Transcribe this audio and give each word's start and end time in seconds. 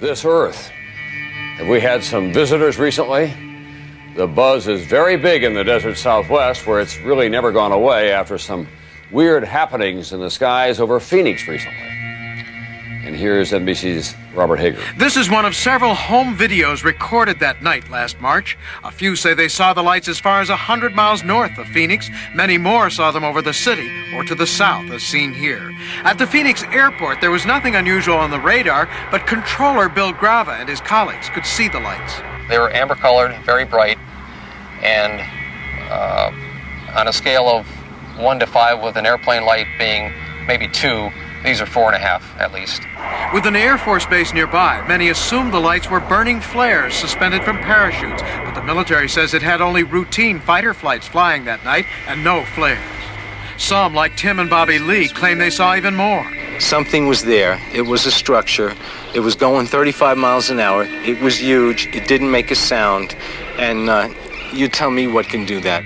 this 0.00 0.24
Earth. 0.24 0.70
Have 1.56 1.68
we 1.68 1.80
had 1.80 2.04
some 2.04 2.32
visitors 2.32 2.78
recently? 2.78 3.32
The 4.14 4.26
buzz 4.26 4.68
is 4.68 4.84
very 4.84 5.16
big 5.16 5.42
in 5.42 5.54
the 5.54 5.64
desert 5.64 5.96
southwest, 5.96 6.66
where 6.66 6.80
it's 6.80 6.98
really 7.00 7.28
never 7.28 7.50
gone 7.50 7.72
away 7.72 8.12
after 8.12 8.36
some 8.36 8.68
weird 9.10 9.44
happenings 9.44 10.12
in 10.12 10.20
the 10.20 10.30
skies 10.30 10.80
over 10.80 11.00
Phoenix 11.00 11.48
recently. 11.48 11.95
And 13.06 13.14
here's 13.14 13.52
NBC's 13.52 14.16
Robert 14.34 14.56
Hager. 14.56 14.82
This 14.96 15.16
is 15.16 15.30
one 15.30 15.44
of 15.44 15.54
several 15.54 15.94
home 15.94 16.36
videos 16.36 16.82
recorded 16.82 17.38
that 17.38 17.62
night 17.62 17.88
last 17.88 18.20
March. 18.20 18.58
A 18.82 18.90
few 18.90 19.14
say 19.14 19.32
they 19.32 19.46
saw 19.46 19.72
the 19.72 19.82
lights 19.82 20.08
as 20.08 20.18
far 20.18 20.40
as 20.40 20.48
100 20.48 20.92
miles 20.92 21.22
north 21.22 21.56
of 21.56 21.68
Phoenix. 21.68 22.10
Many 22.34 22.58
more 22.58 22.90
saw 22.90 23.12
them 23.12 23.22
over 23.22 23.40
the 23.42 23.52
city 23.52 23.88
or 24.12 24.24
to 24.24 24.34
the 24.34 24.46
south, 24.46 24.90
as 24.90 25.04
seen 25.04 25.32
here. 25.32 25.72
At 26.02 26.18
the 26.18 26.26
Phoenix 26.26 26.64
airport, 26.64 27.20
there 27.20 27.30
was 27.30 27.46
nothing 27.46 27.76
unusual 27.76 28.16
on 28.16 28.32
the 28.32 28.40
radar, 28.40 28.88
but 29.12 29.24
controller 29.24 29.88
Bill 29.88 30.12
Grava 30.12 30.58
and 30.58 30.68
his 30.68 30.80
colleagues 30.80 31.28
could 31.28 31.46
see 31.46 31.68
the 31.68 31.78
lights. 31.78 32.14
They 32.48 32.58
were 32.58 32.72
amber 32.72 32.96
colored, 32.96 33.36
very 33.44 33.64
bright, 33.64 33.98
and 34.82 35.20
uh, 35.92 36.32
on 36.98 37.06
a 37.06 37.12
scale 37.12 37.48
of 37.48 37.68
one 38.18 38.40
to 38.40 38.48
five, 38.48 38.82
with 38.82 38.96
an 38.96 39.06
airplane 39.06 39.44
light 39.44 39.68
being 39.78 40.12
maybe 40.48 40.66
two, 40.66 41.12
these 41.46 41.60
are 41.60 41.66
four 41.66 41.86
and 41.86 41.94
a 41.94 41.98
half 41.98 42.22
at 42.38 42.52
least. 42.52 42.82
With 43.32 43.46
an 43.46 43.56
Air 43.56 43.78
Force 43.78 44.04
base 44.04 44.34
nearby, 44.34 44.84
many 44.86 45.08
assumed 45.08 45.52
the 45.52 45.60
lights 45.60 45.88
were 45.88 46.00
burning 46.00 46.40
flares 46.40 46.94
suspended 46.94 47.44
from 47.44 47.58
parachutes, 47.58 48.22
but 48.44 48.54
the 48.54 48.62
military 48.62 49.08
says 49.08 49.32
it 49.32 49.42
had 49.42 49.60
only 49.60 49.84
routine 49.84 50.40
fighter 50.40 50.74
flights 50.74 51.06
flying 51.06 51.44
that 51.44 51.64
night 51.64 51.86
and 52.08 52.22
no 52.24 52.44
flares. 52.44 52.82
Some, 53.58 53.94
like 53.94 54.16
Tim 54.16 54.38
and 54.38 54.50
Bobby 54.50 54.78
Lee, 54.78 55.08
claim 55.08 55.38
they 55.38 55.50
saw 55.50 55.74
even 55.76 55.94
more. 55.94 56.30
Something 56.58 57.06
was 57.06 57.22
there. 57.22 57.60
It 57.72 57.82
was 57.82 58.06
a 58.06 58.10
structure. 58.10 58.74
It 59.14 59.20
was 59.20 59.34
going 59.34 59.66
35 59.66 60.18
miles 60.18 60.50
an 60.50 60.60
hour. 60.60 60.84
It 60.84 61.20
was 61.22 61.38
huge. 61.40 61.86
It 61.94 62.06
didn't 62.06 62.30
make 62.30 62.50
a 62.50 62.54
sound. 62.54 63.16
And 63.56 63.88
uh, 63.88 64.08
you 64.52 64.68
tell 64.68 64.90
me 64.90 65.06
what 65.06 65.26
can 65.26 65.46
do 65.46 65.60
that. 65.60 65.84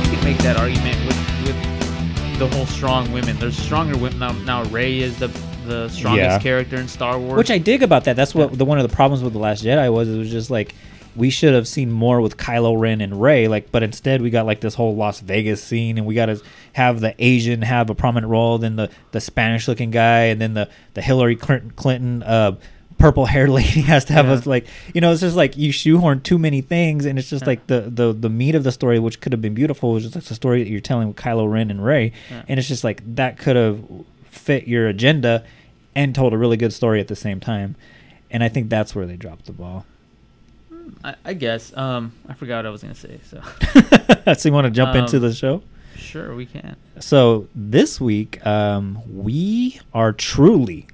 You 0.00 0.16
can 0.16 0.24
make 0.24 0.38
that 0.38 0.56
argument 0.56 0.83
with, 0.83 0.83
with 0.83 0.83
the 2.38 2.48
whole 2.48 2.66
strong 2.66 3.10
women. 3.12 3.36
There's 3.38 3.56
stronger 3.56 3.96
women 3.96 4.18
now. 4.18 4.32
Now 4.32 4.64
Rey 4.64 4.98
is 5.00 5.18
the 5.18 5.28
the 5.66 5.88
strongest 5.88 6.22
Yeah. 6.24 6.38
character 6.40 6.76
in 6.76 6.88
Star 6.88 7.18
Wars. 7.18 7.38
Which 7.38 7.50
I 7.50 7.56
dig 7.58 7.82
about 7.82 8.04
that. 8.04 8.16
That's 8.16 8.34
what 8.34 8.56
the 8.58 8.64
one 8.64 8.78
of 8.78 8.88
the 8.88 8.94
problems 8.94 9.22
with 9.22 9.32
the 9.32 9.38
Last 9.38 9.64
Jedi 9.64 9.90
was. 9.92 10.08
It 10.08 10.18
was 10.18 10.30
just 10.30 10.50
like 10.50 10.74
we 11.16 11.30
should 11.30 11.54
have 11.54 11.68
seen 11.68 11.92
more 11.92 12.20
with 12.20 12.36
Kylo 12.36 12.78
Ren 12.78 13.00
and 13.00 13.22
Rey. 13.22 13.46
Like, 13.46 13.70
but 13.70 13.82
instead 13.84 14.20
we 14.20 14.30
got 14.30 14.46
like 14.46 14.60
this 14.60 14.74
whole 14.74 14.96
Las 14.96 15.20
Vegas 15.20 15.62
scene, 15.62 15.96
and 15.96 16.06
we 16.06 16.14
got 16.14 16.26
to 16.26 16.42
have 16.72 17.00
the 17.00 17.14
Asian 17.18 17.62
have 17.62 17.88
a 17.88 17.94
prominent 17.94 18.30
role, 18.30 18.58
then 18.58 18.76
the 18.76 18.90
the 19.12 19.20
Spanish 19.20 19.68
looking 19.68 19.90
guy, 19.90 20.24
and 20.24 20.40
then 20.40 20.54
the 20.54 20.68
the 20.94 21.02
Hillary 21.02 21.36
Clinton, 21.36 21.70
Clinton 21.76 22.22
uh, 22.24 22.56
purple 22.98 23.26
haired 23.26 23.48
lady 23.58 23.80
has 23.82 24.04
to 24.06 24.12
have 24.12 24.26
Yeah. 24.26 24.32
us 24.32 24.46
like 24.46 24.66
you 24.94 25.00
know 25.00 25.12
it's 25.12 25.20
just 25.20 25.36
like 25.36 25.56
you 25.56 25.72
shoehorn 25.72 26.20
too 26.20 26.38
many 26.38 26.60
things, 26.60 27.04
and 27.04 27.18
it's 27.18 27.28
just 27.30 27.42
Yeah. 27.42 27.48
like 27.50 27.66
the 27.66 27.80
the 27.82 28.12
the 28.12 28.28
meat 28.30 28.54
of 28.54 28.64
the 28.64 28.72
story, 28.72 28.98
which 28.98 29.20
could 29.20 29.32
have 29.32 29.42
been 29.42 29.54
beautiful, 29.54 29.92
was 29.92 30.04
just 30.04 30.14
like 30.14 30.24
the 30.24 30.34
story 30.34 30.62
that 30.62 30.70
you're 30.70 30.80
telling 30.80 31.08
with 31.08 31.16
Kylo 31.16 31.50
Ren 31.50 31.70
and 31.70 31.84
Rey, 31.84 32.12
Yeah. 32.30 32.42
and 32.48 32.58
it's 32.58 32.68
just 32.68 32.84
like 32.84 33.02
that 33.16 33.38
could 33.38 33.56
have 33.56 33.80
fit 34.24 34.66
your 34.68 34.86
agenda 34.88 35.44
and 35.94 36.14
told 36.14 36.32
a 36.32 36.38
really 36.38 36.56
good 36.56 36.72
story 36.72 37.00
at 37.00 37.08
the 37.08 37.16
same 37.16 37.38
time. 37.40 37.76
And 38.30 38.42
I 38.42 38.48
think 38.48 38.68
that's 38.68 38.94
where 38.96 39.06
they 39.06 39.16
dropped 39.16 39.46
the 39.46 39.52
ball. 39.52 39.86
I, 41.04 41.14
I 41.24 41.34
guess. 41.34 41.74
Um, 41.76 42.12
I 42.28 42.34
forgot 42.34 42.56
what 42.58 42.66
I 42.66 42.70
was 42.70 42.82
gonna 42.82 42.94
say. 42.94 43.20
So 43.24 43.40
so 44.34 44.48
you 44.48 44.52
want 44.52 44.64
to 44.66 44.70
jump 44.70 44.94
into 44.96 45.16
Um, 45.16 45.22
the 45.22 45.32
show? 45.32 45.62
sure, 45.96 46.34
we 46.34 46.44
can. 46.46 46.76
So 46.98 47.46
this 47.54 48.00
week, 48.00 48.44
um, 48.46 49.00
we 49.10 49.80
are 49.94 50.12
truly 50.12 50.86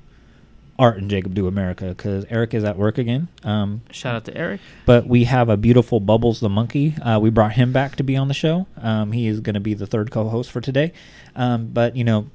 Art 0.81 0.97
and 0.97 1.11
Jacob 1.11 1.35
Do 1.35 1.47
America 1.47 1.89
because 1.89 2.25
Eric 2.31 2.55
is 2.55 2.65
at 2.65 2.77
work 2.79 2.97
again. 2.97 3.29
Um, 3.45 3.83
Shout 3.91 4.15
out 4.15 4.25
to 4.25 4.37
Eric. 4.37 4.61
but 4.87 5.07
we 5.07 5.25
have 5.25 5.51
a 5.51 5.57
beautiful 5.59 6.01
Bubbles 6.01 6.41
the 6.41 6.49
monkey. 6.49 6.95
Uh, 7.03 7.19
we 7.21 7.29
brought 7.29 7.53
him 7.53 7.71
back 7.71 7.97
to 7.97 8.03
be 8.03 8.17
on 8.17 8.29
the 8.29 8.35
show. 8.35 8.67
Um, 8.79 9.13
he 9.13 9.27
is 9.27 9.41
going 9.41 9.55
to 9.55 9.61
be 9.61 9.75
the 9.75 9.87
third 9.87 10.11
co-host 10.11 10.51
for 10.51 10.61
today. 10.63 10.93
Um, 11.37 11.67
but 11.67 11.97
you 11.97 12.05
know, 12.05 12.31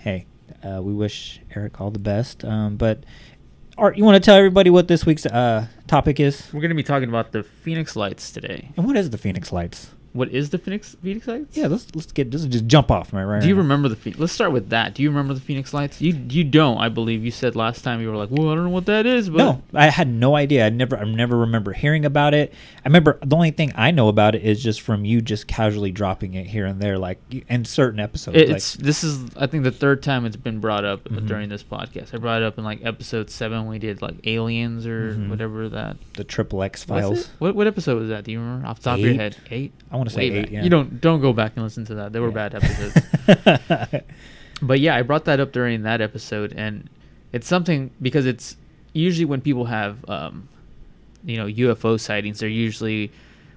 hey, 0.00 0.26
uh, 0.62 0.82
we 0.82 0.92
wish 0.92 1.40
Eric 1.56 1.80
all 1.80 1.90
the 1.90 1.98
best. 1.98 2.44
Um, 2.44 2.76
but 2.76 3.04
Art, 3.78 3.96
you 3.96 4.04
want 4.04 4.16
to 4.16 4.20
tell 4.20 4.36
everybody 4.36 4.68
what 4.70 4.88
this 4.88 5.06
week's 5.06 5.24
uh, 5.24 5.68
topic 5.86 6.20
is? 6.20 6.46
We're 6.52 6.60
gonna 6.60 6.74
be 6.74 6.82
talking 6.82 7.08
about 7.08 7.32
the 7.32 7.42
Phoenix 7.42 7.96
Lights 7.96 8.30
today. 8.32 8.70
And 8.76 8.84
what 8.86 8.96
is 8.96 9.10
the 9.10 9.18
Phoenix 9.18 9.50
Lights? 9.52 9.90
What 10.18 10.30
is 10.30 10.50
the 10.50 10.58
Phoenix 10.58 10.96
Phoenix 11.02 11.26
Lights? 11.26 11.56
Yeah, 11.56 11.68
let's 11.68 11.94
let's 11.94 12.12
get 12.12 12.32
let's 12.32 12.44
just 12.46 12.66
jump 12.66 12.90
off 12.90 13.12
right 13.12 13.24
right. 13.24 13.40
Do 13.40 13.48
you 13.48 13.54
now. 13.54 13.62
remember 13.62 13.88
the? 13.88 14.14
Let's 14.18 14.32
start 14.32 14.52
with 14.52 14.70
that. 14.70 14.94
Do 14.94 15.02
you 15.02 15.10
remember 15.10 15.32
the 15.34 15.40
Phoenix 15.40 15.72
Lights? 15.72 16.00
You 16.00 16.12
you 16.28 16.44
don't, 16.44 16.78
I 16.78 16.88
believe. 16.88 17.24
You 17.24 17.30
said 17.30 17.54
last 17.56 17.82
time 17.84 18.00
you 18.00 18.10
were 18.10 18.16
like, 18.16 18.30
well, 18.30 18.50
I 18.50 18.54
don't 18.54 18.64
know 18.64 18.70
what 18.70 18.86
that 18.86 19.06
is, 19.06 19.30
but 19.30 19.38
No, 19.38 19.62
I 19.72 19.86
had 19.90 20.08
no 20.08 20.34
idea. 20.36 20.66
I 20.66 20.70
never, 20.70 20.98
I 20.98 21.04
never 21.04 21.36
remember 21.38 21.72
hearing 21.72 22.04
about 22.04 22.34
it. 22.34 22.52
I 22.84 22.88
remember 22.88 23.18
the 23.24 23.36
only 23.36 23.52
thing 23.52 23.72
I 23.76 23.90
know 23.92 24.08
about 24.08 24.34
it 24.34 24.42
is 24.42 24.62
just 24.62 24.80
from 24.80 25.04
you 25.04 25.20
just 25.20 25.46
casually 25.46 25.90
dropping 25.92 26.34
it 26.34 26.46
here 26.48 26.66
and 26.66 26.80
there, 26.82 26.98
like 26.98 27.18
in 27.48 27.64
certain 27.64 28.00
episodes. 28.00 28.36
It- 28.36 28.48
like, 28.48 28.56
it's 28.56 28.74
this 28.74 29.04
is 29.04 29.24
I 29.36 29.46
think 29.46 29.64
the 29.64 29.70
third 29.70 30.02
time 30.02 30.24
it's 30.26 30.36
been 30.36 30.58
brought 30.58 30.84
up 30.84 31.04
Mhm. 31.04 31.26
during 31.28 31.48
this 31.48 31.62
podcast. 31.62 32.12
I 32.14 32.18
brought 32.18 32.42
it 32.42 32.44
up 32.44 32.58
in 32.58 32.64
like 32.64 32.80
episode 32.84 33.30
seven 33.30 33.58
when 33.60 33.68
we 33.68 33.78
did 33.78 34.02
like 34.02 34.16
aliens 34.26 34.84
or 34.86 35.14
Mhm. 35.14 35.28
whatever 35.30 35.68
that. 35.68 35.96
the 36.14 36.24
Triple 36.24 36.62
X 36.64 36.82
files. 36.82 37.28
What 37.38 37.54
what 37.54 37.66
episode 37.68 38.00
was 38.00 38.08
that? 38.08 38.24
Do 38.24 38.32
you 38.32 38.40
remember 38.40 38.66
off 38.66 38.78
the 38.80 38.84
top 38.90 38.98
of 38.98 39.04
your 39.04 39.14
head? 39.14 39.36
Eight. 39.50 39.72
I 39.90 39.96
wanna 40.16 40.28
say 40.30 40.30
eight, 40.40 40.50
yeah. 40.50 40.62
You 40.64 40.70
don't 40.70 41.00
don't 41.00 41.20
go 41.20 41.32
back 41.32 41.52
and 41.56 41.64
listen 41.64 41.84
to 41.86 41.94
that. 41.96 42.12
They 42.12 42.20
were 42.20 42.28
Yeah. 42.28 42.48
bad 42.48 42.54
episodes. 42.56 44.02
but 44.62 44.80
yeah, 44.80 44.96
I 44.96 45.02
brought 45.02 45.24
that 45.26 45.40
up 45.40 45.52
during 45.52 45.82
that 45.82 46.00
episode, 46.00 46.52
and 46.56 46.88
it's 47.32 47.46
something 47.46 47.90
because 48.00 48.26
it's 48.26 48.56
usually 48.92 49.24
when 49.24 49.40
people 49.40 49.66
have, 49.66 50.08
um, 50.08 50.48
you 51.24 51.36
know, 51.36 51.46
UFO 51.46 51.98
sightings, 52.00 52.40
they're 52.40 52.48
usually 52.48 53.10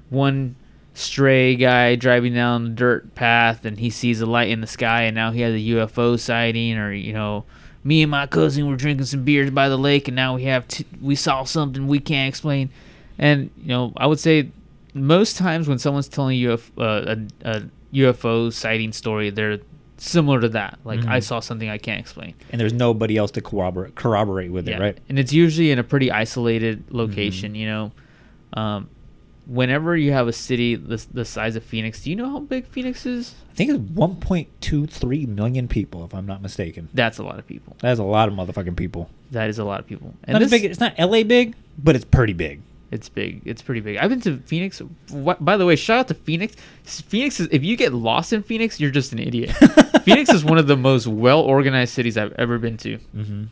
one 0.10 0.56
stray 0.94 1.56
guy 1.56 1.96
driving 1.96 2.34
down 2.34 2.64
the 2.66 2.70
dirt 2.72 3.16
path 3.16 3.64
and 3.64 3.80
he 3.80 3.90
sees 3.90 4.20
a 4.20 4.26
light 4.26 4.50
in 4.50 4.60
the 4.60 4.68
sky 4.68 5.04
and 5.04 5.16
now 5.16 5.32
he 5.32 5.40
has 5.40 5.54
a 5.54 5.58
UFO 5.58 6.20
sighting, 6.20 6.78
or 6.78 6.92
you 6.92 7.14
know, 7.14 7.46
me 7.84 8.02
and 8.04 8.12
my 8.12 8.28
cousin 8.28 8.68
were 8.68 8.76
drinking 8.76 9.06
some 9.06 9.24
beers 9.24 9.50
by 9.52 9.70
the 9.70 9.78
lake 9.78 10.08
and 10.08 10.16
now 10.16 10.36
we 10.36 10.44
have 10.44 10.68
t- 10.68 10.86
we 11.02 11.16
saw 11.16 11.44
something 11.44 11.88
we 11.88 12.00
can't 12.00 12.28
explain, 12.30 12.70
and 13.18 13.50
you 13.58 13.70
know, 13.70 13.94
I 13.98 14.06
would 14.06 14.20
say 14.20 14.50
most 14.94 15.38
times 15.38 15.68
when 15.68 15.80
someone's 15.80 16.08
telling 16.08 16.38
you 16.38 16.52
a, 16.54 16.82
uh, 16.82 17.16
a, 17.44 17.50
a 17.50 17.62
UFO 17.94 18.52
sighting 18.52 18.92
story, 18.92 19.30
they're 19.30 19.60
similar 19.98 20.42
to 20.42 20.50
that. 20.50 20.80
Like 20.84 21.06
I 21.06 21.20
Mhm. 21.20 21.24
saw 21.24 21.40
something 21.40 21.70
I 21.70 21.78
can't 21.78 22.00
explain. 22.00 22.34
and 22.52 22.60
there's 22.60 22.74
nobody 22.74 23.18
else 23.18 23.32
to 23.32 23.42
corroborate 23.42 23.96
corroborate 23.96 24.52
with 24.52 24.68
it, 24.68 24.80
right? 24.80 24.98
And 25.10 25.20
it's 25.20 25.32
usually 25.32 25.72
in 25.72 25.78
a 25.80 25.84
pretty 25.84 26.12
isolated 26.12 26.86
Mm-hmm. 26.88 26.98
location. 26.98 27.56
You 27.56 27.68
know, 27.68 27.92
um, 28.54 28.90
whenever 29.46 29.96
you 29.96 30.12
have 30.12 30.28
a 30.28 30.34
city 30.34 30.76
the 30.76 31.06
the 31.14 31.24
size 31.26 31.56
of 31.56 31.64
Phoenix, 31.64 32.04
do 32.04 32.10
you 32.10 32.16
know 32.16 32.30
how 32.30 32.40
big 32.40 32.66
Phoenix 32.66 33.06
is? 33.06 33.36
I 33.52 33.54
think 33.54 33.70
it's 33.70 33.80
1.23 33.80 35.28
million 35.28 35.68
people, 35.68 36.06
if 36.06 36.14
I'm 36.16 36.26
not 36.26 36.42
mistaken. 36.42 36.90
That's 36.94 37.18
a 37.18 37.24
lot 37.24 37.38
of 37.38 37.46
people. 37.46 37.76
That's 37.80 38.00
a 38.00 38.04
lot 38.04 38.28
of 38.30 38.34
motherfucking 38.34 38.76
people. 38.78 39.10
That 39.32 39.50
is 39.50 39.60
a 39.60 39.64
lot 39.64 39.80
of 39.80 39.88
people. 39.88 40.14
And 40.24 40.34
not 40.34 40.40
this- 40.40 40.52
big. 40.52 40.66
It's 40.66 40.80
not 40.80 40.98
LA 40.98 41.24
big, 41.24 41.56
but 41.78 41.96
it's 41.96 42.06
pretty 42.06 42.34
big. 42.34 42.62
It's 42.92 43.08
big. 43.08 43.42
It's 43.46 43.62
pretty 43.62 43.80
big. 43.80 43.98
I've 43.98 44.10
been 44.10 44.22
to 44.22 44.38
Phoenix. 44.40 44.82
What, 45.10 45.44
by 45.44 45.56
the 45.56 45.66
way, 45.66 45.78
shout 45.78 46.00
out 46.00 46.08
to 46.10 46.14
Phoenix. 46.14 46.56
Phoenix 46.84 47.40
is 47.40 47.48
if 47.52 47.64
you 47.64 47.78
get 47.78 47.94
lost 47.94 48.34
in 48.34 48.44
Phoenix, 48.44 48.80
you're 48.80 48.92
just 48.92 49.14
an 49.14 49.20
idiot. 49.20 49.52
Phoenix 50.04 50.30
is 50.30 50.44
one 50.44 50.58
of 50.58 50.68
the 50.68 50.76
most 50.76 51.08
well 51.08 51.40
organized 51.40 51.94
cities 51.94 52.18
I've 52.18 52.34
ever 52.34 52.60
been 52.60 52.78
to. 52.78 52.98
Mm-hmm. 53.16 53.44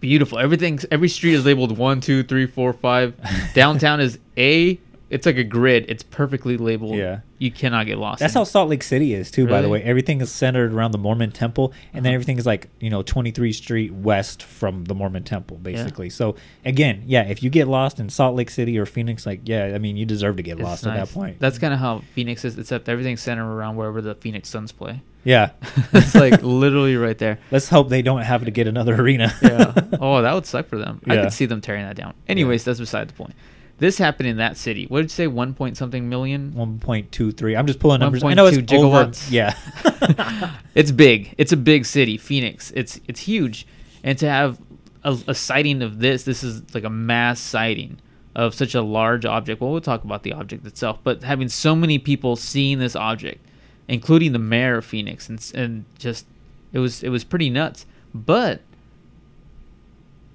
Beautiful. 0.00 0.38
Everything. 0.38 0.80
Every 0.90 1.08
street 1.08 1.34
is 1.34 1.46
labeled 1.46 1.78
one, 1.78 2.00
two, 2.00 2.24
three, 2.24 2.46
four, 2.46 2.72
five. 2.72 3.14
Downtown 3.54 4.00
is 4.00 4.18
A. 4.36 4.80
It's 5.10 5.24
like 5.24 5.36
a 5.38 5.44
grid. 5.44 5.86
It's 5.88 6.02
perfectly 6.02 6.58
labeled. 6.58 6.96
Yeah. 6.96 7.20
You 7.38 7.50
cannot 7.50 7.86
get 7.86 7.96
lost. 7.98 8.18
That's 8.20 8.34
how. 8.34 8.44
Salt 8.44 8.68
Lake 8.68 8.82
City 8.82 9.14
is 9.14 9.30
too. 9.30 9.46
By 9.46 9.62
the 9.62 9.68
way, 9.68 9.82
everything 9.82 10.20
is 10.20 10.30
centered 10.30 10.74
around 10.74 10.90
the 10.90 10.98
Mormon 10.98 11.30
Temple, 11.30 11.72
and 11.94 12.04
then 12.04 12.10
Uh-huh. 12.10 12.14
everything 12.16 12.36
is 12.36 12.44
like 12.44 12.68
you 12.80 12.90
know 12.90 13.02
23 13.02 13.52
Street 13.52 13.92
west 13.92 14.42
from 14.42 14.84
the 14.84 14.94
Mormon 14.94 15.22
Temple, 15.22 15.56
basically. 15.56 16.10
So 16.10 16.34
again, 16.64 17.04
yeah, 17.06 17.22
if 17.22 17.42
you 17.42 17.48
get 17.48 17.68
lost 17.68 18.00
in 18.00 18.10
Salt 18.10 18.34
Lake 18.36 18.50
City 18.50 18.76
or 18.78 18.84
Phoenix, 18.86 19.24
like 19.24 19.42
yeah, 19.44 19.72
I 19.74 19.78
mean 19.78 19.96
you 19.96 20.04
deserve 20.04 20.36
to 20.36 20.42
get 20.42 20.58
It's 20.58 20.64
lost 20.64 20.86
at 20.86 20.94
that 20.94 21.10
point. 21.14 21.38
That's 21.38 21.58
kind 21.58 21.72
of 21.72 21.78
how 21.80 22.02
Phoenix 22.14 22.44
is, 22.44 22.58
except 22.58 22.88
everything's 22.88 23.20
centered 23.22 23.50
around 23.50 23.76
wherever 23.76 24.02
the 24.02 24.14
Phoenix 24.16 24.48
Suns 24.48 24.72
play. 24.72 25.00
yeah, 25.24 25.50
it's 25.92 26.14
like 26.16 26.42
literally 26.42 26.96
right 26.96 27.16
there. 27.18 27.38
Let's 27.50 27.68
hope 27.68 27.88
they 27.88 28.02
don't 28.02 28.22
have 28.22 28.44
to 28.44 28.50
get 28.50 28.66
another 28.66 29.00
arena. 29.00 29.32
yeah. 29.42 29.74
Oh, 30.00 30.22
that 30.22 30.34
would 30.34 30.46
suck 30.46 30.66
for 30.68 30.76
them. 30.78 31.00
Yeah. 31.06 31.14
I 31.14 31.22
could 31.22 31.32
see 31.32 31.46
them 31.46 31.60
tearing 31.60 31.84
that 31.86 31.96
down. 31.96 32.14
Anyways, 32.28 32.64
that's 32.64 32.78
beside 32.78 33.08
the 33.08 33.14
point. 33.14 33.34
This 33.78 33.96
happened 33.96 34.28
in 34.28 34.38
that 34.38 34.56
city. 34.56 34.86
What 34.86 34.98
did 34.98 35.04
you 35.04 35.08
say? 35.10 35.26
One 35.28 35.54
point 35.54 35.76
something 35.76 36.08
million. 36.08 36.52
1.23. 36.52 37.56
I'm 37.56 37.66
just 37.66 37.78
pulling 37.78 38.00
numbers. 38.00 38.24
I 38.24 38.34
know 38.34 38.46
it's 38.46 38.58
1.2 38.58 38.78
over. 38.82 39.12
Yeah. 39.30 39.54
it's 40.74 40.90
big. 40.90 41.34
It's 41.38 41.52
a 41.52 41.56
big 41.56 41.86
city, 41.86 42.16
Phoenix. 42.16 42.72
It's 42.74 43.00
it's 43.06 43.20
huge, 43.20 43.66
and 44.02 44.18
to 44.18 44.28
have 44.28 44.60
a, 45.04 45.16
a 45.28 45.34
sighting 45.34 45.82
of 45.82 46.00
this, 46.00 46.24
this 46.24 46.42
is 46.42 46.74
like 46.74 46.84
a 46.84 46.90
mass 46.90 47.40
sighting 47.40 47.98
of 48.34 48.54
such 48.54 48.74
a 48.74 48.82
large 48.82 49.24
object. 49.24 49.60
Well, 49.60 49.70
we'll 49.70 49.80
talk 49.80 50.04
about 50.04 50.22
the 50.22 50.32
object 50.32 50.66
itself, 50.66 50.98
but 51.02 51.22
having 51.22 51.48
so 51.48 51.74
many 51.76 51.98
people 51.98 52.36
seeing 52.36 52.78
this 52.78 52.96
object, 52.96 53.44
including 53.86 54.32
the 54.32 54.38
mayor 54.38 54.78
of 54.78 54.84
Phoenix, 54.84 55.28
and 55.28 55.52
and 55.54 55.84
just 55.98 56.26
it 56.72 56.80
was 56.80 57.02
it 57.02 57.10
was 57.10 57.24
pretty 57.24 57.50
nuts. 57.50 57.86
but 58.12 58.62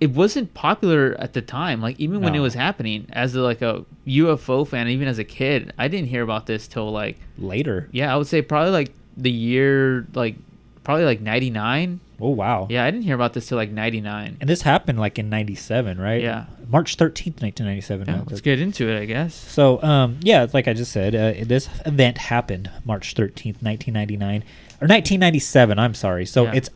it 0.02 0.12
wasn't 0.12 0.54
popular 0.54 1.16
at 1.20 1.34
the 1.34 1.42
time. 1.42 1.82
Like 1.82 2.00
even 2.00 2.22
when 2.22 2.36
it 2.36 2.40
was 2.40 2.54
happening, 2.56 3.08
as 3.14 3.36
a, 3.36 3.42
like 3.42 3.62
a 3.62 3.86
UFO 4.08 4.68
fan, 4.68 4.88
even 4.90 5.08
as 5.08 5.20
a 5.20 5.24
kid, 5.24 5.72
I 5.78 5.88
didn't 5.88 6.08
hear 6.10 6.24
about 6.24 6.46
this 6.46 6.68
till 6.68 6.92
like 6.92 7.18
Later. 7.38 7.88
yeah, 7.92 8.14
I 8.14 8.18
would 8.18 8.28
say 8.28 8.42
probably 8.42 8.72
like 8.72 8.92
the 9.16 9.32
year 9.32 10.06
like 10.14 10.36
probably 10.84 11.06
like 11.06 11.22
ninety 11.22 11.50
nine. 11.50 12.00
Oh 12.20 12.30
wow. 12.30 12.68
Yeah, 12.70 12.84
I 12.86 12.92
didn't 12.92 13.04
hear 13.06 13.16
about 13.16 13.34
this 13.34 13.48
till 13.48 13.58
like 13.58 13.72
ninety 13.72 14.02
nine. 14.02 14.38
And 14.42 14.50
this 14.50 14.62
happened 14.64 15.00
like 15.00 15.18
in 15.20 15.30
'97, 15.30 16.00
right? 16.00 16.22
Yeah. 16.22 16.46
March 16.70 16.98
13th, 16.98 17.42
1997. 17.42 18.08
Yeah, 18.08 18.16
Uh, 18.16 18.24
let's 18.28 18.42
get 18.42 18.60
into 18.60 18.90
it, 18.90 19.00
I 19.00 19.06
guess. 19.06 19.36
So, 19.36 19.84
um, 19.84 20.18
yeah, 20.24 20.48
like 20.54 20.68
I 20.68 20.74
just 20.74 20.92
said, 20.92 21.14
uh, 21.14 21.46
this 21.46 21.70
event 21.86 22.18
happened 22.18 22.72
March 22.84 23.14
13th, 23.14 23.62
1999, 23.62 24.42
or 24.82 24.88
1997. 24.88 25.78
I'm 25.78 25.94
sorry. 25.94 26.26
So 26.26 26.46
Yeah. 26.46 26.54
it's 26.56 26.70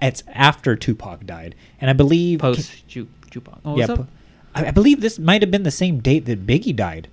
it's 0.00 0.22
after 0.32 0.76
Tupac 0.76 1.24
died, 1.26 1.54
and 1.80 1.90
I 1.90 1.92
believe 1.92 2.40
Post 2.40 2.86
Ju- 2.88 3.08
Tupac. 3.30 3.58
Oh, 3.64 3.76
yeah, 3.76 3.86
po- 3.86 4.06
I, 4.54 4.66
I 4.66 4.70
believe 4.70 5.00
this 5.00 5.18
might 5.18 5.42
have 5.42 5.50
been 5.50 5.62
the 5.64 5.70
same 5.70 6.00
date 6.00 6.24
that 6.26 6.46
Biggie 6.46 6.74
died. 6.74 7.08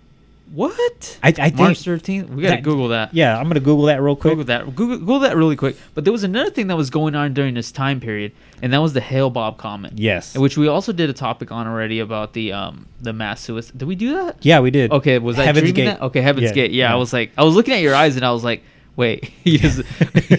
What? 0.53 1.17
I, 1.23 1.29
I 1.29 1.31
think. 1.31 1.55
March 1.57 1.79
thirteenth. 1.81 2.29
We 2.29 2.43
gotta 2.43 2.55
that- 2.57 2.63
Google 2.63 2.89
that. 2.89 3.13
Yeah, 3.13 3.37
I'm 3.37 3.47
gonna 3.47 3.59
Google 3.59 3.85
that 3.85 3.99
real 4.01 4.15
quick. 4.15 4.33
Google 4.33 4.45
that. 4.45 4.75
Google, 4.75 4.97
Google 4.99 5.19
that 5.19 5.35
really 5.35 5.55
quick. 5.55 5.75
But 5.95 6.03
there 6.03 6.13
was 6.13 6.23
another 6.23 6.51
thing 6.51 6.67
that 6.67 6.77
was 6.77 6.89
going 6.91 7.15
on 7.15 7.33
during 7.33 7.55
this 7.55 7.71
time 7.71 7.99
period, 7.99 8.31
and 8.61 8.71
that 8.71 8.77
was 8.77 8.93
the 8.93 9.01
Hale-Bopp 9.01 9.57
comment. 9.57 9.97
Yes. 9.97 10.37
Which 10.37 10.55
we 10.55 10.67
also 10.67 10.93
did 10.93 11.09
a 11.09 11.13
topic 11.13 11.51
on 11.51 11.67
already 11.67 11.99
about 11.99 12.33
the 12.33 12.53
um 12.53 12.85
the 13.01 13.11
mass 13.11 13.41
suicide. 13.41 13.77
Did 13.77 13.87
we 13.87 13.95
do 13.95 14.13
that? 14.13 14.37
Yeah, 14.45 14.59
we 14.59 14.69
did. 14.71 14.91
Okay, 14.91 15.17
was 15.17 15.35
that 15.37 15.45
Heaven's 15.47 15.63
dreaming 15.73 15.75
Gate. 15.91 15.99
that? 15.99 16.01
Okay, 16.05 16.21
Heaven's 16.21 16.45
Yeah, 16.49 16.53
Gate. 16.53 16.71
Yeah, 16.71 16.89
yeah. 16.89 16.93
I 16.93 16.95
was 16.97 17.11
like, 17.11 17.31
I 17.37 17.43
was 17.43 17.55
looking 17.55 17.73
at 17.73 17.81
your 17.81 17.95
eyes, 17.95 18.15
and 18.15 18.23
I 18.23 18.31
was 18.31 18.43
like, 18.43 18.63
wait, 18.95 19.25
he 19.43 19.57
just, 19.57 19.81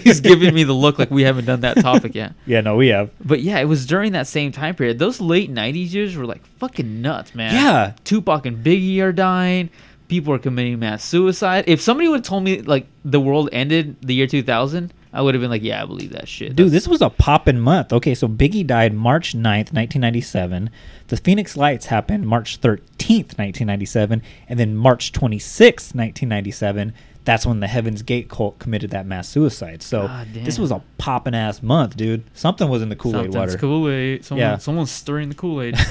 he's 0.03 0.19
giving 0.21 0.53
me 0.53 0.63
the 0.63 0.73
look 0.73 0.97
like 0.99 1.11
we 1.11 1.23
haven't 1.23 1.45
done 1.45 1.61
that 1.61 1.77
topic 1.81 2.15
yet. 2.15 2.33
Yeah, 2.45 2.61
no, 2.61 2.75
we 2.75 2.87
have. 2.89 3.11
But 3.23 3.41
yeah, 3.41 3.59
it 3.59 3.65
was 3.65 3.85
during 3.85 4.11
that 4.13 4.27
same 4.27 4.51
time 4.51 4.75
period. 4.75 4.99
Those 4.99 5.19
late 5.21 5.51
'90s 5.53 5.93
years 5.93 6.15
were 6.15 6.25
like 6.25 6.45
fucking 6.57 7.01
nuts, 7.01 7.35
man. 7.35 7.53
Yeah. 7.53 7.93
Tupac 8.03 8.45
and 8.45 8.63
Biggie 8.63 9.01
are 9.01 9.11
dying. 9.13 9.69
People 10.07 10.33
are 10.33 10.39
committing 10.39 10.79
mass 10.79 11.03
suicide. 11.03 11.65
If 11.67 11.81
somebody 11.81 12.07
would 12.07 12.19
have 12.19 12.25
told 12.25 12.43
me 12.43 12.61
like 12.61 12.87
the 13.03 13.19
world 13.19 13.49
ended 13.51 13.97
the 14.01 14.13
year 14.13 14.25
2000, 14.27 14.93
I 15.11 15.21
would 15.21 15.33
have 15.33 15.41
been 15.41 15.49
like, 15.49 15.63
yeah, 15.63 15.81
I 15.81 15.85
believe 15.85 16.11
that 16.13 16.27
shit. 16.29 16.55
Dude, 16.55 16.67
That's- 16.67 16.71
this 16.71 16.87
was 16.87 17.01
a 17.01 17.09
poppin' 17.09 17.59
month. 17.59 17.91
Okay, 17.91 18.13
so 18.15 18.27
Biggie 18.27 18.65
died 18.65 18.93
March 18.93 19.33
9th, 19.33 19.73
1997. 19.73 20.69
The 21.07 21.17
Phoenix 21.17 21.57
Lights 21.57 21.87
happened 21.87 22.25
March 22.27 22.61
13th, 22.61 23.37
1997. 23.37 24.21
And 24.47 24.59
then 24.59 24.75
March 24.75 25.11
26th, 25.11 25.95
1997, 25.95 26.93
that's 27.27 27.45
when 27.45 27.59
the 27.59 27.67
Heaven's 27.67 28.03
Gate 28.03 28.29
cult 28.29 28.57
committed 28.57 28.91
that 28.91 29.05
mass 29.05 29.27
suicide. 29.27 29.83
So 29.83 30.03
ah, 30.03 30.23
God 30.23 30.45
this 30.45 30.57
was 30.57 30.71
a 30.71 30.81
poppin' 30.97 31.33
ass 31.33 31.61
month, 31.61 31.97
dude. 31.97 32.23
Something 32.33 32.69
was 32.69 32.81
in 32.81 32.87
the 32.87 32.95
Kool-Aid 32.95 33.15
something's 33.15 33.35
water. 33.35 33.57
Kool-Aid. 33.57 34.23
Someone, 34.23 34.41
Yeah. 34.41 34.57
someone's 34.57 34.91
stirring 34.91 35.27
the 35.27 35.35
Kool-Aid. 35.35 35.75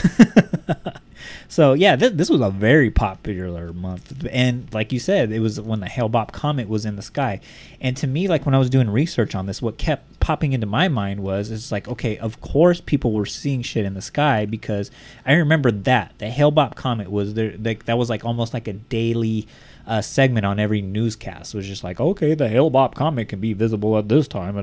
So 1.48 1.72
yeah, 1.74 1.96
th- 1.96 2.12
this 2.12 2.28
was 2.28 2.40
a 2.40 2.50
very 2.50 2.90
popular 2.90 3.72
month, 3.72 4.26
and 4.30 4.72
like 4.72 4.92
you 4.92 4.98
said, 4.98 5.32
it 5.32 5.40
was 5.40 5.60
when 5.60 5.80
the 5.80 5.88
Hale 5.88 6.10
Bopp 6.10 6.32
comet 6.32 6.68
was 6.68 6.84
in 6.84 6.96
the 6.96 7.02
sky. 7.02 7.40
And 7.80 7.96
to 7.98 8.06
me, 8.06 8.28
like 8.28 8.44
when 8.46 8.54
I 8.54 8.58
was 8.58 8.70
doing 8.70 8.90
research 8.90 9.34
on 9.34 9.46
this, 9.46 9.62
what 9.62 9.78
kept 9.78 10.20
popping 10.20 10.52
into 10.52 10.66
my 10.66 10.88
mind 10.88 11.20
was, 11.20 11.50
it's 11.50 11.70
like, 11.70 11.88
okay, 11.88 12.18
of 12.18 12.40
course 12.40 12.80
people 12.80 13.12
were 13.12 13.26
seeing 13.26 13.62
shit 13.62 13.84
in 13.84 13.94
the 13.94 14.02
sky 14.02 14.44
because 14.46 14.90
I 15.24 15.34
remember 15.34 15.70
that 15.70 16.14
the 16.18 16.30
Hale 16.30 16.52
Bopp 16.52 16.74
comet 16.74 17.10
was 17.10 17.34
there. 17.34 17.54
Like 17.58 17.84
that 17.84 17.96
was 17.96 18.10
like 18.10 18.24
almost 18.24 18.52
like 18.52 18.68
a 18.68 18.74
daily. 18.74 19.46
Uh, 19.86 20.02
segment 20.02 20.44
on 20.44 20.58
every 20.58 20.82
newscast 20.82 21.54
was 21.54 21.64
just 21.64 21.84
like, 21.84 22.00
okay, 22.00 22.34
the 22.34 22.48
Hale 22.48 22.72
Bopp 22.72 22.94
comet 22.94 23.28
can 23.28 23.38
be 23.38 23.52
visible 23.52 23.96
at 23.96 24.08
this 24.08 24.26
time. 24.26 24.56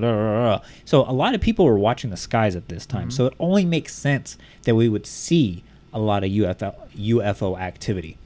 So 0.83 1.01
a 1.07 1.13
lot 1.13 1.33
of 1.33 1.39
people 1.39 1.63
were 1.65 1.77
watching 1.79 2.09
the 2.09 2.17
skies 2.17 2.55
at 2.57 2.67
this 2.67 2.85
time. 2.85 3.09
So 3.09 3.27
it 3.27 3.33
only 3.39 3.63
makes 3.63 3.95
sense 3.95 4.37
that 4.63 4.75
we 4.75 4.89
would 4.89 5.05
see 5.05 5.63
a 5.93 5.99
lot 5.99 6.23
of 6.25 6.29
UFO 6.31 6.73
UFO 6.97 7.57
activity. 7.59 8.17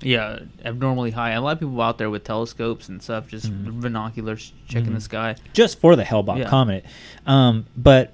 yeah, 0.00 0.40
abnormally 0.64 1.10
high. 1.12 1.32
A 1.32 1.40
lot 1.40 1.52
of 1.52 1.60
people 1.60 1.80
out 1.82 1.98
there 1.98 2.10
with 2.10 2.24
telescopes 2.24 2.88
and 2.88 3.00
stuff, 3.02 3.28
just 3.28 3.46
Mm-hmm. 3.52 3.80
binoculars 3.80 4.52
checking 4.66 4.94
the 4.94 5.00
sky. 5.00 5.36
just 5.52 5.78
for 5.80 5.94
the 5.96 6.04
Hale-Bopp 6.04 6.38
Yeah. 6.38 6.48
comet. 6.48 6.84
Um, 7.26 7.66
but 7.76 8.12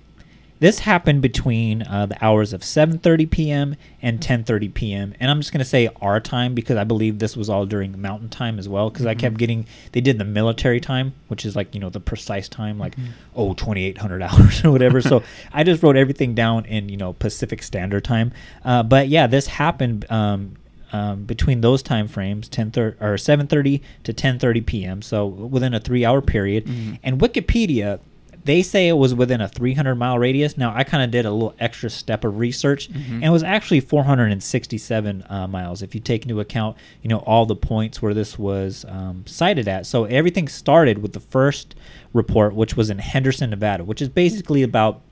this 0.59 0.81
happened 0.81 1.21
between 1.21 1.83
uh, 1.83 2.07
the 2.07 2.25
hours 2.25 2.53
of 2.53 2.63
7:30 2.63 3.31
p.m. 3.31 3.77
and 4.01 4.21
10:30 4.21 4.73
p.m. 4.73 5.15
And 5.21 5.31
I'm 5.31 5.41
just 5.41 5.53
gonna 5.53 5.65
say 5.65 5.89
our 6.01 6.21
time 6.21 6.55
because 6.55 6.77
I 6.77 6.85
believe 6.85 7.19
this 7.19 7.37
was 7.37 7.51
all 7.51 7.67
during 7.67 8.01
Mountain 8.01 8.31
Time 8.31 8.59
as 8.59 8.69
well. 8.69 8.91
Because 8.91 9.07
I 9.07 9.15
kept 9.15 9.37
getting 9.37 9.67
they 9.93 10.01
did 10.01 10.19
the 10.19 10.25
military 10.25 10.81
time, 10.81 11.15
which 11.29 11.45
is 11.45 11.55
like 11.57 11.75
you 11.75 11.81
know 11.81 11.91
the 11.91 12.01
precise 12.01 12.49
time, 12.49 12.79
like 12.79 12.95
oh 13.35 13.55
2,800 13.55 14.23
hours 14.23 14.65
or 14.65 14.71
whatever. 14.71 15.01
so 15.01 15.23
I 15.53 15.63
just 15.65 15.83
wrote 15.83 15.97
everything 15.97 16.35
down 16.35 16.65
in 16.65 16.89
you 16.89 16.97
know 16.97 17.13
Pacific 17.13 17.63
Standard 17.63 18.05
Time. 18.05 18.33
Uh, 18.65 18.83
but 18.83 19.09
yeah, 19.09 19.27
this 19.27 19.47
happened. 19.47 20.11
Um, 20.11 20.57
um, 20.93 21.25
between 21.25 21.63
those 21.63 21.83
time 21.83 22.07
frames, 22.07 22.49
10 22.49 22.71
thir- 22.71 22.97
or 23.01 23.15
7:30 23.17 23.81
to 24.05 24.13
10:30 24.13 24.65
p.m. 24.65 25.03
So 25.03 25.27
within 25.27 25.75
a 25.75 25.81
three-hour 25.81 26.23
period. 26.23 26.69
And 27.03 27.19
Wikipedia, 27.21 27.99
they 28.47 28.63
say 28.63 28.89
it 28.89 28.95
was 28.95 29.15
within 29.15 29.41
a 29.41 29.49
300 29.49 29.95
mile 29.97 30.19
radius. 30.19 30.57
Now 30.57 30.73
I 30.75 30.85
kind 30.85 31.03
of 31.03 31.11
did 31.11 31.27
a 31.27 31.31
little 31.31 31.55
extra 31.59 31.91
step 31.91 32.25
of 32.25 32.39
research, 32.39 32.89
and 32.89 33.25
it 33.25 33.31
was 33.31 33.43
actually 33.43 33.81
467 33.81 35.25
uh, 35.29 35.47
miles 35.49 35.83
if 35.83 35.95
you 35.95 36.01
take 36.01 36.23
into 36.23 36.41
account, 36.41 36.77
you 37.03 37.09
know, 37.09 37.19
all 37.19 37.45
the 37.47 37.57
points 37.57 38.01
where 38.01 38.15
this 38.15 38.39
was 38.39 38.85
um, 38.89 39.25
sighted 39.27 39.69
at. 39.69 39.85
So 39.87 40.05
everything 40.05 40.49
started 40.49 40.99
with 40.99 41.13
the 41.13 41.21
first 41.21 41.75
report, 42.13 42.55
which 42.55 42.77
was 42.77 42.89
in 42.89 42.99
Henderson, 42.99 43.51
Nevada, 43.51 43.85
which 43.85 44.01
is 44.01 44.09
basically 44.09 44.63
about 44.63 45.03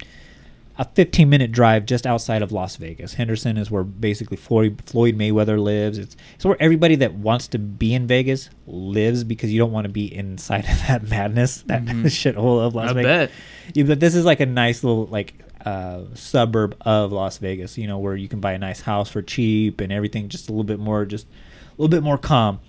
a 0.76 0.84
15 0.84 1.28
minute 1.28 1.52
drive 1.52 1.86
just 1.86 2.06
outside 2.06 2.42
of 2.42 2.50
Las 2.50 2.76
Vegas. 2.76 3.14
Henderson 3.14 3.56
is 3.56 3.70
where 3.70 3.84
basically 3.84 4.36
Floyd, 4.36 4.82
Floyd 4.86 5.16
Mayweather 5.16 5.62
lives. 5.62 5.98
It's, 5.98 6.16
it's 6.34 6.44
where 6.44 6.56
everybody 6.60 6.96
that 6.96 7.14
wants 7.14 7.46
to 7.48 7.58
be 7.58 7.94
in 7.94 8.06
Vegas 8.06 8.50
lives 8.66 9.22
because 9.22 9.52
you 9.52 9.58
don't 9.58 9.72
want 9.72 9.84
to 9.84 9.92
be 9.92 10.12
inside 10.12 10.64
of 10.70 10.78
that 10.88 11.04
madness, 11.08 11.62
that 11.62 11.84
shithole 11.84 12.66
of 12.66 12.74
Las 12.74 12.90
I 12.90 12.94
Vegas. 12.94 13.04
bet. 13.04 13.30
Yeah, 13.74 13.84
but 13.84 14.00
this 14.00 14.14
is 14.14 14.24
like 14.24 14.40
a 14.40 14.46
nice 14.46 14.82
little 14.82 15.06
like 15.06 15.34
uh, 15.64 16.02
suburb 16.14 16.76
of 16.82 17.12
Las 17.12 17.38
Vegas, 17.38 17.78
you 17.78 17.86
know, 17.86 17.98
where 17.98 18.16
you 18.16 18.28
can 18.28 18.40
buy 18.40 18.52
a 18.52 18.58
nice 18.58 18.80
house 18.80 19.08
for 19.08 19.22
cheap 19.22 19.80
and 19.80 19.92
everything 19.92 20.28
just 20.28 20.48
a 20.48 20.52
little 20.52 20.64
bit 20.64 20.78
more, 20.78 21.04
just 21.06 21.26
a 21.26 21.70
little 21.82 21.88
bit 21.88 22.02
more 22.02 22.18
calm. 22.18 22.60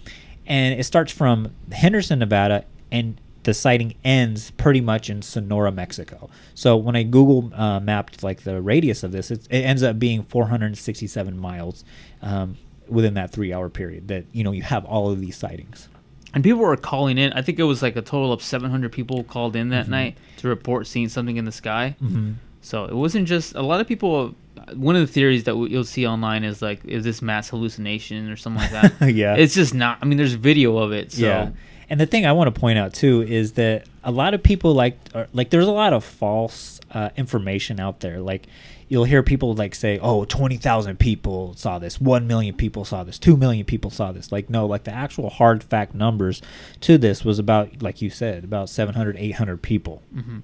And 0.45 0.79
it 0.79 0.83
starts 0.83 1.11
from 1.11 1.55
Henderson, 1.71 2.19
Nevada, 2.19 2.65
and 2.91 3.19
the 3.45 3.53
sighting 3.53 3.95
ends 4.03 4.51
pretty 4.51 4.81
much 4.81 5.09
in 5.09 5.21
Sonora, 5.21 5.71
Mexico. 5.71 6.30
So 6.53 6.75
when 6.75 6.96
I 6.96 7.03
Google 7.03 7.51
uh, 7.55 7.79
mapped 7.79 8.22
like 8.24 8.43
the 8.43 8.62
radius 8.62 9.01
of 9.03 9.12
this, 9.12 9.31
it's, 9.31 9.48
it 9.48 9.60
ends 9.60 9.81
up 9.81 9.98
being 9.98 10.24
467 10.24 11.39
miles 11.39 11.84
um, 12.22 12.58
within 12.88 13.13
that 13.15 13.31
three-hour 13.31 13.69
period. 13.69 14.08
That 14.10 14.25
you 14.34 14.43
know 14.43 14.51
you 14.51 14.63
have 14.63 14.86
all 14.86 15.10
of 15.10 15.19
these 15.22 15.38
sightings. 15.38 15.88
And 16.34 16.43
people 16.43 16.60
were 16.60 16.75
calling 16.75 17.17
in. 17.17 17.31
I 17.34 17.41
think 17.41 17.60
it 17.60 17.63
was 17.63 17.81
like 17.81 17.96
a 17.96 18.01
total 18.01 18.34
of 18.34 18.41
700 18.43 18.91
people 18.91 19.24
called 19.24 19.55
in 19.55 19.69
that 19.69 19.84
Mm-hmm. 19.84 19.91
night 19.91 20.17
to 20.38 20.50
report 20.50 20.86
seeing 20.86 21.08
something 21.08 21.38
in 21.38 21.46
the 21.46 21.51
sky. 21.51 21.96
Mm-hmm. 22.03 22.34
So 22.62 22.84
it 22.86 22.93
wasn't 22.96 23.27
just 23.27 23.55
a 23.55 23.62
lot 23.62 23.79
of 23.79 23.88
people. 23.88 24.36
One 24.74 24.96
of 24.96 25.01
the 25.01 25.08
theories 25.13 25.43
that 25.46 25.55
you'll 25.55 25.84
see 25.86 26.05
online 26.08 26.43
is 26.43 26.62
like, 26.62 26.84
is 26.84 27.03
this 27.05 27.22
mass 27.22 27.50
hallucination 27.50 28.29
or 28.29 28.36
something 28.36 28.62
like 28.63 28.72
that? 28.72 29.13
Yeah. 29.13 29.36
It's 29.36 29.53
just 29.53 29.74
not. 29.74 30.00
I 30.01 30.05
mean, 30.05 30.17
there's 30.17 30.34
video 30.34 30.77
of 30.77 30.91
it. 30.91 31.12
So 31.13 31.25
Yeah. 31.25 31.50
And 31.89 32.00
the 32.00 32.06
thing 32.06 32.25
I 32.25 32.32
want 32.32 32.54
to 32.54 32.60
point 32.60 32.77
out 32.80 32.94
too 32.94 33.22
is 33.22 33.54
that 33.54 33.88
a 34.04 34.12
lot 34.12 34.34
of 34.34 34.44
people 34.44 34.74
like 34.74 34.98
are, 35.13 35.27
like 35.34 35.50
there's 35.50 35.68
a 35.68 35.72
lot 35.72 35.94
of 35.94 36.04
false 36.04 36.80
uh, 36.92 37.10
information 37.15 37.80
out 37.80 38.00
there. 38.00 38.20
Like 38.20 38.48
you'll 38.88 39.04
hear 39.06 39.24
people 39.24 39.54
like 39.54 39.75
say, 39.75 40.00
"Oh, 40.00 40.25
20,000 40.25 40.98
people 41.00 41.54
saw 41.56 41.80
this. 41.80 42.00
1 42.00 42.27
million 42.27 42.56
people 42.56 42.86
saw 42.86 43.04
this. 43.04 43.20
2 43.20 43.38
million 43.38 43.65
people 43.65 43.89
saw 43.92 44.12
this." 44.12 44.32
Like 44.32 44.50
no, 44.50 44.65
like 44.65 44.84
the 44.84 44.92
actual 44.92 45.30
hard 45.30 45.63
fact 45.63 45.94
numbers 45.94 46.42
to 46.82 46.98
this 46.98 47.24
was 47.24 47.39
about 47.39 47.82
like 47.82 48.01
you 48.01 48.10
said, 48.10 48.44
about 48.44 48.70
700 48.70 49.18
800 49.18 49.62
people. 49.62 50.01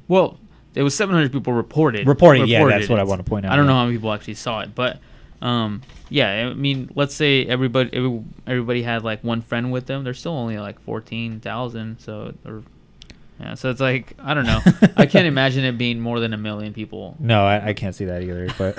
Well, 0.08 0.40
it 0.74 0.84
was 0.84 0.96
700 0.96 1.32
people 1.32 1.54
reported. 1.54 2.08
Reported, 2.08 2.48
yeah, 2.48 2.66
that's 2.66 2.90
what 2.90 3.00
I 3.00 3.04
wanna 3.04 3.24
point 3.24 3.46
out, 3.46 3.52
I 3.52 3.56
don't 3.56 3.68
know 3.68 3.74
how 3.74 3.86
many 3.86 3.98
people 3.98 4.14
actually 4.14 4.36
saw 4.36 4.62
it, 4.62 4.74
but 4.74 5.00
um, 5.42 5.82
yeah, 6.10 6.50
I 6.50 6.54
mean, 6.54 6.92
let's 6.96 7.16
say 7.16 7.46
everybody 7.46 7.90
every, 7.94 8.24
everybody 8.46 8.84
had 8.84 9.04
like 9.04 9.24
one 9.24 9.42
friend 9.42 9.72
with 9.72 9.88
them. 9.88 10.04
There's 10.04 10.20
still 10.20 10.34
only 10.34 10.58
like 10.60 10.80
14,000, 10.82 12.00
so 12.00 12.34
or 12.46 12.64
yeah, 13.40 13.56
so 13.56 13.72
it's 13.72 13.82
like 13.82 14.14
I 14.20 14.34
don't 14.34 14.46
know. 14.46 14.60
I 14.98 15.08
can't 15.08 15.26
imagine 15.28 15.64
it 15.64 15.78
being 15.78 16.00
more 16.00 16.20
than 16.20 16.34
a 16.34 16.38
million 16.38 16.74
people. 16.74 17.16
No, 17.20 17.46
I, 17.46 17.70
I 17.70 17.74
can't 17.74 17.96
see 17.96 18.06
that 18.06 18.22
either. 18.22 18.50
But 18.58 18.76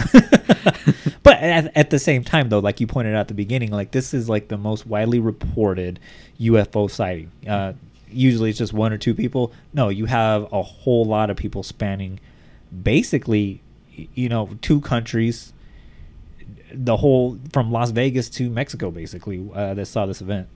but 1.25 1.39
at, 1.39 1.77
at 1.77 1.91
the 1.91 1.99
same 1.99 2.23
time, 2.23 2.49
though, 2.49 2.61
like 2.61 2.81
you 2.81 2.87
pointed 2.87 3.15
out 3.15 3.23
at 3.23 3.29
the 3.29 3.35
beginning, 3.35 3.73
like 3.73 3.91
this 3.91 4.15
is 4.15 4.29
like 4.29 4.49
the 4.49 4.59
most 4.59 4.87
widely 4.87 5.19
reported 5.19 5.99
UFO 6.41 6.89
sighting. 6.89 7.33
Uh, 7.49 7.73
usually, 8.09 8.51
it's 8.51 8.59
just 8.59 8.73
one 8.73 8.93
or 8.93 8.99
two 8.99 9.15
people. 9.15 9.53
No, 9.75 9.89
you 9.89 10.07
have 10.07 10.53
a 10.53 10.63
whole 10.63 11.05
lot 11.05 11.29
of 11.29 11.37
people 11.37 11.65
spanning, 11.65 12.21
basically, 12.83 13.63
you 14.15 14.29
know, 14.29 14.51
two 14.61 14.81
countries, 14.81 15.53
the 16.73 16.97
whole 16.97 17.39
from 17.53 17.71
Las 17.71 17.91
Vegas 17.91 18.29
to 18.31 18.51
Mexico, 18.51 18.91
basically, 18.91 19.49
uh, 19.55 19.75
that 19.75 19.87
saw 19.87 20.07
this 20.07 20.21
event. 20.21 20.49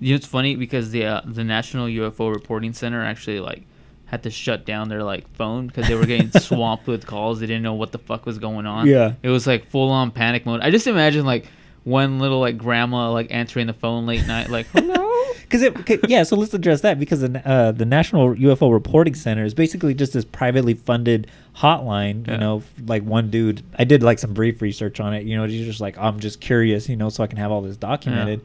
You 0.00 0.10
know, 0.10 0.16
it's 0.16 0.26
funny 0.26 0.56
because 0.56 0.90
the 0.90 1.04
uh, 1.04 1.20
the 1.24 1.44
National 1.44 1.86
UFO 1.86 2.32
Reporting 2.32 2.72
Center 2.72 3.04
actually 3.04 3.40
like 3.40 3.62
had 4.06 4.22
to 4.24 4.30
shut 4.30 4.66
down 4.66 4.88
their 4.88 5.02
like 5.02 5.28
phone 5.34 5.66
because 5.66 5.88
they 5.88 5.94
were 5.94 6.06
getting 6.06 6.30
swamped 6.40 6.86
with 6.86 7.06
calls. 7.06 7.40
They 7.40 7.46
didn't 7.46 7.62
know 7.62 7.74
what 7.74 7.92
the 7.92 7.98
fuck 7.98 8.26
was 8.26 8.38
going 8.38 8.66
on. 8.66 8.86
Yeah. 8.86 9.14
it 9.22 9.30
was 9.30 9.46
like 9.46 9.66
full 9.66 9.90
on 9.90 10.10
panic 10.10 10.44
mode. 10.44 10.60
I 10.60 10.70
just 10.70 10.86
imagine 10.86 11.24
like 11.24 11.46
one 11.84 12.18
little 12.18 12.40
like 12.40 12.56
grandma 12.58 13.10
like 13.12 13.28
answering 13.30 13.66
the 13.66 13.72
phone 13.72 14.06
late 14.06 14.26
night, 14.26 14.48
like 14.50 14.66
hello. 14.72 15.08
Because 15.42 15.62
it, 15.62 15.74
'cause- 15.86 15.98
yeah, 16.08 16.22
so 16.22 16.36
let's 16.36 16.54
address 16.54 16.80
that 16.82 16.98
because 16.98 17.20
the 17.20 17.46
uh, 17.48 17.72
the 17.72 17.84
National 17.84 18.34
UFO 18.34 18.72
Reporting 18.72 19.14
Center 19.14 19.44
is 19.44 19.52
basically 19.54 19.92
just 19.94 20.12
this 20.14 20.24
privately 20.24 20.74
funded 20.74 21.26
hotline. 21.56 22.26
You 22.26 22.32
Yeah. 22.34 22.38
know, 22.38 22.62
like 22.86 23.02
one 23.02 23.30
dude, 23.30 23.62
I 23.78 23.84
did 23.84 24.02
like 24.02 24.18
some 24.18 24.32
brief 24.32 24.62
research 24.62 25.00
on 25.00 25.12
it. 25.14 25.24
You 25.24 25.36
know, 25.36 25.44
he's 25.44 25.66
just 25.66 25.80
like, 25.80 25.98
I'm 25.98 26.20
just 26.20 26.40
curious, 26.40 26.88
you 26.88 26.96
know, 26.96 27.08
so 27.10 27.22
I 27.22 27.26
can 27.26 27.38
have 27.38 27.50
all 27.50 27.60
this 27.62 27.76
documented. 27.76 28.40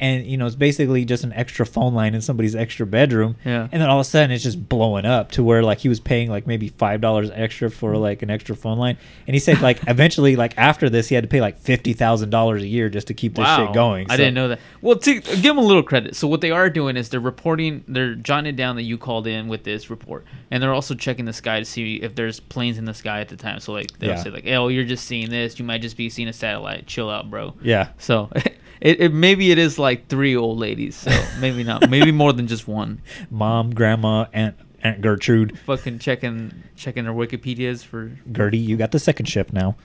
And 0.00 0.24
you 0.26 0.36
know, 0.36 0.46
it's 0.46 0.54
basically 0.56 1.04
just 1.04 1.24
an 1.24 1.32
extra 1.32 1.66
phone 1.66 1.92
line 1.92 2.14
in 2.14 2.20
somebody's 2.20 2.54
extra 2.54 2.86
bedroom. 2.86 3.36
Yeah. 3.44 3.68
And 3.70 3.82
then 3.82 3.88
all 3.90 3.98
of 3.98 4.06
a 4.06 4.08
sudden, 4.08 4.30
it's 4.30 4.44
just 4.44 4.68
blowing 4.68 5.04
up 5.04 5.32
to 5.32 5.42
where 5.42 5.62
like 5.62 5.78
he 5.78 5.88
was 5.88 5.98
paying 6.00 6.30
like 6.30 6.46
maybe 6.46 6.68
five 6.68 7.00
dollars 7.00 7.30
extra 7.34 7.70
for 7.70 7.96
like 7.96 8.22
an 8.22 8.30
extra 8.30 8.54
phone 8.54 8.78
line. 8.78 8.96
And 9.26 9.34
he 9.34 9.40
said 9.40 9.60
like 9.60 9.80
eventually, 9.88 10.36
like 10.36 10.56
after 10.56 10.88
this, 10.88 11.08
he 11.08 11.14
had 11.14 11.24
to 11.24 11.28
pay 11.28 11.40
like 11.40 11.58
fifty 11.58 11.92
thousand 11.92 12.30
dollars 12.30 12.62
a 12.62 12.66
year 12.66 12.88
just 12.88 13.08
to 13.08 13.14
keep 13.14 13.34
this 13.34 13.46
shit 13.56 13.72
going. 13.72 14.06
I 14.10 14.16
didn't 14.16 14.34
know 14.34 14.48
that. 14.48 14.60
Well, 14.80 14.96
to 14.98 15.20
give 15.20 15.42
them 15.42 15.58
a 15.58 15.62
little 15.62 15.82
credit. 15.82 16.14
So 16.16 16.28
what 16.28 16.40
they 16.40 16.50
are 16.52 16.70
doing 16.70 16.96
is 16.96 17.08
they're 17.08 17.18
reporting, 17.20 17.84
they're 17.88 18.14
jotting 18.14 18.46
it 18.46 18.56
down 18.56 18.76
that 18.76 18.82
you 18.82 18.96
called 18.98 19.26
in 19.26 19.48
with 19.48 19.64
this 19.64 19.90
report, 19.90 20.24
and 20.50 20.62
they're 20.62 20.72
also 20.74 20.94
checking 20.94 21.24
the 21.24 21.32
sky 21.32 21.58
to 21.58 21.64
see 21.64 21.96
if 21.96 22.14
there's 22.14 22.38
planes 22.40 22.78
in 22.78 22.84
the 22.84 22.94
sky 22.94 23.20
at 23.20 23.28
the 23.28 23.36
time. 23.36 23.58
So 23.60 23.72
like 23.72 23.98
they'll 23.98 24.10
Yeah. 24.10 24.22
say 24.22 24.30
like, 24.30 24.46
"Oh, 24.46 24.68
you're 24.68 24.84
just 24.84 25.06
seeing 25.06 25.28
this. 25.30 25.58
You 25.58 25.64
might 25.64 25.82
just 25.82 25.96
be 25.96 26.08
seeing 26.08 26.28
a 26.28 26.32
satellite. 26.32 26.86
Chill 26.86 27.10
out, 27.10 27.28
bro." 27.30 27.54
Yeah. 27.62 27.88
So. 27.98 28.30
It, 28.80 29.00
it 29.00 29.12
maybe 29.12 29.50
it 29.50 29.58
is 29.58 29.78
like 29.78 30.08
three 30.08 30.36
old 30.36 30.58
ladies, 30.58 30.96
so 30.96 31.10
maybe 31.40 31.64
not. 31.64 31.90
Maybe 31.90 32.12
more 32.12 32.32
than 32.32 32.46
just 32.46 32.68
one. 32.68 33.00
Mom, 33.30 33.74
grandma, 33.74 34.26
aunt, 34.32 34.56
aunt 34.82 35.00
Gertrude. 35.00 35.58
Fucking 35.60 35.98
checking 35.98 36.62
checking 36.76 37.04
their 37.04 37.12
Wikipedia's 37.12 37.82
for 37.82 38.12
Gertie, 38.30 38.58
you 38.58 38.76
got 38.76 38.92
the 38.92 38.98
second 38.98 39.26
shift 39.26 39.52
now. 39.52 39.76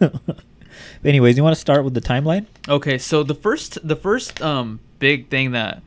Anyways, 1.04 1.36
you 1.36 1.42
want 1.42 1.54
to 1.54 1.60
start 1.60 1.84
with 1.84 1.94
the 1.94 2.00
timeline? 2.00 2.46
Okay, 2.68 2.98
so 2.98 3.22
the 3.22 3.34
first 3.34 3.78
the 3.86 3.96
first 3.96 4.40
um 4.40 4.80
big 4.98 5.28
thing 5.28 5.52
that 5.52 5.82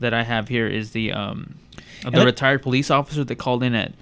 that 0.00 0.14
I 0.14 0.22
have 0.22 0.48
here 0.48 0.66
is 0.66 0.92
the 0.92 1.12
um 1.12 1.56
the 2.02 2.10
let- 2.10 2.26
retired 2.26 2.62
police 2.62 2.90
officer 2.90 3.24
that 3.24 3.36
called 3.36 3.62
in 3.62 3.74
at 3.74 3.92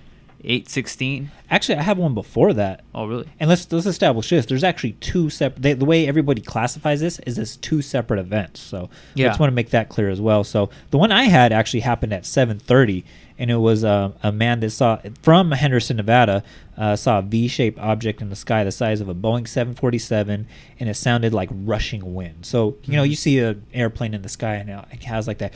eight 0.45 0.69
sixteen. 0.69 1.31
Actually, 1.51 1.79
I 1.79 1.83
have 1.83 1.99
one 1.99 2.15
before 2.15 2.53
that. 2.55 2.83
Oh 2.95 3.07
really? 3.07 3.29
And 3.39 3.49
let's 3.49 3.71
let's 3.73 3.87
establish 3.87 4.31
this. 4.31 4.47
There's 4.47 4.65
actually 4.65 4.93
two 4.93 5.31
separate. 5.31 5.79
The 5.79 5.85
way 5.85 6.07
everybody 6.07 6.41
classifies 6.41 7.01
this 7.01 7.19
is 7.21 7.39
as 7.39 7.57
two 7.57 7.83
separate 7.83 8.21
events. 8.21 8.61
So 8.61 8.91
yeah. 9.15 9.27
I 9.27 9.29
just 9.31 9.41
want 9.41 9.51
to 9.51 9.55
make 9.55 9.71
that 9.71 9.89
clear 9.89 10.11
as 10.11 10.21
well. 10.21 10.45
So 10.45 10.71
the 10.91 10.99
one 10.99 11.13
I 11.13 11.25
had 11.25 11.53
actually 11.53 11.81
happened 11.81 12.13
at 12.13 12.23
7:30, 12.23 13.05
and 13.39 13.51
it 13.51 13.57
was 13.57 13.85
uh, 13.85 14.13
a 14.23 14.33
man 14.33 14.61
that 14.61 14.71
saw 14.71 14.99
from 15.23 15.53
Henderson, 15.53 15.97
Nevada, 15.97 16.43
uh, 16.77 16.97
saw 16.97 17.19
a 17.19 17.23
V-shaped 17.23 17.79
object 17.79 18.21
in 18.21 18.31
the 18.31 18.37
sky 18.37 18.65
the 18.65 18.73
size 18.73 19.01
of 19.01 19.09
a 19.09 19.15
Boeing 19.15 19.47
747, 19.47 20.47
and 20.81 20.89
it 20.89 20.95
sounded 20.95 21.33
like 21.33 21.49
rushing 21.53 22.15
wind. 22.15 22.47
So 22.47 22.77
you 22.85 22.97
know 22.97 23.03
you 23.03 23.17
see 23.17 23.39
an 23.39 23.65
airplane 23.73 24.15
in 24.15 24.23
the 24.23 24.29
sky, 24.29 24.55
and 24.55 24.71
it 24.71 25.05
has 25.05 25.27
like 25.27 25.39
that 25.39 25.53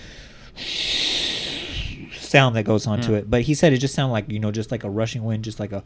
sound 2.26 2.56
that 2.56 2.64
goes 2.64 2.86
onto 2.86 3.12
Yeah. 3.12 3.18
it. 3.18 3.30
But 3.30 3.42
he 3.42 3.54
said 3.54 3.72
it 3.72 3.78
just 3.78 3.94
sounded 3.94 4.12
like 4.12 4.30
you 4.30 4.38
know 4.38 4.50
just 4.50 4.70
like 4.70 4.84
a 4.84 4.90
rushing 4.90 5.24
wind, 5.24 5.44
just 5.44 5.58
like 5.60 5.72
a 5.72 5.82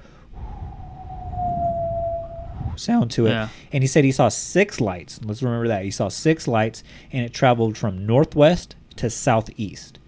sound 2.76 3.11
to 3.12 3.26
it. 3.26 3.30
Yeah. 3.30 3.49
And 3.73 3.82
he 3.82 3.87
said 3.87 4.04
he 4.04 4.12
saw 4.12 4.28
six 4.28 4.80
lights. 4.80 5.20
Let's 5.25 5.42
remember 5.42 5.68
that. 5.68 5.85
He 5.85 5.90
saw 5.90 6.09
six 6.09 6.49
lights 6.49 6.82
and 7.12 7.25
it 7.25 7.35
traveled 7.35 7.76
from 7.76 8.06
northwest 8.06 8.75
to 8.97 9.11
southeast. 9.11 9.99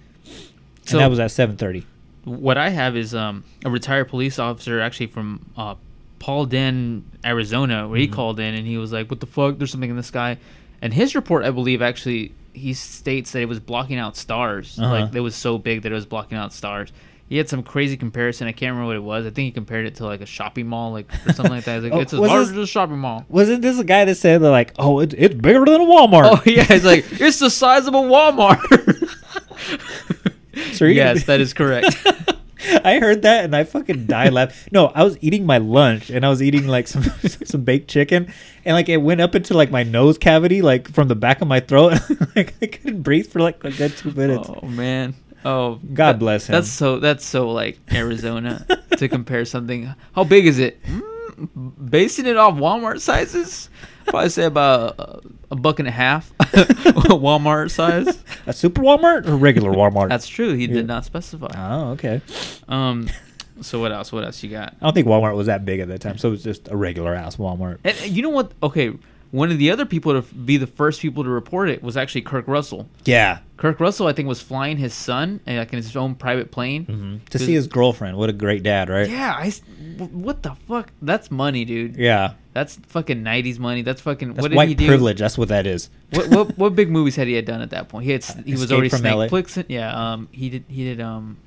So- 0.86 0.98
and 0.98 1.04
that 1.04 1.10
was 1.10 1.18
at 1.20 1.30
7:30. 1.30 1.84
What 2.24 2.56
I 2.56 2.70
have 2.70 2.96
is 2.96 3.14
um 3.14 3.44
a 3.64 3.70
retired 3.70 4.08
police 4.08 4.38
officer 4.38 4.80
actually 4.80 5.08
from 5.08 5.46
uh 5.56 5.74
Paulden, 6.18 7.02
Arizona, 7.24 7.88
where 7.88 7.98
he 7.98 8.06
Mm-hmm. 8.06 8.14
called 8.14 8.38
in 8.40 8.54
and 8.54 8.64
he 8.66 8.78
was 8.78 8.92
like, 8.92 9.10
"What 9.10 9.18
the 9.20 9.26
fuck? 9.26 9.58
There's 9.58 9.72
something 9.72 9.90
in 9.90 9.96
the 9.96 10.04
sky." 10.04 10.38
And 10.80 10.94
his 10.94 11.14
report, 11.16 11.44
I 11.44 11.50
believe, 11.50 11.82
actually 11.82 12.32
he 12.52 12.74
states 12.74 13.32
that 13.32 13.40
it 13.42 13.48
was 13.48 13.60
blocking 13.60 13.98
out 13.98 14.16
stars. 14.16 14.78
Uh-huh. 14.78 14.90
Like 14.90 15.14
it 15.14 15.20
was 15.20 15.34
so 15.34 15.58
big 15.58 15.82
that 15.82 15.92
it 15.92 15.94
was 15.94 16.06
blocking 16.06 16.38
out 16.38 16.52
stars. 16.52 16.92
He 17.28 17.38
had 17.38 17.48
some 17.48 17.62
crazy 17.62 17.96
comparison. 17.96 18.46
I 18.46 18.52
can't 18.52 18.72
remember 18.72 18.88
what 18.88 18.96
it 18.96 19.02
was. 19.02 19.24
I 19.24 19.30
think 19.30 19.46
he 19.46 19.52
compared 19.52 19.86
it 19.86 19.94
to 19.96 20.04
like 20.04 20.20
a 20.20 20.26
shopping 20.26 20.66
mall, 20.66 20.92
like 20.92 21.10
or 21.26 21.32
something 21.32 21.54
like 21.54 21.64
that. 21.64 21.76
He's 21.76 21.84
like, 21.84 21.92
Oh, 21.98 22.00
it's 22.00 22.12
as 22.12 22.20
large 22.20 22.48
as 22.48 22.56
a 22.56 22.66
shopping 22.66 22.98
mall. 22.98 23.24
Wasn't 23.30 23.62
this 23.62 23.78
a 23.78 23.84
guy 23.84 24.04
that 24.04 24.16
said 24.16 24.42
that 24.42 24.50
like, 24.50 24.74
"Oh, 24.78 25.00
it, 25.00 25.14
it's 25.16 25.34
bigger 25.34 25.64
than 25.64 25.80
a 25.80 25.84
Walmart"? 25.84 26.24
Oh 26.26 26.42
yeah, 26.44 26.66
it's 26.68 26.84
like 26.84 27.06
it's 27.12 27.38
the 27.38 27.48
size 27.48 27.86
of 27.86 27.94
a 27.94 27.98
Walmart. 27.98 28.58
So 30.74 30.84
yes, 30.84 31.24
that 31.24 31.40
is 31.40 31.54
correct. 31.54 31.96
I 32.84 32.98
heard 32.98 33.22
that 33.22 33.44
and 33.44 33.54
I 33.56 33.64
fucking 33.64 34.06
died 34.06 34.32
laughing. 34.32 34.68
No, 34.72 34.86
I 34.88 35.02
was 35.04 35.16
eating 35.20 35.46
my 35.46 35.58
lunch 35.58 36.10
and 36.10 36.24
I 36.24 36.28
was 36.28 36.42
eating 36.42 36.66
like 36.66 36.88
some 36.88 37.02
some 37.44 37.62
baked 37.64 37.88
chicken 37.90 38.32
and 38.64 38.74
like 38.74 38.88
it 38.88 38.98
went 38.98 39.20
up 39.20 39.34
into 39.34 39.54
like 39.54 39.70
my 39.70 39.82
nose 39.82 40.18
cavity, 40.18 40.62
like 40.62 40.88
from 40.92 41.08
the 41.08 41.14
back 41.16 41.40
of 41.40 41.48
my 41.48 41.60
throat. 41.60 41.98
like 42.36 42.54
I 42.62 42.66
couldn't 42.66 43.02
breathe 43.02 43.26
for 43.26 43.40
like 43.40 43.62
a 43.64 43.70
good 43.70 43.96
two 43.96 44.12
minutes. 44.12 44.48
Oh 44.48 44.66
man. 44.66 45.14
Oh 45.44 45.80
God 45.92 46.14
that- 46.14 46.18
bless 46.18 46.46
him. 46.48 46.52
That's 46.54 46.68
so 46.68 46.98
that's 46.98 47.24
so 47.24 47.50
like 47.50 47.78
Arizona 47.92 48.66
to 48.96 49.08
compare 49.08 49.44
something. 49.44 49.92
How 50.14 50.24
big 50.24 50.46
is 50.46 50.58
it? 50.58 50.82
Mm, 50.84 51.90
basing 51.90 52.26
it 52.26 52.36
off 52.36 52.54
Walmart 52.54 53.00
sizes, 53.00 53.68
probably 54.06 54.28
say 54.30 54.44
about 54.44 54.98
a, 54.98 55.20
a 55.52 55.56
buck 55.56 55.78
and 55.78 55.88
a 55.88 55.92
half. 55.92 56.32
Walmart 56.38 57.70
size. 57.70 58.22
A 58.46 58.52
super 58.52 58.82
Walmart 58.82 59.26
or 59.26 59.36
regular 59.36 59.70
Walmart? 59.72 60.08
That's 60.08 60.26
true. 60.28 60.52
He 60.54 60.66
Yeah. 60.66 60.74
did 60.74 60.86
not 60.86 61.04
specify. 61.04 61.50
oh, 61.56 61.90
okay. 61.92 62.20
Um. 62.68 63.08
So 63.60 63.80
what 63.80 63.92
else? 63.92 64.10
What 64.10 64.24
else 64.24 64.42
you 64.42 64.50
got? 64.50 64.74
I 64.80 64.86
don't 64.86 64.92
think 64.94 65.06
Walmart 65.06 65.36
was 65.36 65.46
that 65.46 65.64
big 65.64 65.78
at 65.80 65.88
that 65.88 66.00
time, 66.00 66.18
so 66.18 66.28
it 66.28 66.32
was 66.32 66.42
just 66.42 66.68
a 66.68 66.76
regular 66.76 67.14
ass 67.14 67.36
Walmart. 67.36 67.78
And 67.84 67.96
and 68.02 68.10
you 68.10 68.22
know 68.22 68.30
what? 68.30 68.52
Okay, 68.62 68.92
one 69.32 69.50
of 69.50 69.58
the 69.58 69.70
other 69.70 69.84
people 69.86 70.20
to 70.20 70.34
be 70.34 70.58
the 70.58 70.66
first 70.66 71.00
people 71.00 71.24
to 71.24 71.30
report 71.30 71.70
it 71.70 71.82
was 71.82 71.96
actually 71.96 72.20
Kurt 72.20 72.46
Russell. 72.46 72.88
Yeah, 73.04 73.38
Kurt 73.56 73.80
Russell, 73.80 74.06
I 74.06 74.12
think, 74.12 74.28
was 74.28 74.40
flying 74.42 74.76
his 74.76 74.92
son 74.94 75.40
uh, 75.46 75.52
like 75.54 75.72
in 75.72 75.78
his 75.78 75.96
own 75.96 76.14
private 76.14 76.50
plane. 76.50 76.86
Mm-hmm. 76.86 77.16
to 77.30 77.38
see 77.38 77.54
his 77.54 77.66
girlfriend. 77.66 78.16
What 78.18 78.28
a 78.28 78.32
great 78.34 78.62
dad, 78.62 78.88
right? 78.88 79.08
Yeah, 79.08 79.32
I. 79.36 79.50
What 79.98 80.42
the 80.42 80.54
fuck? 80.68 80.92
That's 81.00 81.30
money, 81.30 81.64
dude. 81.64 81.96
Yeah. 81.96 82.34
That's 82.52 82.76
fucking 82.76 83.24
'90s 83.24 83.58
money. 83.58 83.80
That's 83.82 84.02
fucking. 84.02 84.34
That's 84.34 84.42
what 84.42 84.48
did 84.50 84.56
white 84.56 84.68
he 84.68 84.74
do? 84.74 84.86
privilege. 84.86 85.18
That's 85.18 85.38
what 85.38 85.48
that 85.48 85.66
is. 85.66 85.88
What, 86.10 86.28
what 86.28 86.58
what 86.58 86.74
big 86.76 86.90
movies 86.90 87.16
had 87.16 87.26
he 87.26 87.32
had 87.32 87.46
done 87.46 87.62
at 87.62 87.70
that 87.70 87.88
point? 87.88 88.04
He 88.04 88.12
had 88.12 88.22
he 88.44 88.52
was 88.52 88.70
already 88.70 88.90
from 88.90 88.98
Snake. 88.98 89.30
Plissken. 89.30 89.64
Yeah. 89.68 90.12
Um. 90.12 90.28
He 90.30 90.50
did. 90.50 90.64
He 90.68 90.84
did. 90.84 91.00
Um. 91.00 91.38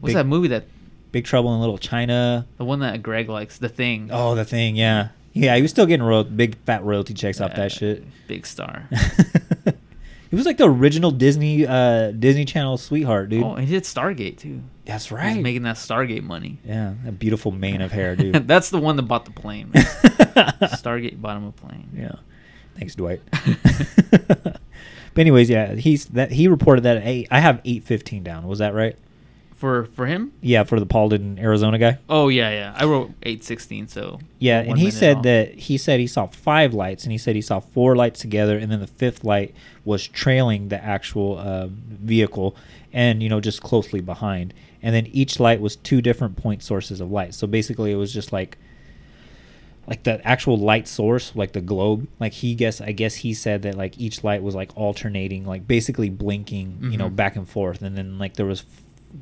What's 0.00 0.10
Big- 0.10 0.14
that 0.16 0.26
movie 0.26 0.48
that 0.48 0.64
Big 1.12 1.24
Trouble 1.26 1.54
in 1.54 1.60
Little 1.60 1.78
China. 1.78 2.46
the 2.56 2.64
one 2.64 2.80
that 2.80 3.00
Greg 3.04 3.28
likes? 3.28 3.58
The 3.58 3.68
Thing. 3.68 4.08
Oh, 4.10 4.34
the 4.34 4.44
thing. 4.44 4.74
Yeah. 4.74 5.10
Yeah, 5.34 5.56
he 5.56 5.62
was 5.62 5.70
still 5.70 5.86
getting 5.86 6.04
royal, 6.04 6.24
big 6.24 6.56
fat 6.64 6.84
royalty 6.84 7.14
checks 7.14 7.40
off 7.40 7.54
that 7.56 7.72
shit. 7.72 8.04
Big 8.28 8.44
star. 8.46 8.88
he 10.30 10.36
was 10.36 10.44
like 10.46 10.58
the 10.58 10.68
original 10.68 11.10
Disney 11.10 11.66
uh 11.66 12.10
Disney 12.10 12.44
Channel 12.44 12.76
sweetheart, 12.78 13.30
dude. 13.30 13.42
oh, 13.42 13.54
and 13.54 13.66
he 13.66 13.72
did 13.74 13.84
Stargate 13.84 14.38
too. 14.38 14.62
That's 14.84 15.06
He 15.06 15.14
was 15.14 15.20
right. 15.22 15.42
making 15.42 15.62
that 15.62 15.76
Stargate 15.76 16.22
money. 16.22 16.58
yeah, 16.64 16.94
that 17.04 17.18
beautiful 17.18 17.50
mane 17.52 17.80
of 17.80 17.92
hair, 17.92 18.14
dude. 18.16 18.34
That's 18.48 18.70
the 18.70 18.78
one 18.78 18.96
that 18.96 19.02
bought 19.04 19.24
the 19.24 19.30
plane. 19.30 19.70
man. 19.72 19.84
Stargate 20.74 21.20
bought 21.20 21.36
him 21.36 21.44
a 21.46 21.52
plane. 21.52 21.88
Yeah. 21.96 22.16
Thanks, 22.76 22.94
Dwight. 22.94 23.20
but 23.84 24.58
anyways, 25.16 25.48
yeah, 25.50 25.74
he's 25.74 26.06
that 26.06 26.30
he 26.32 26.48
reported 26.48 26.82
that 26.84 26.98
at 26.98 27.06
eight. 27.06 27.28
I 27.30 27.40
have 27.40 27.60
eight 27.64 27.84
fifteen 27.84 28.22
down. 28.22 28.46
Was 28.46 28.58
that 28.60 28.74
right? 28.74 28.96
For 29.62 29.84
for 29.84 30.06
him? 30.06 30.32
Yeah, 30.40 30.64
for 30.64 30.80
the 30.80 30.86
Paulden, 30.86 31.38
Arizona 31.38 31.78
guy. 31.78 31.98
Oh 32.08 32.26
yeah, 32.26 32.50
yeah. 32.50 32.72
I 32.76 32.84
wrote 32.84 33.12
eight 33.22 33.44
sixteen. 33.44 33.86
So 33.86 34.18
Yeah, 34.40 34.58
and 34.58 34.76
he 34.76 34.90
said 34.90 35.18
off. 35.18 35.22
that 35.22 35.54
he 35.54 35.78
said 35.78 36.00
he 36.00 36.08
saw 36.08 36.26
five 36.26 36.74
lights, 36.74 37.04
and 37.04 37.12
he 37.12 37.18
said 37.18 37.36
he 37.36 37.42
saw 37.42 37.60
four 37.60 37.94
lights 37.94 38.18
together, 38.18 38.58
and 38.58 38.72
then 38.72 38.80
the 38.80 38.88
fifth 38.88 39.22
light 39.22 39.54
was 39.84 40.08
trailing 40.08 40.66
the 40.68 40.82
actual 40.84 41.38
uh, 41.38 41.68
vehicle, 41.70 42.56
and 42.92 43.22
you 43.22 43.28
know 43.28 43.38
just 43.40 43.62
closely 43.62 44.00
behind, 44.00 44.52
and 44.82 44.92
then 44.96 45.06
each 45.12 45.38
light 45.38 45.60
was 45.60 45.76
two 45.76 46.02
different 46.02 46.34
point 46.36 46.64
sources 46.64 47.00
of 47.00 47.12
light. 47.12 47.32
So 47.32 47.46
basically, 47.46 47.92
it 47.92 47.96
was 47.96 48.12
just 48.12 48.32
like 48.32 48.58
like 49.86 50.02
the 50.04 50.24
actual 50.26 50.56
light 50.58 50.88
source, 50.88 51.32
like 51.36 51.52
the 51.52 51.60
globe. 51.60 52.08
Like 52.18 52.32
he 52.32 52.56
guess, 52.56 52.80
I 52.80 52.90
guess 52.90 53.14
he 53.16 53.32
said 53.32 53.62
that 53.62 53.76
like 53.76 53.96
each 53.98 54.24
light 54.24 54.42
was 54.42 54.56
like 54.56 54.70
alternating, 54.76 55.44
like 55.44 55.68
basically 55.68 56.08
blinking, 56.10 56.78
you 56.90 56.96
know, 56.96 57.08
Mhm. 57.10 57.16
back 57.16 57.36
and 57.36 57.48
forth, 57.48 57.80
and 57.82 57.96
then 57.96 58.18
like 58.18 58.34
there 58.34 58.46
was 58.46 58.64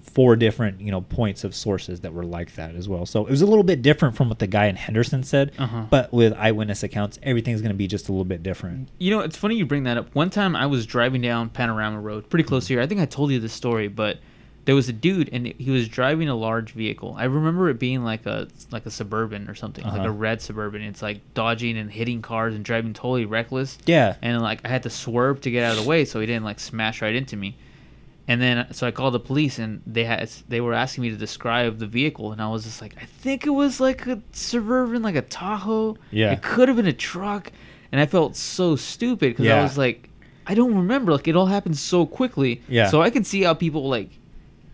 four 0.02 0.36
different 0.36 0.80
you 0.80 0.90
know 0.90 1.00
points 1.00 1.44
of 1.44 1.54
sources 1.54 2.00
that 2.00 2.12
were 2.12 2.24
like 2.24 2.54
that 2.54 2.74
as 2.74 2.88
well. 2.88 3.06
So 3.06 3.26
it 3.26 3.30
was 3.30 3.42
a 3.42 3.46
little 3.46 3.64
bit 3.64 3.82
different 3.82 4.16
from 4.16 4.28
what 4.28 4.38
the 4.38 4.46
guy 4.46 4.66
in 4.66 4.76
Henderson 4.76 5.22
said, 5.22 5.52
Uh-huh. 5.58 5.84
but 5.90 6.12
with 6.12 6.32
eyewitness 6.34 6.82
accounts, 6.82 7.18
everything's 7.22 7.60
going 7.60 7.72
to 7.72 7.76
be 7.76 7.86
just 7.88 8.08
a 8.08 8.12
little 8.12 8.24
bit 8.24 8.42
different. 8.42 8.88
You 8.98 9.10
know, 9.10 9.20
it's 9.20 9.36
funny 9.36 9.56
you 9.56 9.66
bring 9.66 9.84
that 9.84 9.96
up. 9.96 10.14
One 10.14 10.30
time 10.30 10.54
I 10.54 10.66
was 10.66 10.86
driving 10.86 11.20
down 11.22 11.48
Panorama 11.50 12.00
Road, 12.00 12.28
pretty 12.30 12.44
close 12.44 12.66
here. 12.68 12.80
I 12.80 12.86
think 12.86 13.00
I 13.00 13.06
told 13.06 13.30
you 13.30 13.40
this 13.40 13.52
story, 13.52 13.88
but 13.88 14.18
there 14.66 14.74
was 14.74 14.88
a 14.90 14.92
dude 14.92 15.30
and 15.32 15.46
he 15.46 15.70
was 15.70 15.88
driving 15.88 16.28
a 16.28 16.34
large 16.36 16.72
vehicle. 16.72 17.14
I 17.18 17.24
remember 17.24 17.70
it 17.70 17.78
being 17.78 18.04
like 18.04 18.26
a 18.26 18.46
like 18.70 18.84
a 18.86 18.90
suburban 18.90 19.48
or 19.48 19.54
something, 19.54 19.82
like 19.84 19.94
Uh-huh. 19.94 20.08
a 20.08 20.12
red 20.12 20.40
suburban. 20.42 20.82
It's 20.82 21.02
like 21.02 21.20
dodging 21.34 21.78
and 21.78 21.90
hitting 21.90 22.20
cars 22.22 22.54
and 22.54 22.64
driving 22.64 22.92
totally 22.92 23.24
reckless. 23.24 23.78
Yeah. 23.86 24.16
And 24.22 24.40
like 24.42 24.60
I 24.64 24.68
had 24.68 24.82
to 24.84 24.90
swerve 24.90 25.40
to 25.40 25.50
get 25.50 25.64
out 25.64 25.76
of 25.78 25.82
the 25.82 25.88
way 25.88 26.04
so 26.04 26.20
he 26.20 26.26
didn't 26.26 26.44
like 26.44 26.60
smash 26.60 27.00
right 27.02 27.14
into 27.14 27.36
me. 27.36 27.56
And 28.28 28.40
then 28.40 28.72
so 28.72 28.86
I 28.86 28.90
called 28.90 29.14
the 29.14 29.20
police 29.20 29.58
and 29.58 29.82
they 29.86 30.04
had 30.04 30.28
they 30.48 30.60
were 30.60 30.72
asking 30.72 31.02
me 31.02 31.10
to 31.10 31.16
describe 31.16 31.78
the 31.78 31.86
vehicle 31.86 32.32
and 32.32 32.40
I 32.40 32.48
was 32.48 32.64
just 32.64 32.80
like 32.80 32.94
I 33.00 33.04
think 33.04 33.46
it 33.46 33.50
was 33.50 33.80
like 33.80 34.06
a 34.06 34.22
suburban 34.32 35.02
like 35.02 35.16
a 35.16 35.22
Tahoe. 35.22 35.96
Yeah. 36.10 36.32
It 36.32 36.42
could 36.42 36.68
have 36.68 36.76
been 36.76 36.86
a 36.86 36.92
truck 36.92 37.50
and 37.90 38.00
I 38.00 38.06
felt 38.06 38.36
so 38.36 38.76
stupid 38.76 39.36
cuz 39.36 39.48
I 39.48 39.62
was 39.62 39.76
like 39.76 40.10
I 40.46 40.54
don't 40.54 40.74
remember 40.74 41.12
like 41.12 41.28
it 41.28 41.34
all 41.34 41.46
happened 41.46 41.76
so 41.76 42.06
quickly. 42.06 42.62
Yeah. 42.68 42.88
So 42.88 43.02
I 43.02 43.10
can 43.10 43.24
see 43.24 43.42
how 43.42 43.54
people 43.54 43.88
like 43.88 44.10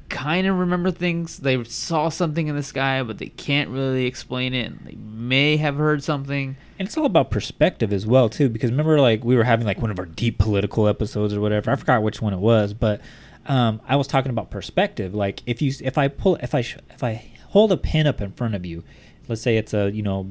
kind 0.08 0.46
of 0.46 0.58
remember 0.58 0.90
things. 0.90 1.38
They 1.38 1.62
saw 1.64 2.10
something 2.10 2.48
in 2.48 2.56
the 2.56 2.62
sky 2.62 3.02
but 3.02 3.18
they 3.18 3.28
can't 3.28 3.70
really 3.70 4.04
explain 4.04 4.52
it. 4.52 4.66
And 4.66 4.80
they 4.84 4.96
may 4.96 5.56
have 5.56 5.76
heard 5.76 6.04
something. 6.04 6.56
And 6.78 6.86
it's 6.86 6.96
all 6.96 7.06
about 7.06 7.30
perspective 7.30 7.92
as 7.92 8.06
well 8.06 8.28
too, 8.28 8.48
because 8.48 8.70
remember, 8.70 9.00
like 9.00 9.24
we 9.24 9.34
were 9.34 9.44
having 9.44 9.66
like 9.66 9.80
one 9.80 9.90
of 9.90 9.98
our 9.98 10.04
deep 10.04 10.38
political 10.38 10.86
episodes 10.88 11.32
or 11.32 11.40
whatever. 11.40 11.70
I 11.70 11.76
forgot 11.76 12.02
which 12.02 12.20
one 12.20 12.34
it 12.34 12.38
was, 12.38 12.74
but 12.74 13.00
um, 13.48 13.80
I 13.86 13.96
was 13.96 14.06
talking 14.06 14.30
about 14.30 14.50
perspective. 14.50 15.14
Like 15.14 15.42
if 15.46 15.62
you, 15.62 15.72
if 15.82 15.98
I 15.98 16.08
pull, 16.08 16.36
if 16.36 16.54
I, 16.54 16.60
if 16.60 17.02
I 17.02 17.30
hold 17.48 17.72
a 17.72 17.76
pen 17.76 18.06
up 18.06 18.20
in 18.20 18.32
front 18.32 18.54
of 18.54 18.66
you, 18.66 18.82
let's 19.28 19.42
say 19.42 19.56
it's 19.56 19.74
a 19.74 19.90
you 19.90 20.02
know, 20.02 20.28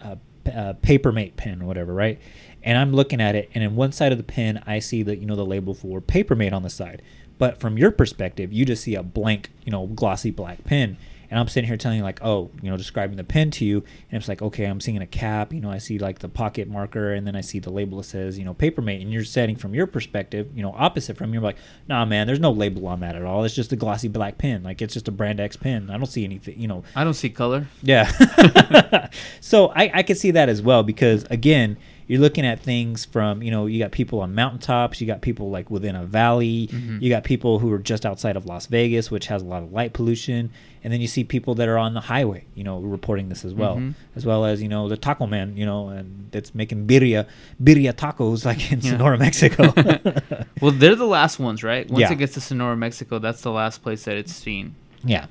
a, 0.00 0.18
a 0.46 0.74
papermate 0.74 1.36
pen 1.36 1.62
or 1.62 1.66
whatever, 1.66 1.94
right? 1.94 2.20
And 2.62 2.78
I'm 2.78 2.92
looking 2.92 3.20
at 3.20 3.34
it, 3.34 3.50
and 3.54 3.64
in 3.64 3.74
one 3.74 3.92
side 3.92 4.12
of 4.12 4.18
the 4.18 4.24
pen, 4.24 4.62
I 4.66 4.78
see 4.78 5.02
the 5.02 5.16
you 5.16 5.26
know 5.26 5.36
the 5.36 5.46
label 5.46 5.74
for 5.74 6.00
papermate 6.00 6.52
on 6.52 6.62
the 6.62 6.70
side. 6.70 7.02
But 7.38 7.58
from 7.58 7.76
your 7.76 7.90
perspective, 7.90 8.52
you 8.52 8.64
just 8.64 8.84
see 8.84 8.94
a 8.94 9.02
blank, 9.02 9.50
you 9.64 9.72
know, 9.72 9.86
glossy 9.88 10.30
black 10.30 10.62
pen. 10.64 10.96
And 11.32 11.40
I'm 11.40 11.48
sitting 11.48 11.66
here 11.66 11.78
telling 11.78 11.96
you 11.96 12.04
like, 12.04 12.22
oh, 12.22 12.50
you 12.60 12.70
know, 12.70 12.76
describing 12.76 13.16
the 13.16 13.24
pen 13.24 13.50
to 13.52 13.64
you, 13.64 13.78
and 14.10 14.18
it's 14.20 14.28
like, 14.28 14.42
okay, 14.42 14.66
I'm 14.66 14.82
seeing 14.82 15.00
a 15.00 15.06
cap, 15.06 15.50
you 15.54 15.62
know, 15.62 15.70
I 15.70 15.78
see 15.78 15.98
like 15.98 16.18
the 16.18 16.28
pocket 16.28 16.68
marker, 16.68 17.14
and 17.14 17.26
then 17.26 17.34
I 17.34 17.40
see 17.40 17.58
the 17.58 17.70
label 17.70 17.96
that 17.96 18.04
says, 18.04 18.38
you 18.38 18.44
know, 18.44 18.52
papermate, 18.52 19.00
and 19.00 19.10
you're 19.10 19.24
setting 19.24 19.56
from 19.56 19.74
your 19.74 19.86
perspective, 19.86 20.50
you 20.54 20.62
know, 20.62 20.74
opposite 20.76 21.16
from 21.16 21.30
you, 21.30 21.40
you're 21.40 21.42
like, 21.42 21.56
nah, 21.88 22.04
man, 22.04 22.26
there's 22.26 22.38
no 22.38 22.50
label 22.50 22.86
on 22.86 23.00
that 23.00 23.16
at 23.16 23.24
all. 23.24 23.44
It's 23.44 23.54
just 23.54 23.72
a 23.72 23.76
glossy 23.76 24.08
black 24.08 24.36
pen, 24.36 24.62
like 24.62 24.82
it's 24.82 24.92
just 24.92 25.08
a 25.08 25.10
brand 25.10 25.40
X 25.40 25.56
pen. 25.56 25.88
I 25.88 25.96
don't 25.96 26.04
see 26.04 26.22
anything, 26.22 26.60
you 26.60 26.68
know, 26.68 26.84
I 26.94 27.02
don't 27.02 27.14
see 27.14 27.30
color. 27.30 27.66
yeah. 27.80 29.08
so 29.40 29.68
I, 29.68 29.90
I 29.94 30.02
could 30.02 30.18
see 30.18 30.32
that 30.32 30.50
as 30.50 30.60
well 30.60 30.82
because 30.82 31.24
again, 31.30 31.78
you're 32.12 32.20
looking 32.20 32.44
at 32.44 32.60
things 32.60 33.06
from 33.06 33.42
you 33.42 33.50
know 33.50 33.64
you 33.66 33.78
got 33.78 33.90
people 33.90 34.20
on 34.20 34.34
mountaintops, 34.34 35.00
you 35.00 35.06
got 35.06 35.22
people 35.22 35.48
like 35.50 35.70
within 35.70 35.96
a 35.96 36.04
valley, 36.04 36.68
you 37.00 37.08
got 37.08 37.24
people 37.24 37.58
who 37.58 37.72
are 37.72 37.78
just 37.78 38.04
outside 38.04 38.36
of 38.36 38.44
Las 38.44 38.66
Vegas, 38.66 39.10
which 39.10 39.26
has 39.28 39.40
a 39.40 39.44
lot 39.46 39.62
of 39.62 39.72
light 39.72 39.92
pollution, 39.94 40.50
and 40.84 40.92
then 40.92 41.00
you 41.00 41.06
see 41.08 41.24
people 41.24 41.54
that 41.54 41.68
are 41.68 41.78
on 41.78 41.94
the 41.94 42.00
highway, 42.02 42.44
you 42.54 42.64
know, 42.64 42.78
reporting 42.80 43.28
this 43.30 43.44
as 43.44 43.54
well, 43.54 43.76
Mhm. 43.76 43.94
as 44.14 44.26
well 44.26 44.44
as 44.44 44.60
you 44.60 44.68
know 44.68 44.88
the 44.88 44.96
taco 44.96 45.26
man, 45.26 45.56
you 45.56 45.64
know, 45.64 45.88
and 45.88 46.28
that's 46.32 46.54
making 46.54 46.86
birria 46.86 47.26
birria 47.62 47.92
tacos 47.94 48.44
like 48.50 48.70
in 48.70 48.80
Yeah. 48.82 48.90
Sonora, 48.92 49.16
Mexico. 49.18 49.72
Well, 50.60 50.70
they're 50.72 50.94
the 50.94 51.06
last 51.06 51.38
ones, 51.40 51.64
right? 51.64 51.88
Once 51.90 52.00
Yeah. 52.02 52.12
it 52.12 52.18
gets 52.18 52.34
to 52.34 52.40
Sonora, 52.40 52.76
Mexico, 52.76 53.18
that's 53.18 53.40
the 53.42 53.50
last 53.50 53.82
place 53.82 54.04
that 54.04 54.16
it's 54.16 54.32
seen. 54.34 54.74
yeah. 55.04 55.26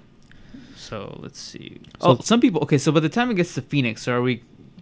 So 0.76 1.18
let's 1.22 1.40
see. 1.40 1.78
So- 2.02 2.08
oh, 2.10 2.18
some 2.22 2.42
people. 2.42 2.60
Okay, 2.64 2.78
so 2.78 2.92
by 2.92 3.00
the 3.00 3.08
time 3.08 3.32
it 3.32 3.36
gets 3.36 3.54
to 3.56 3.62
Phoenix, 3.62 4.02
so 4.04 4.14
are 4.14 4.22
we? 4.22 4.42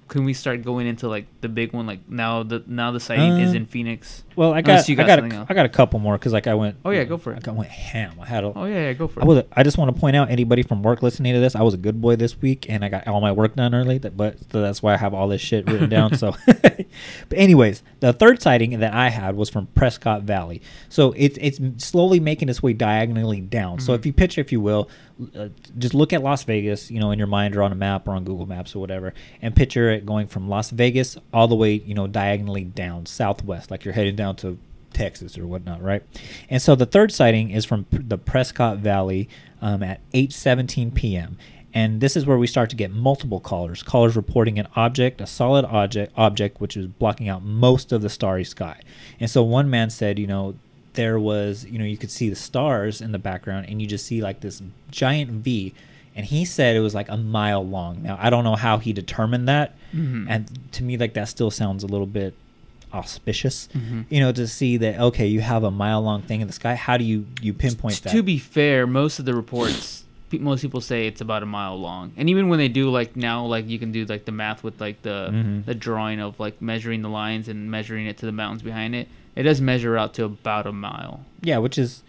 Can 0.10 0.26
we 0.26 0.34
start 0.34 0.64
going 0.64 0.88
into 0.88 1.08
like 1.08 1.28
the 1.42 1.48
big 1.50 1.72
one? 1.72 1.86
Like 1.86 2.10
now 2.10 2.44
the 2.44 2.64
now 2.68 2.92
the 2.92 3.00
sighting 3.00 3.40
is 3.40 3.54
Uh, 3.54 3.58
in 3.58 3.66
Phoenix. 3.66 4.24
Well, 4.40 4.54
I 4.54 4.60
Unless 4.60 4.84
got, 4.84 4.90
you 4.90 4.94
I 4.96 4.98
got 5.00 5.08
got, 5.08 5.20
something 5.20 5.34
a, 5.34 5.42
else. 5.42 5.48
I 5.50 5.54
got 5.54 5.66
a 5.66 5.70
couple 5.70 6.00
more 6.00 6.18
because 6.18 6.32
like 6.32 6.48
I 6.48 6.54
went. 6.54 6.78
Oh, 6.86 6.92
yeah, 6.92 7.04
go 7.04 7.18
for 7.18 7.34
it. 7.34 7.46
I 7.46 7.52
went 7.52 7.70
ham. 7.70 8.14
I 8.22 8.26
had 8.26 8.46
a, 8.46 8.54
Oh 8.56 8.64
yeah, 8.64 8.84
yeah, 8.86 8.94
go 8.94 9.10
for 9.10 9.20
I 9.20 9.24
it. 9.24 9.28
was. 9.28 9.44
I 9.52 9.64
just 9.64 9.78
want 9.78 9.94
to 9.94 10.00
point 10.00 10.16
out 10.16 10.30
anybody 10.32 10.64
from 10.64 10.82
work 10.82 11.04
listening 11.04 11.34
to 11.34 11.42
this. 11.42 11.58
I 11.58 11.62
was 11.62 11.74
a 11.74 11.78
good 11.78 12.00
boy 12.00 12.16
this 12.16 12.40
week, 12.42 12.68
and 12.70 12.86
I 12.86 12.88
got 12.88 13.06
all 13.06 13.20
my 13.20 13.34
work 13.34 13.56
done 13.58 13.76
early. 13.76 13.98
That, 13.98 14.16
but 14.16 14.38
so 14.50 14.62
that's 14.62 14.82
why 14.82 14.94
I 14.94 14.98
have 14.98 15.14
all 15.14 15.28
this 15.28 15.42
shit 15.42 15.70
written 15.70 15.90
down. 15.90 16.16
So, 16.16 16.36
but 16.46 16.86
anyways, 17.34 17.84
the 18.00 18.14
third 18.14 18.42
sighting 18.42 18.80
that 18.80 18.94
I 18.94 19.10
had 19.10 19.36
was 19.36 19.50
from 19.50 19.68
Prescott 19.68 20.22
Valley. 20.24 20.62
So 20.88 21.14
it's 21.18 21.38
it's 21.42 21.60
slowly 21.84 22.22
making 22.22 22.48
its 22.48 22.64
way 22.64 22.72
diagonally 22.72 23.42
down. 23.42 23.80
So 23.80 23.92
Mm-hmm. 23.92 24.00
if 24.00 24.06
you 24.06 24.14
picture, 24.14 24.40
if 24.42 24.52
you 24.54 24.62
will, 24.62 24.90
uh, 25.36 25.50
just 25.78 25.94
look 25.94 26.14
at 26.14 26.24
Las 26.24 26.44
Vegas, 26.46 26.90
you 26.90 27.00
know, 27.02 27.12
in 27.12 27.20
your 27.20 27.28
mind 27.28 27.56
or 27.58 27.62
on 27.64 27.74
a 27.74 27.76
map 27.76 28.08
or 28.08 28.12
on 28.12 28.24
Google 28.24 28.46
Maps 28.46 28.74
or 28.74 28.80
whatever, 28.80 29.14
and 29.42 29.54
picture 29.54 29.90
it 29.90 30.06
going 30.06 30.28
from 30.28 30.48
Las 30.48 30.70
Vegas 30.70 31.18
all 31.34 31.48
the 31.50 31.56
way, 31.56 31.74
you 31.74 31.94
know, 31.94 32.08
diagonally 32.08 32.64
down 32.64 33.06
southwest, 33.06 33.70
like 33.70 33.84
you're 33.84 33.94
heading 33.94 34.16
down 34.16 34.29
to 34.38 34.58
Texas 34.94 35.38
or 35.38 35.46
whatnot, 35.48 35.82
right? 35.82 36.04
And 36.50 36.62
so 36.62 36.76
the 36.76 36.86
third 36.86 37.12
sighting 37.12 37.52
is 37.52 37.66
from 37.66 37.86
the 37.92 38.18
Prescott 38.18 38.78
Valley 38.78 39.30
um, 39.62 39.84
at 39.84 40.00
8:17 40.14 40.94
p.m. 40.94 41.38
And 41.72 42.02
this 42.02 42.16
is 42.18 42.26
where 42.26 42.38
we 42.38 42.48
start 42.48 42.72
to 42.72 42.76
get 42.76 42.90
multiple 42.92 43.40
callers. 43.40 43.84
Callers 43.84 44.16
reporting 44.16 44.58
an 44.58 44.68
object, 44.76 45.22
a 45.22 45.28
solid 45.28 45.66
object, 45.66 46.12
object 46.18 46.60
which 46.60 46.76
is 46.76 46.88
blocking 46.88 47.30
out 47.30 47.44
most 47.44 47.92
of 47.92 48.02
the 48.02 48.10
starry 48.10 48.44
sky. 48.44 48.80
And 49.20 49.30
so 49.30 49.44
one 49.44 49.70
man 49.70 49.92
said, 49.92 50.18
you 50.18 50.26
know, 50.26 50.56
there 50.94 51.20
was, 51.20 51.66
you 51.66 51.78
know, 51.78 51.86
you 51.86 51.96
could 51.98 52.10
see 52.10 52.28
the 52.30 52.36
stars 52.36 53.02
in 53.02 53.12
the 53.12 53.20
background, 53.20 53.68
and 53.70 53.80
you 53.80 53.88
just 53.88 54.08
see 54.08 54.22
like 54.22 54.40
this 54.42 54.62
giant 54.90 55.30
V. 55.30 55.74
And 56.16 56.26
he 56.26 56.44
said 56.44 56.76
it 56.76 56.80
was 56.80 56.96
like 56.96 57.08
a 57.10 57.16
mile 57.18 57.66
long. 57.66 58.02
Now 58.02 58.18
I 58.20 58.32
don't 58.32 58.44
know 58.44 58.56
how 58.56 58.80
he 58.80 58.92
determined 58.92 59.48
that, 59.48 59.76
Mhm. 59.96 60.26
and 60.28 60.72
to 60.74 60.84
me, 60.84 60.98
like 60.98 61.14
that 61.14 61.30
still 61.30 61.52
sounds 61.52 61.84
a 61.84 61.88
little 61.88 62.08
bit 62.08 62.34
auspicious. 62.94 63.70
Mhm. 63.74 64.06
You 64.10 64.20
know, 64.20 64.32
to 64.32 64.48
see 64.48 64.78
that 64.78 65.00
okay, 65.00 65.28
you 65.28 65.42
have 65.42 65.64
a 65.64 65.72
mile 65.72 66.02
long 66.02 66.22
thing 66.22 66.42
in 66.42 66.48
the 66.48 66.54
sky. 66.54 66.76
How 66.76 66.98
do 66.98 67.04
you 67.04 67.26
you 67.42 67.54
pinpoint 67.54 67.96
T- 67.96 68.02
that? 68.06 68.12
To 68.14 68.24
be 68.24 68.38
fair, 68.38 68.86
most 68.88 69.20
of 69.20 69.26
the 69.26 69.34
reports, 69.34 70.06
most 70.32 70.62
people 70.62 70.82
say 70.82 71.08
it's 71.08 71.22
about 71.22 71.42
a 71.44 71.46
mile 71.46 71.78
long, 71.80 72.12
and 72.18 72.30
even 72.30 72.50
when 72.50 72.60
they 72.60 72.68
do 72.68 72.90
like 72.90 73.16
now, 73.16 73.46
like 73.46 73.68
you 73.68 73.80
can 73.80 73.92
do 73.92 74.06
like 74.06 74.26
the 74.26 74.32
math 74.32 74.64
with 74.64 74.80
like 74.82 75.02
the 75.04 75.30
Mhm. 75.32 75.66
the 75.66 75.76
drawing 75.76 76.20
of 76.20 76.40
like 76.40 76.62
measuring 76.62 77.02
the 77.02 77.10
lines 77.10 77.48
and 77.48 77.70
measuring 77.72 78.06
it 78.06 78.18
to 78.18 78.26
the 78.26 78.32
mountains 78.32 78.62
behind 78.62 78.96
it. 78.96 79.08
It 79.36 79.44
does 79.44 79.62
measure 79.62 79.98
out 79.98 80.14
to 80.16 80.26
about 80.26 80.68
a 80.68 80.72
mile. 80.72 81.22
yeah, 81.42 81.58
which 81.58 81.78
is 81.78 82.04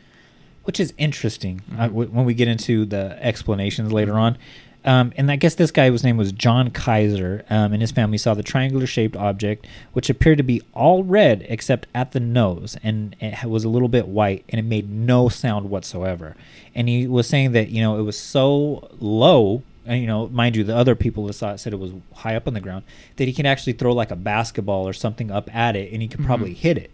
which 0.64 0.78
is 0.78 0.92
interesting 0.98 1.62
uh, 1.72 1.84
Mhm. 1.84 1.88
w- 1.88 2.10
when 2.10 2.24
we 2.26 2.34
get 2.34 2.46
into 2.46 2.84
the 2.84 3.16
explanations 3.24 3.92
later 3.92 4.18
on. 4.18 4.36
Um, 4.84 5.12
and 5.16 5.30
I 5.30 5.36
guess 5.36 5.54
this 5.56 5.70
guy, 5.70 5.90
whose 5.90 6.02
name 6.04 6.16
was 6.16 6.32
John 6.32 6.70
Kaiser, 6.70 7.44
um, 7.50 7.72
and 7.74 7.82
his 7.82 7.90
family 7.90 8.16
saw 8.16 8.32
the 8.32 8.42
triangular 8.42 8.86
shaped 8.86 9.14
object, 9.14 9.66
which 9.92 10.08
appeared 10.08 10.38
to 10.38 10.44
be 10.44 10.62
all 10.72 11.04
red 11.04 11.44
except 11.50 11.86
at 11.94 12.12
the 12.12 12.20
nose, 12.20 12.78
and 12.82 13.14
it 13.20 13.44
was 13.50 13.64
a 13.64 13.68
little 13.68 13.88
bit 13.88 14.08
white, 14.08 14.44
and 14.48 14.58
it 14.58 14.62
made 14.64 14.88
no 14.90 15.28
sound 15.28 15.68
whatsoever. 15.68 16.34
And 16.74 16.88
he 16.88 17.06
was 17.06 17.26
saying 17.28 17.52
that 17.52 17.68
you 17.68 17.82
know 17.82 17.98
it 17.98 18.02
was 18.02 18.18
so 18.18 18.88
low, 19.00 19.62
and 19.84 20.00
you 20.00 20.06
know, 20.06 20.28
mind 20.28 20.56
you, 20.56 20.64
the 20.64 20.74
other 20.76 20.94
people 20.94 21.26
that 21.26 21.34
saw 21.34 21.52
it 21.52 21.58
said 21.58 21.74
it 21.74 21.78
was 21.78 21.92
high 22.14 22.34
up 22.36 22.46
on 22.48 22.54
the 22.54 22.60
ground 22.60 22.84
that 23.16 23.26
he 23.28 23.34
could 23.34 23.44
actually 23.46 23.74
throw 23.74 23.92
like 23.92 24.10
a 24.10 24.16
basketball 24.16 24.88
or 24.88 24.94
something 24.94 25.30
up 25.30 25.54
at 25.54 25.76
it, 25.76 25.92
and 25.92 26.00
he 26.00 26.08
could 26.08 26.20
Mhm. 26.20 26.26
probably 26.26 26.54
hit 26.54 26.78
it. 26.78 26.90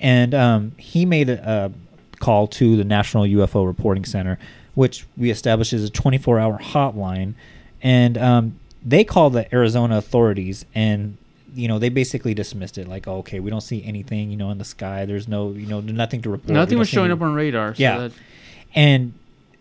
And 0.00 0.34
um, 0.34 0.72
he 0.78 1.04
made 1.06 1.28
a, 1.28 1.48
a 1.48 2.16
call 2.18 2.48
to 2.48 2.76
the 2.76 2.84
National 2.84 3.24
UFO 3.24 3.64
Reporting 3.66 4.04
Center, 4.04 4.38
which 4.80 5.06
we 5.16 5.30
established 5.30 5.72
is 5.72 5.84
a 5.84 5.90
24 5.90 6.38
hour 6.40 6.58
hotline. 6.58 7.34
And 7.82 8.16
um, 8.18 8.58
they 8.84 9.04
called 9.04 9.32
the 9.34 9.44
Arizona 9.54 9.96
authorities 9.98 10.64
and 10.74 11.16
you 11.54 11.66
know 11.68 11.78
they 11.78 11.88
basically 11.88 12.32
dismissed 12.32 12.78
it 12.78 12.86
like 12.88 13.08
oh, 13.08 13.16
okay 13.18 13.40
we 13.40 13.50
don't 13.50 13.60
see 13.72 13.82
anything 13.84 14.30
you 14.30 14.36
know 14.36 14.50
in 14.52 14.58
the 14.58 14.64
sky 14.64 15.04
there's 15.04 15.26
no 15.26 15.50
you 15.50 15.66
know 15.66 15.80
nothing 15.80 16.22
to 16.22 16.30
report 16.30 16.50
Nothing 16.54 16.78
was 16.78 16.88
showing 16.88 17.10
up 17.12 17.20
on 17.20 17.34
radar. 17.34 17.74
So 17.74 17.82
Yeah. 17.82 17.98
that- 17.98 18.12
and 18.74 19.12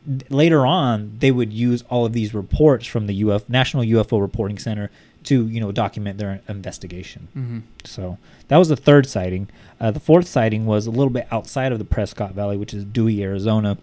th- 0.06 0.30
later 0.30 0.66
on 0.68 1.18
they 1.20 1.32
would 1.32 1.52
use 1.52 1.84
all 1.90 2.06
of 2.06 2.14
these 2.14 2.32
reports 2.34 2.86
from 2.86 3.08
the 3.08 3.16
UF 3.24 3.50
National 3.50 3.84
UFO 3.84 4.22
Reporting 4.22 4.60
Center 4.60 4.90
to 5.26 5.48
you 5.48 5.60
know 5.60 5.72
document 5.72 6.18
their 6.20 6.42
investigation 6.48 7.28
Mhm. 7.38 7.62
so 7.84 8.18
that 8.50 8.58
was 8.58 8.70
the 8.70 8.76
third 8.88 9.06
sighting. 9.08 9.48
Uh, 9.82 9.90
the 9.92 10.00
fourth 10.00 10.28
sighting 10.28 10.66
was 10.66 10.86
a 10.88 10.92
little 10.92 11.10
bit 11.20 11.28
outside 11.32 11.72
of 11.72 11.80
the 11.80 11.86
Prescott 11.86 12.34
Valley, 12.36 12.58
which 12.58 12.74
is 12.74 12.84
Dewey, 12.84 13.22
Arizona. 13.24 13.78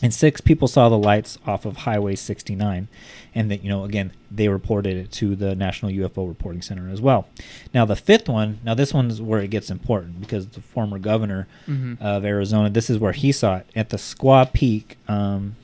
And 0.00 0.14
six 0.14 0.40
people 0.40 0.68
saw 0.68 0.88
the 0.88 0.98
lights 0.98 1.38
off 1.44 1.64
of 1.64 1.78
Highway 1.78 2.14
69. 2.14 2.86
And 3.34 3.50
that, 3.50 3.64
you 3.64 3.68
know, 3.68 3.82
again, 3.84 4.12
they 4.30 4.48
reported 4.48 4.96
it 4.96 5.10
to 5.12 5.34
the 5.34 5.56
National 5.56 5.90
UFO 5.90 6.28
Reporting 6.28 6.62
Center 6.62 6.88
as 6.88 7.00
well. 7.00 7.26
Now, 7.74 7.84
the 7.84 7.96
fifth 7.96 8.28
one, 8.28 8.58
now 8.64 8.74
this 8.74 8.94
one's 8.94 9.20
where 9.20 9.40
it 9.40 9.48
gets 9.50 9.70
important 9.70 10.20
because 10.20 10.46
the 10.46 10.60
former 10.60 10.98
governor 11.00 11.48
Mhm. 11.66 12.00
of 12.00 12.24
Arizona, 12.24 12.70
this 12.70 12.88
is 12.88 12.98
where 12.98 13.12
he 13.12 13.32
saw 13.32 13.56
it 13.56 13.66
at 13.74 13.90
the 13.90 13.96
Squaw 13.96 14.52
Peak. 14.52 14.98
Um, 15.08 15.56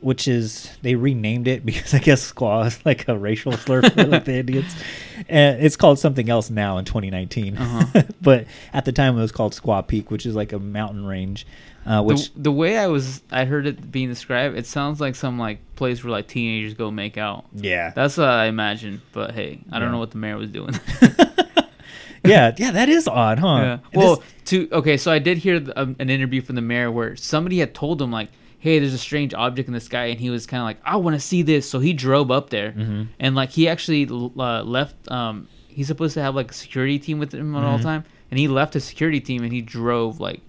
which 0.00 0.26
is 0.26 0.70
they 0.82 0.94
renamed 0.94 1.46
it 1.46 1.64
because 1.64 1.94
I 1.94 1.98
guess 1.98 2.32
squaw 2.32 2.66
is 2.66 2.84
like 2.84 3.06
a 3.08 3.16
racial 3.16 3.52
slur 3.52 3.82
for 3.82 4.04
like 4.04 4.24
the 4.24 4.36
Indians, 4.36 4.74
and 5.28 5.62
it's 5.62 5.76
called 5.76 5.98
something 5.98 6.28
else 6.28 6.50
now 6.50 6.78
in 6.78 6.84
2019. 6.84 7.56
Uh-huh. 7.56 8.02
but 8.20 8.46
at 8.72 8.84
the 8.84 8.92
time 8.92 9.16
it 9.18 9.20
was 9.20 9.32
called 9.32 9.52
Squaw 9.52 9.86
Peak, 9.86 10.10
which 10.10 10.26
is 10.26 10.34
like 10.34 10.52
a 10.52 10.58
mountain 10.58 11.04
range, 11.04 11.46
uh, 11.86 12.02
which 12.02 12.32
the, 12.34 12.42
the 12.42 12.52
way 12.52 12.78
I 12.78 12.86
was, 12.86 13.22
I 13.30 13.44
heard 13.44 13.66
it 13.66 13.90
being 13.90 14.08
described, 14.08 14.56
it 14.56 14.66
sounds 14.66 15.00
like 15.00 15.14
some 15.14 15.38
like 15.38 15.58
place 15.76 16.02
where 16.02 16.10
like 16.10 16.28
teenagers 16.28 16.74
go 16.74 16.90
make 16.90 17.18
out. 17.18 17.44
yeah, 17.54 17.90
That's 17.94 18.16
what 18.16 18.28
I 18.28 18.46
imagine. 18.46 19.02
But 19.12 19.32
hey, 19.32 19.60
I 19.70 19.78
don't 19.78 19.92
know 19.92 19.98
what 19.98 20.10
the 20.10 20.18
mayor 20.18 20.36
was 20.36 20.50
doing. 20.50 20.78
yeah, 22.24 22.54
yeah, 22.56 22.70
that 22.72 22.88
is 22.88 23.08
odd, 23.08 23.38
huh? 23.38 23.56
Yeah. 23.56 23.78
Well, 23.94 24.16
this- 24.16 24.24
to 24.46 24.68
okay, 24.72 24.96
so 24.96 25.12
I 25.12 25.18
did 25.18 25.38
hear 25.38 25.60
the, 25.60 25.80
um, 25.80 25.96
an 25.98 26.10
interview 26.10 26.42
from 26.42 26.56
the 26.56 26.62
mayor 26.62 26.90
where 26.90 27.16
somebody 27.16 27.58
had 27.58 27.74
told 27.74 28.02
him 28.02 28.10
like, 28.10 28.30
"Hey, 28.60 28.78
there's 28.78 28.94
a 28.94 28.98
strange 28.98 29.34
object 29.34 29.66
in 29.68 29.74
the 29.74 29.80
sky," 29.80 30.06
and 30.06 30.20
he 30.20 30.30
was 30.30 30.46
kind 30.46 30.60
of 30.60 30.64
like, 30.64 30.78
"I 30.84 30.96
want 30.96 31.14
to 31.16 31.20
see 31.20 31.42
this." 31.42 31.68
So 31.68 31.80
he 31.80 31.92
drove 31.92 32.30
up 32.30 32.50
there, 32.50 32.72
Mhm. 32.72 33.08
and 33.18 33.34
like 33.34 33.50
he 33.50 33.68
actually 33.68 34.06
uh, 34.10 34.62
left. 34.62 34.94
Um, 35.10 35.48
he's 35.68 35.86
supposed 35.88 36.14
to 36.14 36.22
have 36.22 36.34
like 36.34 36.50
a 36.52 36.54
security 36.54 36.98
team 36.98 37.18
with 37.18 37.34
him 37.34 37.54
at 37.56 37.64
all 37.64 37.78
Mhm. 37.78 37.82
time, 37.82 38.04
and 38.30 38.38
he 38.38 38.46
left 38.48 38.74
his 38.74 38.84
security 38.84 39.20
team 39.20 39.42
and 39.42 39.52
he 39.52 39.60
drove 39.62 40.20
like 40.20 40.40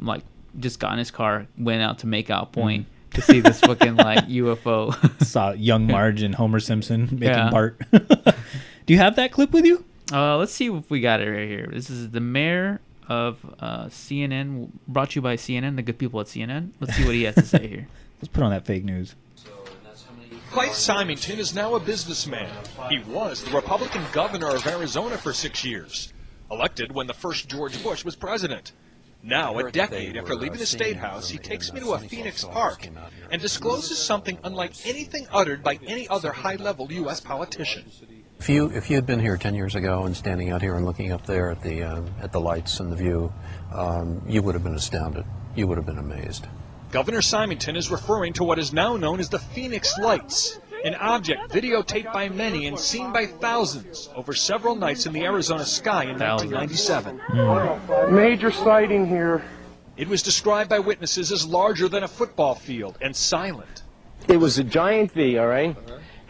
like 0.00 0.22
just 0.58 0.80
got 0.80 0.92
in 0.92 0.98
his 0.98 1.10
car, 1.10 1.46
went 1.58 1.82
out 1.82 1.98
to 2.00 2.06
make 2.06 2.30
out 2.30 2.52
point 2.52 2.86
to 3.14 3.20
see 3.22 3.40
this 3.40 3.60
fucking 3.60 3.96
like 3.96 4.26
UFO. 4.28 4.92
Saw 5.24 5.52
young 5.52 5.86
Marge 5.90 6.22
and 6.22 6.34
Homer 6.34 6.60
Simpson 6.60 7.02
making 7.12 7.22
Yeah. 7.36 7.50
Bart. 7.50 7.80
Do 7.92 8.94
you 8.94 8.98
have 8.98 9.16
that 9.16 9.32
clip 9.32 9.52
with 9.52 9.64
you? 9.64 9.84
Uh, 10.12 10.36
let's 10.38 10.52
see 10.52 10.68
if 10.70 10.88
we 10.90 11.00
got 11.00 11.20
it 11.20 11.28
right 11.30 11.48
here. 11.48 11.68
This 11.72 11.90
is 11.90 12.10
the 12.10 12.20
mayor 12.20 12.80
of 13.08 13.38
uh, 13.58 13.86
CNN, 13.86 14.70
brought 14.86 15.10
to 15.10 15.16
you 15.16 15.22
by 15.22 15.36
CNN, 15.36 15.76
the 15.76 15.82
good 15.82 15.98
people 15.98 16.20
at 16.20 16.26
CNN. 16.26 16.72
Let's 16.78 16.94
see 16.94 17.04
what 17.04 17.14
he 17.14 17.24
has 17.24 17.34
to 17.36 17.42
say 17.42 17.66
here. 17.66 17.88
Let's 18.20 18.28
put 18.28 18.42
on 18.42 18.50
that 18.50 18.66
fake 18.66 18.84
news. 18.84 19.14
Fife 20.50 20.74
Symington 20.74 21.38
is 21.38 21.54
now 21.54 21.74
a 21.74 21.80
businessman. 21.80 22.50
He 22.88 22.98
was 23.00 23.44
the 23.44 23.50
Republican 23.50 24.02
governor 24.12 24.54
of 24.54 24.66
Arizona 24.66 25.18
for 25.18 25.32
six 25.32 25.64
years, 25.64 26.12
elected 26.50 26.90
when 26.92 27.06
the 27.06 27.14
first 27.14 27.48
George 27.48 27.82
Bush 27.82 28.04
was 28.04 28.16
president. 28.16 28.72
Now, 29.22 29.58
a 29.58 29.70
decade 29.70 30.16
after 30.16 30.34
leaving 30.34 30.58
the 30.58 30.66
State 30.66 30.96
House, 30.96 31.28
he 31.28 31.38
takes 31.38 31.72
me 31.72 31.80
to 31.80 31.92
a 31.92 31.98
Phoenix 31.98 32.44
park 32.44 32.88
and 33.30 33.42
discloses 33.42 33.98
something 33.98 34.38
unlike 34.44 34.72
anything 34.86 35.26
uttered 35.32 35.62
by 35.62 35.78
any 35.86 36.08
other 36.08 36.32
high 36.32 36.56
level 36.56 36.90
U.S. 36.92 37.20
politician. 37.20 37.84
If 38.38 38.48
you 38.48 38.66
if 38.70 38.88
you 38.88 38.96
had 38.96 39.04
been 39.04 39.18
here 39.18 39.36
10 39.36 39.54
years 39.54 39.74
ago 39.74 40.04
and 40.04 40.16
standing 40.16 40.50
out 40.50 40.62
here 40.62 40.76
and 40.76 40.86
looking 40.86 41.12
up 41.12 41.26
there 41.26 41.50
at 41.50 41.60
the 41.60 41.82
um, 41.82 42.08
at 42.20 42.32
the 42.32 42.40
lights 42.40 42.78
and 42.80 42.90
the 42.90 42.96
view, 42.96 43.32
um, 43.72 44.22
you 44.26 44.42
would 44.42 44.54
have 44.54 44.62
been 44.62 44.76
astounded. 44.76 45.24
You 45.56 45.66
would 45.66 45.76
have 45.76 45.86
been 45.86 45.98
amazed. 45.98 46.46
Governor 46.90 47.20
Symington 47.20 47.76
is 47.76 47.90
referring 47.90 48.32
to 48.34 48.44
what 48.44 48.58
is 48.58 48.72
now 48.72 48.96
known 48.96 49.20
as 49.20 49.28
the 49.28 49.40
Phoenix 49.40 49.98
Lights, 49.98 50.60
an 50.84 50.94
object 50.94 51.50
videotaped 51.50 52.12
by 52.12 52.28
many 52.28 52.68
and 52.68 52.78
seen 52.78 53.12
by 53.12 53.26
thousands 53.26 54.08
over 54.14 54.32
several 54.32 54.76
nights 54.76 55.04
in 55.04 55.12
the 55.12 55.24
Arizona 55.24 55.64
sky 55.64 56.04
in 56.04 56.16
Thousands. 56.16 56.52
1997. 56.52 58.14
Major 58.14 58.50
sighting 58.50 59.06
here. 59.06 59.42
It 59.96 60.08
was 60.08 60.22
described 60.22 60.70
by 60.70 60.78
witnesses 60.78 61.32
as 61.32 61.44
larger 61.44 61.88
than 61.88 62.04
a 62.04 62.08
football 62.08 62.54
field 62.54 62.96
and 63.02 63.14
silent. 63.14 63.82
It 64.28 64.36
was 64.36 64.58
a 64.58 64.64
giant 64.64 65.10
V, 65.12 65.38
all 65.38 65.48
right? 65.48 65.76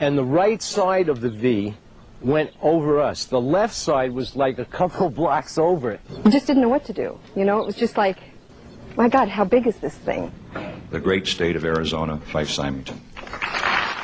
And 0.01 0.17
the 0.17 0.25
right 0.25 0.63
side 0.63 1.11
of 1.11 1.21
the 1.21 1.31
V 1.31 1.77
went 2.21 2.51
over 2.63 3.01
us. 3.01 3.27
The 3.27 3.41
left 3.41 3.75
side 3.75 4.13
was 4.13 4.37
like 4.37 4.59
a 4.59 4.65
couple 4.65 5.11
blocks 5.23 5.59
over 5.59 5.93
it. 5.93 6.01
I 6.25 6.31
just 6.31 6.47
didn't 6.47 6.63
know 6.63 6.69
what 6.69 6.85
to 6.87 6.93
do. 6.93 7.19
You 7.37 7.45
know, 7.45 7.61
it 7.61 7.67
was 7.67 7.77
just 7.77 7.97
like, 7.97 8.19
my 8.97 9.09
God, 9.09 9.29
how 9.29 9.45
big 9.45 9.67
is 9.67 9.77
this 9.77 9.95
thing? 9.95 10.33
the 10.91 11.01
great 11.01 11.27
state 11.27 11.57
of 11.57 11.65
Arizona, 11.65 12.19
Fife 12.19 12.51
Symington. 12.51 13.01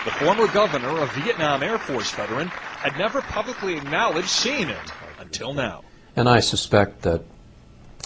The 0.05 0.11
former 0.11 0.46
governor, 0.48 0.98
a 0.98 1.07
Vietnam 1.07 1.62
Air 1.62 1.79
Force 1.79 2.11
veteran, 2.12 2.48
had 2.48 2.98
never 2.98 3.22
publicly 3.22 3.77
acknowledged 3.77 4.29
seeing 4.29 4.68
it 4.68 4.92
until 5.18 5.55
now. 5.55 5.83
And 6.14 6.29
I 6.29 6.40
suspect 6.40 7.03
that 7.03 7.22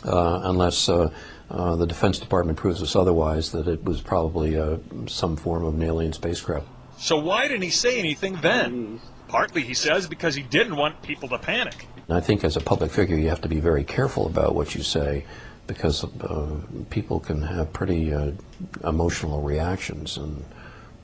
uh, 0.04 0.40
unless 0.44 0.88
uh, 0.88 1.10
uh, 1.50 1.76
the 1.76 1.86
Defense 1.86 2.20
Department 2.20 2.56
proves 2.56 2.82
us 2.82 2.94
otherwise, 2.94 3.50
that 3.50 3.66
it 3.66 3.82
was 3.82 4.00
probably 4.00 4.56
uh, 4.56 4.76
some 5.06 5.36
form 5.36 5.64
of 5.64 5.74
an 5.74 5.82
alien 5.82 6.12
spacecraft. 6.12 6.66
So 6.98 7.18
why 7.18 7.48
didn't 7.48 7.62
he 7.62 7.70
say 7.70 7.98
anything 7.98 8.36
then? 8.36 9.00
Partly, 9.28 9.62
he 9.62 9.74
says, 9.74 10.08
because 10.08 10.34
he 10.34 10.42
didn't 10.42 10.76
want 10.76 11.02
people 11.02 11.28
to 11.28 11.38
panic. 11.38 11.86
I 12.08 12.20
think 12.20 12.42
as 12.42 12.56
a 12.56 12.60
public 12.60 12.90
figure, 12.90 13.16
you 13.16 13.28
have 13.28 13.42
to 13.42 13.48
be 13.48 13.60
very 13.60 13.84
careful 13.84 14.26
about 14.26 14.54
what 14.54 14.74
you 14.74 14.82
say 14.82 15.24
because 15.66 16.02
uh, 16.02 16.56
people 16.88 17.20
can 17.20 17.42
have 17.42 17.72
pretty 17.74 18.12
uh, 18.12 18.32
emotional 18.84 19.42
reactions. 19.42 20.16
And, 20.16 20.44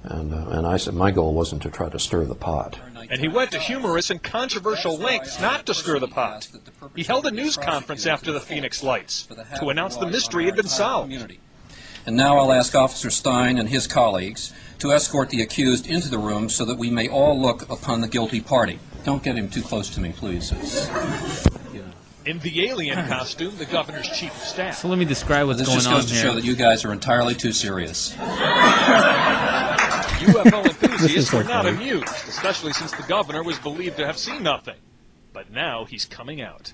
and, 0.04 0.32
uh, 0.32 0.58
and 0.58 0.66
I 0.66 0.78
said 0.78 0.94
my 0.94 1.10
goal 1.10 1.34
wasn't 1.34 1.62
to 1.62 1.70
try 1.70 1.90
to 1.90 1.98
stir 1.98 2.24
the 2.24 2.34
pot. 2.34 2.78
And 3.10 3.20
he 3.20 3.28
went 3.28 3.52
to 3.52 3.58
humorous 3.58 4.08
and 4.08 4.22
controversial 4.22 4.96
lengths 4.96 5.38
not 5.38 5.66
to 5.66 5.74
stir 5.74 5.98
the 5.98 6.08
pot. 6.08 6.48
He 6.96 7.02
held 7.02 7.26
a 7.26 7.30
news 7.30 7.58
conference 7.58 8.06
after 8.06 8.32
the 8.32 8.40
Phoenix 8.40 8.82
Lights 8.82 9.28
to 9.60 9.68
announce 9.68 9.98
the 9.98 10.06
mystery 10.06 10.46
had 10.46 10.56
been 10.56 10.66
solved. 10.66 11.12
And 12.06 12.16
now 12.16 12.38
I'll 12.38 12.52
ask 12.52 12.74
Officer 12.74 13.10
Stein 13.10 13.58
and 13.58 13.68
his 13.68 13.86
colleagues 13.86 14.52
to 14.78 14.92
escort 14.92 15.30
the 15.30 15.40
accused 15.42 15.86
into 15.86 16.08
the 16.08 16.18
room 16.18 16.48
so 16.48 16.64
that 16.64 16.78
we 16.78 16.90
may 16.90 17.08
all 17.08 17.40
look 17.40 17.68
upon 17.70 18.00
the 18.00 18.08
guilty 18.08 18.40
party. 18.40 18.78
Don't 19.04 19.22
get 19.22 19.36
him 19.36 19.48
too 19.48 19.62
close 19.62 19.90
to 19.90 20.00
me, 20.00 20.12
please. 20.12 20.52
It's- 20.52 21.48
In 22.26 22.38
the 22.38 22.66
alien 22.66 23.06
costume, 23.06 23.54
the 23.58 23.66
governor's 23.66 24.08
chief 24.08 24.32
of 24.34 24.40
staff. 24.42 24.78
So 24.78 24.88
let 24.88 24.98
me 24.98 25.04
describe 25.04 25.46
what's 25.46 25.58
this 25.58 25.68
going 25.68 25.76
just 25.80 25.88
on 25.88 25.94
goes 25.96 26.06
to 26.06 26.14
show 26.14 26.34
that 26.34 26.42
you 26.44 26.56
guys 26.56 26.82
are 26.84 26.92
entirely 26.92 27.34
too 27.34 27.52
serious. 27.52 28.14
UFO 30.24 30.64
enthusiasts 30.82 31.30
so 31.30 31.38
were 31.38 31.44
not 31.44 31.64
funny. 31.64 31.76
amused, 31.76 32.08
especially 32.28 32.72
since 32.72 32.92
the 32.92 33.02
governor 33.02 33.42
was 33.42 33.58
believed 33.58 33.96
to 33.98 34.06
have 34.06 34.16
seen 34.16 34.42
nothing. 34.42 34.76
But 35.34 35.50
now 35.50 35.84
he's 35.84 36.06
coming 36.06 36.40
out. 36.40 36.72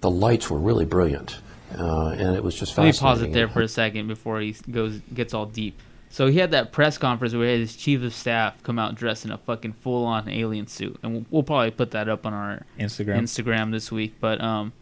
The 0.00 0.10
lights 0.10 0.48
were 0.50 0.58
really 0.58 0.84
brilliant, 0.84 1.38
uh, 1.76 2.10
and 2.18 2.36
it 2.36 2.44
was 2.44 2.54
just 2.54 2.72
fascinating. 2.74 2.76
Let 2.76 2.86
me 2.86 2.92
fascinating. 2.92 3.00
pause 3.00 3.22
it 3.22 3.32
there 3.32 3.48
for 3.48 3.62
a 3.62 3.68
second 3.68 4.06
before 4.08 4.40
he 4.40 4.54
goes 4.70 5.00
gets 5.12 5.34
all 5.34 5.46
deep. 5.46 5.76
So 6.14 6.28
he 6.28 6.38
had 6.38 6.52
that 6.52 6.70
press 6.70 6.96
conference 6.96 7.34
where 7.34 7.44
he 7.44 7.50
had 7.50 7.60
his 7.60 7.74
chief 7.74 8.00
of 8.04 8.14
staff 8.14 8.62
come 8.62 8.78
out 8.78 8.94
dressed 8.94 9.24
in 9.24 9.32
a 9.32 9.38
fucking 9.38 9.72
full 9.72 10.04
on 10.04 10.28
alien 10.28 10.68
suit, 10.68 10.96
and 11.02 11.12
we'll, 11.12 11.26
we'll 11.28 11.42
probably 11.42 11.72
put 11.72 11.90
that 11.90 12.08
up 12.08 12.24
on 12.24 12.32
our 12.32 12.64
Instagram. 12.78 13.22
Instagram 13.22 13.72
this 13.72 13.90
week. 13.90 14.14
But 14.20 14.40
um, 14.40 14.72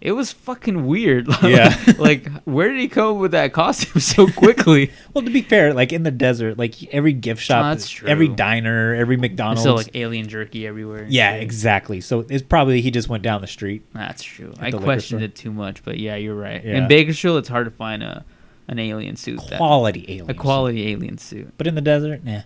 it 0.00 0.10
was 0.10 0.32
fucking 0.32 0.84
weird. 0.84 1.28
Yeah. 1.44 1.72
like 1.98 2.28
where 2.42 2.68
did 2.68 2.80
he 2.80 2.88
come 2.88 3.14
up 3.14 3.20
with 3.20 3.30
that 3.30 3.52
costume 3.52 4.00
so 4.00 4.26
quickly? 4.26 4.90
Well, 5.14 5.24
to 5.24 5.30
be 5.30 5.42
fair, 5.42 5.72
like 5.72 5.92
in 5.92 6.02
the 6.02 6.10
desert, 6.10 6.58
like 6.58 6.82
every 6.92 7.12
gift 7.12 7.42
shop, 7.42 7.78
Oh, 7.78 8.06
every 8.08 8.26
diner, 8.26 8.92
every 8.92 9.16
McDonald's. 9.16 9.60
still 9.60 9.76
like 9.76 9.94
alien 9.94 10.26
jerky 10.26 10.66
everywhere. 10.66 11.06
yeah, 11.08 11.34
shit. 11.34 11.44
exactly. 11.44 12.00
So 12.00 12.26
it's 12.28 12.42
probably 12.42 12.80
he 12.80 12.90
just 12.90 13.08
went 13.08 13.22
down 13.22 13.40
the 13.40 13.46
street. 13.46 13.84
That's 13.92 14.24
true. 14.24 14.52
I 14.58 14.72
questioned 14.72 15.22
it 15.22 15.36
too 15.36 15.52
much, 15.52 15.84
but 15.84 16.00
yeah, 16.00 16.16
you're 16.16 16.34
right. 16.34 16.64
Yeah. 16.64 16.78
In 16.78 16.88
Bakersfield, 16.88 17.38
it's 17.38 17.48
hard 17.48 17.66
to 17.66 17.70
find 17.70 18.02
a 18.02 18.24
an 18.72 18.78
alien 18.78 19.16
suit. 19.16 19.40
that- 19.50 19.58
Quality 19.58 20.04
alien. 20.08 20.30
a 20.30 20.34
quality 20.34 20.90
alien 20.90 21.18
suit. 21.18 21.52
But 21.56 21.66
in 21.66 21.74
the 21.74 21.80
desert, 21.80 22.24
nah. 22.24 22.40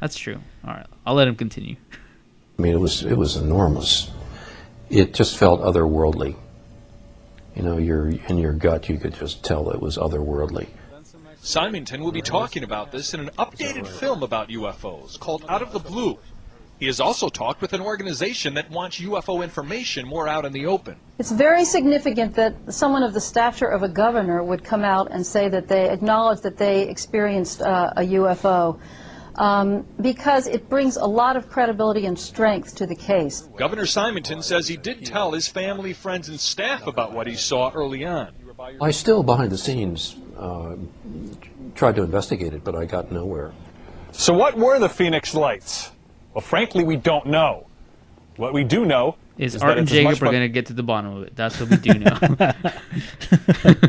That's 0.00 0.16
true. 0.16 0.40
All 0.64 0.74
right, 0.74 0.86
I'll 1.06 1.14
let 1.14 1.26
him 1.28 1.34
continue. 1.36 1.76
I 2.58 2.62
mean, 2.62 2.72
it 2.74 2.78
was 2.80 3.02
it 3.04 3.16
was 3.16 3.36
enormous. 3.36 4.10
It 4.90 5.14
just 5.14 5.36
felt 5.38 5.60
otherworldly. 5.60 6.36
You 7.56 7.62
know, 7.62 7.78
your 7.78 8.08
in 8.08 8.38
your 8.38 8.52
gut, 8.52 8.88
you 8.88 8.98
could 8.98 9.14
just 9.14 9.44
tell 9.44 9.70
it 9.70 9.80
was 9.80 9.96
otherworldly. 9.96 10.68
Symington 11.40 12.02
will 12.02 12.12
be 12.12 12.20
talking 12.20 12.62
about 12.64 12.90
this 12.92 13.14
in 13.14 13.20
an 13.20 13.30
updated 13.38 13.86
film 13.86 14.22
about 14.22 14.48
UFOs 14.48 15.18
called 15.18 15.44
Out 15.48 15.62
of 15.62 15.72
the 15.72 15.78
Blue. 15.78 16.18
He 16.78 16.86
has 16.86 17.00
also 17.00 17.28
talked 17.28 17.60
with 17.60 17.72
an 17.72 17.80
organization 17.80 18.54
that 18.54 18.70
wants 18.70 19.00
UFO 19.00 19.42
information 19.42 20.06
more 20.06 20.28
out 20.28 20.44
in 20.44 20.52
the 20.52 20.66
open. 20.66 20.96
It's 21.18 21.32
very 21.32 21.64
significant 21.64 22.36
that 22.36 22.54
someone 22.72 23.02
of 23.02 23.14
the 23.14 23.20
stature 23.20 23.66
of 23.66 23.82
a 23.82 23.88
governor 23.88 24.44
would 24.44 24.62
come 24.62 24.84
out 24.84 25.10
and 25.10 25.26
say 25.26 25.48
that 25.48 25.66
they 25.66 25.90
acknowledge 25.90 26.40
that 26.42 26.56
they 26.56 26.88
experienced 26.88 27.62
uh, 27.62 27.92
a 27.96 28.02
UFO 28.02 28.78
um, 29.34 29.86
because 30.00 30.46
it 30.46 30.68
brings 30.68 30.96
a 30.96 31.06
lot 31.06 31.36
of 31.36 31.48
credibility 31.48 32.06
and 32.06 32.18
strength 32.18 32.76
to 32.76 32.86
the 32.86 32.94
case. 32.94 33.42
Governor 33.56 33.86
Symington 33.86 34.42
says 34.42 34.68
he 34.68 34.76
did 34.76 35.04
tell 35.04 35.32
his 35.32 35.48
family, 35.48 35.92
friends, 35.92 36.28
and 36.28 36.38
staff 36.38 36.86
about 36.86 37.12
what 37.12 37.26
he 37.26 37.34
saw 37.34 37.72
early 37.72 38.04
on. 38.04 38.32
I 38.80 38.90
still, 38.90 39.22
behind 39.22 39.50
the 39.50 39.58
scenes, 39.58 40.16
uh, 40.36 40.76
tried 41.74 41.96
to 41.96 42.02
investigate 42.02 42.52
it, 42.52 42.62
but 42.64 42.74
I 42.74 42.84
got 42.84 43.12
nowhere. 43.12 43.52
So, 44.10 44.32
what 44.34 44.56
were 44.56 44.78
the 44.80 44.88
Phoenix 44.88 45.34
Lights? 45.34 45.92
Well, 46.38 46.46
frankly, 46.46 46.84
we 46.84 46.94
don't 46.94 47.26
know. 47.26 47.66
What 48.36 48.52
we 48.52 48.62
do 48.62 48.84
know 48.86 49.16
Is, 49.38 49.56
is 49.56 49.60
Art 49.62 49.70
that 49.70 49.78
and 49.78 49.88
it's 49.88 49.96
as 49.98 50.04
much 50.04 50.14
Jacob 50.14 50.28
are 50.28 50.30
going 50.30 50.44
to 50.44 50.48
get 50.48 50.66
to 50.66 50.72
the 50.72 50.84
bottom 50.84 51.16
of 51.16 51.22
it. 51.24 51.34
That's 51.34 51.58
what 51.58 51.68
we 51.68 51.76
do 51.78 51.94
know. 51.98 53.82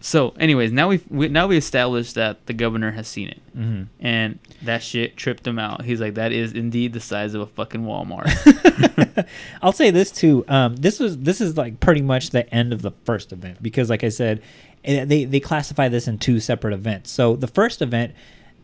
so, 0.00 0.30
anyways, 0.40 0.72
now 0.72 0.88
we've 0.88 1.04
we, 1.08 1.28
now 1.28 1.46
we 1.46 1.56
established 1.56 2.16
that 2.16 2.46
the 2.46 2.54
governor 2.54 2.90
has 2.90 3.06
seen 3.06 3.28
it, 3.28 3.40
Mhm. 3.56 3.86
and 4.00 4.38
that 4.62 4.82
shit 4.82 5.16
tripped 5.16 5.46
him 5.46 5.60
out. 5.60 5.84
He's 5.84 6.00
like, 6.00 6.14
"That 6.14 6.32
is 6.32 6.52
indeed 6.54 6.92
the 6.92 6.98
size 7.00 7.34
of 7.34 7.42
a 7.42 7.46
fucking 7.46 7.82
Walmart." 7.82 9.28
I'll 9.62 9.70
say 9.72 9.92
this 9.92 10.10
too. 10.10 10.44
Um, 10.48 10.74
this 10.74 10.98
was 10.98 11.18
this 11.18 11.40
is 11.40 11.56
like 11.56 11.78
pretty 11.78 12.02
much 12.02 12.30
the 12.30 12.52
end 12.52 12.72
of 12.72 12.82
the 12.82 12.90
first 13.04 13.32
event 13.32 13.62
because, 13.62 13.88
like 13.90 14.02
I 14.02 14.08
said, 14.08 14.42
eh, 14.84 15.04
they 15.04 15.24
they 15.24 15.38
classify 15.38 15.86
this 15.88 16.08
in 16.08 16.18
two 16.18 16.40
separate 16.40 16.74
events. 16.74 17.12
So 17.12 17.36
the 17.36 17.46
first 17.46 17.80
event, 17.82 18.12
y- 18.12 18.16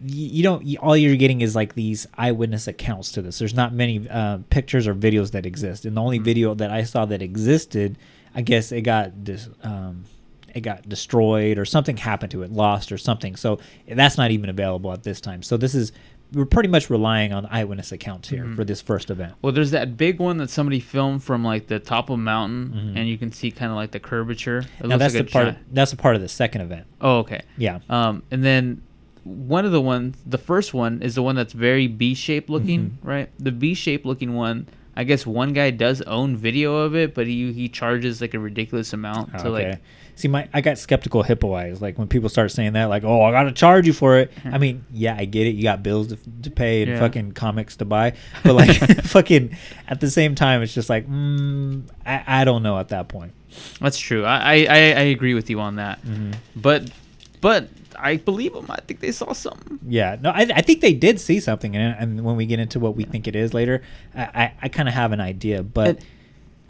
you 0.05 0.43
don't 0.43 0.65
you, 0.65 0.79
all 0.79 0.97
you're 0.97 1.17
getting 1.17 1.41
is 1.41 1.55
like 1.57 1.75
these 1.75 2.07
eyewitness 2.17 2.67
accounts 2.69 3.13
to 3.13 3.23
this. 3.23 3.39
There's 3.39 3.55
not 3.55 3.73
many 3.73 4.09
uh, 4.09 4.39
pictures 4.51 4.87
or 4.87 4.95
videos 4.95 5.31
that 5.33 5.47
exist, 5.47 5.85
and 5.85 5.97
the 5.97 6.01
only 6.03 6.19
video 6.19 6.55
that 6.55 6.71
I 6.71 6.83
saw 6.85 7.07
that 7.07 7.23
existed, 7.23 7.97
I 8.35 8.43
guess 8.43 8.73
it 8.73 8.83
got 8.83 9.25
dis, 9.25 9.49
um, 9.63 10.05
it 10.55 10.61
got 10.61 10.89
destroyed 10.89 11.59
or 11.59 11.65
something 11.65 11.97
happened 11.97 12.33
to 12.33 12.43
it, 12.43 12.51
lost 12.53 12.93
or 12.93 12.99
something. 12.99 13.37
So 13.37 13.59
that's 13.89 14.17
not 14.19 14.31
even 14.31 14.49
available 14.51 14.93
at 14.93 15.03
this 15.03 15.21
time. 15.21 15.43
So 15.43 15.57
this 15.57 15.75
is 15.75 15.93
we're 16.33 16.45
pretty 16.45 16.69
much 16.69 16.91
relying 16.91 17.33
on 17.33 17.47
eyewitness 17.47 17.93
accounts 17.93 18.29
here 18.29 18.43
Mhm. 18.45 18.57
for 18.57 18.65
this 18.65 18.81
first 18.83 19.11
event. 19.11 19.35
well, 19.43 19.53
there's 19.53 19.71
that 19.71 19.97
big 19.97 20.19
one 20.19 20.39
that 20.39 20.51
somebody 20.51 20.81
filmed 20.81 21.23
from 21.23 21.45
like 21.45 21.69
the 21.69 21.79
top 21.79 22.11
of 22.11 22.15
a 22.15 22.17
mountain, 22.17 22.95
and 22.97 23.09
you 23.09 23.17
can 23.17 23.31
see 23.31 23.51
kind 23.53 23.71
of 23.71 23.77
like 23.77 23.93
the 23.93 24.01
curvature. 24.01 24.65
It 24.81 24.87
now 24.89 24.97
that's 24.97 25.15
like 25.15 25.23
a 25.23 25.25
the 25.27 25.31
part. 25.31 25.45
giant- 25.47 25.59
Of, 25.59 25.75
that's 25.75 25.93
a 25.93 25.97
part 25.97 26.17
of 26.17 26.23
the 26.23 26.29
second 26.29 26.63
event. 26.63 26.87
Oh, 27.01 27.19
okay. 27.19 27.43
Yeah. 27.57 27.79
Um, 27.89 28.25
and 28.33 28.43
then 28.45 28.83
one 29.27 29.65
of 29.65 29.73
the 29.73 29.81
ones, 29.81 30.17
the 30.25 30.39
first 30.39 30.73
one 30.73 31.03
is 31.03 31.15
the 31.17 31.23
one 31.23 31.35
that's 31.37 31.53
very 31.53 31.87
B-shaped 31.89 32.49
looking, 32.49 32.91
Mm-hmm. 32.91 33.09
right? 33.09 33.31
The 33.39 33.53
B-shaped 33.53 34.07
looking 34.07 34.35
one, 34.35 34.69
I 34.97 35.05
guess 35.05 35.27
one 35.27 35.53
guy 35.53 35.71
does 35.71 36.01
own 36.03 36.37
video 36.37 36.77
of 36.77 36.95
it, 36.95 37.15
but 37.15 37.27
he 37.27 37.53
he 37.53 37.69
charges 37.69 38.21
like 38.21 38.35
a 38.35 38.39
ridiculous 38.39 38.93
amount 38.93 39.39
to 39.41 39.51
like. 39.51 39.81
See, 40.15 40.29
my 40.29 40.49
I 40.55 40.63
got 40.63 40.79
skeptical 40.79 41.23
hippo 41.23 41.53
eyes. 41.53 41.83
Like 41.83 41.99
when 41.99 42.09
people 42.09 42.31
start 42.31 42.51
saying 42.51 42.73
that, 42.73 42.87
like, 42.87 43.05
"Oh, 43.05 43.23
I 43.23 43.31
gotta 43.33 43.53
charge 43.53 43.87
you 43.87 43.93
for 43.93 44.17
it." 44.19 44.33
I 44.47 44.57
mean, 44.57 44.87
yeah, 44.91 45.15
I 45.19 45.27
get 45.27 45.47
it. 45.47 45.51
You 45.57 45.63
got 45.65 45.83
bills 45.83 46.07
to, 46.09 46.19
to 46.45 46.51
pay 46.51 46.81
and 46.83 46.93
Yeah. 46.93 47.01
fucking 47.01 47.33
comics 47.33 47.77
to 47.77 47.85
buy, 47.85 48.15
but 48.43 48.55
like, 48.55 48.75
fucking 49.05 49.55
at 49.89 50.01
the 50.01 50.11
same 50.11 50.35
time, 50.35 50.63
it's 50.63 50.73
just 50.73 50.89
like, 50.89 51.07
mm, 51.07 51.83
I 52.07 52.25
I 52.27 52.45
don't 52.45 52.63
know 52.63 52.79
at 52.79 52.89
that 52.89 53.09
point. 53.09 53.33
That's 53.81 53.99
true. 53.99 54.25
I 54.25 54.65
I, 54.65 54.77
I 55.03 55.05
agree 55.13 55.35
with 55.35 55.51
you 55.51 55.61
on 55.61 55.77
that. 55.77 56.01
Mhm. 56.07 56.35
But 56.57 56.91
but 57.43 57.69
I 57.99 58.17
believe 58.17 58.53
them. 58.55 58.67
I 58.69 58.81
think 58.87 59.01
they 59.01 59.13
saw 59.13 59.33
something. 59.33 59.79
Yeah, 59.87 60.17
no, 60.21 60.31
I, 60.31 60.47
I 60.55 60.61
think 60.63 60.81
they 60.81 60.95
did 60.95 61.21
see 61.21 61.41
something, 61.41 61.75
and, 61.77 61.97
and 61.99 62.25
when 62.25 62.37
we 62.37 62.47
get 62.47 62.59
into 62.61 62.79
what 62.79 62.95
we 62.97 63.05
think 63.05 63.27
it 63.27 63.37
is 63.37 63.53
later, 63.55 63.83
I 64.15 64.23
I, 64.23 64.53
I 64.63 64.69
kind 64.69 64.89
of 64.89 64.95
have 64.95 65.13
an 65.13 65.21
idea, 65.21 65.63
but. 65.63 66.01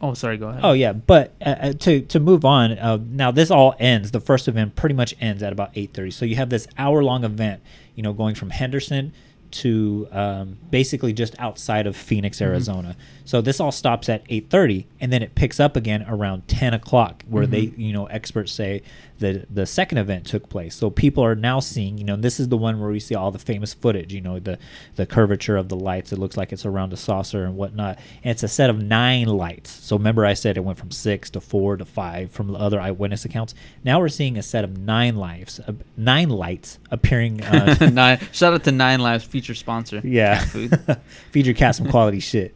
Oh, 0.03 0.13
sorry. 0.13 0.37
Go 0.37 0.49
ahead. 0.49 0.61
Oh 0.63 0.73
yeah, 0.75 0.93
but 0.93 1.35
uh, 1.41 1.49
uh, 1.49 1.73
to 1.73 2.03
to 2.03 2.21
move 2.21 2.45
on. 2.45 2.73
Uh, 2.73 2.99
now 3.03 3.31
this 3.31 3.51
all 3.51 3.75
ends. 3.79 4.11
The 4.11 4.21
first 4.21 4.47
event 4.47 4.77
pretty 4.77 4.95
much 4.95 5.15
ends 5.23 5.43
at 5.43 5.55
about 5.55 5.71
eight 5.75 5.95
thirty. 5.95 6.11
So 6.11 6.27
you 6.27 6.37
have 6.37 6.51
this 6.51 6.69
hour 6.77 7.03
long 7.03 7.25
event. 7.25 7.63
You 7.95 8.03
know, 8.03 8.13
going 8.13 8.35
from 8.35 8.51
Henderson 8.51 9.15
to 9.53 10.07
um, 10.13 10.59
basically 10.71 11.15
just 11.15 11.35
outside 11.39 11.87
of 11.87 11.97
Phoenix, 11.97 12.37
Mm-hmm. 12.39 12.51
Arizona. 12.51 12.97
So 13.25 13.41
this 13.41 13.59
all 13.59 13.73
stops 13.73 14.11
at 14.11 14.23
eight 14.29 14.51
thirty, 14.51 14.87
and 15.01 15.11
then 15.11 15.23
it 15.23 15.35
picks 15.35 15.59
up 15.59 15.77
again 15.77 16.05
around 16.07 16.47
ten 16.47 16.75
o'clock, 16.75 17.25
where 17.27 17.47
they 17.47 17.69
Mhm. 17.69 17.79
you 17.79 17.93
know 17.95 18.05
experts 18.07 18.53
say 18.53 18.83
that 19.19 19.55
the 19.55 19.67
second 19.67 19.99
event 19.99 20.27
took 20.27 20.49
place. 20.49 20.75
So 20.75 20.91
people 20.91 21.25
are 21.25 21.35
now 21.35 21.61
seeing. 21.61 21.99
You 21.99 22.05
know, 22.05 22.17
this 22.17 22.39
is 22.41 22.49
the 22.49 22.57
one 22.57 22.81
where 22.81 22.91
we 22.91 23.01
see 23.01 23.15
all 23.15 23.31
the 23.31 23.39
famous 23.39 23.75
footage. 23.75 24.13
You 24.13 24.21
know, 24.21 24.39
the 24.39 24.59
the 24.97 25.07
curvature 25.07 25.57
of 25.57 25.69
the 25.69 25.77
lights. 25.77 26.13
It 26.13 26.19
looks 26.19 26.37
like 26.37 26.53
it's 26.53 26.67
around 26.67 26.93
a 26.93 26.97
saucer 26.97 27.45
and 27.45 27.57
whatnot. 27.57 27.99
And 28.23 28.31
it's 28.31 28.43
a 28.43 28.49
set 28.49 28.71
of 28.71 28.83
nine 28.83 29.27
lights. 29.29 29.71
So 29.71 29.97
remember, 29.97 30.25
I 30.27 30.35
said 30.35 30.57
it 30.57 30.65
went 30.65 30.79
from 30.79 30.91
six 30.91 31.31
to 31.31 31.41
four 31.41 31.77
to 31.77 31.85
five 31.85 32.31
from 32.31 32.49
the 32.49 32.59
other 32.59 32.81
eyewitness 32.81 33.25
accounts. 33.25 33.55
Now 33.85 34.01
we're 34.01 34.09
seeing 34.09 34.37
a 34.37 34.43
set 34.43 34.65
of 34.65 34.77
nine 34.77 35.17
lights, 35.17 35.61
uh, 35.61 35.73
nine 35.97 36.29
lights 36.29 36.79
appearing. 36.91 37.43
Uh, 37.43 37.91
nine. 37.93 38.19
Shout 38.33 38.53
out 38.55 38.65
to 38.65 38.73
Nine 38.73 39.01
Lives 39.01 39.25
feature 39.25 39.55
sponsor. 39.55 40.01
yeah, 40.05 40.39
Cat 40.39 40.49
food. 40.49 40.81
feed 41.31 41.47
your 41.47 41.55
cat 41.55 41.75
some 41.75 41.89
quality 41.91 42.21
shit. 42.21 42.55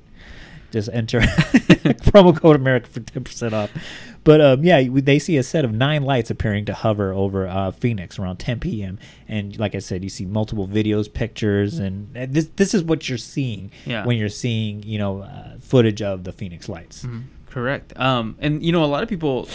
Just 0.70 0.88
enter 0.92 1.20
promo 1.20 2.36
code 2.38 2.56
America 2.56 2.88
for 2.88 3.00
ten 3.00 3.24
percent 3.24 3.54
off. 3.54 3.70
But 4.22 4.40
um, 4.40 4.64
yeah, 4.64 4.82
they 4.90 5.18
see 5.18 5.36
a 5.38 5.42
set 5.42 5.64
of 5.64 5.72
nine 5.72 6.02
lights 6.02 6.30
appearing 6.30 6.66
to 6.66 6.74
hover 6.74 7.12
over 7.12 7.48
uh, 7.48 7.70
Phoenix 7.70 8.18
around 8.18 8.36
10 8.36 8.60
p.m. 8.60 8.98
And 9.26 9.58
like 9.58 9.74
I 9.74 9.78
said, 9.78 10.04
you 10.04 10.10
see 10.10 10.26
multiple 10.26 10.68
videos, 10.68 11.10
pictures, 11.12 11.78
and 11.78 12.12
this 12.14 12.50
this 12.56 12.74
is 12.74 12.82
what 12.84 13.08
you're 13.08 13.16
seeing 13.18 13.70
Yeah. 13.86 14.04
when 14.04 14.18
you're 14.18 14.28
seeing 14.28 14.82
you 14.82 14.98
know 14.98 15.22
uh, 15.22 15.58
footage 15.60 16.02
of 16.02 16.24
the 16.24 16.32
Phoenix 16.32 16.68
lights. 16.68 17.04
Mhm. 17.04 17.22
Correct. 17.48 17.98
Um, 17.98 18.36
and 18.40 18.62
you 18.62 18.72
know, 18.72 18.84
a 18.84 18.86
lot 18.86 19.02
of 19.02 19.08
people 19.08 19.48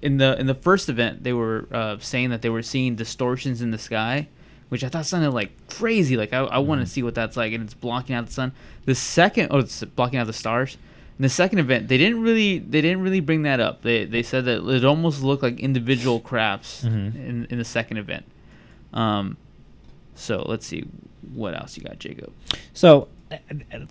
in 0.00 0.18
the 0.18 0.38
in 0.38 0.46
the 0.46 0.54
first 0.54 0.88
event 0.88 1.22
they 1.24 1.32
were 1.32 1.66
uh, 1.72 1.96
saying 1.98 2.30
that 2.30 2.42
they 2.42 2.48
were 2.50 2.62
seeing 2.62 2.94
distortions 2.94 3.60
in 3.60 3.72
the 3.72 3.78
sky, 3.78 4.28
which 4.72 4.82
I 4.82 4.88
thought 4.88 5.04
sounded 5.04 5.32
like 5.32 5.50
crazy. 5.68 6.16
Like 6.16 6.32
I, 6.32 6.38
I 6.38 6.58
want 6.58 6.78
Mm-hmm. 6.78 6.84
to 6.86 6.90
see 6.90 7.02
what 7.02 7.14
that's 7.14 7.36
like, 7.36 7.52
and 7.52 7.62
it's 7.62 7.74
blocking 7.74 8.14
out 8.16 8.24
the 8.24 8.32
sun. 8.32 8.52
The 8.86 8.94
second, 8.94 9.48
oh, 9.50 9.58
it's 9.58 9.84
blocking 9.84 10.18
out 10.18 10.26
the 10.26 10.32
stars. 10.32 10.78
In 11.18 11.22
the 11.24 11.28
second 11.28 11.58
event, 11.58 11.88
they 11.88 11.98
didn't 11.98 12.22
really 12.22 12.58
they 12.58 12.80
didn't 12.80 13.02
really 13.02 13.20
bring 13.20 13.42
that 13.42 13.60
up. 13.60 13.82
They 13.82 14.06
they 14.06 14.22
said 14.22 14.46
that 14.46 14.66
it 14.66 14.82
almost 14.84 15.22
looked 15.22 15.42
like 15.42 15.60
individual 15.60 16.20
crafts 16.20 16.84
Mhm. 16.84 17.14
in 17.14 17.46
in 17.50 17.58
the 17.58 17.64
second 17.66 17.98
event. 17.98 18.24
Um, 18.94 19.36
so 20.14 20.42
let's 20.48 20.66
see 20.66 20.84
what 21.34 21.54
else 21.54 21.76
you 21.76 21.82
got, 21.84 21.98
Jacob. 21.98 22.32
So, 22.72 23.08
uh, 23.30 23.36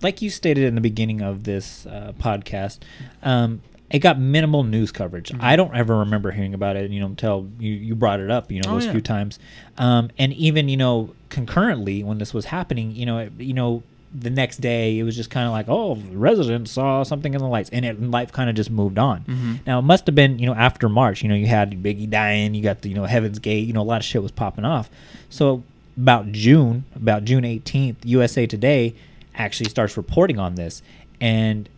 like 0.02 0.20
you 0.20 0.30
stated 0.30 0.64
in 0.64 0.74
the 0.74 0.80
beginning 0.80 1.22
of 1.22 1.44
this 1.44 1.86
uh, 1.86 2.12
podcast, 2.18 2.78
um, 3.22 3.62
it 3.92 3.98
got 4.00 4.18
minimal 4.18 4.64
news 4.64 4.90
coverage. 4.90 5.28
Mm-hmm. 5.30 5.44
I 5.44 5.54
don't 5.54 5.74
ever 5.76 5.98
remember 5.98 6.30
hearing 6.32 6.54
about 6.54 6.76
it, 6.76 6.90
you 6.90 6.98
know, 6.98 7.06
until 7.06 7.48
you, 7.60 7.70
you 7.72 7.94
brought 7.94 8.20
it 8.20 8.30
up, 8.30 8.50
you 8.50 8.60
know, 8.62 8.70
Oh, 8.70 8.74
those 8.74 8.86
yeah. 8.86 8.92
few 8.92 9.00
times. 9.02 9.38
Um, 9.78 10.10
and 10.18 10.32
even, 10.32 10.68
you 10.68 10.76
know, 10.78 11.14
concurrently 11.28 12.02
when 12.02 12.18
this 12.18 12.32
was 12.32 12.46
happening, 12.46 12.92
you 12.92 13.04
know, 13.06 13.18
it, 13.18 13.32
you 13.38 13.52
know, 13.54 13.82
the 14.14 14.28
next 14.30 14.58
day 14.60 14.98
it 14.98 15.02
was 15.04 15.14
just 15.16 15.30
kind 15.30 15.46
of 15.46 15.52
like, 15.52 15.66
oh, 15.68 15.96
residents 16.12 16.70
saw 16.72 17.02
something 17.02 17.32
in 17.34 17.40
the 17.40 17.46
lights, 17.46 17.70
and 17.70 17.84
it, 17.84 18.00
life 18.02 18.30
kind 18.32 18.50
of 18.50 18.56
just 18.56 18.70
moved 18.70 18.98
on. 18.98 19.20
Mhm. 19.24 19.66
Now 19.66 19.78
it 19.78 19.82
must 19.82 20.06
have 20.06 20.14
been, 20.14 20.38
you 20.38 20.46
know, 20.46 20.54
after 20.54 20.88
March. 20.88 21.22
You 21.22 21.28
know, 21.28 21.34
you 21.34 21.46
had 21.46 21.70
Biggie 21.82 22.08
dying, 22.10 22.54
you 22.54 22.62
got 22.62 22.82
the, 22.82 22.88
you 22.90 22.94
know, 22.94 23.04
Heaven's 23.04 23.38
Gate. 23.38 23.66
You 23.66 23.72
know, 23.72 23.80
a 23.82 23.84
lot 23.84 24.00
of 24.00 24.04
shit 24.04 24.22
was 24.22 24.30
popping 24.32 24.64
off. 24.64 24.90
So 25.30 25.62
about 25.96 26.32
June, 26.32 26.84
about 26.94 27.24
June 27.24 27.44
18th, 27.44 27.96
USA 28.04 28.46
Today 28.46 28.94
actually 29.34 29.70
starts 29.70 29.96
reporting 29.96 30.38
on 30.38 30.54
this, 30.56 30.82
and 31.20 31.68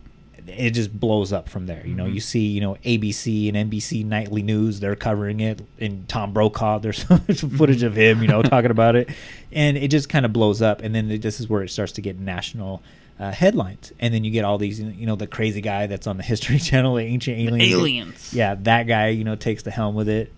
it 0.46 0.70
just 0.72 0.98
blows 0.98 1.32
up 1.32 1.48
from 1.48 1.66
there. 1.66 1.82
You 1.86 1.94
know, 1.94 2.04
Mhm. 2.04 2.14
you 2.14 2.20
see, 2.20 2.46
you 2.46 2.60
know, 2.60 2.76
ABC 2.84 3.48
and 3.48 3.56
NBC 3.56 4.04
nightly 4.04 4.42
news, 4.42 4.80
they're 4.80 4.94
covering 4.96 5.40
it, 5.40 5.62
and 5.80 6.06
Tom 6.08 6.32
Brokaw, 6.32 6.78
there's 6.80 7.06
some 7.38 7.50
footage 7.50 7.82
of 7.82 7.94
him, 7.96 8.20
you 8.22 8.28
know, 8.28 8.42
talking 8.54 8.70
about 8.70 8.94
it, 8.96 9.08
and 9.52 9.76
it 9.76 9.90
just 9.90 10.08
kind 10.08 10.24
of 10.26 10.32
blows 10.32 10.60
up, 10.60 10.82
and 10.82 10.94
then 10.94 11.08
this 11.20 11.40
is 11.40 11.48
where 11.48 11.62
it 11.62 11.70
starts 11.70 11.92
to 11.92 12.00
get 12.00 12.18
national. 12.18 12.82
Uh, 13.16 13.30
headlines, 13.30 13.92
and 14.00 14.12
then 14.12 14.24
you 14.24 14.30
get 14.32 14.44
all 14.44 14.58
these, 14.58 14.80
you 14.80 15.06
know, 15.06 15.14
the 15.14 15.28
crazy 15.28 15.60
guy 15.60 15.86
that's 15.86 16.08
on 16.08 16.16
the 16.16 16.22
History 16.32 16.58
Channel, 16.58 16.96
the 16.96 17.04
ancient 17.04 17.38
aliens. 17.38 17.72
aliens. 17.72 18.34
Yeah, 18.34 18.56
that 18.64 18.88
guy, 18.88 19.10
you 19.10 19.22
know, 19.22 19.36
takes 19.36 19.62
the 19.62 19.70
helm 19.70 19.94
with 19.94 20.08
it. 20.08 20.32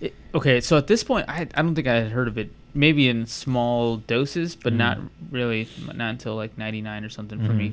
It, 0.00 0.14
okay, 0.34 0.60
so 0.62 0.78
at 0.78 0.86
this 0.86 1.04
point, 1.04 1.26
I 1.28 1.42
I 1.54 1.62
don't 1.62 1.74
think 1.74 1.86
I 1.86 1.94
had 1.96 2.10
heard 2.12 2.28
of 2.28 2.38
it. 2.38 2.50
Maybe 2.74 3.06
in 3.08 3.26
small 3.26 3.98
doses, 3.98 4.56
but 4.56 4.72
Mhm. 4.72 4.76
not 4.76 4.98
really, 5.30 5.68
not 5.94 6.10
until 6.10 6.36
like 6.36 6.56
'99 6.56 7.04
or 7.04 7.08
something 7.10 7.44
for 7.46 7.52
me. 7.52 7.72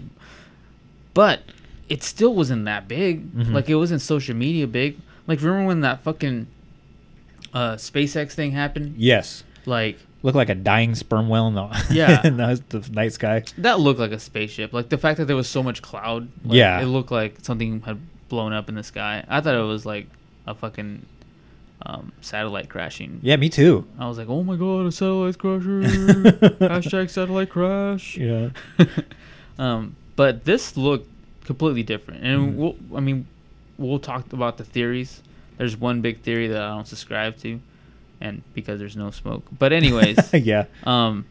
But 1.14 1.42
it 1.90 2.04
still 2.04 2.34
wasn't 2.34 2.66
that 2.66 2.88
big. 2.88 3.34
Mhm. 3.34 3.54
Like 3.54 3.70
it 3.70 3.76
wasn't 3.76 4.02
social 4.02 4.36
media 4.36 4.68
big. 4.68 4.98
Like 5.28 5.42
remember 5.42 5.68
when 5.68 5.82
that 5.82 6.04
fucking 6.04 6.48
uh, 7.54 7.76
SpaceX 7.76 8.32
thing 8.34 8.52
happened? 8.52 8.96
Yes. 8.98 9.44
Like 9.66 10.00
looked 10.24 10.36
like 10.38 10.50
a 10.50 10.56
dying 10.56 10.96
sperm 10.96 11.28
whale 11.30 11.48
in 11.48 11.54
the 11.56 11.86
Yeah. 11.92 12.22
in 12.28 12.38
the, 12.38 12.62
the 12.70 12.90
night 12.92 13.14
sky. 13.14 13.44
that 13.58 13.80
looked 13.80 14.00
like 14.00 14.12
a 14.12 14.20
spaceship. 14.20 14.74
Like 14.74 14.90
the 14.90 14.98
fact 14.98 15.18
that 15.18 15.26
there 15.26 15.36
was 15.36 15.48
so 15.50 15.62
much 15.62 15.82
cloud. 15.82 16.30
Like, 16.46 16.56
Yeah. 16.56 16.82
it 16.82 16.86
looked 16.86 17.12
like 17.12 17.38
something 17.42 17.82
had 17.82 18.00
blown 18.30 18.54
up 18.54 18.70
in 18.70 18.76
the 18.76 18.84
sky. 18.84 19.24
I 19.28 19.42
thought 19.42 19.56
it 19.56 19.60
was 19.62 19.86
like 19.86 20.08
a 20.48 20.56
fucking 20.56 21.06
um, 21.86 22.12
satellite 22.22 22.70
crashing. 22.70 23.20
Yeah, 23.22 23.36
me 23.36 23.50
too. 23.50 23.86
I 24.00 24.08
was 24.08 24.18
like, 24.18 24.30
oh 24.30 24.42
my 24.44 24.56
god, 24.56 24.86
a 24.88 24.92
satellite 24.92 25.38
crasher. 25.38 25.84
Hashtag 26.60 27.10
satellite 27.10 27.50
crash. 27.50 28.18
Yeah. 28.18 28.50
um, 29.60 29.96
but 30.16 30.46
this 30.46 30.76
looked 30.78 31.10
completely 31.46 31.84
different, 31.84 32.24
and 32.24 32.54
Mhm. 32.54 32.56
we'll, 32.56 32.76
I 32.96 33.00
mean, 33.00 33.26
we'll 33.78 34.00
talk 34.00 34.32
about 34.34 34.58
the 34.58 34.64
theories. 34.64 35.22
There's 35.58 35.76
one 35.78 36.02
big 36.02 36.20
theory 36.22 36.48
that 36.48 36.62
I 36.62 36.70
don't 36.70 36.88
subscribe 36.88 37.38
to, 37.40 37.60
and 38.22 38.42
because 38.54 38.80
there's 38.80 38.96
no 38.96 39.12
smoke. 39.12 39.44
But 39.58 39.74
anyways, 39.74 40.34
Yeah. 40.34 40.66
Um, 40.84 41.26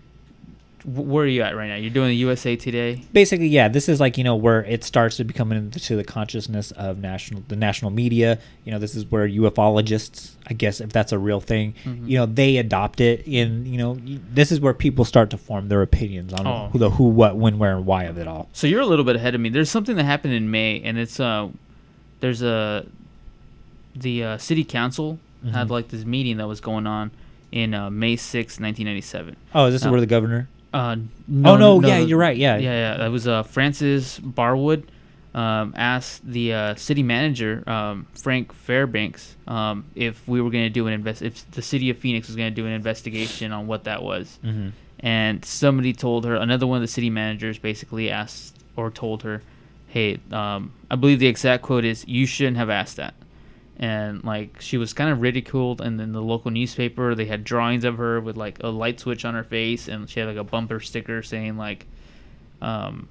where 0.84 1.24
are 1.24 1.28
you 1.28 1.42
at 1.42 1.54
right 1.56 1.68
now? 1.68 1.76
You're 1.76 1.90
doing 1.90 2.08
the 2.08 2.16
USA 2.16 2.56
Today. 2.56 3.02
Basically, 3.12 3.46
yeah, 3.48 3.68
this 3.68 3.88
is 3.88 4.00
like 4.00 4.18
you 4.18 4.24
know 4.24 4.34
where 4.36 4.64
it 4.64 4.82
starts 4.84 5.16
to 5.18 5.24
become 5.24 5.52
into 5.52 5.94
the 5.96 6.04
consciousness 6.04 6.70
of 6.72 6.98
national 6.98 7.42
the 7.48 7.56
national 7.56 7.90
media. 7.90 8.38
You 8.64 8.72
know, 8.72 8.78
this 8.78 8.94
is 8.94 9.06
where 9.10 9.28
ufologists, 9.28 10.32
I 10.48 10.54
guess, 10.54 10.80
if 10.80 10.90
that's 10.92 11.12
a 11.12 11.18
real 11.18 11.40
thing, 11.40 11.74
Mhm. 11.84 12.08
you 12.08 12.18
know, 12.18 12.26
they 12.26 12.56
adopt 12.56 13.00
it. 13.00 13.22
In 13.26 13.64
you 13.66 13.78
know, 13.78 13.96
this 14.32 14.50
is 14.50 14.60
where 14.60 14.74
people 14.74 15.04
start 15.04 15.30
to 15.30 15.38
form 15.38 15.68
their 15.68 15.82
opinions 15.82 16.32
on 16.32 16.46
Oh. 16.46 16.68
who, 16.72 16.78
the 16.78 16.90
who, 16.90 17.04
what, 17.04 17.36
when, 17.36 17.58
where, 17.58 17.76
and 17.76 17.86
why 17.86 18.04
of 18.04 18.18
it 18.18 18.26
all. 18.26 18.48
So 18.52 18.66
you're 18.66 18.80
a 18.80 18.86
little 18.86 19.04
bit 19.04 19.16
ahead 19.16 19.34
of 19.34 19.40
me. 19.40 19.48
There's 19.50 19.70
something 19.70 19.96
that 19.96 20.04
happened 20.04 20.34
in 20.34 20.50
May, 20.50 20.80
and 20.82 20.98
it's 20.98 21.20
uh, 21.20 21.48
there's 22.20 22.42
a 22.42 22.86
the 23.94 24.24
uh, 24.24 24.38
city 24.38 24.64
council 24.64 25.18
had 25.52 25.66
Mhm. 25.68 25.70
like 25.70 25.88
this 25.88 26.04
meeting 26.04 26.36
that 26.38 26.46
was 26.48 26.60
going 26.60 26.86
on 26.86 27.10
in 27.50 27.74
uh, 27.74 27.90
May 27.90 28.16
6, 28.16 28.58
1997. 28.60 29.36
Oh, 29.54 29.66
is 29.66 29.74
this 29.74 29.84
Now- 29.84 29.90
where 29.90 30.00
the 30.00 30.06
governor? 30.06 30.48
Uh, 30.72 30.96
Oh, 31.44 31.56
no, 31.56 31.80
yeah, 31.82 31.98
you're 31.98 32.18
right, 32.18 32.36
yeah. 32.36 32.56
yeah, 32.58 32.72
yeah. 32.92 32.96
That 32.98 33.10
was 33.10 33.26
uh, 33.28 33.42
Frances 33.42 34.18
Barwood 34.22 34.84
um, 35.34 35.72
asked 35.76 36.26
the 36.26 36.52
uh, 36.52 36.74
city 36.74 37.02
manager 37.02 37.62
um, 37.66 38.06
Frank 38.22 38.52
Fairbanks 38.52 39.36
um, 39.46 39.84
if 39.94 40.26
we 40.28 40.40
were 40.40 40.50
going 40.50 40.64
to 40.64 40.70
do 40.70 40.86
an 40.86 40.92
invest 40.92 41.22
if 41.22 41.50
the 41.52 41.62
city 41.62 41.88
of 41.90 41.98
Phoenix 41.98 42.26
was 42.28 42.36
going 42.36 42.50
to 42.50 42.54
do 42.54 42.66
an 42.66 42.72
investigation 42.72 43.52
on 43.52 43.66
what 43.66 43.84
that 43.84 44.02
was. 44.02 44.38
Mhm. 44.44 44.72
And 45.00 45.44
somebody 45.44 45.92
told 45.92 46.24
her, 46.26 46.36
another 46.36 46.66
one 46.66 46.76
of 46.76 46.82
the 46.82 46.88
city 46.88 47.10
managers 47.10 47.58
basically 47.58 48.08
asked 48.10 48.56
or 48.76 48.90
told 48.90 49.22
her, 49.24 49.42
"Hey, 49.88 50.18
um, 50.30 50.72
I 50.90 50.96
believe 50.96 51.18
the 51.18 51.26
exact 51.26 51.62
quote 51.64 51.84
is, 51.84 52.04
you 52.06 52.24
shouldn't 52.26 52.56
have 52.56 52.70
asked 52.70 52.96
that." 52.98 53.14
And 53.78 54.22
like 54.24 54.60
she 54.60 54.76
was 54.76 54.92
kind 54.92 55.10
of 55.10 55.20
ridiculed 55.20 55.80
and 55.80 55.98
then 55.98 56.12
the 56.12 56.20
local 56.20 56.50
newspaper 56.50 57.14
they 57.14 57.24
had 57.24 57.42
drawings 57.42 57.84
of 57.84 57.96
her 57.96 58.20
with 58.20 58.36
like 58.36 58.58
a 58.62 58.68
light 58.68 59.00
switch 59.00 59.24
on 59.24 59.34
her 59.34 59.44
face 59.44 59.88
and 59.88 60.08
she 60.08 60.20
had 60.20 60.28
like 60.28 60.36
a 60.36 60.44
bumper 60.44 60.78
sticker 60.78 61.22
saying 61.22 61.56
like 61.56 61.86
um 62.60 63.08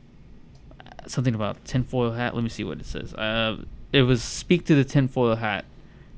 something 1.08 1.34
about 1.34 1.64
tinfoil 1.66 2.12
hat. 2.12 2.36
Let 2.36 2.44
me 2.44 2.50
see 2.50 2.64
what 2.64 2.80
it 2.80 2.86
says. 2.86 3.14
Uh 3.16 3.64
it 3.92 4.04
was 4.04 4.24
speak 4.24 4.66
to 4.66 4.76
the 4.76 4.84
tinfoil 4.84 5.36
hat 5.36 5.66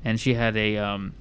and 0.04 0.20
she 0.20 0.34
had 0.34 0.56
a 0.56 0.76
um 0.76 1.14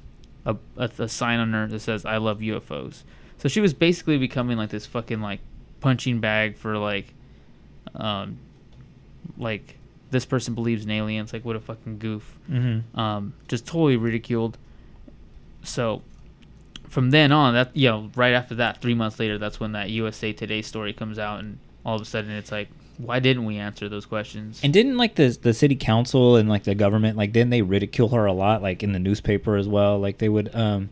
a, 0.45 0.55
a, 0.77 0.89
a 0.99 1.07
sign 1.07 1.39
on 1.39 1.53
her 1.53 1.67
that 1.67 1.79
says 1.79 2.05
i 2.05 2.17
love 2.17 2.39
ufos 2.39 3.03
so 3.37 3.47
she 3.47 3.61
was 3.61 3.73
basically 3.73 4.17
becoming 4.17 4.57
like 4.57 4.69
this 4.69 4.85
fucking 4.85 5.21
like 5.21 5.39
punching 5.79 6.19
bag 6.19 6.55
for 6.57 6.77
like 6.77 7.13
um 7.95 8.37
like 9.37 9.77
this 10.13 10.25
person 10.25 10.53
believes 10.55 10.85
in 10.85 10.91
aliens. 10.91 11.33
Like 11.33 11.43
what 11.43 11.57
a 11.57 11.59
fucking 11.59 11.97
goof. 11.99 12.37
Mhm. 12.49 12.83
Um, 12.97 13.33
just 13.49 13.65
totally 13.67 13.97
ridiculed. 13.97 14.57
So 15.63 16.01
from 16.87 17.09
then 17.11 17.31
on, 17.31 17.53
that 17.53 17.75
you 17.75 17.89
know, 17.89 18.09
right 18.15 18.33
after 18.33 18.55
that, 18.55 18.81
three 18.81 18.93
months 18.93 19.19
later, 19.19 19.37
that's 19.37 19.59
when 19.59 19.73
that 19.73 19.89
USA 19.89 20.31
Today 20.31 20.61
story 20.61 20.93
comes 20.93 21.19
out, 21.19 21.39
and 21.39 21.57
all 21.85 21.95
of 21.95 22.01
a 22.01 22.05
sudden 22.05 22.31
it's 22.31 22.51
like, 22.51 22.69
why 22.97 23.19
didn't 23.19 23.45
we 23.45 23.57
answer 23.57 23.89
those 23.89 24.05
questions? 24.05 24.59
And 24.63 24.71
didn't 24.71 24.97
like 24.97 25.15
the 25.15 25.37
the 25.41 25.53
city 25.53 25.75
council 25.75 26.35
and 26.35 26.47
like 26.47 26.63
the 26.63 26.75
government 26.75 27.17
like 27.17 27.31
didn't 27.33 27.49
they 27.49 27.61
ridicule 27.63 28.09
her 28.09 28.25
a 28.25 28.33
lot 28.33 28.61
like 28.61 28.83
in 28.83 28.91
the 28.93 28.99
newspaper 28.99 29.55
as 29.57 29.67
well? 29.67 29.99
Like 29.99 30.19
they 30.19 30.29
would 30.29 30.53
um 30.55 30.89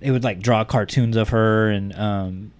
they 0.00 0.10
would 0.10 0.24
like 0.24 0.40
draw 0.40 0.64
cartoons 0.64 1.16
of 1.16 1.28
her 1.28 1.68
and 1.70 1.92
um 1.94 2.50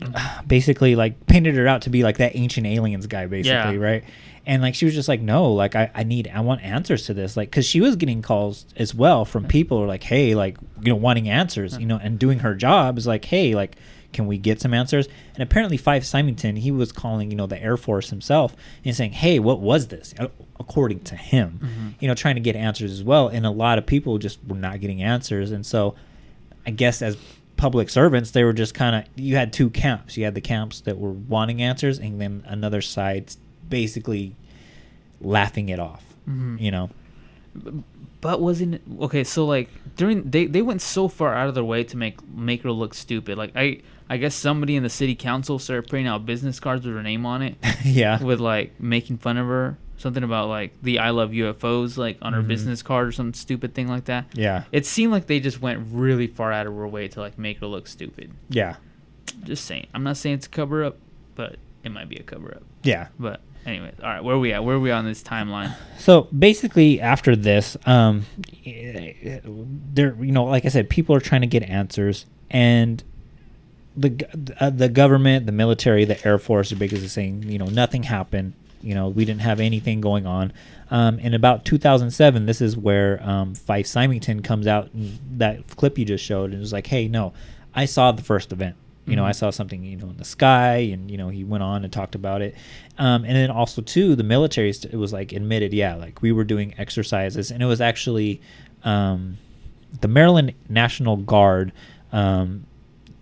basically 0.46 0.94
like 0.94 1.26
painted 1.26 1.56
her 1.56 1.66
out 1.66 1.82
to 1.82 1.90
be 1.90 2.02
like 2.04 2.18
that 2.18 2.36
ancient 2.36 2.66
aliens 2.66 3.06
guy 3.08 3.26
basically, 3.26 3.74
Yeah. 3.76 3.82
right? 3.84 4.04
And 4.44 4.60
like 4.60 4.74
she 4.74 4.84
was 4.84 4.94
just 4.94 5.08
like, 5.08 5.20
no, 5.20 5.52
like 5.52 5.76
I, 5.76 5.90
I 5.94 6.02
need 6.02 6.28
I 6.34 6.40
want 6.40 6.62
answers 6.62 7.06
to 7.06 7.14
this, 7.14 7.36
like 7.36 7.50
because 7.50 7.64
she 7.66 7.80
was 7.80 7.94
getting 7.96 8.22
calls 8.22 8.66
as 8.76 8.94
well 8.94 9.24
from 9.24 9.46
people 9.46 9.78
who 9.78 9.84
are 9.84 9.88
like, 9.88 10.02
hey, 10.02 10.34
like 10.34 10.56
you 10.80 10.88
know 10.90 10.96
wanting 10.96 11.28
answers, 11.28 11.78
you 11.78 11.86
know, 11.86 11.98
and 12.02 12.18
doing 12.18 12.40
her 12.40 12.54
job 12.54 12.98
is 12.98 13.06
like, 13.06 13.24
hey, 13.26 13.54
like 13.54 13.76
can 14.12 14.26
we 14.26 14.36
get 14.36 14.60
some 14.60 14.74
answers? 14.74 15.08
And 15.34 15.42
apparently, 15.42 15.78
Fife 15.78 16.04
Symington, 16.04 16.56
he 16.56 16.70
was 16.70 16.92
calling, 16.92 17.30
you 17.30 17.36
know, 17.36 17.46
the 17.46 17.62
Air 17.62 17.78
Force 17.78 18.10
himself 18.10 18.54
and 18.84 18.94
saying, 18.94 19.12
hey, 19.12 19.38
what 19.38 19.60
was 19.60 19.86
this? 19.88 20.12
According 20.60 21.00
to 21.04 21.16
him, 21.16 21.60
Mhm. 21.62 21.94
you 21.98 22.08
know, 22.08 22.14
trying 22.14 22.34
to 22.34 22.40
get 22.42 22.54
answers 22.54 22.92
as 22.92 23.02
well. 23.02 23.28
And 23.28 23.46
a 23.46 23.50
lot 23.50 23.78
of 23.78 23.86
people 23.86 24.18
just 24.18 24.38
were 24.46 24.56
not 24.58 24.80
getting 24.80 25.02
answers. 25.02 25.50
And 25.50 25.64
so 25.64 25.94
I 26.66 26.72
guess 26.72 27.00
as 27.00 27.16
public 27.56 27.88
servants, 27.88 28.32
they 28.32 28.44
were 28.44 28.52
just 28.52 28.74
kind 28.74 28.96
of, 28.96 29.04
you 29.16 29.36
had 29.36 29.50
two 29.52 29.70
camps. 29.70 30.16
You 30.18 30.24
had 30.24 30.34
the 30.34 30.40
camps 30.42 30.80
that 30.82 30.98
were 30.98 31.12
wanting 31.12 31.62
answers, 31.62 31.98
and 31.98 32.20
then 32.20 32.42
another 32.46 32.82
side 32.82 33.32
basically 33.72 34.36
laughing 35.20 35.68
it 35.68 35.80
off, 35.80 36.04
Mhm. 36.28 36.60
you 36.60 36.70
know? 36.70 36.90
But 38.20 38.40
wasn't 38.40 38.80
okay? 39.00 39.24
So 39.24 39.44
like 39.44 39.68
during 39.96 40.30
they 40.30 40.46
they 40.46 40.62
went 40.62 40.80
so 40.80 41.08
far 41.08 41.34
out 41.34 41.48
of 41.48 41.54
their 41.54 41.64
way 41.64 41.82
to 41.84 41.96
make 41.96 42.16
make 42.32 42.62
her 42.62 42.70
look 42.70 42.94
stupid. 42.94 43.36
Like 43.36 43.52
I 43.56 43.80
I 44.08 44.16
guess 44.18 44.34
somebody 44.34 44.76
in 44.76 44.82
the 44.84 44.88
city 44.90 45.14
council 45.16 45.58
started 45.58 45.88
printing 45.88 46.06
out 46.06 46.24
business 46.24 46.60
cards 46.60 46.86
with 46.86 46.94
her 46.94 47.02
name 47.02 47.26
on 47.26 47.42
it. 47.42 47.56
Yeah. 47.84 48.22
With 48.22 48.38
like 48.40 48.78
making 48.80 49.18
fun 49.18 49.36
of 49.38 49.46
her. 49.48 49.76
Something 49.96 50.22
about 50.22 50.48
like 50.48 50.70
the 50.82 50.98
I 51.00 51.10
love 51.10 51.30
UFOs 51.32 51.96
like 51.98 52.18
on 52.22 52.32
her 52.32 52.42
Mhm. 52.42 52.48
business 52.48 52.80
card 52.82 53.08
or 53.08 53.12
some 53.12 53.34
stupid 53.34 53.74
thing 53.74 53.88
like 53.88 54.04
that. 54.04 54.26
Yeah. 54.34 54.64
It 54.70 54.86
seemed 54.86 55.10
like 55.12 55.26
they 55.26 55.40
just 55.40 55.60
went 55.60 55.80
really 55.90 56.28
far 56.28 56.52
out 56.52 56.66
of 56.68 56.74
her 56.76 56.86
way 56.88 57.08
to 57.08 57.20
like 57.20 57.38
make 57.38 57.58
her 57.58 57.66
look 57.66 57.86
stupid. 57.88 58.30
Yeah. 58.48 58.76
Just 59.44 59.64
saying. 59.64 59.86
I'm 59.94 60.04
not 60.04 60.16
saying 60.16 60.36
it's 60.36 60.46
a 60.46 60.50
cover 60.50 60.84
up, 60.84 60.96
but 61.34 61.56
it 61.84 61.90
might 61.90 62.08
be 62.08 62.16
a 62.16 62.22
cover 62.22 62.52
up. 62.54 62.62
Yeah. 62.84 63.08
But 63.18 63.40
anyway, 63.66 63.92
all 64.02 64.08
right, 64.08 64.24
where 64.24 64.36
are 64.36 64.38
we 64.38 64.52
at? 64.52 64.64
Where 64.64 64.76
are 64.76 64.80
we 64.80 64.90
on 64.90 65.04
this 65.04 65.22
timeline? 65.22 65.74
So 65.98 66.22
basically, 66.36 67.00
after 67.00 67.36
this, 67.36 67.76
um, 67.86 68.26
there, 68.64 70.16
you 70.20 70.32
know, 70.32 70.44
like 70.44 70.64
I 70.64 70.68
said, 70.68 70.90
people 70.90 71.14
are 71.14 71.20
trying 71.20 71.42
to 71.42 71.46
get 71.46 71.62
answers, 71.62 72.26
and 72.50 73.02
the 73.96 74.52
uh, 74.58 74.70
the 74.70 74.88
government, 74.88 75.46
the 75.46 75.52
military, 75.52 76.04
the 76.04 76.24
air 76.26 76.38
force 76.38 76.72
are 76.72 76.76
basically 76.76 77.08
saying, 77.08 77.44
you 77.44 77.58
know, 77.58 77.66
nothing 77.66 78.04
happened. 78.04 78.54
You 78.82 78.94
know, 78.94 79.08
we 79.08 79.24
didn't 79.24 79.42
have 79.42 79.60
anything 79.60 80.00
going 80.00 80.26
on. 80.26 80.52
Um, 80.90 81.18
in 81.20 81.34
about 81.34 81.64
2007, 81.64 82.46
this 82.46 82.60
is 82.60 82.76
where 82.76 83.22
um, 83.22 83.54
Fife 83.54 83.86
Symington 83.86 84.42
comes 84.42 84.66
out. 84.66 84.90
That 84.92 85.66
clip 85.76 85.98
you 85.98 86.04
just 86.04 86.24
showed, 86.24 86.50
and 86.50 86.60
was 86.60 86.72
like, 86.72 86.88
hey, 86.88 87.08
no, 87.08 87.32
I 87.74 87.84
saw 87.84 88.12
the 88.12 88.22
first 88.22 88.52
event. 88.52 88.76
You 89.06 89.16
know, 89.16 89.22
Mhm. 89.24 89.28
I 89.28 89.32
saw 89.32 89.50
something, 89.50 89.82
you 89.82 89.96
know, 89.96 90.10
in 90.10 90.16
the 90.16 90.24
sky, 90.24 90.76
and 90.92 91.10
you 91.10 91.16
know, 91.16 91.28
he 91.28 91.42
went 91.42 91.62
on 91.64 91.82
and 91.82 91.92
talked 91.92 92.14
about 92.14 92.40
it. 92.40 92.54
Um, 92.98 93.24
and 93.24 93.34
then 93.34 93.50
also 93.50 93.82
too, 93.82 94.14
the 94.14 94.22
military, 94.22 94.72
st- 94.72 94.94
it 94.94 94.96
was 94.96 95.12
like 95.12 95.32
admitted, 95.32 95.72
yeah, 95.74 95.94
like 95.96 96.22
we 96.22 96.30
were 96.30 96.44
doing 96.44 96.74
exercises, 96.78 97.50
and 97.50 97.62
it 97.62 97.66
was 97.66 97.80
actually 97.80 98.40
um, 98.84 99.38
the 100.00 100.08
Maryland 100.08 100.54
National 100.68 101.16
Guard. 101.16 101.72
Um, 102.12 102.64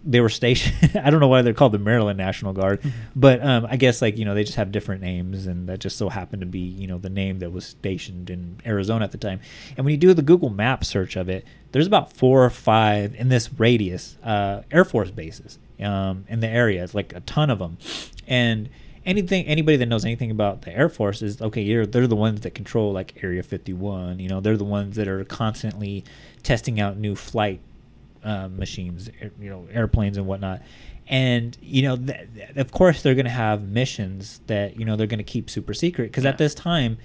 they 0.05 0.21
were 0.21 0.31
stationed. 0.31 0.97
I 1.03 1.11
don't 1.11 1.21
know 1.21 1.29
why 1.29 1.43
they're 1.43 1.53
called 1.55 1.73
the 1.73 1.79
Maryland 1.79 2.17
National 2.17 2.53
Guard, 2.55 2.81
but 3.15 3.43
um, 3.45 3.67
I 3.69 3.77
guess 3.77 4.01
like 4.03 4.17
you 4.19 4.25
know 4.25 4.35
they 4.35 4.45
just 4.45 4.57
have 4.57 4.73
different 4.73 5.03
names, 5.03 5.47
and 5.47 5.67
that 5.69 5.79
just 5.81 5.97
so 5.99 6.09
happened 6.11 6.41
to 6.41 6.47
be 6.47 6.59
you 6.61 6.87
know 6.87 6.99
the 6.99 7.11
name 7.11 7.39
that 7.41 7.53
was 7.53 7.65
stationed 7.67 8.29
in 8.31 8.57
Arizona 8.67 9.05
at 9.05 9.13
the 9.13 9.19
time. 9.19 9.41
And 9.77 9.85
when 9.85 9.93
you 9.93 9.99
do 9.99 10.13
the 10.15 10.23
Google 10.23 10.49
Map 10.51 10.85
search 10.85 11.17
of 11.17 11.29
it, 11.29 11.45
there's 11.73 11.87
about 11.87 12.13
four 12.13 12.45
or 12.45 12.51
five 12.51 13.15
in 13.15 13.29
this 13.31 13.51
radius 13.59 14.17
uh, 14.25 14.63
Air 14.71 14.85
Force 14.85 15.11
bases 15.11 15.59
um, 15.83 16.25
in 16.29 16.41
the 16.41 16.49
area. 16.49 16.83
It's 16.85 16.95
like 16.95 17.13
a 17.15 17.21
ton 17.21 17.51
of 17.51 17.59
them, 17.59 17.79
and 18.27 18.69
anything 19.07 19.47
anybody 19.47 19.77
that 19.79 19.87
knows 19.87 20.05
anything 20.05 20.31
about 20.31 20.63
the 20.63 20.77
Air 20.77 20.89
Force 20.89 21.23
is 21.23 21.41
okay. 21.41 21.63
You're, 21.63 21.87
they're 21.87 22.07
the 22.07 22.17
ones 22.17 22.41
that 22.43 22.55
control 22.55 22.93
like 22.93 23.23
Area 23.23 23.43
51. 23.43 24.19
You 24.21 24.29
know, 24.29 24.41
they're 24.41 24.57
the 24.57 24.65
ones 24.65 24.97
that 24.97 25.09
are 25.09 25.25
constantly 25.25 26.05
testing 26.43 26.81
out 26.81 26.97
new 26.99 27.15
flight 27.17 27.61
uh, 28.23 28.49
machines, 28.49 29.09
you 29.41 29.49
know, 29.51 29.67
airplanes 29.73 30.17
and 30.19 30.27
whatnot. 30.27 30.61
And 31.09 31.57
you 31.61 31.83
know, 31.83 31.97
th- 31.97 32.29
th- 32.35 32.51
of 32.57 32.71
course, 32.71 33.03
they're 33.03 33.15
going 33.17 33.25
to 33.25 33.31
have 33.33 33.63
missions 33.63 34.41
that 34.47 34.79
you 34.79 34.85
know 34.85 34.95
they're 34.97 35.07
going 35.09 35.19
to 35.19 35.25
keep 35.25 35.51
super 35.51 35.75
secret 35.75 36.05
because 36.05 36.25
Yeah. 36.25 36.31
at 36.31 36.39
this 36.39 36.55
time, 36.55 36.99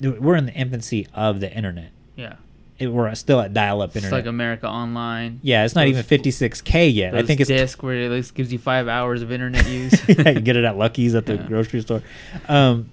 we're 0.00 0.36
in 0.36 0.46
the 0.46 0.52
infancy 0.54 1.08
of 1.12 1.40
the 1.40 1.52
internet. 1.52 1.90
Yeah. 2.14 2.36
It, 2.78 2.86
we're 2.88 3.12
still 3.16 3.40
at 3.40 3.52
dial-up 3.52 3.90
internet. 3.90 4.04
It's 4.04 4.12
like 4.12 4.26
America 4.26 4.68
Online. 4.68 5.40
yeah, 5.42 5.64
it's 5.64 5.74
not 5.74 5.82
Those- 5.86 5.98
even 5.98 6.04
56k 6.04 6.94
yet. 6.94 7.14
I 7.14 7.22
think 7.22 7.40
it's 7.40 7.48
disc 7.48 7.82
where 7.82 7.94
it 7.94 8.04
at 8.06 8.10
least 8.12 8.34
gives 8.34 8.52
you 8.52 8.58
five 8.58 8.86
hours 8.86 9.20
of 9.22 9.32
internet 9.32 9.66
use. 9.68 10.00
yeah, 10.08 10.30
you 10.30 10.40
get 10.40 10.54
it 10.56 10.64
at 10.64 10.76
Lucky's 10.78 11.14
at 11.16 11.26
the 11.26 11.34
Yeah. 11.34 11.42
grocery 11.48 11.80
store. 11.80 12.02
Um, 12.48 12.90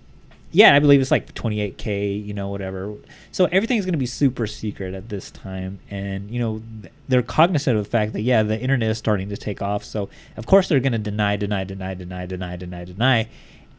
yeah, 0.51 0.73
I 0.73 0.79
believe 0.79 1.01
it's 1.01 1.11
like 1.11 1.33
28k, 1.35 2.25
you 2.25 2.33
know, 2.33 2.47
whatever. 2.47 2.93
So 3.31 3.45
everything's 3.51 3.83
going 3.85 3.91
to 3.93 3.97
be 3.99 4.05
super 4.05 4.47
secret 4.47 4.93
at 4.93 5.09
this 5.09 5.29
time, 5.29 5.79
and 5.89 6.31
you 6.31 6.39
know, 6.39 6.61
they're 7.09 7.21
cognizant 7.21 7.77
of 7.77 7.83
the 7.83 7.89
fact 7.89 8.13
that 8.13 8.21
yeah, 8.21 8.41
the 8.41 8.59
internet 8.59 8.89
is 8.89 8.97
starting 8.97 9.27
to 9.29 9.37
take 9.37 9.61
off. 9.61 9.83
So 9.83 10.09
of 10.37 10.45
course 10.45 10.69
they're 10.69 10.79
going 10.79 10.93
to 10.93 10.97
deny, 10.97 11.35
deny, 11.35 11.63
deny, 11.65 11.93
deny, 11.93 12.25
deny, 12.25 12.55
deny, 12.55 12.85
deny, 12.85 13.27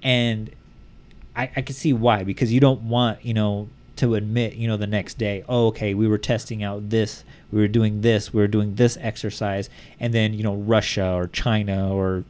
and 0.03 0.51
I, 1.35 1.51
I 1.57 1.63
can 1.63 1.75
see 1.75 1.93
why 1.95 2.23
because 2.25 2.53
you 2.53 2.61
don't 2.61 2.83
want 2.83 3.25
you 3.25 3.35
know 3.35 3.69
to 3.97 4.15
admit 4.15 4.55
you 4.55 4.69
know 4.69 4.77
the 4.77 4.87
next 4.87 5.19
day 5.19 5.45
oh 5.49 5.69
okay 5.69 5.95
we 5.95 6.07
were 6.07 6.19
testing 6.19 6.63
out 6.63 6.91
this 6.91 7.25
we 7.51 7.61
were 7.61 7.69
doing 7.69 8.01
this 8.03 8.33
we 8.33 8.41
were 8.41 8.47
doing 8.49 8.75
this 8.77 8.97
exercise 9.01 9.69
and 10.01 10.13
then 10.15 10.35
you 10.35 10.43
know 10.43 10.55
Russia 10.55 11.13
or 11.15 11.29
China 11.29 11.95
or 11.95 12.25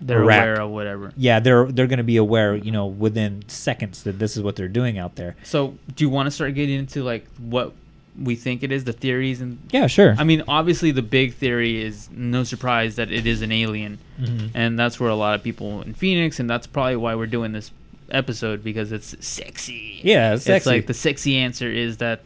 They're 0.00 0.22
Iraq- 0.22 0.42
aware 0.42 0.60
of 0.60 0.70
whatever. 0.70 1.12
yeah 1.16 1.40
they're 1.40 1.66
they're 1.70 1.86
going 1.86 1.98
to 1.98 2.02
be 2.04 2.16
aware 2.16 2.56
you 2.56 2.70
know 2.72 2.86
within 2.86 3.44
seconds 3.48 4.02
that 4.02 4.18
this 4.18 4.36
is 4.36 4.42
what 4.42 4.56
they're 4.56 4.68
doing 4.68 4.98
out 4.98 5.14
there 5.16 5.36
So, 5.44 5.76
do 5.94 6.04
you 6.04 6.10
want 6.10 6.26
to 6.26 6.30
start 6.30 6.54
getting 6.54 6.78
into 6.78 7.02
like 7.04 7.26
what 7.38 7.72
we 8.20 8.36
think 8.36 8.62
it 8.62 8.70
is, 8.70 8.84
the 8.84 8.92
theories 8.92 9.40
and? 9.40 9.58
Yeah, 9.70 9.86
sure. 9.86 10.14
I 10.18 10.24
mean, 10.24 10.42
obviously, 10.46 10.90
the 10.90 11.00
big 11.00 11.32
theory 11.32 11.82
is 11.82 12.10
no 12.12 12.44
surprise 12.44 12.96
that 12.96 13.10
it 13.10 13.26
is 13.26 13.40
an 13.40 13.50
alien, 13.50 13.96
Mhm. 14.20 14.50
and 14.52 14.78
that's 14.78 15.00
where 15.00 15.08
a 15.08 15.14
lot 15.14 15.34
of 15.34 15.42
people 15.42 15.80
in 15.80 15.94
Phoenix, 15.94 16.38
and 16.38 16.50
that's 16.50 16.66
probably 16.66 16.96
why 16.96 17.14
we're 17.14 17.26
doing 17.26 17.52
this 17.52 17.70
episode 18.12 18.62
because 18.62 18.92
it's 18.92 19.14
sexy. 19.26 20.00
Yeah, 20.04 20.34
it's 20.34 20.44
sexy. 20.44 20.70
like 20.70 20.86
the 20.86 20.94
sexy 20.94 21.36
answer 21.36 21.68
is 21.68 21.96
that 21.98 22.20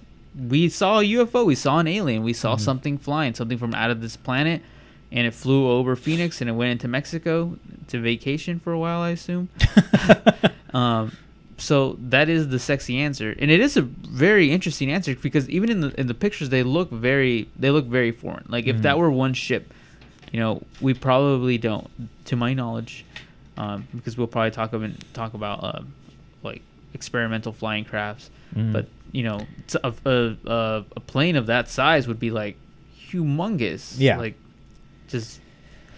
we 0.48 0.68
saw 0.68 0.98
a 1.00 1.02
UFO, 1.02 1.46
we 1.46 1.54
saw 1.54 1.78
an 1.78 1.86
alien, 1.86 2.22
we 2.22 2.32
saw 2.34 2.56
Mhm. 2.56 2.60
something 2.60 2.98
flying, 2.98 3.32
something 3.34 3.56
from 3.58 3.74
out 3.74 3.90
of 3.90 4.00
this 4.02 4.16
planet, 4.16 4.60
and 5.10 5.26
it 5.26 5.32
flew 5.32 5.70
over 5.70 5.96
Phoenix 5.96 6.40
and 6.42 6.50
it 6.50 6.54
went 6.54 6.72
into 6.72 6.88
Mexico 6.88 7.56
to 7.88 7.98
vacation 8.00 8.58
for 8.58 8.72
a 8.72 8.78
while, 8.78 9.00
I 9.00 9.10
assume. 9.10 9.48
um, 10.74 11.12
so 11.58 11.96
that 12.00 12.28
is 12.28 12.48
the 12.48 12.58
sexy 12.58 12.98
answer, 12.98 13.34
and 13.38 13.50
it 13.50 13.60
is 13.60 13.76
a 13.78 13.82
very 13.82 14.50
interesting 14.52 14.90
answer 14.92 15.14
because 15.14 15.48
even 15.48 15.70
in 15.70 15.80
the 15.80 15.98
in 16.00 16.06
the 16.06 16.12
pictures 16.14 16.50
they 16.50 16.62
look 16.62 16.90
very 16.90 17.48
they 17.58 17.70
look 17.70 17.86
very 17.86 18.10
foreign. 18.12 18.44
Like 18.48 18.66
if 18.66 18.76
Mhm. 18.76 18.82
that 18.82 18.98
were 18.98 19.10
one 19.10 19.32
ship, 19.32 19.72
you 20.32 20.38
know, 20.40 20.62
we 20.82 20.92
probably 20.92 21.56
don't, 21.56 21.88
to 22.26 22.36
my 22.36 22.52
knowledge, 22.52 23.06
um, 23.56 23.86
because 23.94 24.16
we'll 24.18 24.26
probably 24.26 24.50
talk 24.50 24.72
about 24.72 24.90
talk 25.14 25.34
about 25.34 25.62
uh, 25.64 25.82
like 26.42 26.62
experimental 26.94 27.52
flying 27.52 27.84
crafts. 27.84 28.30
Mhm. 28.54 28.72
But 28.72 28.88
you 29.12 29.22
know, 29.22 29.46
a, 29.82 29.92
a, 30.04 30.36
a 30.46 30.84
a 30.96 31.00
plane 31.00 31.36
of 31.36 31.46
that 31.46 31.68
size 31.68 32.06
would 32.08 32.20
be 32.20 32.30
like 32.30 32.56
humongous. 33.10 33.94
Yeah. 33.98 34.18
like 34.18 34.34
just 35.08 35.40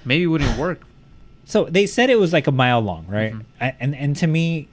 maybe 0.05 0.25
it 0.25 0.27
wouldn't 0.27 0.59
work. 0.59 0.81
so 1.45 1.65
they 1.65 1.87
said 1.87 2.11
it 2.11 2.19
was 2.19 2.33
like 2.33 2.47
a 2.47 2.53
mile 2.53 2.81
long 2.81 3.07
right 3.09 3.33
Mm-hmm. 3.33 3.43
I, 3.65 3.75
and 3.81 3.95
and 3.95 4.17
to 4.17 4.27
me 4.27 4.69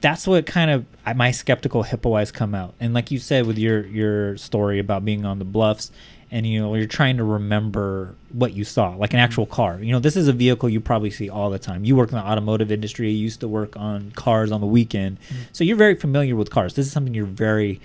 that's 0.00 0.26
what 0.26 0.44
kind 0.46 0.70
of 0.70 0.84
my 1.16 1.30
skeptical 1.30 1.82
hippo 1.84 2.14
eyes 2.14 2.30
come 2.32 2.54
out 2.54 2.74
and 2.80 2.92
like 2.92 3.10
you 3.10 3.18
said 3.18 3.46
with 3.46 3.56
your 3.58 3.86
your 3.86 4.36
story 4.36 4.78
about 4.78 5.04
being 5.04 5.24
on 5.24 5.38
the 5.38 5.44
bluffs 5.44 5.90
and 6.30 6.46
you 6.46 6.60
know 6.60 6.74
you're 6.74 6.86
trying 6.86 7.16
to 7.16 7.24
remember 7.24 8.14
what 8.32 8.52
you 8.52 8.64
saw 8.64 8.90
like 8.96 9.12
an 9.12 9.20
actual 9.20 9.46
car. 9.46 9.78
You 9.80 9.92
know 9.92 9.98
this 9.98 10.16
is 10.16 10.28
a 10.28 10.32
vehicle 10.32 10.68
you 10.68 10.80
probably 10.80 11.10
see 11.10 11.28
all 11.28 11.50
the 11.50 11.58
time. 11.58 11.84
You 11.84 11.96
work 11.96 12.10
in 12.10 12.16
the 12.16 12.24
automotive 12.24 12.72
industry. 12.72 13.10
You 13.10 13.18
used 13.18 13.40
to 13.40 13.48
work 13.48 13.76
on 13.76 14.10
cars 14.12 14.50
on 14.50 14.60
the 14.60 14.66
weekend. 14.66 15.18
So 15.52 15.64
you're 15.64 15.76
very 15.76 15.94
familiar 15.94 16.36
with 16.36 16.50
cars. 16.50 16.74
This 16.74 16.86
is 16.86 16.92
something 16.92 17.14
you're 17.14 17.26
very 17.26 17.80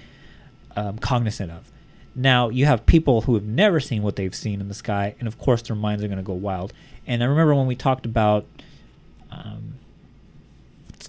um, 0.75 0.97
cognizant 0.97 1.51
of. 1.51 1.71
Now 2.15 2.49
you 2.49 2.65
have 2.65 2.85
people 2.85 3.21
who 3.21 3.35
have 3.35 3.45
never 3.45 3.79
seen 3.79 4.03
what 4.03 4.15
they've 4.15 4.35
seen 4.35 4.59
in 4.59 4.67
the 4.67 4.73
sky, 4.73 5.15
and 5.19 5.27
of 5.27 5.37
course 5.37 5.61
their 5.61 5.75
minds 5.75 6.03
are 6.03 6.07
going 6.07 6.17
to 6.17 6.23
go 6.23 6.33
wild. 6.33 6.73
And 7.07 7.23
I 7.23 7.27
remember 7.27 7.55
when 7.55 7.67
we 7.67 7.75
talked 7.75 8.05
about 8.05 8.45
um, 9.31 9.75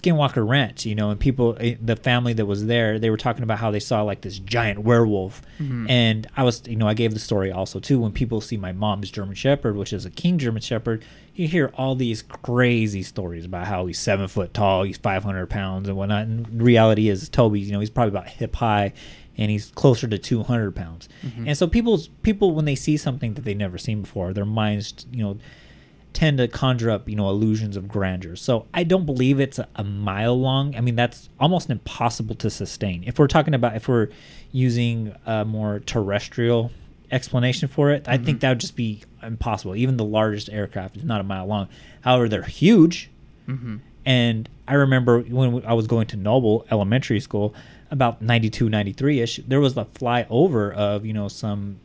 Skinwalker 0.03 0.47
Ranch, 0.47 0.85
you 0.85 0.95
know, 0.95 1.09
and 1.09 1.19
people, 1.19 1.55
eh, 1.59 1.75
the 1.81 1.95
family 1.95 2.33
that 2.33 2.45
was 2.45 2.65
there, 2.65 2.99
they 2.99 3.09
were 3.09 3.17
talking 3.17 3.43
about 3.43 3.59
how 3.59 3.71
they 3.71 3.79
saw 3.79 4.01
like 4.01 4.21
this 4.21 4.37
giant 4.39 4.79
werewolf. 4.79 5.41
Mhm. 5.59 5.89
And 5.89 6.27
I 6.35 6.43
was, 6.43 6.61
you 6.67 6.75
know, 6.75 6.87
I 6.87 6.93
gave 6.93 7.13
the 7.13 7.19
story 7.19 7.51
also 7.51 7.79
too. 7.79 7.99
When 7.99 8.11
people 8.11 8.41
see 8.41 8.57
my 8.57 8.71
mom's 8.73 9.09
German 9.09 9.35
Shepherd, 9.35 9.77
which 9.77 9.93
is 9.93 10.05
a 10.05 10.09
King 10.09 10.37
German 10.37 10.61
Shepherd, 10.61 11.03
you 11.35 11.47
hear 11.47 11.71
all 11.77 11.95
these 11.95 12.21
crazy 12.21 13.01
stories 13.01 13.45
about 13.45 13.67
how 13.67 13.85
he's 13.85 13.97
seven 13.97 14.27
foot 14.27 14.53
tall, 14.53 14.83
he's 14.83 14.97
500 14.97 15.49
pounds 15.49 15.87
and 15.87 15.97
whatnot. 15.97 16.27
And 16.27 16.61
reality 16.61 17.07
is, 17.09 17.27
Toby, 17.29 17.61
you 17.61 17.71
know, 17.71 17.79
he's 17.79 17.89
probably 17.89 18.09
about 18.09 18.27
hip 18.29 18.55
high 18.57 18.93
and 19.37 19.49
he's 19.49 19.71
closer 19.71 20.07
to 20.07 20.17
200 20.17 20.75
pounds. 20.75 21.09
Mhm. 21.25 21.47
And 21.47 21.57
so 21.57 21.65
people's 21.65 22.09
people, 22.21 22.51
when 22.53 22.65
they 22.65 22.75
see 22.75 22.97
something 22.97 23.33
that 23.35 23.45
they've 23.45 23.57
never 23.57 23.77
seen 23.79 24.01
before, 24.01 24.31
their 24.33 24.45
minds, 24.45 25.07
you 25.11 25.23
know, 25.23 25.37
tend 26.13 26.37
to 26.37 26.47
conjure 26.47 26.91
up, 26.91 27.09
you 27.09 27.15
know, 27.15 27.29
illusions 27.29 27.75
of 27.75 27.87
grandeur. 27.87 28.35
So 28.35 28.65
I 28.73 28.83
don't 28.83 29.05
believe 29.05 29.39
it's 29.39 29.59
a, 29.59 29.67
a 29.75 29.83
mile 29.83 30.39
long. 30.39 30.75
I 30.75 30.81
mean, 30.81 30.95
that's 30.95 31.29
almost 31.39 31.69
impossible 31.69 32.35
to 32.35 32.49
sustain. 32.49 33.03
If 33.05 33.17
we're 33.19 33.27
talking 33.27 33.53
about, 33.53 33.75
if 33.75 33.87
we're 33.87 34.09
using 34.51 35.15
a 35.25 35.43
more 35.43 35.79
terrestrial 35.79 36.71
explanation 37.11 37.67
for 37.67 37.91
it, 37.91 38.07
I 38.07 38.17
think 38.17 38.39
that 38.41 38.49
would 38.49 38.59
just 38.59 38.75
be 38.75 39.01
impossible. 39.21 39.75
Even 39.75 39.97
the 39.97 40.05
largest 40.05 40.49
aircraft 40.49 40.97
is 40.97 41.03
not 41.03 41.19
a 41.19 41.23
mile 41.23 41.45
long. 41.45 41.67
However, 42.01 42.29
they're 42.29 42.43
huge. 42.43 43.09
Mhm. 43.47 43.79
And 44.05 44.49
I 44.67 44.75
remember 44.75 45.21
when 45.21 45.65
I 45.65 45.73
was 45.73 45.87
going 45.87 46.07
to 46.07 46.17
Noble 46.17 46.65
Elementary 46.71 47.19
School, 47.19 47.53
about 47.89 48.21
92, 48.21 48.69
93 48.69 49.19
ish, 49.21 49.39
there 49.47 49.61
was 49.61 49.77
a 49.77 49.85
flyover 49.85 50.73
of, 50.73 51.05
you 51.05 51.13
know, 51.13 51.27
some 51.27 51.77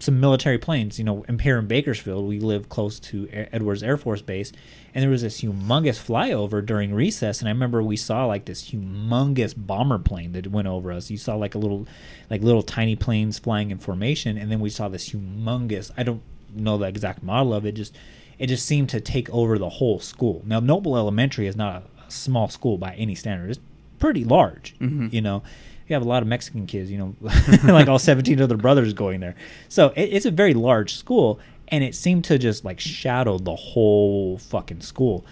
some 0.00 0.20
military 0.20 0.58
planes. 0.58 0.98
You 0.98 1.04
know, 1.04 1.24
in 1.28 1.38
here 1.38 1.58
in 1.58 1.66
Bakersfield, 1.66 2.26
we 2.26 2.40
live 2.40 2.68
close 2.68 2.98
to 3.00 3.28
Edwards 3.30 3.82
Air 3.82 3.96
Force 3.96 4.22
Base, 4.22 4.52
and 4.94 5.02
there 5.02 5.10
was 5.10 5.22
this 5.22 5.40
humongous 5.40 5.98
flyover 6.02 6.64
during 6.64 6.94
recess. 6.94 7.40
And 7.40 7.48
I 7.48 7.52
remember 7.52 7.82
we 7.82 7.96
saw 7.96 8.26
like 8.26 8.44
this 8.46 8.70
humongous 8.70 9.54
bomber 9.56 9.98
plane 9.98 10.32
that 10.32 10.46
went 10.48 10.68
over 10.68 10.92
us. 10.92 11.10
You 11.10 11.18
saw 11.18 11.34
like 11.36 11.54
a 11.54 11.58
little, 11.58 11.86
like 12.30 12.42
little 12.42 12.62
tiny 12.62 12.96
planes 12.96 13.38
flying 13.38 13.70
in 13.70 13.78
formation, 13.78 14.36
and 14.38 14.50
then 14.50 14.60
we 14.60 14.70
saw 14.70 14.88
this 14.88 15.10
humongous. 15.10 15.90
I 15.96 16.02
don't 16.02 16.22
know 16.54 16.78
the 16.78 16.86
exact 16.86 17.22
model 17.22 17.52
of 17.54 17.66
it. 17.66 17.72
Just 17.72 17.94
it 18.38 18.48
just 18.48 18.66
seemed 18.66 18.88
to 18.90 19.00
take 19.00 19.30
over 19.30 19.58
the 19.58 19.68
whole 19.68 19.98
school. 19.98 20.42
Now, 20.46 20.60
Noble 20.60 20.96
Elementary 20.96 21.46
is 21.46 21.56
not 21.56 21.82
a, 21.98 22.06
a 22.06 22.10
small 22.10 22.48
school 22.48 22.76
by 22.78 22.94
any 22.94 23.14
standard. 23.14 23.50
It's 23.50 23.60
pretty 23.98 24.24
large. 24.24 24.74
Mhm. 24.78 25.12
You 25.12 25.22
know, 25.22 25.42
you 25.88 25.94
have 25.94 26.02
a 26.04 26.08
lot 26.08 26.22
of 26.22 26.28
Mexican 26.28 26.66
kids. 26.66 26.90
You 26.90 26.98
know, 26.98 27.14
like 27.64 27.88
all 27.88 27.98
seventeen 27.98 28.40
of 28.40 28.48
their 28.48 28.58
brothers 28.58 28.92
going 28.92 29.20
there. 29.20 29.34
So 29.68 29.88
it, 29.96 30.12
it's 30.12 30.26
a 30.26 30.30
very 30.30 30.54
large 30.54 30.94
school, 30.94 31.38
and 31.68 31.82
it 31.84 31.94
seemed 31.94 32.24
to 32.26 32.38
just 32.38 32.64
like 32.64 32.80
shadow 32.80 33.38
the 33.38 33.54
whole 33.56 34.38
fucking 34.38 34.80
school. 34.80 35.24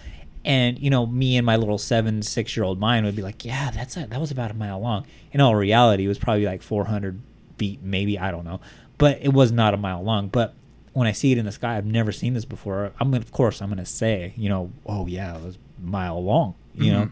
And 0.43 0.77
you 0.77 0.89
know, 0.91 1.05
me 1.07 1.37
and 1.37 1.45
my 1.45 1.55
little 1.55 1.77
seven, 1.79 2.21
six 2.21 2.55
year 2.55 2.63
old 2.63 2.79
mind 2.79 3.05
would 3.05 3.15
be 3.15 3.21
like, 3.23 3.43
"Yeah, 3.43 3.71
that's 3.71 3.97
a, 3.97 4.05
that 4.07 4.19
was 4.19 4.31
about 4.31 4.51
a 4.51 4.53
mile 4.53 4.79
long." 4.79 5.05
In 5.31 5.41
all 5.41 5.55
reality, 5.55 6.05
it 6.05 6.07
was 6.07 6.19
probably 6.19 6.45
like 6.45 6.61
four 6.61 6.85
hundred 6.85 7.19
feet, 7.57 7.81
maybe 7.81 8.19
I 8.19 8.31
don't 8.31 8.43
know, 8.45 8.59
but 8.97 9.19
it 9.21 9.33
was 9.33 9.51
not 9.51 9.73
a 9.73 9.77
mile 9.77 10.03
long. 10.03 10.27
But 10.27 10.53
when 10.93 11.07
I 11.07 11.13
see 11.13 11.31
it 11.31 11.37
in 11.37 11.45
the 11.45 11.51
sky, 11.51 11.77
I've 11.77 11.85
never 11.85 12.11
seen 12.11 12.33
this 12.35 12.45
before. 12.45 12.91
I'm 12.99 13.13
of 13.15 13.31
course, 13.31 13.61
I'm 13.61 13.69
gonna 13.69 13.85
say, 13.85 14.33
you 14.37 14.49
know, 14.49 14.71
oh 14.85 15.07
yeah, 15.07 15.35
it 15.35 15.43
was 15.43 15.55
a 15.55 15.85
mile 15.89 16.23
long, 16.23 16.53
you 16.75 16.91
know, 16.91 17.05
Mhm. 17.05 17.11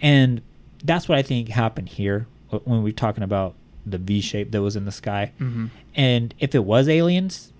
and 0.00 0.42
that's 0.84 1.08
what 1.08 1.18
I 1.18 1.22
think 1.22 1.48
happened 1.48 1.88
here 1.88 2.26
wh- 2.50 2.66
when 2.66 2.82
we're 2.82 2.92
talking 2.92 3.22
about 3.22 3.54
the 3.86 3.98
V 3.98 4.20
shape 4.20 4.50
that 4.52 4.60
was 4.62 4.76
in 4.76 4.84
the 4.84 4.92
sky. 4.92 5.32
Mhm. 5.40 5.70
And 5.94 6.34
if 6.38 6.54
it 6.54 6.64
was 6.64 6.88
aliens, 6.88 7.52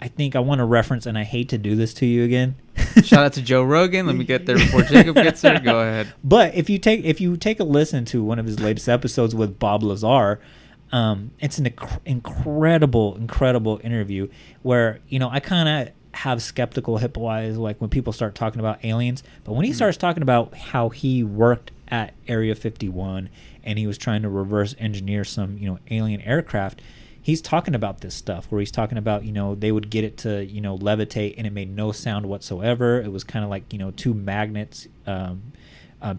I 0.00 0.08
think 0.08 0.34
I 0.34 0.40
want 0.40 0.58
to 0.58 0.64
reference, 0.64 1.06
and 1.06 1.16
I 1.16 1.22
hate 1.22 1.48
to 1.50 1.58
do 1.58 1.76
this 1.76 1.94
to 1.94 2.06
you 2.06 2.24
again. 2.24 2.56
Shout 3.04 3.24
out 3.24 3.32
to 3.34 3.42
Joe 3.42 3.62
Rogan. 3.62 4.06
Let 4.06 4.16
me 4.16 4.24
get 4.24 4.46
there 4.46 4.56
before 4.56 4.82
Jacob 4.82 5.14
gets 5.14 5.40
there. 5.42 5.60
Go 5.60 5.78
ahead. 5.80 6.12
But 6.24 6.54
if 6.54 6.68
you 6.68 6.78
take 6.78 7.04
if 7.04 7.20
you 7.20 7.36
take 7.36 7.60
a 7.60 7.64
listen 7.64 8.04
to 8.06 8.22
one 8.22 8.38
of 8.38 8.46
his 8.46 8.58
latest 8.58 8.88
episodes 8.88 9.34
with 9.34 9.58
Bob 9.60 9.82
Lazar, 9.84 10.40
um, 10.90 11.30
it's 11.38 11.58
an 11.58 11.66
inc- 11.66 12.00
incredible, 12.04 13.16
incredible 13.16 13.80
interview 13.84 14.28
where 14.62 14.98
you 15.08 15.18
know 15.20 15.30
I 15.30 15.38
kind 15.40 15.68
of 15.88 15.94
have 16.14 16.42
skeptical 16.42 16.98
hip 16.98 17.16
eyes 17.16 17.56
like 17.56 17.80
when 17.80 17.88
people 17.88 18.12
start 18.12 18.34
talking 18.34 18.58
about 18.60 18.84
aliens, 18.84 19.22
but 19.44 19.52
when 19.52 19.64
he 19.64 19.72
starts 19.72 19.96
talking 19.96 20.22
about 20.22 20.54
how 20.54 20.88
he 20.88 21.22
worked 21.22 21.70
at 21.92 22.14
Area 22.26 22.54
51 22.54 23.28
and 23.62 23.78
he 23.78 23.86
was 23.86 23.98
trying 23.98 24.22
to 24.22 24.28
reverse 24.28 24.74
engineer 24.78 25.22
some 25.22 25.58
you 25.58 25.68
know 25.68 25.78
alien 25.90 26.22
aircraft. 26.22 26.80
He's 27.20 27.40
talking 27.40 27.74
about 27.74 28.00
this 28.00 28.16
stuff 28.16 28.46
where 28.48 28.58
he's 28.58 28.72
talking 28.72 28.98
about, 28.98 29.24
you 29.24 29.30
know, 29.30 29.54
they 29.54 29.70
would 29.70 29.90
get 29.90 30.02
it 30.02 30.16
to, 30.18 30.44
you 30.44 30.60
know, 30.60 30.76
levitate 30.76 31.36
and 31.38 31.46
it 31.46 31.52
made 31.52 31.70
no 31.70 31.92
sound 31.92 32.26
whatsoever. 32.26 33.00
It 33.00 33.12
was 33.12 33.22
kind 33.22 33.44
of 33.44 33.50
like, 33.50 33.72
you 33.72 33.78
know, 33.78 33.92
two 33.92 34.12
magnets 34.12 34.88
um, 35.06 35.52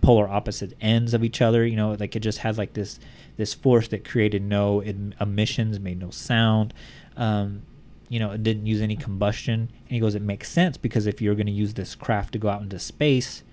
polar 0.02 0.30
opposite 0.30 0.78
ends 0.80 1.14
of 1.14 1.22
each 1.22 1.42
other. 1.42 1.66
You 1.66 1.76
know, 1.76 1.98
like 2.00 2.16
it 2.16 2.22
just 2.22 2.38
had 2.38 2.58
like 2.58 2.72
this 2.72 3.00
this 3.36 3.54
force 3.54 3.90
that 3.90 4.06
created 4.06 4.44
no 4.44 4.80
em- 4.80 5.14
emissions, 5.20 5.80
made 5.80 6.00
no 6.00 6.10
sound. 6.10 6.74
Um, 7.18 7.64
you 8.08 8.20
know, 8.20 8.32
it 8.32 8.44
didn't 8.44 8.68
use 8.68 8.80
any 8.80 8.96
combustion. 8.96 9.72
And 9.86 9.90
he 9.90 10.00
goes, 10.00 10.16
it 10.16 10.22
makes 10.22 10.50
sense 10.50 10.78
because 10.78 11.08
if 11.08 11.20
you're 11.20 11.36
going 11.36 11.48
to 11.48 11.52
use 11.52 11.74
this 11.74 11.96
craft 11.96 12.34
to 12.34 12.40
go 12.40 12.48
out 12.48 12.62
into 12.62 12.78
space, 12.78 13.44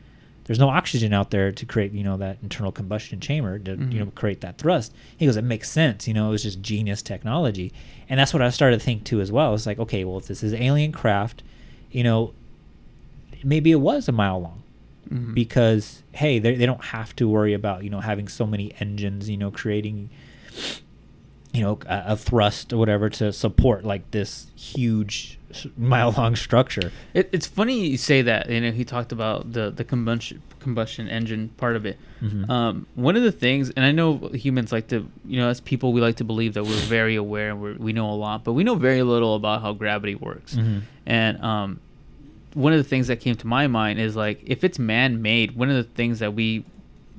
there's 0.51 0.59
no 0.59 0.68
oxygen 0.68 1.12
out 1.12 1.30
there 1.30 1.53
to 1.53 1.64
create, 1.64 1.92
you 1.92 2.03
know, 2.03 2.16
that 2.16 2.36
internal 2.42 2.72
combustion 2.72 3.20
chamber 3.20 3.57
to, 3.57 3.76
Mhm. 3.76 3.92
you 3.92 4.01
know, 4.01 4.07
create 4.16 4.40
that 4.40 4.59
thrust. 4.59 4.92
He 5.16 5.24
goes, 5.24 5.36
it 5.36 5.44
makes 5.44 5.70
sense. 5.70 6.09
You 6.09 6.14
know, 6.14 6.26
it 6.26 6.30
was 6.32 6.42
just 6.42 6.61
genius 6.61 7.03
technology. 7.03 7.72
And 8.09 8.18
that's 8.18 8.32
what 8.34 8.42
I 8.42 8.51
started 8.51 8.80
to 8.80 8.84
think 8.84 9.05
too 9.05 9.20
as 9.20 9.30
well. 9.30 9.55
It's 9.55 9.64
like, 9.64 9.78
okay, 9.78 10.03
well, 10.03 10.18
if 10.18 10.26
this 10.26 10.42
is 10.42 10.53
alien 10.53 10.90
craft, 10.90 11.44
you 11.92 12.03
know, 12.03 12.32
maybe 13.44 13.70
it 13.70 13.76
was 13.80 14.09
a 14.09 14.12
mile 14.12 14.40
long 14.42 14.62
Mhm. 15.09 15.34
because 15.34 16.03
hey 16.14 16.40
they, 16.40 16.57
they 16.57 16.66
don't 16.66 16.86
have 16.86 17.14
to 17.16 17.28
worry 17.28 17.55
about 17.55 17.84
you 17.84 17.90
know 17.90 18.01
having 18.01 18.26
so 18.28 18.44
many 18.44 18.72
engines 18.80 19.30
you 19.30 19.36
know 19.36 19.51
creating 19.53 20.11
you 21.55 21.62
know 21.62 21.78
a, 21.86 22.03
a 22.09 22.16
thrust 22.16 22.72
or 22.72 22.76
whatever 22.78 23.09
to 23.09 23.32
support 23.32 23.84
like 23.84 24.09
this 24.11 24.48
huge 24.57 25.38
mile 25.76 26.12
long 26.16 26.36
structure 26.36 26.92
It, 27.14 27.28
it's 27.32 27.46
funny 27.46 27.88
you 27.88 27.96
say 27.96 28.22
that. 28.22 28.48
You 28.51 28.61
know, 28.61 28.70
he 28.72 28.84
talked 28.84 29.12
about 29.12 29.53
the 29.53 29.70
the 29.70 29.84
combustion 29.84 30.42
combustion 30.61 31.09
engine 31.09 31.48
part 31.57 31.74
of 31.76 31.86
it. 31.86 31.98
Mhm. 32.22 32.48
Um, 32.51 32.86
one 32.94 33.16
of 33.16 33.22
the 33.22 33.32
things, 33.32 33.70
and 33.70 33.84
I 33.84 33.92
know 33.92 34.18
humans 34.34 34.72
like 34.72 34.88
to, 34.88 35.09
you 35.26 35.40
know, 35.40 35.48
as 35.48 35.61
people, 35.61 35.92
we 35.94 36.01
like 36.03 36.16
to 36.16 36.24
believe 36.24 36.53
that 36.55 36.64
we're 36.64 36.84
very 36.98 37.16
aware 37.16 37.51
and 37.51 37.61
we're, 37.62 37.74
we 37.78 37.92
know 37.94 38.11
a 38.11 38.18
lot, 38.26 38.44
but 38.44 38.53
we 38.53 38.62
know 38.62 38.74
very 38.74 39.03
little 39.03 39.34
about 39.36 39.62
how 39.62 39.72
gravity 39.72 40.14
works. 40.14 40.55
Mhm. 40.57 40.82
And 41.07 41.42
um, 41.42 41.80
one 42.53 42.72
of 42.74 42.78
the 42.78 42.84
things 42.84 43.07
that 43.07 43.20
came 43.20 43.36
to 43.36 43.46
my 43.46 43.66
mind 43.68 43.98
is 43.98 44.16
like, 44.16 44.42
if 44.44 44.62
it's 44.64 44.78
man 44.78 45.22
made, 45.22 45.57
one 45.57 45.70
of 45.70 45.76
the 45.76 45.82
things 45.84 46.18
that 46.18 46.34
we 46.34 46.64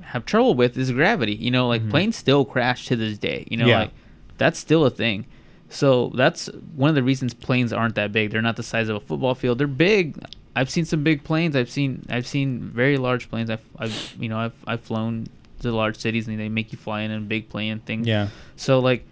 have 0.02 0.24
trouble 0.24 0.54
with 0.54 0.76
is 0.78 0.92
gravity. 0.92 1.34
You 1.34 1.50
know, 1.50 1.66
like 1.66 1.82
Mhm. 1.82 1.90
planes 1.90 2.16
still 2.16 2.44
crash 2.44 2.86
to 2.86 2.96
this 2.96 3.18
day. 3.18 3.44
You 3.50 3.56
know, 3.56 3.66
Yeah. 3.66 3.78
like 3.80 3.90
that's 4.38 4.58
still 4.58 4.84
a 4.86 4.90
thing. 4.90 5.26
So 5.72 6.12
that's 6.14 6.46
one 6.76 6.90
of 6.90 6.94
the 6.94 7.02
reasons 7.02 7.32
planes 7.32 7.72
aren't 7.72 7.94
that 7.94 8.12
big. 8.12 8.30
They're 8.30 8.42
not 8.42 8.56
the 8.56 8.62
size 8.62 8.88
of 8.88 8.96
a 8.96 9.00
football 9.00 9.34
field. 9.34 9.58
They're 9.58 9.66
big. 9.66 10.22
I've 10.54 10.68
seen 10.68 10.84
some 10.84 11.02
big 11.02 11.24
planes. 11.24 11.56
I've 11.56 11.70
seen 11.70 12.04
I've 12.10 12.26
seen 12.26 12.60
very 12.60 12.98
large 12.98 13.30
planes. 13.30 13.48
I've, 13.48 13.64
I've 13.78 14.14
you 14.20 14.28
know 14.28 14.38
I've 14.38 14.54
I've 14.66 14.82
flown 14.82 15.28
to 15.60 15.72
large 15.72 15.96
cities 15.96 16.28
and 16.28 16.38
they 16.38 16.48
make 16.50 16.72
you 16.72 16.78
fly 16.78 17.00
in 17.02 17.10
a 17.10 17.20
big 17.20 17.48
plane 17.48 17.72
and 17.72 17.86
things. 17.86 18.06
Yeah. 18.06 18.28
So 18.56 18.80
like, 18.80 19.06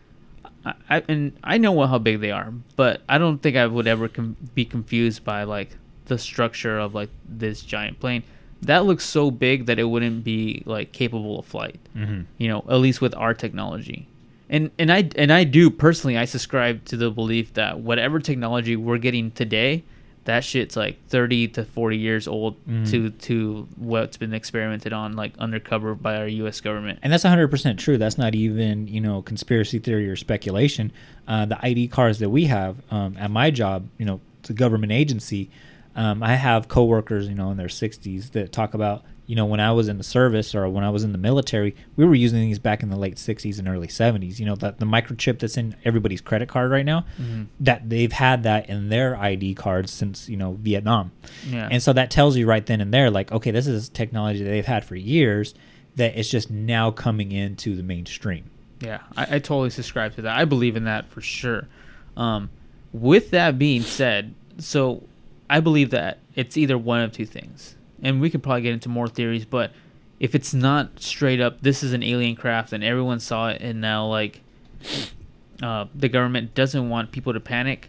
I, 0.67 0.75
I 0.91 1.03
and 1.09 1.33
I 1.43 1.57
know 1.57 1.73
what, 1.73 1.89
how 1.89 1.99
big 1.99 2.21
they 2.21 2.31
are, 2.31 2.53
but 2.77 3.01
I 3.09 3.17
don't 3.17 3.39
think 3.39 3.57
I 3.57 3.67
would 3.67 3.87
ever 3.87 4.09
com- 4.09 4.37
be 4.55 4.67
confused 4.67 5.25
by 5.25 5.45
like 5.45 5.71
the 6.07 6.19
structure 6.19 6.79
of 6.79 6.95
like 6.95 7.09
this 7.27 7.63
giant 7.63 8.01
plane. 8.01 8.23
That 8.63 8.85
looks 8.85 9.05
so 9.05 9.31
big 9.31 9.65
that 9.67 9.79
it 9.79 9.85
wouldn't 9.85 10.23
be 10.25 10.63
like 10.67 10.93
capable 10.93 11.39
of 11.39 11.47
flight. 11.47 11.81
Mhm. 11.97 12.27
You 12.37 12.49
know, 12.49 12.59
at 12.69 12.77
least 12.81 13.01
with 13.01 13.15
our 13.15 13.33
technology. 13.33 14.07
And 14.51 14.71
and 14.79 14.93
I 14.93 15.09
and 15.17 15.33
I 15.33 15.45
do 15.45 15.71
personally 15.71 16.19
I 16.19 16.25
subscribe 16.27 16.85
to 16.87 16.97
the 16.97 17.11
belief 17.11 17.55
that 17.55 17.81
whatever 17.81 18.19
technology 18.19 18.75
we're 18.77 18.99
getting 18.99 19.31
today, 19.31 19.85
that 20.25 20.43
shit's 20.45 20.77
like 20.77 20.99
30 21.09 21.49
to 21.49 21.65
40 21.65 21.97
years 21.97 22.27
old 22.29 22.57
Mhm. 22.67 22.91
to 22.91 23.11
to 23.11 23.69
what's 23.77 24.17
been 24.17 24.35
experimented 24.35 24.93
on 24.93 25.15
like 25.15 25.33
undercover 25.39 25.95
by 25.95 26.17
our 26.17 26.27
US 26.27 26.61
government. 26.61 26.99
and 27.03 27.13
that's 27.13 27.25
100% 27.25 27.79
true 27.79 27.97
that's 27.97 28.19
not 28.19 28.35
even 28.35 28.87
you 28.89 29.01
know 29.01 29.23
conspiracy 29.23 29.79
theory 29.79 30.09
or 30.11 30.17
speculation 30.17 30.91
uh, 31.29 31.47
the 31.47 31.59
id 31.65 31.87
cards 31.89 32.19
that 32.19 32.29
we 32.31 32.45
have 32.47 32.77
um, 32.91 33.17
at 33.19 33.31
my 33.31 33.51
job 33.51 33.87
you 33.99 34.05
know 34.05 34.21
it's 34.41 34.51
a 34.51 34.53
government 34.53 34.91
agency 34.93 35.49
um, 35.97 36.23
i 36.23 36.35
have 36.35 36.67
coworkers 36.69 37.29
you 37.29 37.35
know 37.35 37.51
in 37.51 37.57
their 37.57 37.69
60s 37.69 38.33
that 38.33 38.53
talk 38.53 38.75
about 38.75 39.03
you 39.31 39.37
know 39.37 39.45
when 39.47 39.61
i 39.61 39.71
was 39.73 39.87
in 39.89 39.97
the 39.99 40.05
service 40.19 40.55
or 40.55 40.69
when 40.69 40.83
i 40.85 40.91
was 40.91 41.05
in 41.05 41.13
the 41.13 41.19
military 41.19 41.75
we 41.97 42.05
were 42.05 42.15
using 42.15 42.41
these 42.41 42.59
back 42.59 42.83
in 42.83 42.91
the 42.91 42.97
late 42.97 43.15
60s 43.17 43.59
and 43.59 43.69
early 43.69 43.87
70s 43.87 44.39
you 44.41 44.47
know 44.47 44.57
that 44.57 44.79
the 44.81 44.87
microchip 44.87 45.39
that's 45.39 45.57
in 45.57 45.77
everybody's 45.85 46.21
credit 46.21 46.49
card 46.49 46.71
right 46.71 46.85
now 46.85 47.05
Mhm. 47.21 47.47
that 47.61 47.89
they've 47.89 48.13
had 48.13 48.43
that 48.43 48.69
in 48.69 48.89
their 48.89 49.17
id 49.17 49.55
cards 49.55 49.91
since 49.93 50.29
you 50.29 50.37
know 50.37 50.53
vietnam 50.61 51.13
Yeah. 51.49 51.69
and 51.71 51.81
so 51.83 51.93
that 51.93 52.11
tells 52.11 52.37
you 52.37 52.47
right 52.47 52.65
then 52.67 52.81
and 52.81 52.93
there 52.93 53.11
like 53.11 53.31
okay 53.33 53.51
this 53.53 53.67
is 53.69 53.89
technology 53.89 54.43
that 54.43 54.51
they've 54.51 54.67
had 54.77 54.85
for 54.85 54.97
years 54.97 55.55
that 55.97 56.19
it's 56.19 56.29
just 56.29 56.51
now 56.51 56.91
coming 56.91 57.31
into 57.33 57.77
the 57.77 57.83
mainstream 57.83 58.45
Yeah, 58.81 59.01
I, 59.17 59.37
I 59.37 59.39
totally 59.41 59.71
subscribe 59.71 60.15
to 60.17 60.23
that. 60.23 60.37
I 60.39 60.45
believe 60.47 60.75
in 60.77 60.85
that 60.85 61.09
for 61.11 61.21
sure. 61.21 61.69
Um, 62.17 62.49
with 62.93 63.31
that 63.33 63.59
being 63.59 63.83
said, 63.83 64.33
so 64.59 65.03
I 65.51 65.61
believe 65.61 65.91
that 65.91 66.19
it's 66.35 66.57
either 66.57 66.79
one 66.79 67.01
of 67.03 67.13
two 67.13 67.27
things. 67.27 67.77
And 68.03 68.21
we 68.21 68.31
could 68.31 68.43
probably 68.43 68.63
get 68.63 68.73
into 68.73 68.89
more 68.89 69.09
theories, 69.09 69.45
but 69.45 69.73
if 70.19 70.35
it's 70.35 70.53
not 70.53 71.01
straight 71.01 71.41
up, 71.41 71.63
this 71.63 71.83
is 71.83 71.93
an 71.93 72.03
alien 72.03 72.37
craft, 72.37 72.73
and 72.73 72.85
everyone 72.85 73.21
saw 73.21 73.49
it, 73.49 73.61
and 73.63 73.81
now 73.81 74.07
like 74.07 74.41
uh, 75.63 75.87
the 75.95 76.09
government 76.09 76.55
doesn't 76.55 76.89
want 76.89 77.13
people 77.13 77.33
to 77.33 77.41
panic. 77.41 77.89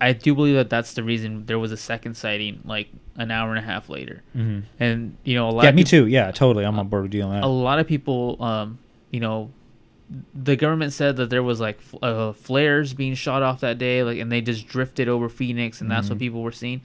I 0.00 0.12
do 0.12 0.34
believe 0.34 0.56
that 0.56 0.68
that's 0.68 0.94
the 0.94 1.02
reason 1.04 1.46
there 1.46 1.58
was 1.58 1.70
a 1.72 1.76
second 1.76 2.16
sighting 2.16 2.60
like 2.64 2.88
an 3.16 3.30
hour 3.30 3.50
and 3.50 3.58
a 3.58 3.62
half 3.62 3.88
later, 3.88 4.22
Mhm. 4.36 4.62
and 4.80 5.16
you 5.24 5.34
know 5.34 5.48
a 5.48 5.52
lot. 5.52 5.64
Yeah, 5.64 5.70
me 5.72 5.84
too. 5.84 6.06
Yeah, 6.06 6.30
totally. 6.32 6.64
I'm 6.64 6.78
on 6.78 6.88
board 6.88 7.04
with 7.04 7.14
you 7.14 7.22
on 7.22 7.30
that. 7.34 7.44
a 7.44 7.46
lot 7.46 7.78
of 7.78 7.86
people, 7.86 8.42
um, 8.42 8.78
you 9.10 9.20
know, 9.20 9.50
the 10.34 10.56
government 10.56 10.92
said 10.92 11.16
that 11.16 11.30
there 11.30 11.42
was 11.42 11.60
like 11.60 11.78
f- 11.78 12.02
uh, 12.02 12.32
flares 12.32 12.92
being 12.94 13.14
shot 13.14 13.42
off 13.42 13.60
that 13.60 13.78
day, 13.78 14.02
like, 14.02 14.18
and 14.18 14.30
they 14.32 14.40
just 14.40 14.66
drifted 14.66 15.08
over 15.08 15.28
Phoenix, 15.28 15.80
and 15.80 15.90
that's 15.90 16.08
what 16.10 16.16
Mhm. 16.18 16.22
people 16.22 16.42
were 16.42 16.52
seeing. 16.52 16.80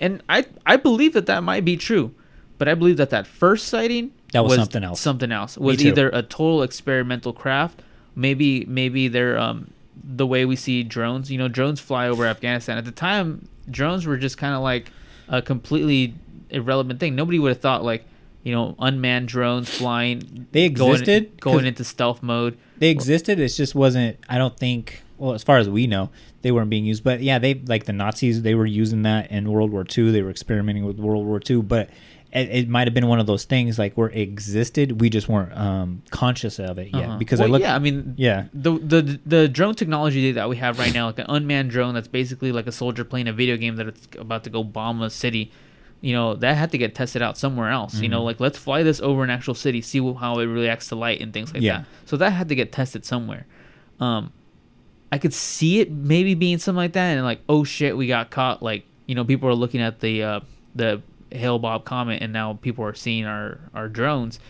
And 0.00 0.22
I, 0.28 0.44
I 0.64 0.76
believe 0.76 1.12
that 1.14 1.26
that 1.26 1.42
might 1.42 1.64
be 1.64 1.76
true, 1.76 2.14
but 2.58 2.68
I 2.68 2.74
believe 2.74 2.96
that 2.98 3.10
that 3.10 3.26
first 3.26 3.66
sighting 3.68 4.12
That 4.32 4.44
was 4.44 4.54
something 4.56 4.84
else. 4.84 5.00
Something 5.00 5.32
else 5.32 5.56
was 5.56 5.84
either 5.84 6.08
a 6.10 6.22
total 6.22 6.62
experimental 6.62 7.32
craft, 7.32 7.82
maybe, 8.14 8.64
maybe 8.66 9.08
they're 9.08 9.38
um, 9.38 9.70
the 10.02 10.26
way 10.26 10.44
we 10.44 10.56
see 10.56 10.82
drones. 10.82 11.30
You 11.30 11.38
know, 11.38 11.48
drones 11.48 11.80
fly 11.80 12.08
over 12.08 12.26
Afghanistan. 12.26 12.76
At 12.78 12.84
the 12.84 12.92
time, 12.92 13.48
drones 13.70 14.06
were 14.06 14.16
just 14.16 14.36
kind 14.38 14.54
of 14.54 14.62
like 14.62 14.90
a 15.28 15.40
completely 15.42 16.14
irrelevant 16.50 17.00
thing. 17.00 17.14
Nobody 17.16 17.38
would 17.38 17.48
have 17.50 17.60
thought 17.60 17.82
like, 17.84 18.04
you 18.42 18.52
know, 18.52 18.76
unmanned 18.78 19.28
drones 19.28 19.68
flying. 19.68 20.46
They 20.52 20.68
going- 20.68 20.92
existed, 20.92 21.40
going, 21.40 21.58
'cause- 21.58 21.64
into 21.66 21.84
stealth 21.84 22.22
mode. 22.22 22.56
They 22.78 22.90
existed. 22.90 23.40
It 23.40 23.48
just 23.48 23.74
wasn't. 23.74 24.18
I 24.28 24.36
don't 24.38 24.56
think. 24.56 25.02
Well, 25.18 25.32
as 25.32 25.42
far 25.42 25.56
as 25.58 25.66
we 25.68 25.86
know, 25.86 26.10
they 26.46 26.52
weren't 26.52 26.70
being 26.70 26.84
used. 26.84 27.02
But 27.02 27.20
yeah, 27.20 27.40
they 27.40 27.54
like 27.54 27.84
the 27.86 27.92
Nazis. 27.92 28.42
They 28.42 28.54
were 28.54 28.66
using 28.66 29.02
that 29.02 29.30
in 29.32 29.50
World 29.50 29.72
War 29.72 29.84
II. 29.84 30.12
They 30.12 30.22
were 30.22 30.30
experimenting 30.30 30.84
with 30.86 30.98
World 30.98 31.26
War 31.26 31.40
II. 31.50 31.62
But 31.62 31.90
it, 32.32 32.48
it 32.50 32.68
might 32.68 32.86
have 32.86 32.94
been 32.94 33.08
one 33.08 33.18
of 33.18 33.26
those 33.26 33.44
things 33.44 33.78
like 33.78 33.94
where 33.94 34.10
it 34.10 34.20
existed. 34.20 35.00
We 35.00 35.10
just 35.10 35.28
weren't 35.28 35.52
um, 35.56 36.02
conscious 36.10 36.58
of 36.60 36.78
it 36.78 36.90
yet. 36.94 37.04
Uh-huh. 37.08 37.18
Because 37.18 37.40
Well, 37.40 37.48
I 37.48 37.52
look. 37.52 37.62
yeah, 37.62 37.74
I 37.74 37.78
mean, 37.80 38.14
yeah. 38.16 38.46
the 38.54 38.72
the 38.78 39.20
the 39.26 39.48
drone 39.48 39.74
technology 39.74 40.30
that 40.32 40.48
we 40.48 40.56
have 40.56 40.78
right 40.78 40.94
now, 40.94 41.06
like 41.06 41.18
an 41.18 41.26
unmanned 41.28 41.70
drone 41.70 41.94
that's 41.94 42.08
basically 42.08 42.52
like 42.52 42.66
a 42.68 42.72
soldier 42.72 43.04
playing 43.04 43.26
a 43.28 43.32
video 43.32 43.56
game 43.56 43.74
that 43.76 43.88
it's 43.88 44.06
about 44.18 44.44
to 44.44 44.50
go 44.50 44.62
bomb 44.62 45.02
a 45.02 45.10
city. 45.10 45.50
You 46.02 46.12
know 46.12 46.34
that 46.34 46.56
had 46.56 46.70
to 46.72 46.78
get 46.78 46.94
tested 46.94 47.22
out 47.22 47.38
somewhere 47.38 47.70
else. 47.70 48.00
You 48.00 48.08
know, 48.08 48.20
Mhm. 48.20 48.24
like 48.26 48.38
let's 48.40 48.58
fly 48.58 48.82
this 48.82 49.00
over 49.00 49.24
an 49.24 49.30
actual 49.30 49.54
city, 49.54 49.80
see 49.80 49.98
how 49.98 50.38
it 50.38 50.44
reacts 50.46 50.88
to 50.88 50.94
light 50.94 51.20
and 51.22 51.32
things 51.32 51.52
like 51.54 51.62
Yeah. 51.62 51.78
that. 51.78 51.86
So 52.04 52.16
that 52.18 52.30
had 52.30 52.48
to 52.50 52.54
get 52.54 52.70
tested 52.70 53.04
somewhere. 53.06 53.46
Um, 53.98 54.30
I 55.12 55.18
could 55.18 55.32
see 55.32 55.80
it 55.80 55.90
maybe 55.90 56.34
being 56.34 56.58
something 56.58 56.76
like 56.76 56.92
that, 56.94 57.16
and 57.16 57.24
like, 57.24 57.40
oh 57.48 57.64
shit, 57.64 57.96
we 57.96 58.06
got 58.06 58.30
caught. 58.30 58.62
Like, 58.62 58.84
you 59.06 59.14
know, 59.14 59.24
people 59.24 59.48
are 59.48 59.54
looking 59.54 59.80
at 59.80 60.00
the 60.00 60.22
uh, 60.22 60.40
the 60.74 61.02
Hale-Bopp 61.30 61.84
comet, 61.84 62.22
and 62.22 62.32
now 62.32 62.54
people 62.54 62.84
are 62.84 62.94
seeing 62.94 63.24
our 63.24 63.60
our 63.74 63.88
drones. 63.88 64.40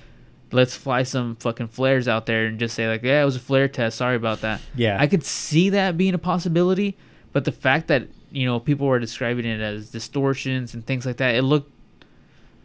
Let's 0.52 0.76
fly 0.76 1.02
some 1.02 1.36
fucking 1.36 1.68
flares 1.68 2.06
out 2.06 2.26
there 2.26 2.46
and 2.46 2.58
just 2.58 2.74
say 2.74 2.88
like, 2.88 3.02
yeah, 3.02 3.20
it 3.20 3.24
was 3.24 3.36
a 3.36 3.40
flare 3.40 3.68
test. 3.68 3.96
Sorry 3.98 4.14
about 4.16 4.42
that. 4.42 4.60
Yeah. 4.76 4.96
I 4.98 5.08
could 5.08 5.24
see 5.24 5.70
that 5.70 5.96
being 5.96 6.14
a 6.14 6.18
possibility, 6.18 6.96
but 7.32 7.44
the 7.44 7.52
fact 7.52 7.88
that 7.88 8.08
you 8.30 8.46
know 8.46 8.60
people 8.60 8.86
were 8.86 8.98
describing 8.98 9.44
it 9.44 9.60
as 9.60 9.90
distortions 9.90 10.72
and 10.72 10.86
things 10.86 11.04
like 11.04 11.18
that, 11.18 11.34
it 11.34 11.42
looked. 11.42 11.70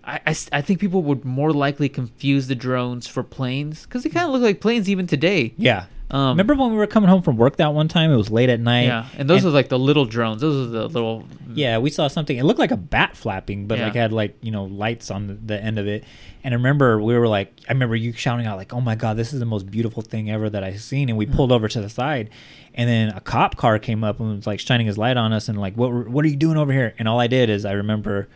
I 0.03 0.35
I 0.51 0.61
think 0.61 0.79
people 0.79 1.03
would 1.03 1.25
more 1.25 1.51
likely 1.51 1.89
confuse 1.89 2.47
the 2.47 2.55
drones 2.55 3.07
for 3.07 3.23
planes 3.23 3.83
because 3.83 4.03
they 4.03 4.09
kind 4.09 4.25
of 4.27 4.31
look 4.31 4.41
like 4.41 4.61
planes 4.61 4.89
even 4.89 5.07
today. 5.07 5.53
Yeah. 5.57 5.85
Um, 6.11 6.29
Remember 6.37 6.55
when 6.55 6.71
we 6.71 6.77
were 6.77 6.87
coming 6.87 7.09
home 7.09 7.21
from 7.21 7.37
work 7.37 7.55
that 7.55 7.73
one 7.73 7.87
time? 7.87 8.11
It 8.11 8.17
was 8.17 8.29
late 8.29 8.49
at 8.49 8.59
night. 8.59 8.87
Yeah, 8.87 9.07
and 9.17 9.29
those 9.29 9.45
are 9.45 9.49
like 9.49 9.69
the 9.69 9.79
little 9.79 10.05
drones. 10.05 10.41
Those 10.41 10.67
are 10.67 10.69
the 10.69 10.87
little. 10.89 11.25
Yeah, 11.53 11.77
we 11.77 11.89
saw 11.89 12.07
something. 12.09 12.37
It 12.37 12.43
looked 12.43 12.59
like 12.59 12.71
a 12.71 12.77
bat 12.77 13.15
flapping, 13.15 13.65
but 13.67 13.77
Yeah. 13.77 13.85
like 13.85 13.95
had 13.95 14.11
like 14.11 14.35
you 14.41 14.51
know 14.51 14.65
lights 14.65 15.09
on 15.09 15.27
the, 15.27 15.33
the 15.35 15.61
end 15.63 15.79
of 15.79 15.87
it. 15.87 16.03
And 16.43 16.53
I 16.53 16.57
remember 16.57 16.99
we 17.01 17.17
were 17.17 17.27
like, 17.27 17.53
I 17.69 17.71
remember 17.73 17.95
you 17.95 18.11
shouting 18.13 18.45
out 18.45 18.57
like, 18.57 18.73
"Oh 18.73 18.81
my 18.81 18.95
god, 18.95 19.15
this 19.15 19.31
is 19.31 19.39
the 19.39 19.45
most 19.45 19.69
beautiful 19.71 20.01
thing 20.03 20.29
ever 20.29 20.49
that 20.49 20.63
I've 20.63 20.81
seen!" 20.81 21.07
And 21.09 21.17
we 21.17 21.25
Mm-hmm. 21.25 21.35
pulled 21.35 21.51
over 21.53 21.67
to 21.69 21.79
the 21.79 21.89
side, 21.89 22.29
and 22.75 22.89
then 22.89 23.09
a 23.09 23.21
cop 23.21 23.55
car 23.55 23.79
came 23.79 24.03
up 24.03 24.19
and 24.19 24.35
was 24.35 24.47
like 24.47 24.59
shining 24.59 24.87
his 24.87 24.97
light 24.97 25.15
on 25.17 25.31
us 25.33 25.47
and 25.47 25.59
like, 25.59 25.75
"What 25.75 26.09
what 26.09 26.25
are 26.25 26.27
you 26.27 26.35
doing 26.35 26.57
over 26.57 26.73
here?" 26.73 26.93
And 26.99 27.07
all 27.07 27.19
I 27.21 27.27
did 27.27 27.49
is 27.49 27.63
I 27.63 27.71
remember 27.73 28.27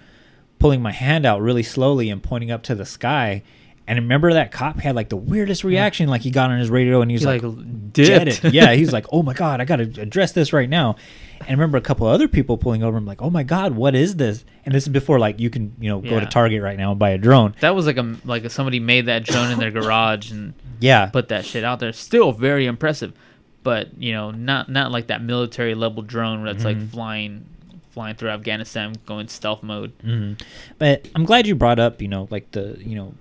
pulling 0.59 0.81
my 0.81 0.91
hand 0.93 1.25
out 1.25 1.41
really 1.41 1.63
slowly 1.63 2.09
and 2.09 2.23
pointing 2.23 2.51
up 2.51 2.63
to 2.63 2.75
the 2.75 2.85
sky. 2.85 3.43
And 3.87 3.99
I 3.99 4.01
remember 4.01 4.33
that 4.33 4.51
cop 4.51 4.79
had 4.79 4.95
like 4.95 5.09
the 5.09 5.15
weirdest 5.17 5.63
reaction. 5.63 6.09
Like 6.09 6.21
he 6.21 6.31
got 6.31 6.49
on 6.49 6.57
his 6.59 6.69
radio 6.71 7.01
and 7.01 7.11
he 7.11 7.15
was 7.15 7.21
He, 7.21 7.27
like, 7.27 7.43
like, 7.43 7.93
dipped. 7.93 8.43
Yeah, 8.53 8.73
he's 8.73 8.91
like, 8.91 9.05
oh 9.11 9.21
my 9.21 9.33
god, 9.33 9.61
I 9.61 9.65
got 9.65 9.75
to 9.75 9.83
address 10.01 10.31
this 10.31 10.51
right 10.53 10.67
now. 10.69 10.95
And 11.41 11.49
I 11.49 11.51
remember 11.51 11.77
a 11.77 11.81
couple 11.81 12.07
other 12.07 12.27
people 12.27 12.57
pulling 12.57 12.81
over. 12.81 12.97
I'm 12.97 13.05
like, 13.05 13.21
oh 13.21 13.29
my 13.29 13.43
god, 13.43 13.75
what 13.75 13.93
is 13.93 14.15
this? 14.15 14.43
And 14.65 14.73
this 14.73 14.83
is 14.83 14.89
before 14.89 15.19
like 15.19 15.39
you 15.39 15.51
can 15.51 15.73
you 15.79 15.89
know 15.89 15.99
go 16.01 16.19
to 16.19 16.25
Target 16.25 16.63
right 16.63 16.77
now 16.77 16.89
and 16.91 16.99
buy 16.99 17.11
a 17.11 17.17
drone. 17.19 17.53
That 17.59 17.75
was 17.75 17.85
like 17.85 17.97
a 17.97 18.15
like 18.25 18.49
somebody 18.49 18.79
made 18.79 19.05
that 19.05 19.23
drone 19.23 19.51
in 19.51 19.59
their 19.59 19.69
garage 19.79 20.31
and 20.31 20.53
Yeah. 20.79 21.05
put 21.07 21.27
that 21.27 21.45
shit 21.45 21.63
out 21.63 21.79
there. 21.79 21.93
Still 21.93 22.31
very 22.31 22.65
impressive, 22.65 23.13
but 23.61 23.95
you 24.01 24.13
know 24.13 24.31
not 24.31 24.67
not 24.69 24.91
like 24.91 25.07
that 25.07 25.21
military 25.21 25.75
level 25.75 26.01
drone 26.01 26.43
that's 26.43 26.63
Mhm. 26.63 26.65
like 26.65 26.89
flying 26.89 27.45
flying 27.91 28.15
through 28.15 28.29
Afghanistan 28.29 28.95
going 29.05 29.27
stealth 29.27 29.61
mode. 29.61 29.91
hmm 30.01 30.33
But 30.79 31.07
I'm 31.13 31.23
glad 31.25 31.45
you 31.45 31.53
brought 31.55 31.77
up, 31.79 32.01
you 32.01 32.07
know, 32.09 32.27
like 32.31 32.49
the, 32.51 32.75
you 32.79 32.95
know, 32.95 33.13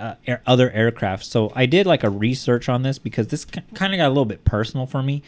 uh, 0.00 0.14
air, 0.26 0.42
other 0.46 0.70
aircraft. 0.70 1.24
So 1.24 1.52
I 1.54 1.66
did 1.66 1.86
like 1.86 2.02
a 2.04 2.10
research 2.10 2.68
on 2.68 2.82
this 2.82 2.98
because 2.98 3.28
this 3.28 3.44
kind 3.44 3.92
of 3.94 3.98
got 3.98 4.06
a 4.06 4.08
little 4.08 4.24
bit 4.24 4.44
personal 4.44 4.86
for 4.86 5.02
me. 5.02 5.22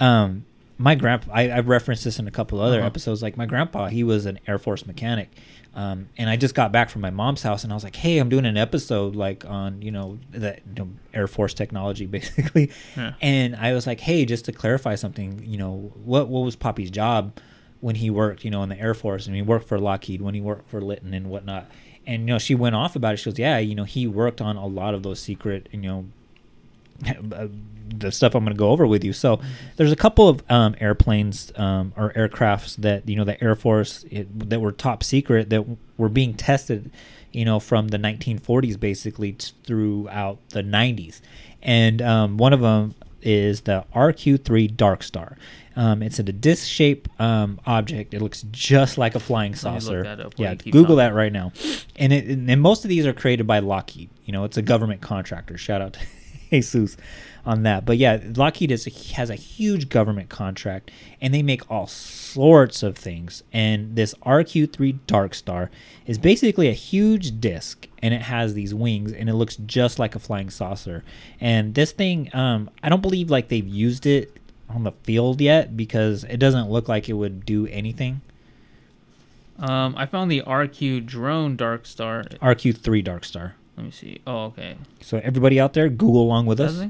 Um, 0.00 0.44
my 0.78 0.94
grandpa, 0.94 1.30
I, 1.32 1.50
I've 1.52 1.68
referenced 1.68 2.04
this 2.04 2.18
in 2.18 2.26
a 2.28 2.30
couple 2.30 2.60
other 2.60 2.78
Uh-huh. 2.78 2.86
episodes. 2.86 3.22
Like 3.22 3.36
my 3.36 3.46
grandpa, 3.46 3.86
he 3.88 4.04
was 4.04 4.26
an 4.26 4.38
Air 4.46 4.58
Force 4.58 4.86
mechanic. 4.86 5.30
Um, 5.74 6.08
and 6.16 6.30
I 6.30 6.36
just 6.36 6.54
got 6.54 6.72
back 6.72 6.88
from 6.88 7.02
my 7.02 7.10
mom's 7.10 7.42
house 7.42 7.62
and 7.62 7.70
I 7.72 7.76
was 7.76 7.84
like, 7.84 7.96
hey, 7.96 8.16
I'm 8.18 8.30
doing 8.30 8.46
an 8.46 8.56
episode 8.56 9.14
like 9.14 9.44
on, 9.44 9.82
you 9.82 9.90
know, 9.90 10.18
the 10.30 10.56
you 10.66 10.74
know, 10.84 10.88
Air 11.12 11.26
Force 11.28 11.52
technology 11.54 12.06
basically. 12.18 12.70
Yeah. 12.96 13.12
And 13.20 13.54
I 13.56 13.74
was 13.74 13.86
like, 13.86 14.00
hey, 14.00 14.24
just 14.24 14.46
to 14.46 14.52
clarify 14.52 14.94
something, 14.94 15.42
you 15.44 15.58
know, 15.58 15.92
what, 16.04 16.28
what 16.28 16.40
was 16.40 16.56
Poppy's 16.56 16.90
job? 16.90 17.38
when 17.80 17.94
he 17.96 18.08
worked, 18.08 18.42
you 18.42 18.50
know, 18.50 18.62
in 18.62 18.70
the 18.70 18.80
Air 18.80 18.94
Force 18.94 19.26
and 19.26 19.36
he 19.36 19.42
worked 19.42 19.68
for 19.68 19.78
Lockheed, 19.78 20.22
when 20.22 20.32
he 20.34 20.40
worked 20.40 20.68
for 20.70 20.80
Litton 20.80 21.12
and 21.12 21.28
whatnot. 21.28 21.70
And, 22.06 22.22
you 22.22 22.26
know, 22.26 22.38
she 22.38 22.54
went 22.54 22.74
off 22.74 22.94
about 22.94 23.14
it. 23.14 23.16
She 23.18 23.30
goes, 23.30 23.38
yeah, 23.38 23.58
you 23.58 23.74
know, 23.74 23.84
he 23.84 24.06
worked 24.06 24.40
on 24.40 24.56
a 24.56 24.66
lot 24.66 24.94
of 24.94 25.02
those 25.02 25.18
secret, 25.20 25.68
you 25.72 25.80
know, 25.80 26.04
the 27.98 28.10
stuff 28.10 28.34
I'm 28.34 28.44
going 28.44 28.54
to 28.54 28.58
go 28.58 28.70
over 28.70 28.86
with 28.86 29.04
you. 29.04 29.12
So 29.12 29.40
there's 29.76 29.92
a 29.92 29.96
couple 29.96 30.28
of 30.28 30.42
um, 30.50 30.74
airplanes 30.80 31.52
um, 31.56 31.92
or 31.96 32.12
aircrafts 32.12 32.76
that, 32.76 33.08
you 33.08 33.16
know, 33.16 33.24
the 33.24 33.42
Air 33.42 33.54
Force 33.54 34.04
it, 34.10 34.50
that 34.50 34.60
were 34.60 34.72
top 34.72 35.02
secret 35.02 35.50
that 35.50 35.64
were 35.96 36.08
being 36.08 36.34
tested, 36.34 36.90
you 37.32 37.44
know, 37.44 37.60
from 37.60 37.88
the 37.88 37.98
1940s 37.98 38.78
basically 38.78 39.32
t- 39.32 39.52
throughout 39.64 40.38
the 40.50 40.62
90s. 40.62 41.20
And 41.62 42.00
um, 42.02 42.36
one 42.36 42.52
of 42.52 42.60
them 42.60 42.94
is 43.22 43.62
the 43.62 43.84
RQ-3 43.94 44.76
Dark 44.76 45.02
Star. 45.02 45.36
Um, 45.76 46.02
it's 46.02 46.18
a 46.18 46.22
disc-shaped 46.22 47.08
um, 47.20 47.60
object. 47.66 48.14
It 48.14 48.22
looks 48.22 48.44
just 48.50 48.96
like 48.96 49.14
a 49.14 49.20
flying 49.20 49.52
Let 49.52 49.64
me 49.64 49.70
look 49.72 49.82
saucer. 49.82 50.30
Yeah, 50.36 50.54
Google 50.54 50.96
that 50.96 51.14
right 51.14 51.32
now. 51.32 51.52
And 51.96 52.12
it, 52.12 52.26
and 52.26 52.62
most 52.62 52.84
of 52.84 52.88
these 52.88 53.06
are 53.06 53.12
created 53.12 53.46
by 53.46 53.58
Lockheed. 53.58 54.08
You 54.24 54.32
know, 54.32 54.44
it's 54.44 54.56
a 54.56 54.62
government 54.62 55.02
contractor. 55.02 55.58
Shout 55.58 55.82
out 55.82 55.92
to 55.92 56.00
Jesus 56.50 56.96
on 57.46 57.62
that. 57.62 57.84
But 57.84 57.98
yeah, 57.98 58.18
Lockheed 58.34 58.72
is 58.72 58.84
has 59.12 59.30
a 59.30 59.34
huge 59.34 59.88
government 59.88 60.28
contract, 60.28 60.90
and 61.20 61.32
they 61.32 61.42
make 61.42 61.70
all 61.70 61.86
sorts 61.86 62.82
of 62.82 62.96
things. 62.96 63.42
And 63.52 63.96
this 63.96 64.14
RQ-3 64.24 64.98
Dark 65.06 65.34
Star 65.34 65.70
is 66.06 66.18
basically 66.18 66.68
a 66.68 66.72
huge 66.72 67.40
disc, 67.40 67.86
and 68.02 68.12
it 68.12 68.22
has 68.22 68.54
these 68.54 68.74
wings, 68.74 69.12
and 69.12 69.28
it 69.28 69.34
looks 69.34 69.56
just 69.56 69.98
like 69.98 70.14
a 70.14 70.18
flying 70.18 70.50
saucer. 70.50 71.04
And 71.40 71.74
this 71.74 71.92
thing, 71.92 72.34
um, 72.34 72.70
I 72.82 72.88
don't 72.88 73.02
believe 73.02 73.30
like 73.30 73.48
they've 73.48 73.66
used 73.66 74.06
it 74.06 74.36
on 74.68 74.84
the 74.84 74.92
field 74.92 75.40
yet 75.40 75.76
because 75.76 76.24
it 76.24 76.38
doesn't 76.38 76.70
look 76.70 76.88
like 76.88 77.08
it 77.08 77.14
would 77.14 77.44
do 77.44 77.66
anything. 77.68 78.20
Um, 79.58 79.94
I 79.96 80.06
found 80.06 80.30
the 80.30 80.42
RQ 80.42 81.06
drone 81.06 81.56
Dark 81.56 81.86
Star. 81.86 82.24
RQ-3 82.42 83.02
Dark 83.02 83.24
Star. 83.24 83.54
Let 83.76 83.86
me 83.86 83.90
see. 83.90 84.20
Oh, 84.26 84.44
okay. 84.46 84.76
So 85.00 85.20
everybody 85.22 85.60
out 85.60 85.74
there, 85.74 85.88
Google 85.88 86.22
along 86.22 86.46
with 86.46 86.60
us. 86.60 86.86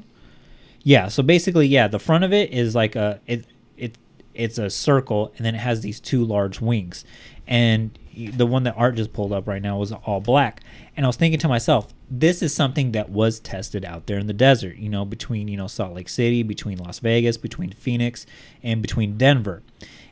Yeah. 0.82 1.08
So 1.08 1.22
basically, 1.22 1.66
yeah, 1.66 1.88
the 1.88 1.98
front 1.98 2.24
of 2.24 2.32
it 2.32 2.52
is 2.52 2.74
like 2.74 2.94
a 2.94 3.20
it 3.26 3.44
it 3.76 3.98
it's 4.34 4.58
a 4.58 4.70
circle, 4.70 5.32
and 5.36 5.44
then 5.44 5.54
it 5.54 5.58
has 5.58 5.80
these 5.80 5.98
two 5.98 6.24
large 6.24 6.60
wings, 6.60 7.04
and 7.46 7.98
the 8.16 8.46
one 8.46 8.62
that 8.64 8.74
Art 8.76 8.94
just 8.94 9.12
pulled 9.12 9.32
up 9.32 9.46
right 9.46 9.60
now 9.60 9.78
was 9.78 9.92
all 9.92 10.20
black. 10.20 10.62
And 10.96 11.04
I 11.04 11.08
was 11.08 11.16
thinking 11.16 11.38
to 11.40 11.48
myself, 11.48 11.92
this 12.10 12.42
is 12.42 12.54
something 12.54 12.92
that 12.92 13.10
was 13.10 13.40
tested 13.40 13.84
out 13.84 14.06
there 14.06 14.18
in 14.18 14.26
the 14.26 14.32
desert. 14.32 14.76
You 14.76 14.88
know, 14.88 15.04
between 15.04 15.48
you 15.48 15.56
know 15.56 15.66
Salt 15.66 15.94
Lake 15.94 16.08
City, 16.08 16.42
between 16.42 16.78
Las 16.78 16.98
Vegas, 17.00 17.36
between 17.36 17.72
Phoenix, 17.72 18.26
and 18.62 18.80
between 18.80 19.16
Denver. 19.16 19.62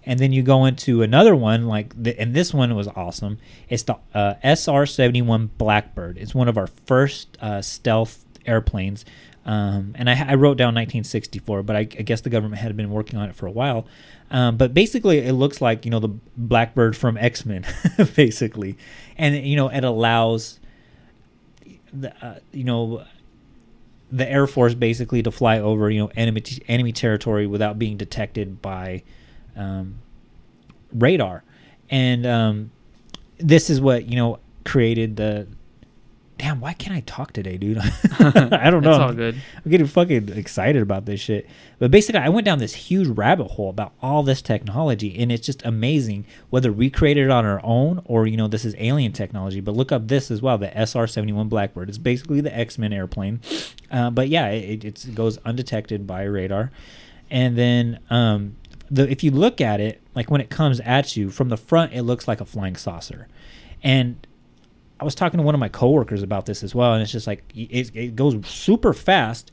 And 0.06 0.20
then 0.20 0.32
you 0.32 0.42
go 0.42 0.66
into 0.66 1.00
another 1.00 1.34
one 1.34 1.66
like, 1.66 1.94
the, 2.00 2.18
and 2.20 2.34
this 2.34 2.52
one 2.52 2.74
was 2.74 2.88
awesome. 2.88 3.38
It's 3.70 3.84
the 3.84 3.96
uh, 4.12 4.34
SR-71 4.42 5.50
Blackbird. 5.56 6.18
It's 6.18 6.34
one 6.34 6.46
of 6.46 6.58
our 6.58 6.66
first 6.66 7.38
uh, 7.40 7.62
stealth 7.62 8.24
airplanes. 8.44 9.06
Um, 9.46 9.94
and 9.96 10.08
I, 10.08 10.30
I 10.30 10.34
wrote 10.34 10.56
down 10.56 10.68
1964, 10.68 11.62
but 11.62 11.76
I, 11.76 11.80
I 11.80 11.84
guess 11.84 12.22
the 12.22 12.30
government 12.30 12.62
had 12.62 12.74
been 12.76 12.90
working 12.90 13.18
on 13.18 13.28
it 13.28 13.36
for 13.36 13.46
a 13.46 13.50
while. 13.50 13.86
Um, 14.30 14.56
but 14.56 14.72
basically, 14.72 15.18
it 15.18 15.34
looks 15.34 15.60
like 15.60 15.84
you 15.84 15.90
know 15.90 16.00
the 16.00 16.08
Blackbird 16.36 16.96
from 16.96 17.16
X 17.18 17.44
Men, 17.44 17.66
basically, 18.16 18.76
and 19.18 19.36
you 19.46 19.56
know 19.56 19.68
it 19.68 19.84
allows 19.84 20.60
the 21.92 22.12
uh, 22.24 22.38
you 22.52 22.64
know 22.64 23.04
the 24.10 24.28
Air 24.28 24.46
Force 24.46 24.74
basically 24.74 25.22
to 25.22 25.30
fly 25.30 25.60
over 25.60 25.90
you 25.90 26.00
know 26.00 26.10
enemy 26.16 26.42
enemy 26.68 26.92
territory 26.92 27.46
without 27.46 27.78
being 27.78 27.96
detected 27.96 28.62
by 28.62 29.02
um, 29.56 29.96
radar, 30.92 31.44
and 31.90 32.26
um, 32.26 32.70
this 33.38 33.68
is 33.68 33.80
what 33.80 34.06
you 34.06 34.16
know 34.16 34.38
created 34.64 35.16
the. 35.16 35.46
Damn, 36.36 36.60
why 36.60 36.72
can't 36.72 36.96
I 36.96 37.00
talk 37.00 37.32
today, 37.32 37.56
dude? 37.56 37.78
I 38.18 38.68
don't 38.70 38.82
know. 38.82 38.90
It's 38.90 38.98
all 38.98 39.12
good. 39.12 39.40
I'm 39.64 39.70
getting 39.70 39.86
fucking 39.86 40.30
excited 40.30 40.82
about 40.82 41.04
this 41.04 41.20
shit. 41.20 41.48
But 41.78 41.90
basically, 41.90 42.20
I 42.20 42.28
went 42.28 42.44
down 42.44 42.58
this 42.58 42.74
huge 42.74 43.06
rabbit 43.06 43.52
hole 43.52 43.70
about 43.70 43.92
all 44.02 44.22
this 44.22 44.42
technology, 44.42 45.16
and 45.18 45.30
it's 45.30 45.46
just 45.46 45.64
amazing 45.64 46.24
whether 46.50 46.72
we 46.72 46.90
created 46.90 47.26
it 47.26 47.30
on 47.30 47.44
our 47.44 47.60
own 47.62 48.02
or 48.04 48.26
you 48.26 48.36
know 48.36 48.48
this 48.48 48.64
is 48.64 48.74
alien 48.78 49.12
technology. 49.12 49.60
But 49.60 49.76
look 49.76 49.92
up 49.92 50.08
this 50.08 50.30
as 50.30 50.42
well, 50.42 50.58
the 50.58 50.70
SR-71 50.76 51.48
Blackbird. 51.48 51.88
It's 51.88 51.98
basically 51.98 52.40
the 52.40 52.56
X-Men 52.56 52.92
airplane, 52.92 53.40
uh, 53.90 54.10
but 54.10 54.28
yeah, 54.28 54.48
it, 54.48 54.84
it 54.84 55.14
goes 55.14 55.38
undetected 55.38 56.06
by 56.06 56.24
radar, 56.24 56.72
and 57.30 57.56
then 57.56 58.00
um, 58.10 58.56
the 58.90 59.08
if 59.08 59.22
you 59.22 59.30
look 59.30 59.60
at 59.60 59.80
it, 59.80 60.02
like 60.16 60.30
when 60.30 60.40
it 60.40 60.50
comes 60.50 60.80
at 60.80 61.16
you 61.16 61.30
from 61.30 61.48
the 61.48 61.56
front, 61.56 61.92
it 61.92 62.02
looks 62.02 62.26
like 62.26 62.40
a 62.40 62.44
flying 62.44 62.74
saucer, 62.74 63.28
and 63.84 64.26
I 65.00 65.04
was 65.04 65.14
talking 65.14 65.38
to 65.38 65.44
one 65.44 65.54
of 65.54 65.58
my 65.58 65.68
coworkers 65.68 66.22
about 66.22 66.46
this 66.46 66.62
as 66.62 66.74
well, 66.74 66.94
and 66.94 67.02
it's 67.02 67.12
just 67.12 67.26
like 67.26 67.42
it, 67.54 67.90
it 67.94 68.16
goes 68.16 68.36
super 68.46 68.92
fast. 68.92 69.50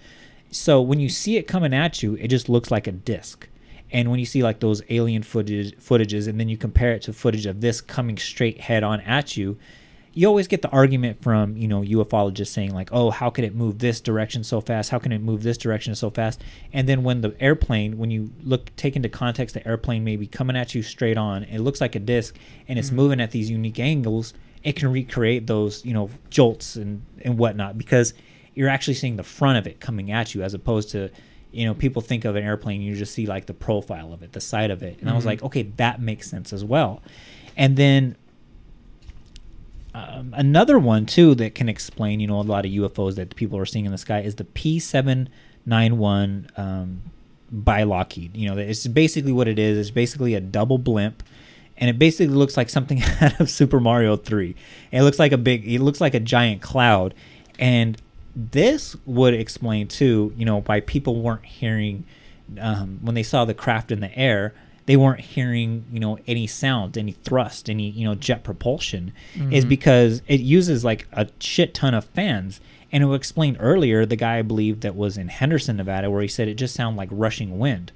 So 0.51 0.81
when 0.81 0.99
you 0.99 1.09
see 1.09 1.37
it 1.37 1.43
coming 1.47 1.73
at 1.73 2.03
you, 2.03 2.15
it 2.15 2.27
just 2.27 2.49
looks 2.49 2.69
like 2.71 2.87
a 2.87 2.91
disc. 2.91 3.47
And 3.91 4.09
when 4.09 4.19
you 4.19 4.25
see 4.25 4.43
like 4.43 4.59
those 4.59 4.81
alien 4.89 5.23
footage 5.23 5.75
footages, 5.77 6.27
and 6.27 6.39
then 6.39 6.47
you 6.49 6.57
compare 6.57 6.93
it 6.93 7.01
to 7.03 7.13
footage 7.13 7.45
of 7.45 7.61
this 7.61 7.81
coming 7.81 8.17
straight 8.17 8.61
head 8.61 8.83
on 8.83 9.01
at 9.01 9.35
you, 9.35 9.57
you 10.13 10.27
always 10.27 10.47
get 10.47 10.61
the 10.61 10.69
argument 10.69 11.21
from 11.23 11.55
you 11.57 11.67
know 11.67 11.81
ufologists 11.81 12.47
saying 12.47 12.73
like, 12.73 12.89
oh, 12.91 13.09
how 13.09 13.29
can 13.29 13.43
it 13.43 13.55
move 13.55 13.79
this 13.79 13.99
direction 13.99 14.43
so 14.43 14.61
fast? 14.61 14.91
How 14.91 14.99
can 14.99 15.11
it 15.11 15.21
move 15.21 15.41
this 15.41 15.57
direction 15.57 15.95
so 15.95 16.09
fast? 16.09 16.41
And 16.71 16.87
then 16.87 17.03
when 17.03 17.21
the 17.21 17.35
airplane, 17.41 17.97
when 17.97 18.11
you 18.11 18.31
look 18.43 18.73
take 18.75 18.95
into 18.95 19.09
context, 19.09 19.55
the 19.55 19.67
airplane 19.67 20.03
may 20.03 20.17
be 20.17 20.27
coming 20.27 20.55
at 20.55 20.75
you 20.75 20.83
straight 20.83 21.17
on. 21.17 21.43
It 21.45 21.59
looks 21.59 21.81
like 21.81 21.95
a 21.95 21.99
disc, 21.99 22.37
and 22.67 22.77
it's 22.77 22.91
Mhm. 22.91 22.95
moving 22.95 23.21
at 23.21 23.31
these 23.31 23.49
unique 23.49 23.79
angles 23.79 24.33
it 24.63 24.75
can 24.75 24.91
recreate 24.91 25.47
those 25.47 25.83
you 25.85 25.93
know 25.93 26.09
jolts 26.29 26.75
and 26.75 27.01
and 27.23 27.37
whatnot 27.37 27.77
because 27.77 28.13
you're 28.53 28.69
actually 28.69 28.93
seeing 28.93 29.15
the 29.15 29.23
front 29.23 29.57
of 29.57 29.65
it 29.67 29.79
coming 29.79 30.11
at 30.11 30.35
you 30.35 30.43
as 30.43 30.53
opposed 30.53 30.89
to 30.91 31.09
you 31.51 31.65
know 31.65 31.73
people 31.73 32.01
think 32.01 32.25
of 32.25 32.35
an 32.35 32.43
airplane 32.43 32.81
you 32.81 32.95
just 32.95 33.13
see 33.13 33.25
like 33.25 33.45
the 33.45 33.53
profile 33.53 34.13
of 34.13 34.21
it 34.23 34.31
the 34.33 34.41
side 34.41 34.71
of 34.71 34.83
it. 34.83 34.97
And 35.01 35.09
i 35.09 35.13
was 35.13 35.23
Mhm. 35.23 35.27
like 35.27 35.43
okay 35.43 35.63
that 35.77 36.01
makes 36.01 36.29
sense 36.29 36.53
as 36.53 36.63
well. 36.63 37.01
And 37.57 37.75
then 37.77 38.15
um, 39.93 40.33
another 40.37 40.79
one 40.79 41.05
too 41.05 41.35
that 41.35 41.53
can 41.55 41.67
explain 41.67 42.19
you 42.21 42.27
know 42.27 42.39
a 42.39 42.43
lot 42.43 42.65
of 42.65 42.71
ufos 42.71 43.15
that 43.15 43.35
people 43.35 43.57
are 43.59 43.65
seeing 43.65 43.85
in 43.85 43.91
the 43.91 43.97
sky 43.97 44.21
is 44.21 44.35
the 44.35 44.45
p791 44.45 45.27
um, 46.57 47.01
by 47.51 47.83
lockheed 47.83 48.35
you 48.35 48.47
know 48.49 48.57
it's 48.57 48.87
basically 48.87 49.31
what 49.33 49.47
it 49.49 49.59
is. 49.59 49.77
It's 49.77 49.91
basically 49.91 50.33
a 50.35 50.39
double 50.41 50.77
blimp 50.77 51.23
and 51.81 51.89
it 51.89 51.99
basically 51.99 52.27
looks 52.33 52.55
like 52.55 52.69
something 52.69 53.01
out 53.21 53.39
of 53.41 53.49
Super 53.49 53.81
Mario 53.81 54.15
3. 54.15 54.55
It 54.93 55.01
looks 55.03 55.19
like 55.19 55.33
a 55.33 55.37
big 55.37 55.67
it 55.67 55.81
looks 55.81 55.99
like 55.99 56.13
a 56.13 56.19
giant 56.21 56.61
cloud 56.61 57.13
and 57.59 58.01
this 58.33 58.95
would 59.05 59.33
explain 59.33 59.89
too, 59.89 60.33
you 60.37 60.45
know, 60.45 60.61
why 60.61 60.79
people 60.79 61.21
weren't 61.21 61.43
hearing 61.45 62.05
um, 62.59 62.99
when 63.01 63.15
they 63.15 63.23
saw 63.23 63.43
the 63.43 63.53
craft 63.53 63.91
in 63.91 63.99
the 63.99 64.17
air, 64.17 64.53
they 64.85 64.95
weren't 64.97 65.19
hearing, 65.21 65.83
you 65.91 65.99
know, 65.99 66.17
any 66.27 66.47
sound, 66.47 66.97
any 66.97 67.11
thrust, 67.11 67.69
any, 67.69 67.89
you 67.89 68.03
know, 68.05 68.15
jet 68.15 68.43
propulsion 68.43 69.11
is 69.51 69.65
Mhm. 69.65 69.69
because 69.69 70.21
it 70.27 70.39
uses 70.41 70.83
like 70.85 71.07
a 71.13 71.27
shit 71.39 71.73
ton 71.73 71.93
of 71.93 72.05
fans. 72.05 72.59
And 72.91 73.03
it 73.03 73.05
was 73.05 73.17
explained 73.17 73.57
earlier, 73.59 74.05
the 74.05 74.17
guy 74.17 74.37
I 74.39 74.41
believe 74.41 74.81
that 74.81 74.95
was 74.95 75.17
in 75.17 75.29
Henderson, 75.29 75.77
Nevada, 75.77 76.09
where 76.11 76.21
he 76.21 76.27
said 76.27 76.47
it 76.49 76.55
just 76.55 76.73
sounded 76.75 76.97
like 76.97 77.09
rushing 77.11 77.57
wind. 77.57 77.91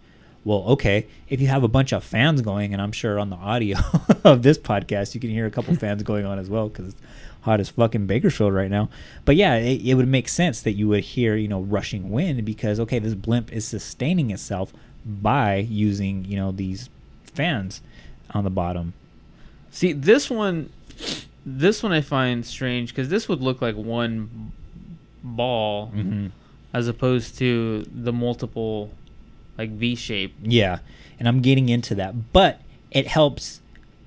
Well, 0.46 0.60
okay, 0.74 1.08
if 1.28 1.42
you 1.42 1.48
have 1.48 1.64
a 1.64 1.68
bunch 1.68 1.92
of 1.92 2.04
fans 2.04 2.42
going, 2.42 2.72
and 2.72 2.82
I'm 2.82 2.92
sure 2.94 3.20
on 3.20 3.30
the 3.32 3.36
audio 3.36 3.78
of 4.24 4.44
this 4.44 4.58
podcast 4.58 5.14
you 5.14 5.20
can 5.20 5.30
hear 5.32 5.46
a 5.46 5.52
couple 5.52 5.76
fans 5.84 6.04
going 6.04 6.26
on 6.26 6.40
as 6.40 6.50
well 6.50 6.70
because 6.70 6.90
it's 6.94 7.02
hot 7.42 7.60
as 7.60 7.70
fucking 7.70 8.06
Bakersfield 8.08 8.54
right 8.54 8.70
now. 8.72 8.90
But 9.26 9.36
yeah, 9.36 9.56
it, 9.56 9.82
it 9.86 9.96
would 9.96 10.08
make 10.08 10.30
sense 10.30 10.62
that 10.62 10.74
you 10.74 10.88
would 10.88 11.04
hear 11.04 11.36
you 11.36 11.48
know 11.48 11.60
rushing 11.62 12.10
wind 12.12 12.46
because 12.46 12.80
okay, 12.80 13.00
this 13.00 13.16
blimp 13.16 13.52
is 13.52 13.66
sustaining 13.66 14.30
itself 14.32 14.72
by 15.04 15.58
using 15.58 16.26
you 16.26 16.38
know 16.38 16.52
these 16.52 16.90
fans 17.34 17.82
on 18.32 18.44
the 18.44 18.50
bottom. 18.50 18.94
See, 19.72 19.92
this 19.94 20.30
one, 20.30 20.70
this 21.46 21.84
one 21.84 21.92
I 21.92 22.02
find 22.02 22.46
strange 22.46 22.90
because 22.94 23.10
this 23.10 23.28
would 23.28 23.42
look 23.42 23.62
like 23.62 23.76
one 23.76 24.52
ball, 25.24 25.92
Mhm. 25.94 26.32
as 26.72 26.88
opposed 26.88 27.38
to 27.40 27.84
the 27.94 28.14
multiple, 28.14 28.92
like 29.58 29.72
V 29.72 29.96
shape. 29.96 30.36
Yeah, 30.42 30.80
and 31.20 31.28
I'm 31.28 31.42
getting 31.42 31.70
into 31.70 31.96
that, 31.96 32.34
but 32.34 32.62
it 32.92 33.08
helps 33.08 33.62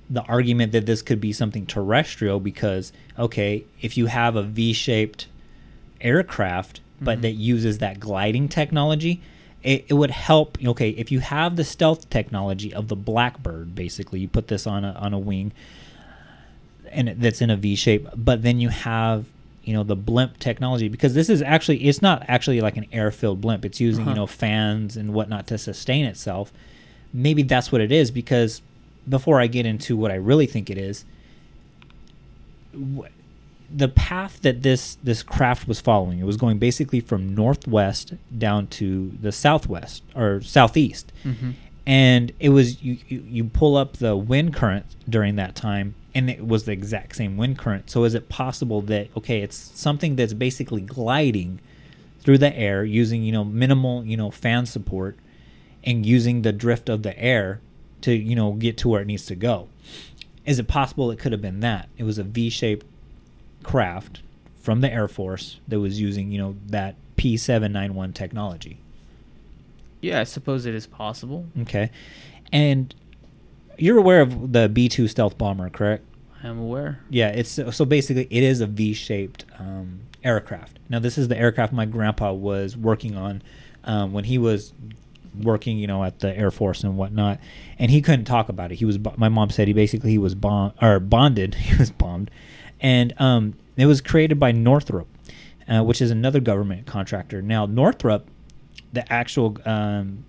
the 0.09 0.23
argument 0.23 0.71
that 0.71 0.85
this 0.87 1.01
could 1.03 1.21
be 1.21 1.31
something 1.33 1.65
terrestrial 1.65 2.39
because 2.39 2.91
okay, 3.17 3.63
if 3.81 3.97
you 3.97 4.07
have 4.07 4.35
a 4.35 4.43
V-shaped 4.43 5.27
aircraft 6.01 6.79
but 7.01 7.19
Mhm. 7.19 7.21
that 7.21 7.31
uses 7.33 7.77
that 7.77 7.99
gliding 7.99 8.47
technology, 8.49 9.21
it, 9.63 9.85
it 9.87 9.93
would 9.93 10.11
help. 10.11 10.57
Okay, 10.63 10.89
if 10.91 11.11
you 11.11 11.19
have 11.19 11.55
the 11.55 11.63
stealth 11.63 12.09
technology 12.09 12.73
of 12.73 12.87
the 12.89 12.95
Blackbird, 12.95 13.73
basically, 13.75 14.19
you 14.21 14.27
put 14.27 14.47
this 14.49 14.65
on 14.67 14.83
a 14.83 14.91
on 14.93 15.13
a 15.13 15.19
wing, 15.19 15.51
and 16.91 17.09
it- 17.09 17.21
that's 17.21 17.41
in 17.41 17.49
a 17.49 17.55
V 17.57 17.75
shape, 17.75 18.07
but 18.15 18.41
then 18.41 18.59
you 18.59 18.69
have 18.69 19.25
you 19.69 19.75
know 19.75 19.83
the 19.83 19.95
blimp 19.95 20.39
technology 20.39 20.87
because 20.89 21.13
this 21.13 21.29
is 21.29 21.43
actually 21.43 21.77
it's 21.87 22.01
not 22.01 22.25
actually 22.27 22.59
like 22.59 22.75
an 22.75 22.87
air-filled 22.91 23.39
blimp. 23.39 23.63
It's 23.63 23.79
using 23.79 24.01
Uh-huh. 24.03 24.11
you 24.11 24.15
know 24.15 24.25
fans 24.27 24.97
and 24.97 25.13
whatnot 25.13 25.45
to 25.47 25.57
sustain 25.59 26.05
itself. 26.05 26.51
Maybe 27.13 27.43
that's 27.43 27.71
what 27.71 27.79
it 27.81 27.91
is 27.91 28.09
because 28.09 28.61
before 29.07 29.39
I 29.39 29.47
get 29.47 29.65
into 29.67 29.95
what 29.95 30.09
I 30.11 30.15
really 30.15 30.47
think 30.47 30.69
it 30.71 30.77
is, 30.79 31.05
wh- 32.75 33.07
the 33.75 33.87
path 33.87 34.41
that 34.41 34.63
this 34.63 34.97
this 35.03 35.21
craft 35.21 35.67
was 35.67 35.79
following, 35.79 36.17
it 36.19 36.25
was 36.25 36.37
going 36.37 36.57
basically 36.57 36.99
from 36.99 37.35
northwest 37.35 38.13
down 38.35 38.65
to 38.67 39.11
the 39.21 39.31
southwest 39.31 40.01
or 40.15 40.41
southeast, 40.41 41.11
Mhm. 41.23 41.53
and 41.85 42.31
it 42.39 42.49
was 42.49 42.81
you, 42.83 42.97
you 43.07 43.23
you 43.29 43.43
pull 43.43 43.77
up 43.77 43.97
the 43.97 44.15
wind 44.15 44.53
current 44.55 44.85
during 45.07 45.35
that 45.35 45.53
time, 45.55 45.93
and 46.15 46.29
it 46.29 46.45
was 46.47 46.65
the 46.65 46.71
exact 46.71 47.15
same 47.15 47.37
wind 47.37 47.57
current. 47.57 47.89
So 47.89 48.03
is 48.03 48.13
it 48.15 48.29
possible 48.29 48.81
that 48.83 49.07
okay, 49.17 49.41
it's 49.41 49.55
something 49.79 50.15
that's 50.15 50.33
basically 50.33 50.81
gliding 50.81 51.59
through 52.21 52.37
the 52.39 52.55
air 52.55 52.83
using 52.83 53.23
you 53.23 53.31
know 53.31 53.43
minimal 53.45 54.03
you 54.05 54.17
know 54.17 54.29
fan 54.31 54.65
support 54.65 55.15
and 55.83 56.05
using 56.05 56.41
the 56.41 56.51
drift 56.51 56.89
of 56.89 57.03
the 57.03 57.17
air 57.17 57.61
to 58.01 58.11
you 58.13 58.35
know 58.35 58.51
get 58.53 58.77
to 58.77 58.89
where 58.89 59.01
it 59.01 59.07
needs 59.07 59.25
to 59.25 59.35
go 59.35 59.69
is 60.45 60.59
it 60.59 60.67
possible 60.67 61.09
it 61.11 61.17
could 61.19 61.31
have 61.31 61.41
been 61.41 61.61
that 61.61 61.87
it 61.97 62.03
was 62.03 62.17
a 62.17 62.23
v-shaped 62.23 62.85
craft 63.63 64.21
from 64.61 64.81
the 64.81 64.91
air 64.91 65.07
force 65.07 65.59
that 65.67 65.79
was 65.79 65.99
using 66.01 66.29
you 66.31 66.37
know 66.37 66.55
that 66.67 66.95
p791 67.17 68.13
technology 68.13 68.77
Yeah, 70.01 70.19
I 70.21 70.23
suppose 70.25 70.65
it 70.65 70.75
is 70.75 70.87
possible. 70.87 71.45
okay 71.61 71.89
and 72.51 72.93
you're 73.81 73.97
aware 73.97 74.21
of 74.21 74.53
the 74.53 74.69
b2 74.69 75.09
stealth 75.09 75.37
bomber 75.37 75.69
correct? 75.69 76.05
I 76.43 76.47
am 76.47 76.59
aware. 76.59 76.99
yeah 77.09 77.29
it's 77.29 77.51
so 77.51 77.85
basically 77.85 78.27
it 78.29 78.43
is 78.43 78.61
a 78.61 78.67
v-shaped 78.67 79.45
um, 79.59 80.01
aircraft. 80.23 80.79
Now 80.89 80.99
this 80.99 81.17
is 81.17 81.27
the 81.27 81.37
aircraft 81.37 81.73
my 81.73 81.85
grandpa 81.85 82.33
was 82.33 82.75
working 82.77 83.15
on 83.15 83.41
um, 83.83 84.13
when 84.13 84.25
he 84.25 84.37
was 84.37 84.73
working 85.39 85.77
you 85.77 85.87
know 85.87 86.03
at 86.03 86.19
the 86.19 86.35
air 86.35 86.51
force 86.51 86.83
and 86.83 86.97
whatnot 86.97 87.39
and 87.77 87.91
he 87.91 88.01
couldn't 88.01 88.25
talk 88.25 88.49
about 88.49 88.71
it. 88.71 88.75
He 88.75 88.85
was 88.85 88.99
my 89.17 89.29
mom 89.29 89.49
said 89.49 89.67
he 89.67 89.73
basically 89.73 90.11
he 90.11 90.17
was 90.17 90.35
bond 90.35 90.73
or 90.81 90.99
bonded 90.99 91.55
he 91.55 91.75
was 91.77 91.91
bombed 91.91 92.31
and 92.79 93.13
um, 93.17 93.55
it 93.77 93.85
was 93.85 94.01
created 94.01 94.39
by 94.39 94.51
northrop 94.51 95.07
uh, 95.67 95.83
which 95.83 96.01
is 96.01 96.11
another 96.11 96.39
government 96.39 96.85
contractor. 96.85 97.41
Now 97.41 97.65
northrop 97.65 98.27
the 98.91 99.11
actual 99.11 99.57
um, 99.65 100.25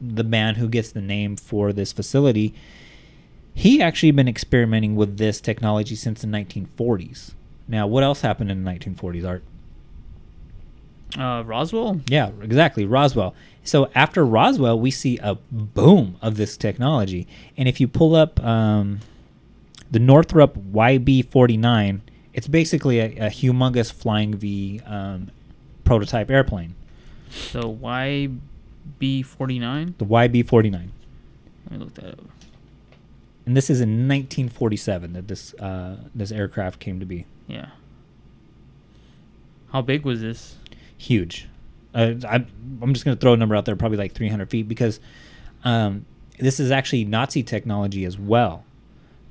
the 0.00 0.24
man 0.24 0.54
who 0.54 0.68
gets 0.68 0.92
the 0.92 1.00
name 1.00 1.36
for 1.36 1.72
this 1.72 1.92
facility 1.92 2.54
he 3.58 3.82
actually 3.82 4.12
been 4.12 4.28
experimenting 4.28 4.94
with 4.94 5.18
this 5.18 5.40
technology 5.40 5.96
since 5.96 6.20
the 6.20 6.28
1940s. 6.28 7.32
Now, 7.66 7.88
what 7.88 8.04
else 8.04 8.20
happened 8.20 8.52
in 8.52 8.62
the 8.62 8.70
1940s, 8.70 9.26
Art? 9.26 9.42
Uh, 11.18 11.42
Roswell. 11.44 12.00
Yeah, 12.06 12.30
exactly, 12.40 12.84
Roswell. 12.84 13.34
So 13.64 13.90
after 13.96 14.24
Roswell, 14.24 14.78
we 14.78 14.92
see 14.92 15.18
a 15.18 15.34
boom 15.50 16.18
of 16.22 16.36
this 16.36 16.56
technology. 16.56 17.26
And 17.56 17.66
if 17.66 17.80
you 17.80 17.88
pull 17.88 18.14
up 18.14 18.38
um, 18.44 19.00
the 19.90 19.98
Northrop 19.98 20.56
YB49, 20.56 22.02
it's 22.34 22.46
basically 22.46 23.00
a, 23.00 23.06
a 23.06 23.28
humongous 23.28 23.92
flying 23.92 24.36
V 24.36 24.80
um, 24.86 25.32
prototype 25.82 26.30
airplane. 26.30 26.76
So 27.28 27.74
YB49. 27.74 29.98
The 29.98 30.06
YB49. 30.06 30.72
Let 30.72 31.72
me 31.72 31.78
look 31.78 31.94
that 31.94 32.12
up. 32.12 32.20
And 33.48 33.56
this 33.56 33.70
is 33.70 33.80
in 33.80 34.06
1947 34.06 35.14
that 35.14 35.26
this 35.26 35.54
uh, 35.54 35.96
this 36.14 36.30
aircraft 36.30 36.80
came 36.80 37.00
to 37.00 37.06
be. 37.06 37.24
Yeah. 37.46 37.70
How 39.72 39.80
big 39.80 40.04
was 40.04 40.20
this? 40.20 40.56
Huge. 40.98 41.48
Uh, 41.94 42.12
I, 42.28 42.44
I'm 42.82 42.92
just 42.92 43.06
going 43.06 43.16
to 43.16 43.20
throw 43.20 43.32
a 43.32 43.38
number 43.38 43.56
out 43.56 43.64
there, 43.64 43.74
probably 43.74 43.96
like 43.96 44.12
300 44.12 44.50
feet, 44.50 44.68
because 44.68 45.00
um, 45.64 46.04
this 46.38 46.60
is 46.60 46.70
actually 46.70 47.06
Nazi 47.06 47.42
technology 47.42 48.04
as 48.04 48.18
well. 48.18 48.64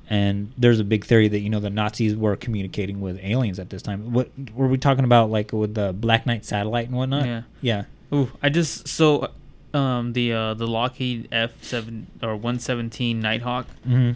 And 0.09 0.51
there's 0.57 0.79
a 0.79 0.83
big 0.83 1.05
theory 1.05 1.27
that 1.27 1.41
you 1.41 1.51
know 1.51 1.59
the 1.59 1.69
Nazis 1.69 2.15
were 2.15 2.35
communicating 2.35 2.99
with 2.99 3.19
aliens 3.21 3.59
at 3.59 3.69
this 3.69 3.83
time. 3.83 4.13
What 4.13 4.31
were 4.55 4.67
we 4.67 4.79
talking 4.79 5.05
about, 5.05 5.29
like 5.29 5.53
with 5.53 5.75
the 5.75 5.93
Black 5.93 6.25
Knight 6.25 6.43
satellite 6.43 6.87
and 6.87 6.97
whatnot? 6.97 7.27
Yeah. 7.27 7.41
Yeah. 7.61 7.83
Ooh, 8.11 8.31
I 8.41 8.49
just 8.49 8.87
so 8.87 9.29
um 9.77 10.13
the 10.13 10.33
uh 10.33 10.53
the 10.55 10.67
Lockheed 10.67 11.27
F 11.31 11.51
seven 11.63 12.07
or 12.21 12.35
one 12.35 12.59
seventeen 12.59 13.19
Nighthawk. 13.19 13.67
Mhm. 13.87 14.15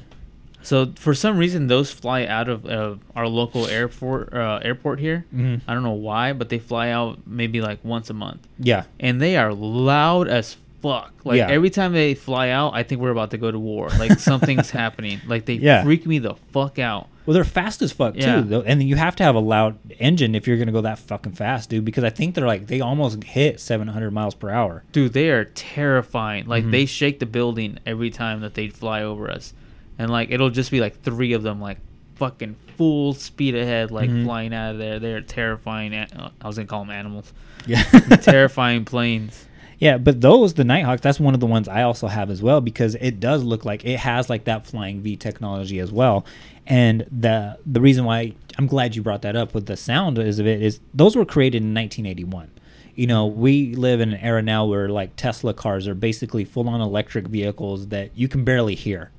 So 0.64 0.93
for 0.95 1.14
some 1.16 1.38
reason 1.38 1.68
those 1.68 1.91
fly 1.91 2.26
out 2.26 2.47
of 2.47 2.66
uh, 2.66 2.95
our 3.16 3.28
local 3.28 3.66
airport 3.68 4.34
uh, 4.34 4.59
airport 4.64 4.99
here. 4.99 5.26
Mhm. 5.34 5.62
I 5.68 5.74
don't 5.74 5.84
know 5.84 5.91
why, 6.09 6.34
but 6.34 6.49
they 6.49 6.59
fly 6.59 6.89
out 6.89 7.20
maybe 7.26 7.62
like 7.62 7.80
once 7.84 8.09
a 8.09 8.14
month. 8.14 8.41
Yeah. 8.59 8.84
And 8.99 9.20
they 9.20 9.38
are 9.38 9.53
loud 9.53 10.28
as 10.28 10.57
fuck. 10.82 11.13
Like 11.23 11.38
Yeah. 11.38 11.49
every 11.49 11.69
time 11.69 11.93
they 11.93 12.13
fly 12.15 12.49
out, 12.49 12.73
I 12.73 12.84
think 12.84 13.01
we're 13.01 13.11
about 13.11 13.32
to 13.32 13.38
go 13.38 13.51
to 13.51 13.59
war. 13.59 13.89
Like 13.99 14.19
something's 14.19 14.71
happening. 14.71 15.19
Like 15.27 15.45
they 15.45 15.53
Yeah. 15.53 15.84
freak 15.84 16.05
me 16.05 16.19
the 16.19 16.36
fuck 16.51 16.79
out. 16.79 17.07
Well, 17.25 17.36
they're 17.36 17.43
fast 17.43 17.82
as 17.84 17.91
fuck 17.91 18.15
Yeah. 18.15 18.38
too, 18.38 18.41
though, 18.47 18.61
and 18.61 18.82
you 18.82 18.95
have 18.95 19.15
to 19.17 19.23
have 19.23 19.36
a 19.36 19.39
loud 19.39 19.77
engine 19.99 20.34
if 20.34 20.47
you're 20.47 20.57
gonna 20.57 20.71
go 20.71 20.82
that 20.82 20.97
fucking 20.97 21.34
fast, 21.34 21.69
dude. 21.69 21.86
Because 21.86 22.03
I 22.03 22.09
think 22.09 22.34
they're 22.36 22.47
like 22.47 22.65
they 22.67 22.82
almost 22.82 23.23
hit 23.23 23.59
700 23.59 24.11
miles 24.11 24.34
per 24.34 24.49
hour. 24.49 24.84
Dude, 24.91 25.13
they 25.13 25.29
are 25.29 25.45
terrifying. 25.45 26.47
Like 26.47 26.65
Mhm. 26.65 26.71
they 26.71 26.86
shake 26.86 27.19
the 27.19 27.25
building 27.27 27.77
every 27.86 28.09
time 28.09 28.41
that 28.41 28.55
they 28.55 28.69
fly 28.69 29.03
over 29.03 29.29
us, 29.29 29.53
and 29.99 30.09
like 30.09 30.32
it'll 30.32 30.49
just 30.49 30.71
be 30.71 30.79
like 30.79 31.01
three 31.01 31.34
of 31.34 31.43
them, 31.43 31.61
like 31.61 31.77
fucking 32.15 32.55
full 32.77 33.13
speed 33.13 33.55
ahead, 33.55 33.91
like 33.91 34.09
Mhm. 34.09 34.23
flying 34.25 34.53
out 34.53 34.71
of 34.71 34.77
there. 34.79 34.97
They're 34.99 35.21
terrifying. 35.21 35.93
I 35.93 36.07
was 36.47 36.55
gonna 36.55 36.67
call 36.67 36.82
them 36.86 36.89
animals. 36.91 37.32
Yeah. 37.67 37.84
terrifying 38.21 38.86
planes. 38.93 39.45
Yeah, 39.82 39.97
but 39.97 40.21
those 40.21 40.53
the 40.53 40.63
Nighthawks, 40.63 41.01
that's 41.01 41.19
one 41.19 41.34
of 41.34 41.39
the 41.39 41.47
ones 41.47 41.67
I 41.67 41.82
also 41.82 42.05
have 42.05 42.29
as 42.29 42.39
well 42.39 42.61
because 42.61 42.93
it 43.01 43.19
does 43.19 43.43
look 43.43 43.65
like 43.65 43.84
it 43.84 43.97
has 43.97 44.29
like 44.29 44.43
that 44.43 44.67
flying 44.67 45.01
V 45.01 45.17
technology 45.17 45.79
as 45.79 45.91
well. 45.91 46.23
And 46.67 47.07
the 47.11 47.57
the 47.65 47.82
reason 47.82 48.05
why 48.05 48.36
I'm 48.59 48.67
glad 48.67 48.95
you 48.95 49.01
brought 49.01 49.23
that 49.23 49.36
up 49.36 49.55
with 49.55 49.65
the 49.65 49.75
sound 49.75 50.19
is 50.19 50.38
of 50.38 50.45
it 50.45 50.61
is 50.61 50.79
those 50.93 51.15
were 51.15 51.25
created 51.25 51.63
in 51.63 51.73
1981. 51.73 52.51
You 52.93 53.07
know, 53.07 53.25
we 53.25 53.73
live 53.73 54.01
in 54.01 54.13
an 54.13 54.19
era 54.19 54.43
now 54.43 54.67
where 54.67 54.88
like 54.88 55.15
Tesla 55.15 55.51
cars 55.51 55.88
are 55.88 55.95
basically 55.95 56.45
full 56.45 56.69
on 56.69 56.79
electric 56.79 57.25
vehicles 57.25 57.88
that 57.88 58.11
you 58.15 58.27
can 58.27 58.43
barely 58.45 58.75
hear. 58.75 59.09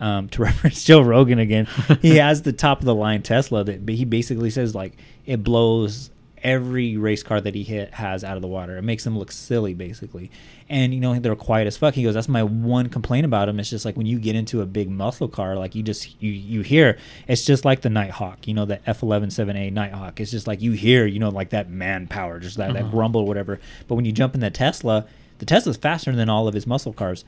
Um, 0.00 0.28
to 0.30 0.42
reference 0.42 0.82
Joe 0.82 1.00
Rogan 1.00 1.38
again, 1.38 1.68
he 2.02 2.16
has 2.16 2.42
the 2.42 2.52
top 2.52 2.80
of 2.80 2.86
the 2.86 2.94
line 2.94 3.22
Tesla 3.22 3.62
that 3.62 3.86
but 3.86 3.94
he 3.94 4.04
basically 4.04 4.50
says 4.50 4.74
like 4.74 4.94
it 5.26 5.44
blows 5.44 6.10
every 6.42 6.96
race 6.96 7.22
car 7.22 7.40
that 7.40 7.54
he 7.54 7.62
hit 7.62 7.94
has 7.94 8.22
out 8.24 8.36
of 8.36 8.42
the 8.42 8.48
water. 8.48 8.76
It 8.76 8.82
makes 8.82 9.04
them 9.04 9.18
look 9.18 9.32
silly, 9.32 9.74
basically. 9.74 10.30
And 10.68 10.92
you 10.92 11.00
know 11.00 11.18
they're 11.18 11.34
quiet 11.34 11.66
as 11.66 11.76
fuck. 11.78 11.94
He 11.94 12.02
goes, 12.02 12.14
"That's 12.14 12.28
my 12.28 12.42
one 12.42 12.88
complaint 12.90 13.24
about 13.24 13.48
him. 13.48 13.58
It's 13.58 13.70
just 13.70 13.84
like 13.86 13.96
when 13.96 14.06
you 14.06 14.18
get 14.18 14.36
into 14.36 14.60
a 14.60 14.66
big 14.66 14.90
muscle 14.90 15.28
car, 15.28 15.56
like 15.56 15.74
you 15.74 15.82
just 15.82 16.20
you 16.22 16.30
you 16.30 16.60
hear. 16.60 16.98
It's 17.26 17.44
just 17.46 17.64
like 17.64 17.80
the 17.80 17.88
Nighthawk, 17.88 18.46
you 18.46 18.52
know, 18.52 18.66
the 18.66 18.78
F 18.86 19.00
117A 19.00 19.72
Nighthawk. 19.72 20.20
It's 20.20 20.30
just 20.30 20.46
like 20.46 20.60
you 20.60 20.72
hear, 20.72 21.06
you 21.06 21.18
know, 21.18 21.30
like 21.30 21.50
that 21.50 21.70
manpower, 21.70 22.38
just 22.38 22.58
that 22.58 22.74
that 22.74 22.82
Uh-huh. 22.82 22.90
grumble, 22.90 23.22
or 23.22 23.26
whatever. 23.26 23.58
But 23.86 23.94
when 23.94 24.04
you 24.04 24.12
jump 24.12 24.34
in 24.34 24.40
the 24.40 24.50
Tesla, 24.50 25.06
the 25.38 25.46
Tesla's 25.46 25.78
faster 25.78 26.14
than 26.14 26.28
all 26.28 26.46
of 26.46 26.52
his 26.54 26.66
muscle 26.66 26.92
cars, 26.92 27.24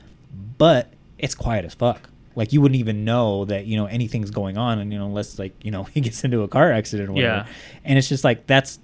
but 0.59 0.93
it's 1.17 1.33
quiet 1.33 1.65
as 1.65 1.73
fuck. 1.73 2.10
Like 2.35 2.53
you 2.53 2.61
wouldn't 2.61 2.79
even 2.79 3.03
know 3.03 3.45
that 3.45 3.65
you 3.65 3.77
know 3.77 3.85
anything's 3.85 4.31
going 4.31 4.57
on, 4.57 4.79
and 4.79 4.91
you 4.91 4.99
know 4.99 5.05
unless 5.05 5.37
like 5.39 5.53
you 5.63 5.71
know 5.71 5.83
he 5.93 6.01
gets 6.01 6.23
into 6.23 6.41
a 6.41 6.47
car 6.47 6.71
accident 6.71 7.09
or 7.09 7.13
whatever. 7.13 7.47
Yeah. 7.47 7.53
And 7.83 7.97
it's 7.97 8.09
just 8.09 8.23
like 8.23 8.47
that's 8.47 8.79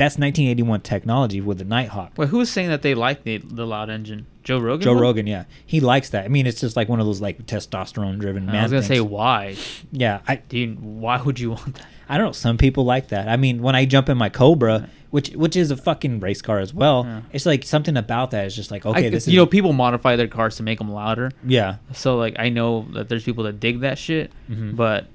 that's 0.00 0.14
1981 0.16 0.80
technology 0.80 1.40
with 1.42 1.58
the 1.58 1.64
Nighthawk. 1.64 2.12
Well, 2.16 2.28
who 2.28 2.38
was 2.38 2.50
saying 2.50 2.68
that 2.68 2.82
they 2.82 2.94
like 2.94 3.24
the 3.24 3.38
the 3.38 3.66
loud 3.66 3.90
engine? 3.90 4.26
Joe 4.42 4.58
Rogan. 4.58 4.84
Joe 4.84 4.94
was? 4.94 5.02
Rogan, 5.02 5.26
yeah, 5.26 5.44
he 5.66 5.80
likes 5.80 6.10
that. 6.10 6.24
I 6.24 6.28
mean, 6.28 6.46
it's 6.46 6.60
just 6.60 6.74
like 6.74 6.88
one 6.88 7.00
of 7.00 7.06
those 7.06 7.20
like 7.20 7.46
testosterone 7.46 8.18
driven. 8.18 8.48
I 8.48 8.62
was 8.62 8.72
gonna 8.72 8.82
say 8.82 9.00
why. 9.00 9.56
Yeah, 9.92 10.20
I 10.26 10.36
do. 10.36 10.58
You, 10.58 10.74
why 10.74 11.20
would 11.20 11.38
you 11.38 11.50
want 11.50 11.74
that? 11.74 11.86
I 12.08 12.16
don't 12.16 12.26
know. 12.26 12.32
Some 12.32 12.58
people 12.58 12.84
like 12.84 13.08
that. 13.08 13.28
I 13.28 13.36
mean, 13.36 13.62
when 13.62 13.76
I 13.76 13.84
jump 13.84 14.08
in 14.08 14.18
my 14.18 14.30
Cobra, 14.30 14.88
which 15.10 15.30
which 15.30 15.56
is 15.56 15.70
a 15.70 15.76
fucking 15.76 16.20
race 16.20 16.40
car 16.42 16.58
as 16.60 16.72
well, 16.72 17.04
Yeah. 17.04 17.20
it's 17.32 17.46
like 17.46 17.64
something 17.64 17.96
about 17.96 18.30
that 18.30 18.46
is 18.46 18.54
just 18.56 18.70
like 18.70 18.86
okay, 18.86 19.06
I, 19.06 19.10
this 19.10 19.26
you 19.26 19.32
is 19.32 19.36
know, 19.36 19.46
people 19.46 19.72
modify 19.72 20.16
their 20.16 20.28
cars 20.28 20.56
to 20.56 20.62
make 20.62 20.78
them 20.78 20.90
louder. 20.92 21.30
Yeah. 21.44 21.76
So 21.92 22.16
like, 22.16 22.36
I 22.38 22.48
know 22.48 22.86
that 22.94 23.08
there's 23.08 23.24
people 23.24 23.44
that 23.44 23.58
dig 23.60 23.80
that 23.80 23.98
shit, 23.98 24.30
Mhm. 24.50 24.76
but 24.76 25.06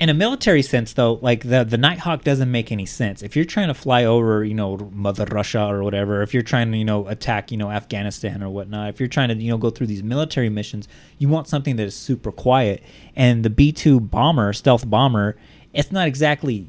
in 0.00 0.08
a 0.08 0.14
military 0.14 0.60
sense 0.62 0.92
though 0.94 1.20
like 1.22 1.48
the 1.48 1.62
the 1.62 1.78
nighthawk 1.78 2.24
doesn't 2.24 2.50
make 2.50 2.72
any 2.72 2.84
sense 2.84 3.22
if 3.22 3.36
you're 3.36 3.44
trying 3.44 3.68
to 3.68 3.74
fly 3.74 4.04
over 4.04 4.42
you 4.44 4.52
know 4.52 4.76
mother 4.92 5.24
russia 5.30 5.64
or 5.66 5.84
whatever 5.84 6.20
if 6.20 6.34
you're 6.34 6.42
trying 6.42 6.72
to 6.72 6.76
you 6.76 6.84
know 6.84 7.06
attack 7.06 7.52
you 7.52 7.56
know 7.56 7.70
afghanistan 7.70 8.42
or 8.42 8.48
whatnot 8.48 8.88
if 8.88 8.98
you're 8.98 9.08
trying 9.08 9.28
to 9.28 9.36
you 9.36 9.48
know 9.52 9.56
go 9.56 9.70
through 9.70 9.86
these 9.86 10.02
military 10.02 10.48
missions 10.48 10.88
you 11.18 11.28
want 11.28 11.46
something 11.46 11.76
that 11.76 11.84
is 11.84 11.94
super 11.94 12.32
quiet 12.32 12.82
and 13.14 13.44
the 13.44 13.48
b2 13.50 14.10
bomber 14.10 14.52
stealth 14.52 14.84
bomber 14.90 15.36
it's 15.72 15.92
not 15.92 16.08
exactly 16.08 16.66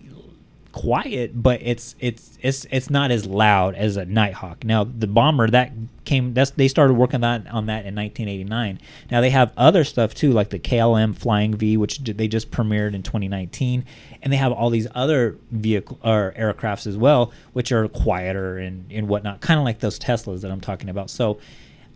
quiet 0.76 1.42
but 1.42 1.62
it's 1.64 1.96
it's 2.02 2.38
it's 2.42 2.68
it's 2.70 2.90
not 2.90 3.10
as 3.10 3.26
loud 3.26 3.76
as 3.76 3.96
a 3.96 4.04
nighthawk. 4.04 4.66
Now 4.66 4.84
the 4.84 5.08
bomber 5.08 5.50
that 5.50 5.72
came 6.04 6.34
that's 6.34 6.52
they 6.52 6.68
started 6.68 6.96
working 6.96 7.24
on 7.24 7.48
on 7.48 7.68
that 7.68 7.86
in 7.86 7.96
1989 7.96 8.80
now 9.10 9.22
they 9.22 9.30
have 9.30 9.54
other 9.56 9.86
stuff 9.86 10.14
too 10.14 10.32
like 10.32 10.50
the 10.50 10.60
klm 10.60 11.18
flying 11.18 11.56
v 11.56 11.78
which 11.78 12.00
they 12.00 12.28
just 12.28 12.52
premiered 12.52 12.94
in 12.94 13.02
2019 13.02 13.86
and 14.22 14.32
they 14.32 14.38
have 14.38 14.52
all 14.52 14.70
these 14.70 14.88
other 14.94 15.38
vehicle 15.50 15.98
or 16.04 16.34
aircrafts 16.38 16.86
as 16.86 16.96
well 16.98 17.32
which 17.54 17.72
are 17.72 17.88
quieter 17.88 18.58
and 18.58 18.86
and 18.92 19.08
whatnot 19.08 19.42
kind 19.42 19.58
of 19.58 19.64
like 19.64 19.80
those 19.80 19.98
teslas 19.98 20.42
that 20.42 20.52
i'm 20.52 20.62
talking 20.62 20.90
about. 20.90 21.10
So 21.10 21.40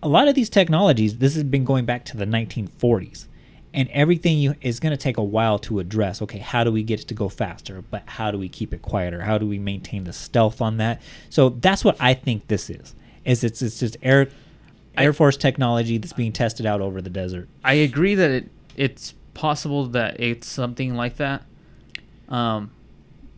a 0.01 0.07
lot 0.07 0.29
of 0.29 0.35
these 0.35 0.49
technologies 0.49 1.17
this 1.17 1.35
has 1.35 1.43
been 1.43 1.65
going 1.65 1.85
back 1.85 2.05
to 2.05 2.17
the 2.17 2.25
1940s 2.25 3.25
and 3.73 3.89
everything 3.89 4.37
you 4.37 4.55
is 4.61 4.79
going 4.79 4.91
to 4.91 4.97
take 4.97 5.17
a 5.17 5.23
while 5.23 5.59
to 5.59 5.79
address 5.79 6.21
okay 6.21 6.39
how 6.39 6.63
do 6.63 6.71
we 6.71 6.83
get 6.83 6.99
it 7.01 7.07
to 7.07 7.13
go 7.13 7.29
faster? 7.29 7.83
But 7.89 8.03
how 8.05 8.31
do 8.31 8.37
we 8.37 8.49
keep 8.49 8.73
it 8.73 8.81
quieter? 8.81 9.21
How 9.21 9.37
do 9.37 9.47
we 9.47 9.59
maintain 9.59 10.03
the 10.03 10.13
stealth 10.13 10.61
on 10.61 10.77
that? 10.77 11.01
So 11.29 11.49
that's 11.49 11.83
what 11.83 11.95
i 11.99 12.13
think 12.13 12.47
this 12.47 12.69
is 12.69 12.95
is 13.25 13.43
it's 13.43 13.61
it's 13.61 13.79
just 13.79 13.97
air 14.01 14.29
air 14.97 15.13
force 15.13 15.37
technology 15.37 15.97
that's 15.97 16.13
being 16.13 16.31
tested 16.31 16.65
out 16.65 16.81
over 16.81 17.01
the 17.01 17.09
desert. 17.09 17.47
I 17.63 17.73
agree 17.73 18.15
that 18.15 18.31
it 18.31 18.49
it's 18.75 19.13
possible 19.33 19.87
that 19.87 20.19
it's 20.19 20.47
something 20.47 20.95
like 20.95 21.17
that. 21.17 21.43
Um, 22.27 22.71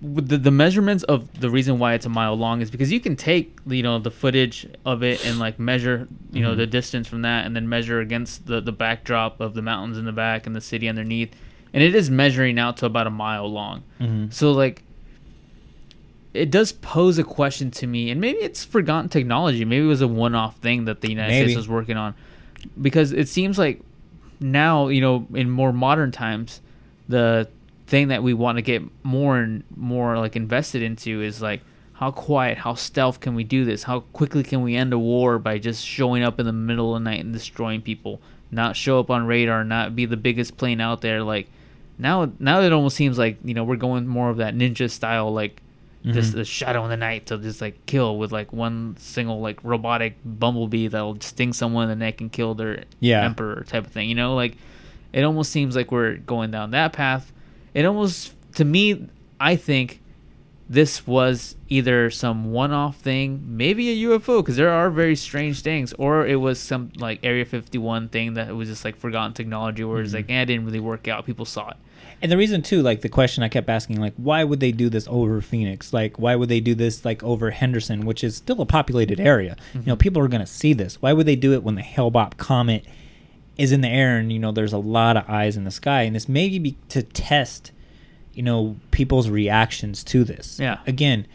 the, 0.04 0.38
the 0.38 0.49
measurements 0.52 1.04
of 1.04 1.39
the 1.39 1.49
reason 1.49 1.78
why 1.78 1.93
it's 1.93 2.08
a 2.08 2.10
mile 2.10 2.34
long 2.36 2.60
is 2.62 2.72
because 2.72 2.91
you 2.91 2.99
can 2.99 3.16
take 3.16 3.56
you 3.68 3.84
know 3.84 3.99
the 3.99 4.10
footage 4.10 4.66
of 4.86 5.04
it 5.04 5.24
and 5.26 5.38
like 5.38 5.60
measure 5.60 6.08
you 6.32 6.41
know 6.41 6.54
Mhm. 6.54 6.58
the 6.58 6.68
distance 6.68 7.08
from 7.08 7.22
that 7.22 7.45
and 7.45 7.56
then 7.56 7.70
measure 7.70 7.99
against 7.99 8.47
the 8.47 8.60
the 8.62 8.72
backdrop 8.72 9.39
of 9.39 9.54
the 9.54 9.62
mountains 9.62 9.97
in 9.99 10.06
the 10.06 10.12
back 10.12 10.47
and 10.47 10.56
the 10.56 10.62
city 10.62 10.89
underneath 10.89 11.30
and 11.74 11.84
it 11.84 11.93
is 11.93 12.10
measuring 12.10 12.58
out 12.58 12.78
to 12.78 12.86
about 12.88 13.06
a 13.06 13.12
mile 13.12 13.47
long 13.47 13.84
Mhm. 13.99 14.34
so 14.34 14.52
like 14.52 14.82
it 16.34 16.49
does 16.49 16.72
pose 16.72 17.18
a 17.20 17.24
question 17.24 17.70
to 17.72 17.86
me 17.86 18.10
and 18.10 18.20
maybe 18.22 18.39
it's 18.39 18.64
forgotten 18.64 19.10
technology 19.10 19.66
maybe 19.66 19.84
it 19.84 19.88
was 19.88 20.02
a 20.02 20.08
one-off 20.08 20.58
thing 20.58 20.86
that 20.86 21.02
the 21.02 21.10
united 21.10 21.30
Maybe. 21.32 21.45
states 21.49 21.58
was 21.58 21.68
working 21.68 21.97
on 21.97 22.16
because 22.82 23.12
it 23.12 23.28
seems 23.28 23.58
like 23.60 23.82
now 24.39 24.88
you 24.88 25.02
know 25.02 25.28
in 25.34 25.49
more 25.49 25.74
modern 25.74 26.12
times 26.12 26.62
the 27.10 27.47
thing 27.92 28.08
that 28.08 28.24
we 28.24 28.34
want 28.34 28.58
to 28.58 28.62
get 28.62 28.82
more 29.04 29.38
and 29.38 29.64
more 29.76 30.18
like 30.18 30.36
invested 30.38 30.82
into 30.82 31.22
is 31.22 31.42
like 31.42 31.60
how 31.92 32.10
quiet 32.10 32.58
how 32.58 32.74
stealth 32.74 33.20
can 33.20 33.36
we 33.36 33.44
do 33.44 33.66
this 33.66 33.84
how 33.84 34.00
quickly 34.14 34.42
can 34.44 34.62
we 34.64 34.76
end 34.78 34.94
a 34.94 34.98
war 34.98 35.38
by 35.38 35.58
just 35.58 35.86
showing 35.86 36.24
up 36.24 36.39
in 36.39 36.46
the 36.46 36.54
middle 36.54 36.96
of 36.96 37.04
the 37.04 37.10
night 37.10 37.20
and 37.20 37.34
destroying 37.34 37.82
people 37.82 38.22
not 38.50 38.78
show 38.78 38.98
up 38.98 39.10
on 39.12 39.26
radar 39.28 39.66
not 39.66 39.94
be 39.94 40.06
the 40.06 40.16
biggest 40.16 40.56
plane 40.56 40.80
out 40.80 41.02
there 41.02 41.22
like 41.22 41.48
now 42.00 42.32
now 42.39 42.62
it 42.62 42.72
almost 42.72 42.96
seems 42.96 43.18
like 43.18 43.38
you 43.44 43.54
know 43.54 43.64
we're 43.66 43.76
going 43.76 44.08
more 44.08 44.30
of 44.30 44.38
that 44.38 44.56
ninja 44.56 44.89
style 44.89 45.32
like 45.34 45.62
just 46.06 46.32
Mhm. 46.32 46.36
the 46.36 46.46
shadow 46.46 46.84
in 46.86 46.89
the 46.89 46.98
night 46.98 47.26
to 47.28 47.38
just 47.38 47.60
like 47.62 47.86
kill 47.86 48.18
with 48.18 48.32
like 48.32 48.54
one 48.54 48.96
single 48.98 49.42
like 49.42 49.60
robotic 49.64 50.16
bumblebee 50.26 50.88
that'll 50.88 51.20
sting 51.20 51.52
someone 51.54 51.84
in 51.84 51.89
the 52.00 52.06
neck 52.06 52.22
and 52.22 52.32
kill 52.32 52.56
their 52.56 52.86
Yeah. 53.02 53.26
emperor 53.26 53.66
type 53.68 53.86
of 53.86 53.92
thing 53.92 54.08
you 54.08 54.16
know 54.16 54.34
like 54.34 54.56
it 55.12 55.24
almost 55.24 55.52
seems 55.52 55.76
like 55.76 55.92
we're 55.92 56.16
going 56.16 56.52
down 56.52 56.72
that 56.72 56.94
path 56.94 57.34
it 57.74 57.86
almost 57.86 58.34
to 58.56 58.66
me 58.66 59.08
i 59.40 59.56
think 59.56 60.00
this 60.70 61.06
was 61.06 61.58
either 61.68 62.10
some 62.10 62.54
one-off 62.54 62.96
thing, 62.96 63.44
maybe 63.46 63.90
a 63.90 64.08
UFO, 64.08 64.42
because 64.42 64.56
there 64.56 64.70
are 64.70 64.90
very 64.90 65.18
strange 65.18 65.60
things, 65.64 65.92
or 65.98 66.26
it 66.26 66.38
was 66.38 66.62
some 66.62 66.94
like 66.98 67.20
Area 67.24 67.44
51 67.44 68.08
thing 68.08 68.36
that 68.36 68.56
was 68.56 68.70
just 68.70 68.86
like 68.86 68.96
forgotten 68.96 69.34
technology, 69.34 69.84
where 69.84 70.00
it's 70.02 70.12
Mhm. 70.12 70.16
like, 70.16 70.30
eh, 70.30 70.42
it 70.44 70.46
didn't 70.46 70.64
really 70.66 70.80
work 70.80 71.10
out. 71.10 71.26
People 71.26 71.44
saw 71.44 71.72
it. 71.72 71.76
And 72.22 72.32
the 72.32 72.38
reason 72.38 72.62
too, 72.62 72.82
like 72.82 73.02
the 73.02 73.10
question 73.10 73.44
I 73.44 73.50
kept 73.50 73.68
asking, 73.70 74.00
like, 74.00 74.14
why 74.16 74.46
would 74.46 74.62
they 74.62 74.72
do 74.72 74.88
this 74.88 75.08
over 75.10 75.42
Phoenix? 75.42 75.92
Like, 75.92 76.18
why 76.18 76.38
would 76.38 76.48
they 76.48 76.62
do 76.62 76.74
this 76.74 77.04
like 77.04 77.22
over 77.22 77.52
Henderson, 77.52 78.06
which 78.06 78.24
is 78.24 78.38
still 78.38 78.62
a 78.62 78.66
populated 78.66 79.20
area? 79.20 79.58
You 79.74 79.82
know, 79.88 79.96
Mhm. 79.98 80.00
people 80.00 80.22
are 80.22 80.30
gonna 80.30 80.46
see 80.48 80.72
this. 80.72 81.02
Why 81.02 81.12
would 81.12 81.26
they 81.26 81.36
do 81.36 81.52
it 81.52 81.64
when 81.64 81.76
the 81.76 81.82
Hale-Bopp 81.82 82.38
comet 82.38 82.86
is 83.62 83.72
in 83.72 83.82
the 83.82 83.88
air 83.88 84.18
and 84.18 84.34
you 84.34 84.39
know 84.39 84.51
there's 84.51 84.74
a 84.74 84.80
lot 84.80 85.16
of 85.18 85.30
eyes 85.30 85.55
in 85.55 85.64
the 85.64 85.72
sky? 85.72 86.01
And 86.01 86.16
this 86.16 86.28
may 86.28 86.57
be 86.57 86.78
to 86.89 87.03
test, 87.03 87.72
you 88.34 88.43
know, 88.43 88.78
people's 88.89 89.30
reactions 89.30 90.03
to 90.05 90.24
this. 90.24 90.59
Yeah. 90.59 90.80
Again, 90.88 91.28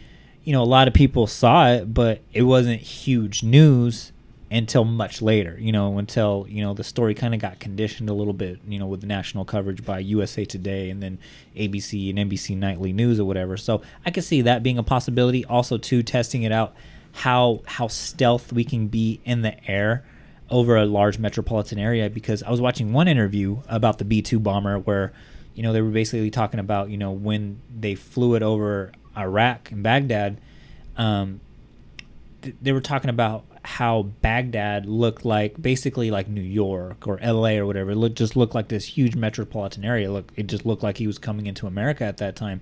you 0.43 0.53
know, 0.53 0.61
a 0.61 0.65
lot 0.65 0.87
of 0.87 0.93
people 0.93 1.27
saw 1.27 1.69
it, 1.69 1.93
but 1.93 2.21
it 2.33 2.43
wasn't 2.43 2.81
huge 2.81 3.43
news 3.43 4.11
until 4.49 4.85
much 4.85 5.21
later, 5.21 5.57
you 5.59 5.71
know, 5.71 5.97
until, 5.97 6.45
you 6.49 6.61
know, 6.61 6.73
the 6.73 6.83
story 6.83 7.13
kind 7.13 7.33
of 7.33 7.41
got 7.41 7.59
conditioned 7.59 8.09
a 8.09 8.13
little 8.13 8.33
bit, 8.33 8.59
you 8.67 8.79
know, 8.79 8.87
with 8.87 9.01
the 9.01 9.07
national 9.07 9.43
coverage 9.43 9.83
by 9.83 9.99
USA 9.99 10.45
Today 10.45 10.89
and 10.89 11.03
then 11.03 11.19
ABC 11.55 12.09
and 12.09 12.29
NBC 12.29 12.55
Nightly 12.55 12.93
News 12.93 13.19
or 13.19 13.25
whatever. 13.25 13.57
So 13.57 13.81
I 14.05 14.11
could 14.11 14.23
see 14.23 14.41
that 14.41 14.63
being 14.63 14.77
a 14.77 14.83
possibility. 14.83 15.43
Also, 15.45 15.77
too, 15.77 16.01
testing 16.03 16.43
it 16.43 16.51
out, 16.51 16.75
how 17.11 17.61
how 17.65 17.87
stealth 17.87 18.53
we 18.53 18.63
can 18.63 18.87
be 18.87 19.19
in 19.25 19.41
the 19.41 19.69
air 19.69 20.05
over 20.49 20.77
a 20.77 20.85
large 20.85 21.19
metropolitan 21.19 21.79
area. 21.79 22.09
Because 22.09 22.43
I 22.43 22.51
was 22.51 22.61
watching 22.61 22.93
one 22.93 23.07
interview 23.07 23.61
about 23.67 23.97
the 23.97 24.05
B 24.05 24.21
two 24.21 24.39
bomber 24.39 24.79
where, 24.79 25.13
you 25.55 25.63
know, 25.63 25.73
they 25.73 25.81
were 25.81 25.91
basically 25.91 26.31
talking 26.31 26.59
about, 26.59 26.89
you 26.89 26.97
know, 26.97 27.11
when 27.11 27.61
they 27.75 27.95
flew 27.95 28.35
it 28.35 28.43
over 28.43 28.91
Iraq 29.15 29.71
and 29.71 29.83
Baghdad, 29.83 30.39
um, 30.97 31.39
th- 32.41 32.55
they 32.61 32.71
were 32.71 32.81
talking 32.81 33.09
about 33.09 33.45
how 33.63 34.03
Baghdad 34.21 34.85
looked 34.85 35.25
like 35.25 35.61
basically 35.61 36.09
like 36.09 36.29
New 36.29 36.41
York 36.41 37.05
or 37.05 37.19
LA 37.21 37.57
or 37.57 37.65
whatever. 37.65 37.91
It 37.91 37.97
looked, 37.97 38.15
just 38.15 38.37
looked 38.37 38.55
like 38.55 38.69
this 38.69 38.85
huge 38.85 39.15
metropolitan 39.15 39.83
area. 39.83 40.09
Look, 40.09 40.31
it 40.37 40.47
just 40.47 40.65
looked 40.65 40.83
like 40.83 40.97
he 40.97 41.05
was 41.05 41.17
coming 41.17 41.47
into 41.47 41.67
America 41.67 42.05
at 42.05 42.17
that 42.17 42.37
time, 42.37 42.61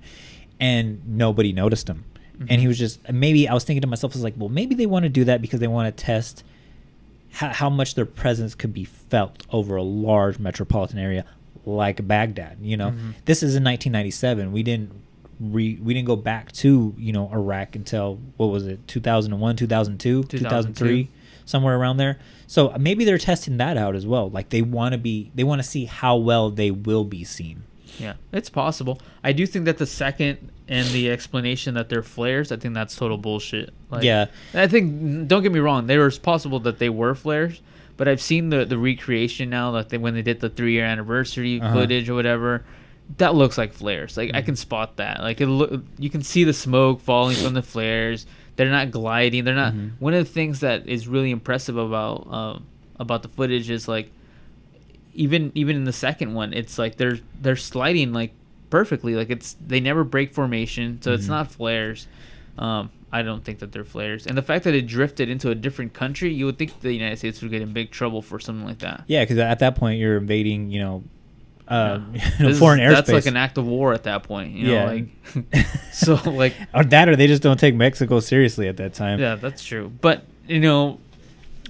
and 0.60 1.08
nobody 1.08 1.54
noticed 1.54 1.88
him. 1.88 2.06
And 2.50 2.60
he 2.60 2.68
was 2.68 2.78
just 2.78 3.08
maybe 3.10 3.48
I 3.48 3.54
was 3.54 3.64
thinking 3.64 3.82
to 3.82 3.88
myself, 3.88 4.14
I 4.14 4.18
was 4.18 4.24
like, 4.24 4.34
well, 4.36 4.50
maybe 4.50 4.76
they 4.76 4.88
want 4.88 5.04
to 5.04 5.10
do 5.10 5.24
that 5.26 5.42
because 5.42 5.60
they 5.60 5.68
want 5.68 5.96
to 5.96 6.04
test 6.04 6.44
how, 7.36 7.50
how 7.50 7.70
much 7.70 7.96
their 7.96 8.06
presence 8.06 8.56
could 8.56 8.74
be 8.74 8.86
felt 8.86 9.44
over 9.52 9.76
a 9.76 9.84
large 9.84 10.40
metropolitan 10.40 10.98
area 11.00 11.26
like 11.66 12.06
Baghdad. 12.08 12.58
You 12.62 12.78
know, 12.78 12.92
Mhm. 12.92 13.14
this 13.26 13.44
is 13.44 13.56
in 13.56 13.64
1997. 13.64 14.52
We 14.52 14.64
didn't 14.64 14.92
re, 15.40 15.78
we 15.84 15.94
didn't 15.94 16.08
go 16.08 16.16
back 16.16 16.52
to 16.54 16.94
you 16.98 17.12
know 17.12 17.30
Iraq 17.32 17.76
until 17.76 18.20
what 18.38 18.48
was 18.48 18.66
it 18.68 18.88
2001, 18.88 19.56
2002, 19.58 20.24
2003, 20.24 21.10
somewhere 21.46 21.76
around 21.78 21.98
there. 21.98 22.20
So 22.48 22.70
uh, 22.70 22.78
maybe 22.80 23.04
they're 23.06 23.18
testing 23.18 23.58
that 23.58 23.76
out 23.78 23.96
as 23.96 24.06
well. 24.08 24.30
Like 24.30 24.50
they 24.50 24.62
want 24.62 24.94
to 24.94 24.98
be, 24.98 25.32
they 25.36 25.44
want 25.44 25.62
to 25.62 25.68
see 25.68 25.86
how 25.86 26.16
well 26.16 26.50
they 26.52 26.72
will 26.72 27.04
be 27.04 27.24
seen. 27.24 27.64
Yeah, 28.00 28.14
it's 28.32 28.50
possible. 28.50 29.00
I 29.24 29.32
do 29.34 29.46
think 29.46 29.66
that 29.66 29.78
the 29.78 29.86
second 29.86 30.38
and 30.68 30.88
the 30.89 31.11
explanation 31.11 31.76
that 31.76 31.89
they're 31.89 32.01
flares, 32.03 32.51
I 32.51 32.57
think 32.57 32.74
that's 32.74 32.95
total 32.95 33.18
bullshit. 33.18 33.72
Like, 33.91 34.03
Yeah. 34.03 34.26
I 34.53 34.68
think 34.68 35.28
don't 35.28 35.43
get 35.43 35.51
me 35.51 35.59
wrong, 35.59 35.88
there 35.88 36.03
was 36.03 36.18
possible 36.18 36.59
that 36.61 36.80
they 36.80 36.89
were 36.89 37.13
flares, 37.16 37.61
but 37.97 38.07
I've 38.07 38.22
seen 38.22 38.49
the 38.49 38.66
the 38.66 38.78
recreation 38.78 39.49
now, 39.49 39.70
like 39.72 39.89
they, 39.89 39.97
when 39.97 40.13
they 40.16 40.22
did 40.24 40.39
the 40.39 40.49
three 40.49 40.74
year 40.74 40.86
anniversary 40.86 41.61
Uh-huh. 41.61 41.74
footage 41.74 42.09
or 42.09 42.16
whatever. 42.16 42.63
That 43.18 43.36
looks 43.36 43.55
like 43.57 43.72
flares. 43.74 44.18
Like 44.18 44.32
I 44.34 44.41
Mm. 44.41 44.45
can 44.45 44.55
spot 44.55 44.95
that. 44.97 45.22
Like 45.22 45.39
it 45.39 45.45
look, 45.47 45.84
you 45.99 46.09
can 46.09 46.24
see 46.24 46.43
the 46.43 46.53
smoke 46.53 47.01
falling 47.01 47.36
from 47.38 47.53
the 47.53 47.61
flares. 47.61 48.26
They're 48.55 48.72
not 48.72 48.89
gliding. 48.89 49.43
They're 49.43 49.53
not. 49.53 49.74
Mhm. 49.74 49.91
One 49.99 50.16
of 50.16 50.26
the 50.26 50.32
things 50.34 50.61
that 50.61 50.88
is 50.89 51.07
really 51.07 51.30
impressive 51.30 51.78
about 51.78 52.28
uh, 52.32 52.59
about 52.99 53.22
the 53.22 53.30
footage 53.30 53.70
is 53.70 53.88
like 53.88 54.09
even 55.13 55.51
even 55.55 55.76
in 55.76 55.84
the 55.86 55.93
second 55.93 56.34
one, 56.34 56.51
it's 56.53 56.78
like 56.78 56.97
they're 56.97 57.20
they're 57.41 57.55
sliding 57.55 58.11
like 58.11 58.34
perfectly. 58.80 59.16
Like 59.16 59.30
it's 59.30 59.56
they 59.66 59.80
never 59.80 60.04
break 60.04 60.34
formation, 60.34 61.02
so 61.02 61.14
it's 61.14 61.26
Mhm. 61.26 61.30
not 61.30 61.52
flares. 61.52 62.08
Um, 62.58 62.90
I 63.12 63.22
don't 63.22 63.44
think 63.46 63.60
that 63.60 63.72
they're 63.72 63.86
flares, 63.86 64.28
and 64.28 64.38
the 64.38 64.42
fact 64.42 64.66
that 64.66 64.76
it 64.76 64.86
drifted 64.88 65.30
into 65.30 65.50
a 65.50 65.56
different 65.56 65.94
country, 65.94 66.34
you 66.34 66.46
would 66.46 66.58
think 66.58 66.82
the 66.82 66.92
United 66.94 67.18
States 67.18 67.42
would 67.42 67.52
get 67.52 67.62
in 67.62 67.72
big 67.72 67.92
trouble 67.92 68.22
for 68.22 68.40
something 68.40 68.66
like 68.66 68.80
that. 68.80 69.04
Yeah, 69.08 69.24
because 69.24 69.38
at 69.38 69.60
that 69.60 69.76
point 69.76 70.00
you're 70.00 70.18
invading, 70.18 70.70
you 70.72 70.80
know, 70.80 71.04
uh, 71.70 72.00
you 72.14 72.20
know, 72.40 72.48
This 72.48 72.54
is- 72.56 72.60
foreign 72.60 72.80
airspace. 72.82 72.94
That's 72.96 73.12
like 73.12 73.26
an 73.26 73.38
act 73.38 73.58
of 73.58 73.66
war 73.66 73.94
at 73.94 74.04
that 74.04 74.24
point. 74.24 74.52
You 74.56 74.68
know, 74.68 74.74
Yeah. 74.74 74.86
like 74.86 75.66
so 75.94 76.16
like 76.30 76.54
or 76.74 76.84
that, 76.84 77.08
or 77.08 77.16
they 77.16 77.28
just 77.28 77.42
don't 77.42 77.60
take 77.60 77.76
Mexico 77.76 78.20
seriously 78.20 78.68
at 78.68 78.78
that 78.78 78.94
time. 78.94 79.20
Yeah, 79.20 79.36
that's 79.36 79.64
true. 79.64 79.92
But 80.02 80.26
you 80.48 80.60
know, 80.60 81.00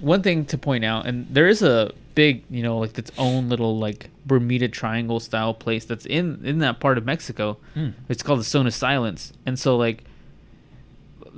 one 0.00 0.22
thing 0.22 0.44
to 0.46 0.58
point 0.58 0.84
out, 0.84 1.06
and 1.06 1.26
there 1.30 1.46
is 1.48 1.62
a 1.62 1.92
big, 2.16 2.42
you 2.50 2.64
know, 2.64 2.78
like 2.78 2.98
its 2.98 3.12
own 3.16 3.48
little 3.48 3.78
like 3.78 4.10
Bermuda 4.26 4.66
Triangle 4.66 5.20
style 5.20 5.54
place 5.54 5.84
that's 5.84 6.04
in 6.06 6.40
in 6.44 6.58
that 6.58 6.80
part 6.80 6.98
of 6.98 7.04
Mexico. 7.04 7.58
Hmm. 7.74 7.90
It's 8.08 8.24
called 8.24 8.40
the 8.40 8.44
Zone 8.44 8.66
of 8.66 8.74
Silence, 8.74 9.32
and 9.46 9.56
so 9.56 9.76
like 9.76 10.02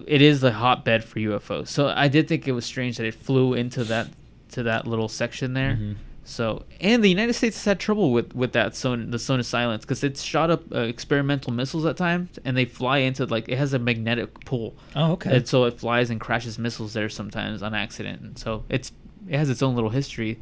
it 0.07 0.23
is 0.23 0.41
the 0.41 0.53
hotbed 0.53 1.05
for 1.05 1.19
UFOs. 1.19 1.69
So 1.69 1.89
I 1.89 2.09
did 2.09 2.29
think 2.29 2.49
it 2.49 2.53
was 2.53 2.65
strange 2.65 2.97
that 2.97 3.05
it 3.07 3.15
flew 3.15 3.53
into 3.53 3.85
that 3.85 4.09
to 4.53 4.63
that 4.63 4.87
little 4.87 5.09
section 5.09 5.53
there. 5.53 5.75
Mhm. 5.75 5.97
So 6.25 6.65
and 6.81 7.03
the 7.03 7.09
United 7.09 7.33
States 7.33 7.57
has 7.57 7.65
had 7.65 7.81
trouble 7.81 8.13
with 8.13 8.35
with 8.35 8.53
that 8.53 8.77
zone, 8.77 9.11
the 9.11 9.19
zone 9.19 9.41
of 9.41 9.47
silence, 9.47 9.85
because 9.85 10.05
it's 10.05 10.23
shot 10.23 10.51
up 10.51 10.63
uh, 10.75 10.81
experimental 10.81 11.53
missiles 11.53 11.85
at 11.85 11.97
times, 11.97 12.39
and 12.45 12.57
they 12.57 12.65
fly 12.67 12.99
into 12.99 13.25
like 13.27 13.49
it 13.49 13.59
has 13.59 13.75
a 13.75 13.79
magnetic 13.79 14.45
pull. 14.45 14.75
Oh, 14.95 15.13
okay. 15.13 15.37
And 15.37 15.49
so 15.49 15.65
it 15.65 15.81
flies 15.81 16.11
and 16.11 16.21
crashes 16.21 16.59
missiles 16.59 16.93
there 16.93 17.09
sometimes 17.09 17.63
on 17.63 17.75
accident, 17.75 18.21
and 18.23 18.39
so 18.39 18.65
it's 18.69 18.93
it 19.29 19.37
has 19.37 19.51
its 19.51 19.63
own 19.63 19.75
little 19.75 19.91
history. 19.91 20.39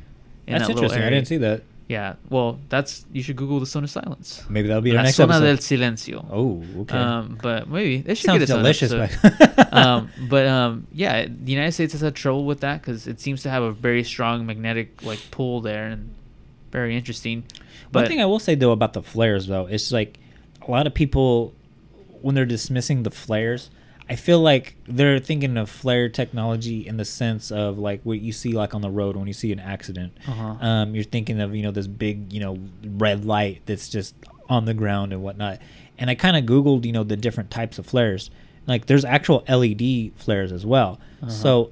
In 0.46 0.52
That's 0.54 0.66
that 0.66 0.72
interesting. 0.72 1.02
I 1.02 1.10
didn't 1.10 1.26
see 1.26 1.38
that. 1.38 1.62
Yeah, 1.88 2.14
well, 2.30 2.58
that's 2.68 3.04
you 3.12 3.22
should 3.22 3.36
Google 3.36 3.60
the 3.60 3.66
zone 3.66 3.84
of 3.84 3.90
silence. 3.90 4.42
Maybe 4.48 4.66
that'll 4.66 4.82
be 4.82 4.90
our 4.90 4.96
La 4.96 5.02
next 5.02 5.16
zona 5.16 5.34
episode. 5.36 5.78
del 5.78 5.88
silencio. 5.88 6.26
Oh, 6.32 6.80
okay. 6.82 6.96
Um, 6.98 7.38
but 7.40 7.68
maybe 7.68 7.98
they 7.98 8.14
should 8.16 8.26
Sounds 8.26 8.40
get 8.40 8.50
own 8.50 8.58
delicious, 8.58 8.92
episode. 8.92 9.68
um, 9.72 10.10
but 10.28 10.46
um, 10.48 10.86
yeah, 10.92 11.26
the 11.26 11.52
United 11.52 11.72
States 11.72 11.92
has 11.92 12.00
had 12.00 12.16
trouble 12.16 12.44
with 12.44 12.60
that 12.60 12.80
because 12.80 13.06
it 13.06 13.20
seems 13.20 13.42
to 13.44 13.50
have 13.50 13.62
a 13.62 13.70
very 13.70 14.02
strong 14.02 14.46
magnetic 14.46 15.04
like 15.04 15.20
pull 15.30 15.60
there, 15.60 15.86
and 15.86 16.12
very 16.72 16.96
interesting. 16.96 17.44
But 17.92 18.00
One 18.00 18.08
thing 18.08 18.20
I 18.20 18.26
will 18.26 18.40
say 18.40 18.56
though 18.56 18.72
about 18.72 18.92
the 18.92 19.02
flares 19.02 19.46
though, 19.46 19.66
is 19.66 19.92
like 19.92 20.18
a 20.66 20.70
lot 20.70 20.88
of 20.88 20.94
people 20.94 21.54
when 22.20 22.34
they're 22.34 22.44
dismissing 22.44 23.04
the 23.04 23.12
flares, 23.12 23.70
I 24.08 24.14
feel 24.14 24.40
like 24.40 24.76
they're 24.86 25.18
thinking 25.18 25.56
of 25.56 25.68
flare 25.68 26.08
technology 26.08 26.86
in 26.86 26.96
the 26.96 27.04
sense 27.04 27.50
of 27.50 27.78
like 27.78 28.02
what 28.02 28.20
you 28.20 28.32
see 28.32 28.52
like 28.52 28.74
on 28.74 28.80
the 28.80 28.90
road 28.90 29.16
when 29.16 29.26
you 29.26 29.32
see 29.32 29.50
an 29.52 29.58
accident. 29.58 30.16
Uh-huh. 30.28 30.56
Um, 30.60 30.94
you're 30.94 31.04
thinking 31.04 31.40
of 31.40 31.54
you 31.54 31.62
know 31.62 31.72
this 31.72 31.86
big 31.86 32.32
you 32.32 32.40
know 32.40 32.58
red 32.84 33.24
light 33.24 33.62
that's 33.66 33.88
just 33.88 34.14
on 34.48 34.64
the 34.64 34.74
ground 34.74 35.12
and 35.12 35.22
whatnot. 35.22 35.58
And 35.98 36.08
I 36.10 36.14
kind 36.14 36.36
of 36.36 36.44
googled 36.44 36.84
you 36.84 36.92
know 36.92 37.04
the 37.04 37.16
different 37.16 37.50
types 37.50 37.78
of 37.78 37.86
flares. 37.86 38.30
Like 38.66 38.86
there's 38.86 39.04
actual 39.04 39.44
LED 39.48 40.12
flares 40.16 40.52
as 40.52 40.64
well. 40.64 41.00
Uh-huh. 41.22 41.30
So 41.30 41.70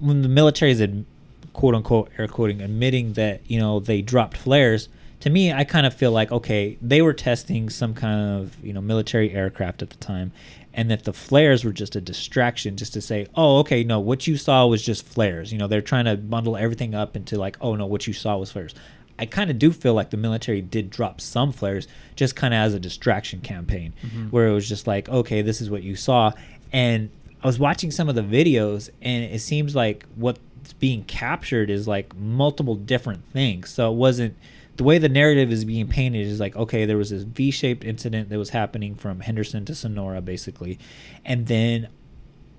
when 0.00 0.22
the 0.22 0.28
military 0.28 0.72
is 0.72 0.80
ad- 0.80 1.04
quote 1.52 1.74
unquote 1.74 2.10
air 2.18 2.28
quoting 2.28 2.60
admitting 2.60 3.14
that 3.14 3.40
you 3.46 3.58
know 3.58 3.80
they 3.80 4.02
dropped 4.02 4.36
flares 4.36 4.90
to 5.20 5.30
me 5.30 5.50
i 5.50 5.64
kind 5.64 5.86
of 5.86 5.94
feel 5.94 6.12
like 6.12 6.30
okay 6.30 6.76
they 6.82 7.00
were 7.00 7.14
testing 7.14 7.70
some 7.70 7.94
kind 7.94 8.20
of 8.20 8.62
you 8.62 8.74
know 8.74 8.80
military 8.82 9.32
aircraft 9.32 9.80
at 9.80 9.88
the 9.88 9.96
time 9.96 10.32
and 10.76 10.88
that 10.90 11.02
the 11.04 11.12
flares 11.12 11.64
were 11.64 11.72
just 11.72 11.96
a 11.96 12.00
distraction 12.00 12.76
just 12.76 12.92
to 12.92 13.00
say 13.00 13.26
oh 13.34 13.58
okay 13.58 13.82
no 13.82 13.98
what 13.98 14.26
you 14.28 14.36
saw 14.36 14.64
was 14.66 14.84
just 14.84 15.04
flares. 15.04 15.50
You 15.52 15.58
know 15.58 15.66
they're 15.66 15.80
trying 15.82 16.04
to 16.04 16.16
bundle 16.16 16.56
everything 16.56 16.94
up 16.94 17.16
into 17.16 17.36
like 17.38 17.56
oh 17.60 17.74
no 17.74 17.86
what 17.86 18.06
you 18.06 18.12
saw 18.12 18.36
was 18.36 18.52
flares. 18.52 18.74
I 19.18 19.24
kind 19.24 19.50
of 19.50 19.58
do 19.58 19.72
feel 19.72 19.94
like 19.94 20.10
the 20.10 20.18
military 20.18 20.60
did 20.60 20.90
drop 20.90 21.20
some 21.22 21.50
flares 21.50 21.88
just 22.16 22.36
kind 22.36 22.52
of 22.52 22.58
as 22.58 22.74
a 22.74 22.78
distraction 22.78 23.40
campaign 23.40 23.94
Mhm. 24.04 24.30
where 24.30 24.46
it 24.48 24.52
was 24.52 24.68
just 24.68 24.86
like 24.86 25.08
okay 25.08 25.42
this 25.42 25.60
is 25.60 25.70
what 25.70 25.82
you 25.82 25.96
saw. 25.96 26.32
And 26.72 27.10
i 27.42 27.46
was 27.46 27.58
watching 27.58 27.90
some 27.90 28.08
of 28.08 28.14
the 28.14 28.22
videos 28.22 28.90
and 29.02 29.24
it 29.24 29.40
seems 29.40 29.74
like 29.74 30.04
what's 30.16 30.40
being 30.80 31.04
captured 31.04 31.70
is 31.70 31.86
like 31.88 32.14
multiple 32.16 32.74
different 32.74 33.22
things. 33.32 33.70
So 33.70 33.90
it 33.92 33.96
wasn't 33.96 34.36
the 34.76 34.84
way 34.84 34.98
the 34.98 35.08
narrative 35.08 35.50
is 35.50 35.64
being 35.64 35.88
painted 35.88 36.26
is 36.26 36.38
like 36.40 36.54
okay 36.56 36.84
there 36.84 36.96
was 36.96 37.10
this 37.10 37.22
v-shaped 37.22 37.84
incident 37.84 38.28
that 38.28 38.38
was 38.38 38.50
happening 38.50 38.94
from 38.94 39.20
henderson 39.20 39.64
to 39.64 39.74
sonora 39.74 40.20
basically 40.20 40.78
and 41.24 41.46
then 41.46 41.88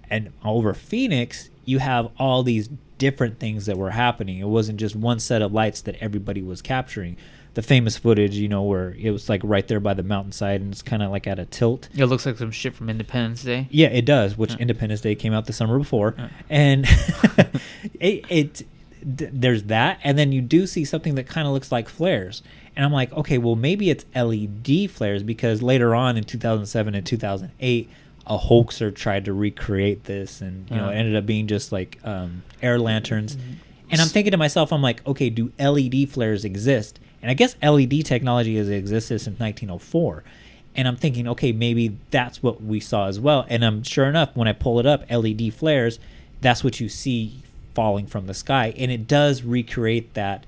and 0.10 0.32
over 0.44 0.74
phoenix 0.74 1.50
you 1.66 1.80
have 1.80 2.10
all 2.18 2.44
these 2.44 2.70
different 2.98 3.40
things 3.40 3.66
that 3.68 3.78
were 3.78 3.92
happening 3.92 4.40
it 4.40 4.48
wasn't 4.48 4.80
just 4.80 4.96
one 4.96 5.20
set 5.20 5.42
of 5.42 5.52
lights 5.54 5.82
that 5.82 5.96
everybody 6.02 6.42
was 6.42 6.62
capturing 6.62 7.16
the 7.54 7.62
famous 7.62 7.98
footage 7.98 8.36
you 8.36 8.48
know 8.48 8.62
where 8.64 8.96
it 9.00 9.10
was 9.12 9.30
like 9.30 9.42
right 9.44 9.68
there 9.68 9.80
by 9.80 9.94
the 9.94 10.04
mountainside 10.04 10.62
and 10.62 10.72
it's 10.72 10.82
kind 10.84 11.02
of 11.04 11.10
like 11.12 11.26
at 11.28 11.38
a 11.40 11.46
tilt 11.46 11.90
it 11.96 12.06
looks 12.06 12.26
like 12.26 12.38
some 12.38 12.52
shit 12.52 12.74
from 12.74 12.90
Independence 12.90 13.44
Day. 13.44 13.68
yeah, 13.72 13.88
it 13.88 14.06
does. 14.06 14.38
Which 14.38 14.52
Yeah. 14.52 14.58
Independence 14.60 15.02
Day 15.02 15.16
came 15.16 15.34
out 15.34 15.46
the 15.46 15.54
summer 15.54 15.78
before, 15.80 16.14
Yeah. 16.18 16.30
and 16.50 16.86
it, 18.00 18.26
it 18.30 18.68
d- 19.16 19.30
there's 19.32 19.64
that, 19.64 20.00
and 20.04 20.18
then 20.18 20.32
you 20.32 20.42
do 20.42 20.68
see 20.68 20.86
something 20.86 21.16
that 21.16 21.28
kind 21.28 21.48
of 21.48 21.54
looks 21.54 21.72
like 21.72 21.90
flares, 21.90 22.44
and 22.76 22.86
I'm 22.86 22.94
like, 22.94 23.12
okay, 23.14 23.38
well 23.38 23.56
maybe 23.56 23.90
it's 23.90 24.06
LED 24.16 24.92
flares 24.92 25.24
because 25.24 25.62
later 25.62 25.96
on 25.96 26.18
in 26.18 26.24
2007 26.24 26.96
and 26.96 27.06
2008, 27.06 27.90
a 28.28 28.38
hoaxer 28.38 28.92
tried 28.92 29.26
to 29.26 29.34
recreate 29.34 30.04
this, 30.04 30.42
and 30.42 30.70
you 30.70 30.76
know, 30.76 30.90
it 30.90 30.96
ended 30.96 31.16
up 31.16 31.26
being 31.26 31.48
just 31.48 31.72
like 31.72 31.98
um, 32.04 32.44
air 32.62 32.78
lanterns. 32.78 33.36
Mm-hmm. 33.36 33.54
And 33.90 34.02
I'm 34.02 34.08
thinking 34.08 34.32
to 34.32 34.38
myself, 34.38 34.74
I'm 34.74 34.82
like, 34.82 35.06
okay, 35.08 35.30
do 35.30 35.52
LED 35.58 36.10
flares 36.10 36.44
exist? 36.44 37.00
And 37.22 37.32
I 37.32 37.34
guess 37.34 37.56
LED 37.64 38.06
technology 38.06 38.58
has 38.58 38.70
existed 38.70 39.20
since 39.20 39.40
1904. 39.40 40.24
And 40.76 40.88
I'm 40.88 40.98
thinking, 40.98 41.28
okay, 41.30 41.52
maybe 41.52 41.98
that's 42.12 42.44
what 42.44 42.62
we 42.62 42.80
saw 42.80 43.08
as 43.08 43.20
well. 43.20 43.46
And 43.50 43.64
I'm 43.64 43.82
sure 43.84 44.06
enough, 44.06 44.36
when 44.36 44.48
I 44.48 44.54
pull 44.54 44.80
it 44.80 44.86
up, 44.86 45.10
LED 45.10 45.54
flares, 45.54 46.00
that's 46.42 46.64
what 46.64 46.80
you 46.80 46.90
see 46.90 47.42
falling 47.78 48.08
from 48.08 48.26
the 48.26 48.34
sky, 48.34 48.74
and 48.76 48.90
it 48.90 49.08
does 49.08 49.44
recreate 49.44 50.16
that 50.16 50.48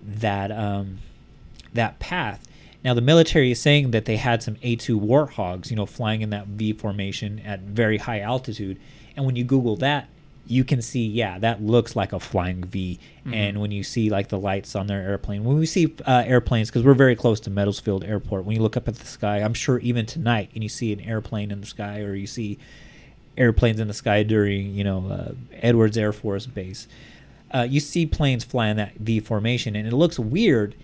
that 0.00 0.52
um, 0.52 0.98
that 1.74 1.98
path. 1.98 2.46
Now 2.84 2.94
the 2.94 3.00
military 3.00 3.50
is 3.50 3.60
saying 3.60 3.90
that 3.90 4.04
they 4.04 4.18
had 4.18 4.40
some 4.40 4.54
A2 4.54 5.00
warthogs, 5.00 5.68
you 5.68 5.74
know, 5.74 5.84
flying 5.84 6.22
in 6.22 6.30
that 6.30 6.46
V 6.46 6.72
formation 6.72 7.40
at 7.40 7.58
very 7.62 7.98
high 7.98 8.20
altitude, 8.20 8.78
and 9.16 9.26
when 9.26 9.34
you 9.34 9.42
Google 9.42 9.74
that, 9.78 10.08
you 10.46 10.62
can 10.62 10.80
see, 10.80 11.04
yeah, 11.04 11.40
that 11.40 11.60
looks 11.60 11.96
like 11.96 12.12
a 12.12 12.20
flying 12.20 12.62
V. 12.62 13.00
Mhm. 13.26 13.34
And 13.34 13.60
when 13.60 13.72
you 13.72 13.82
see 13.82 14.08
like 14.08 14.28
the 14.28 14.38
lights 14.38 14.76
on 14.76 14.86
their 14.86 15.02
airplane, 15.02 15.42
when 15.42 15.58
we 15.58 15.66
see 15.66 15.92
uh, 16.06 16.22
airplanes, 16.24 16.70
because 16.70 16.84
we're 16.84 16.94
very 16.94 17.16
close 17.16 17.40
to 17.40 17.50
Meadows 17.50 17.80
Field 17.80 18.04
Airport, 18.04 18.44
when 18.44 18.54
you 18.54 18.62
look 18.62 18.76
up 18.76 18.86
at 18.86 18.94
the 18.94 19.06
sky, 19.06 19.38
I'm 19.38 19.54
sure 19.54 19.80
even 19.80 20.06
tonight, 20.06 20.50
and 20.54 20.62
you 20.62 20.68
see 20.68 20.92
an 20.92 21.00
airplane 21.00 21.50
in 21.50 21.60
the 21.60 21.66
sky, 21.66 21.98
or 21.98 22.14
you 22.14 22.28
see 22.28 22.58
airplanes 23.36 23.80
in 23.80 23.88
the 23.88 23.94
sky 23.94 24.22
during, 24.22 24.74
you 24.74 24.84
know, 24.84 25.08
uh, 25.08 25.32
Edwards 25.52 25.96
Air 25.96 26.12
Force 26.12 26.46
Base, 26.46 26.88
uh, 27.52 27.66
you 27.68 27.80
see 27.80 28.06
planes 28.06 28.44
flying 28.44 28.76
that 28.76 28.94
V 28.96 29.20
formation, 29.20 29.74
and 29.76 29.86
it 29.86 29.92
looks 29.92 30.18
weird 30.18 30.74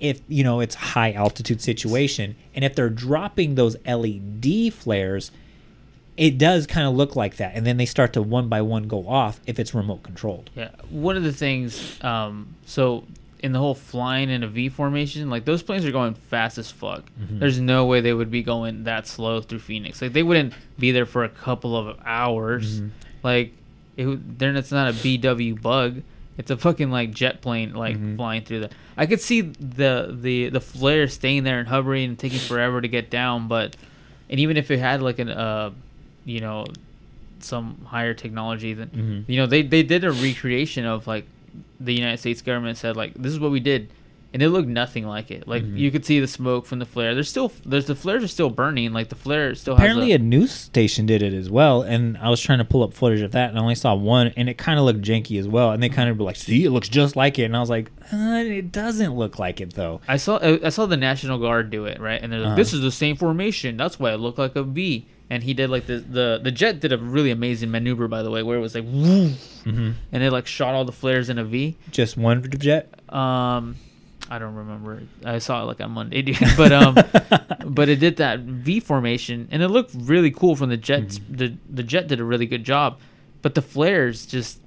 if 0.00 0.20
you 0.28 0.42
know 0.42 0.60
it's 0.60 0.74
high 0.74 1.12
altitude 1.12 1.60
situation, 1.60 2.36
and 2.54 2.64
if 2.64 2.74
they're 2.74 2.90
dropping 2.90 3.54
those 3.54 3.76
LED 3.86 4.72
flares 4.72 5.30
it 6.16 6.38
does 6.38 6.66
kind 6.66 6.86
of 6.86 6.94
look 6.94 7.16
like 7.16 7.36
that. 7.36 7.52
And 7.54 7.66
then 7.66 7.76
they 7.76 7.86
start 7.86 8.12
to 8.12 8.22
one 8.22 8.48
by 8.48 8.62
one 8.62 8.84
go 8.84 9.08
off 9.08 9.40
if 9.46 9.58
it's 9.58 9.74
remote 9.74 10.02
controlled. 10.02 10.50
Yeah, 10.54 10.70
one 10.90 11.16
of 11.16 11.24
the 11.24 11.32
things. 11.32 12.02
Um, 12.02 12.54
so 12.66 13.04
in 13.44 13.52
the 13.52 13.58
whole 13.58 13.74
flying 13.74 14.30
in 14.30 14.42
a 14.42 14.48
V 14.48 14.68
formation, 14.70 15.28
like 15.28 15.44
those 15.44 15.62
planes 15.62 15.84
are 15.84 15.92
going 15.92 16.14
fast 16.14 16.56
as 16.56 16.70
fuck. 16.70 17.04
Mhm. 17.20 17.38
There's 17.40 17.60
no 17.60 17.84
way 17.84 18.00
they 18.00 18.14
would 18.14 18.30
be 18.30 18.42
going 18.42 18.84
that 18.84 19.06
slow 19.06 19.40
through 19.42 19.58
Phoenix. 19.58 20.00
Like 20.00 20.14
they 20.14 20.22
wouldn't 20.22 20.54
be 20.78 20.92
there 20.92 21.04
for 21.06 21.24
a 21.24 21.28
couple 21.28 21.76
of 21.76 21.98
hours. 22.06 22.80
Mhm. 22.80 22.90
Like 23.22 23.52
it, 23.96 24.38
then 24.38 24.56
it's 24.56 24.72
not 24.72 24.88
a 24.88 24.92
VW 24.92 25.60
bug. 25.60 26.02
It's 26.38 26.50
a 26.50 26.56
fucking 26.56 26.90
like 26.90 27.12
jet 27.12 27.42
plane 27.42 27.74
like 27.74 27.96
Mm-hmm. 27.96 28.16
flying 28.16 28.42
through 28.42 28.60
the. 28.60 28.70
I 28.96 29.04
could 29.06 29.20
see 29.20 29.42
the 29.42 30.16
the 30.20 30.48
the 30.48 30.60
flare 30.60 31.06
staying 31.06 31.44
there 31.44 31.58
and 31.58 31.68
hovering 31.68 32.04
and 32.08 32.18
taking 32.18 32.38
forever 32.40 32.80
to 32.80 32.88
get 32.88 33.10
down, 33.10 33.46
but 33.46 33.76
and 34.30 34.40
even 34.40 34.56
if 34.56 34.70
it 34.70 34.78
had 34.78 35.02
like 35.02 35.18
an 35.18 35.28
uh, 35.28 35.70
you 36.24 36.40
know, 36.40 36.64
some 37.40 37.76
higher 37.84 38.14
technology 38.14 38.72
than 38.72 38.88
Mhm. 38.88 39.24
you 39.28 39.36
know 39.36 39.46
they 39.46 39.60
they 39.62 39.82
did 39.82 40.02
a 40.02 40.10
recreation 40.12 40.86
of 40.86 41.06
like 41.06 41.26
the 41.80 41.92
United 41.94 42.18
States 42.18 42.42
government 42.42 42.76
said 42.78 42.96
like 42.96 43.14
this 43.14 43.32
is 43.32 43.38
what 43.40 43.50
we 43.50 43.60
did 43.60 43.90
and 44.32 44.42
it 44.42 44.48
looked 44.48 44.66
nothing 44.68 45.06
like 45.06 45.30
it 45.30 45.46
like 45.46 45.62
Mhm. 45.62 45.78
you 45.78 45.90
could 45.92 46.04
see 46.04 46.18
the 46.18 46.26
smoke 46.26 46.66
from 46.66 46.80
the 46.80 46.84
flare 46.86 47.14
there's 47.14 47.28
still 47.28 47.52
there's 47.64 47.86
the 47.86 47.94
flares 47.94 48.24
are 48.24 48.28
still 48.28 48.50
burning 48.50 48.92
like 48.92 49.08
the 49.08 49.14
flare 49.14 49.54
still 49.54 49.74
apparently 49.74 50.10
has 50.10 50.20
a 50.20 50.24
news 50.24 50.50
station 50.50 51.06
did 51.06 51.22
it 51.22 51.32
as 51.32 51.48
well 51.50 51.82
and 51.82 52.18
i 52.18 52.28
was 52.28 52.40
trying 52.40 52.58
to 52.58 52.64
pull 52.64 52.82
up 52.82 52.92
footage 52.94 53.20
of 53.20 53.30
that 53.30 53.50
and 53.50 53.58
i 53.58 53.62
only 53.62 53.76
saw 53.76 53.94
one 53.94 54.32
and 54.36 54.48
it 54.48 54.58
kind 54.58 54.76
of 54.78 54.84
looked 54.86 55.02
janky 55.02 55.38
as 55.38 55.46
well 55.46 55.70
and 55.70 55.80
they 55.80 55.88
kind 55.88 56.08
of 56.10 56.18
were 56.18 56.24
like 56.24 56.34
see 56.36 56.64
it 56.64 56.70
looks 56.70 56.88
just 56.88 57.14
like 57.14 57.38
it 57.38 57.44
and 57.44 57.56
i 57.56 57.60
was 57.60 57.70
like 57.70 57.92
uh, 58.12 58.42
it 58.44 58.72
doesn't 58.72 59.14
look 59.14 59.38
like 59.38 59.60
it 59.60 59.74
though 59.74 60.00
I 60.08 60.16
saw 60.16 60.38
I 60.38 60.58
I 60.66 60.68
saw 60.70 60.86
the 60.86 60.96
National 60.96 61.38
Guard 61.38 61.70
do 61.70 61.84
it 61.86 62.00
right, 62.00 62.20
and 62.20 62.32
they're 62.32 62.40
like, 62.40 62.48
Uh-huh. 62.48 62.56
"This 62.56 62.72
is 62.74 62.80
the 62.82 62.90
same 62.92 63.14
formation. 63.16 63.76
That's 63.76 63.98
why 64.00 64.12
it 64.12 64.18
looked 64.18 64.38
like 64.38 64.56
a 64.56 64.62
V." 64.62 65.06
And 65.30 65.42
he 65.42 65.54
did 65.54 65.70
like 65.70 65.86
the 65.86 65.98
the 65.98 66.40
the 66.42 66.50
jet 66.52 66.80
did 66.80 66.92
a 66.92 66.98
really 66.98 67.30
amazing 67.30 67.70
maneuver, 67.70 68.08
by 68.08 68.22
the 68.22 68.30
way, 68.30 68.42
where 68.42 68.58
it 68.58 68.60
was 68.60 68.74
like, 68.74 68.84
woo, 68.84 69.30
Mhm. 69.64 69.94
and 70.12 70.22
it 70.22 70.30
like 70.30 70.46
shot 70.46 70.74
all 70.74 70.84
the 70.84 70.92
flares 70.92 71.30
in 71.30 71.38
a 71.38 71.44
V. 71.44 71.76
just 71.90 72.16
one 72.16 72.42
jet 72.58 72.92
Um, 73.08 73.76
I 74.30 74.38
don't 74.38 74.54
remember. 74.54 75.02
I 75.24 75.38
saw 75.38 75.62
it 75.62 75.64
like 75.66 75.80
on 75.80 75.92
Monday, 75.92 76.22
dude. 76.22 76.38
but 76.56 76.72
um, 76.72 76.94
but 77.66 77.88
it 77.88 77.96
did 78.00 78.16
that 78.18 78.40
V 78.40 78.80
formation, 78.80 79.48
and 79.50 79.62
it 79.62 79.68
looked 79.68 79.92
really 79.98 80.30
cool 80.30 80.56
from 80.56 80.68
the 80.68 80.76
jets. 80.76 81.18
Mm-hmm. 81.18 81.36
The 81.36 81.54
the 81.70 81.82
jet 81.82 82.06
did 82.06 82.20
a 82.20 82.24
really 82.24 82.46
good 82.46 82.64
job, 82.64 82.98
but 83.42 83.54
the 83.54 83.62
flares 83.62 84.26
just 84.26 84.60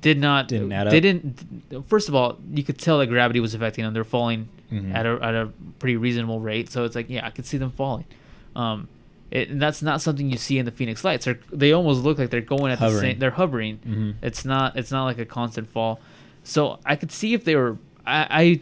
did 0.00 0.18
not 0.18 0.48
Didn't 0.48 0.72
add 0.72 0.90
They 0.90 0.98
up? 0.98 1.02
didn't. 1.02 1.84
First 1.88 2.08
of 2.08 2.14
all, 2.14 2.38
you 2.54 2.62
could 2.62 2.78
tell 2.78 2.98
that 3.00 3.08
gravity 3.08 3.40
was 3.40 3.52
affecting 3.54 3.84
them. 3.84 3.92
They're 3.92 4.04
falling 4.04 4.48
Mhm. 4.72 4.94
at 4.94 5.04
a 5.06 5.18
at 5.22 5.34
a 5.34 5.50
pretty 5.80 5.96
reasonable 5.96 6.40
rate, 6.40 6.70
so 6.70 6.84
it's 6.84 6.94
like 6.94 7.10
yeah, 7.10 7.26
I 7.26 7.30
could 7.30 7.44
see 7.46 7.58
them 7.58 7.70
falling. 7.72 8.04
Um, 8.56 8.88
it, 9.30 9.48
and 9.50 9.60
that's 9.60 9.82
not 9.82 10.00
something 10.00 10.30
you 10.30 10.38
see 10.38 10.58
in 10.58 10.64
the 10.64 10.70
Phoenix 10.72 11.04
Lights. 11.04 11.24
They're, 11.26 11.38
they 11.52 11.72
almost 11.72 12.02
look 12.02 12.18
like 12.18 12.30
they're 12.30 12.40
going 12.40 12.72
at 12.72 12.78
the 12.80 12.98
same. 12.98 13.18
They're 13.18 13.30
hovering. 13.32 13.78
Mhm. 13.86 14.14
It's 14.22 14.44
not. 14.44 14.76
It's 14.76 14.90
not 14.90 15.04
like 15.04 15.18
a 15.18 15.26
constant 15.26 15.68
fall. 15.68 16.00
So 16.44 16.78
I 16.86 16.96
could 16.96 17.12
see 17.12 17.34
if 17.34 17.44
they 17.44 17.56
were. 17.56 17.76
I, 18.06 18.60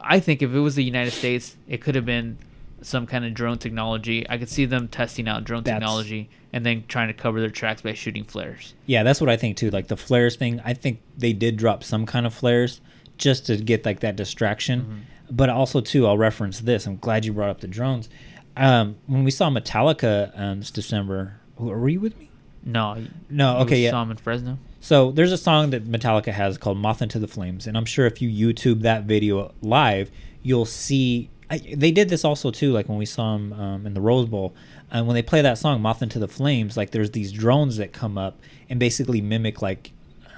I 0.00 0.14
I 0.16 0.20
think 0.20 0.42
if 0.42 0.52
it 0.52 0.58
was 0.58 0.74
the 0.74 0.84
United 0.84 1.12
States, 1.12 1.56
it 1.68 1.80
could 1.80 1.94
have 1.94 2.04
been 2.04 2.36
some 2.82 3.06
kind 3.06 3.24
of 3.24 3.32
drone 3.32 3.58
technology. 3.58 4.26
I 4.28 4.36
could 4.38 4.48
see 4.48 4.64
them 4.66 4.88
testing 4.88 5.28
out 5.28 5.44
drone 5.44 5.62
That's- 5.62 5.80
technology 5.80 6.28
and 6.52 6.66
then 6.66 6.84
trying 6.88 7.08
to 7.08 7.14
cover 7.14 7.40
their 7.40 7.48
tracks 7.48 7.80
by 7.80 7.94
shooting 7.94 8.24
flares. 8.24 8.74
Yeah, 8.84 9.04
that's 9.04 9.20
what 9.20 9.30
I 9.30 9.36
think 9.38 9.56
too. 9.56 9.70
Like 9.70 9.88
the 9.88 9.96
flares 9.96 10.36
thing, 10.36 10.60
I 10.64 10.74
think 10.74 11.00
they 11.16 11.32
did 11.32 11.56
drop 11.56 11.82
some 11.84 12.04
kind 12.04 12.26
of 12.26 12.34
flares 12.34 12.80
just 13.16 13.46
to 13.46 13.56
get 13.56 13.86
like 13.86 14.00
that 14.00 14.16
distraction. 14.16 15.06
But 15.30 15.48
also 15.48 15.80
too, 15.80 16.06
I'll 16.06 16.18
reference 16.18 16.60
this. 16.60 16.86
I'm 16.86 16.98
glad 16.98 17.24
you 17.24 17.32
brought 17.32 17.48
up 17.48 17.60
the 17.60 17.68
drones. 17.68 18.10
Um, 18.56 18.96
when 19.06 19.24
we 19.24 19.30
saw 19.30 19.48
Metallica 19.50 20.38
um, 20.38 20.58
this 20.60 20.70
December, 20.70 21.34
who- 21.56 21.66
were 21.66 21.88
you 21.88 22.00
with 22.00 22.18
me? 22.18 22.28
No, 22.64 22.96
No, 23.28 23.58
okay, 23.58 23.82
yeah. 23.82 23.90
Saw 23.90 24.00
them 24.04 24.12
in 24.12 24.16
Fresno. 24.18 24.58
So 24.80 25.10
there's 25.10 25.32
a 25.32 25.38
song 25.38 25.70
that 25.70 25.84
Metallica 25.84 26.32
has 26.32 26.58
called 26.58 26.78
"Moth 26.78 27.02
into 27.02 27.18
the 27.18 27.26
Flames," 27.28 27.66
and 27.66 27.76
I'm 27.76 27.84
sure 27.84 28.06
if 28.06 28.20
you 28.22 28.28
YouTube 28.52 28.82
that 28.82 29.04
video 29.04 29.52
live, 29.62 30.10
you'll 30.42 30.64
see. 30.66 31.28
I, 31.50 31.58
they 31.58 31.90
did 31.90 32.08
this 32.08 32.24
also 32.24 32.50
too, 32.50 32.72
like 32.72 32.88
when 32.88 32.98
we 32.98 33.04
saw 33.06 33.32
them 33.34 33.52
um, 33.52 33.86
in 33.86 33.94
the 33.94 34.00
Rose 34.00 34.26
Bowl, 34.28 34.54
and 34.90 35.06
when 35.06 35.14
they 35.14 35.22
play 35.22 35.42
that 35.42 35.58
song 35.58 35.80
"Moth 35.82 36.02
into 36.02 36.18
the 36.20 36.28
Flames," 36.28 36.76
like 36.76 36.90
there's 36.92 37.10
these 37.10 37.32
drones 37.32 37.78
that 37.78 37.92
come 37.92 38.16
up 38.16 38.38
and 38.70 38.78
basically 38.78 39.20
mimic 39.20 39.60
like 39.60 39.90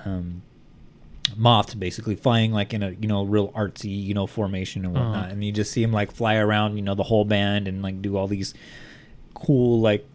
um, 0.07 0.43
moths, 1.37 1.75
basically 1.75 2.15
flying 2.17 2.53
like 2.53 2.73
in 2.75 2.83
a 2.83 2.91
you 2.91 3.09
know 3.09 3.25
real 3.25 3.51
artsy 3.53 4.03
you 4.05 4.15
know 4.15 4.27
formation 4.27 4.85
and 4.85 4.95
whatnot, 4.95 5.17
Uh-huh. 5.17 5.29
and 5.33 5.45
you 5.45 5.53
just 5.53 5.73
see 5.73 5.83
them 5.83 5.93
like 5.93 6.13
fly 6.13 6.37
around, 6.37 6.77
you 6.77 6.83
know, 6.83 6.95
the 6.95 7.03
whole 7.05 7.25
band 7.25 7.67
and 7.69 7.83
like 7.83 8.01
do 8.03 8.17
all 8.17 8.27
these 8.27 8.55
cool 9.35 9.81
like 9.81 10.07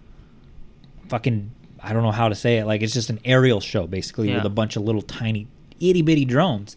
fucking 1.07 1.51
I 1.81 1.93
don't 1.93 2.03
know 2.03 2.11
how 2.11 2.27
to 2.29 2.35
say 2.35 2.57
it. 2.57 2.65
Like 2.65 2.81
it's 2.81 2.93
just 2.93 3.09
an 3.09 3.19
aerial 3.25 3.59
show 3.61 3.87
basically 3.87 4.29
Yeah. 4.29 4.35
with 4.37 4.45
a 4.45 4.49
bunch 4.49 4.75
of 4.75 4.83
little 4.83 5.01
tiny 5.01 5.47
itty 5.79 6.01
bitty 6.01 6.25
drones. 6.25 6.75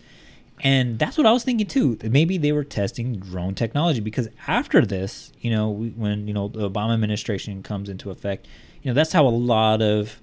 And 0.65 0.97
that's 0.99 1.19
what 1.19 1.27
I 1.27 1.33
was 1.33 1.43
thinking 1.43 1.67
too. 1.67 1.97
that 1.97 2.13
Maybe 2.13 2.39
they 2.39 2.53
were 2.53 2.63
testing 2.63 3.17
drone 3.17 3.55
technology 3.57 3.99
because 4.01 4.29
after 4.47 4.87
this, 4.87 5.33
you 5.41 5.51
know, 5.51 5.71
we, 5.71 5.89
when 5.91 6.29
you 6.29 6.35
know 6.35 6.47
the 6.49 6.71
Obama 6.71 6.95
administration 6.95 7.63
comes 7.65 7.89
into 7.89 8.11
effect, 8.11 8.47
you 8.83 8.91
know 8.91 8.95
that's 8.95 9.13
how 9.13 9.27
a 9.27 9.29
lot 9.29 9.83
of 9.83 10.21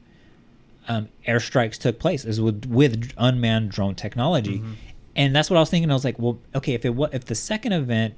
um, 0.90 1.08
airstrikes 1.28 1.78
took 1.78 2.00
place 2.00 2.26
is 2.26 2.42
with 2.42 2.66
with 2.66 3.14
unmanned 3.18 3.72
drone 3.72 3.96
technology, 3.96 4.58
Mm-hmm. 4.60 4.74
and 5.16 5.36
that's 5.36 5.50
what 5.50 5.56
I 5.58 5.60
was 5.62 5.70
thinking. 5.70 5.90
I 5.90 5.94
was 5.94 6.04
like, 6.04 6.20
well, 6.20 6.40
okay, 6.56 6.74
if 6.74 6.84
it 6.84 6.92
wa- 6.96 7.10
if 7.14 7.26
the 7.26 7.36
second 7.36 7.72
event 7.74 8.16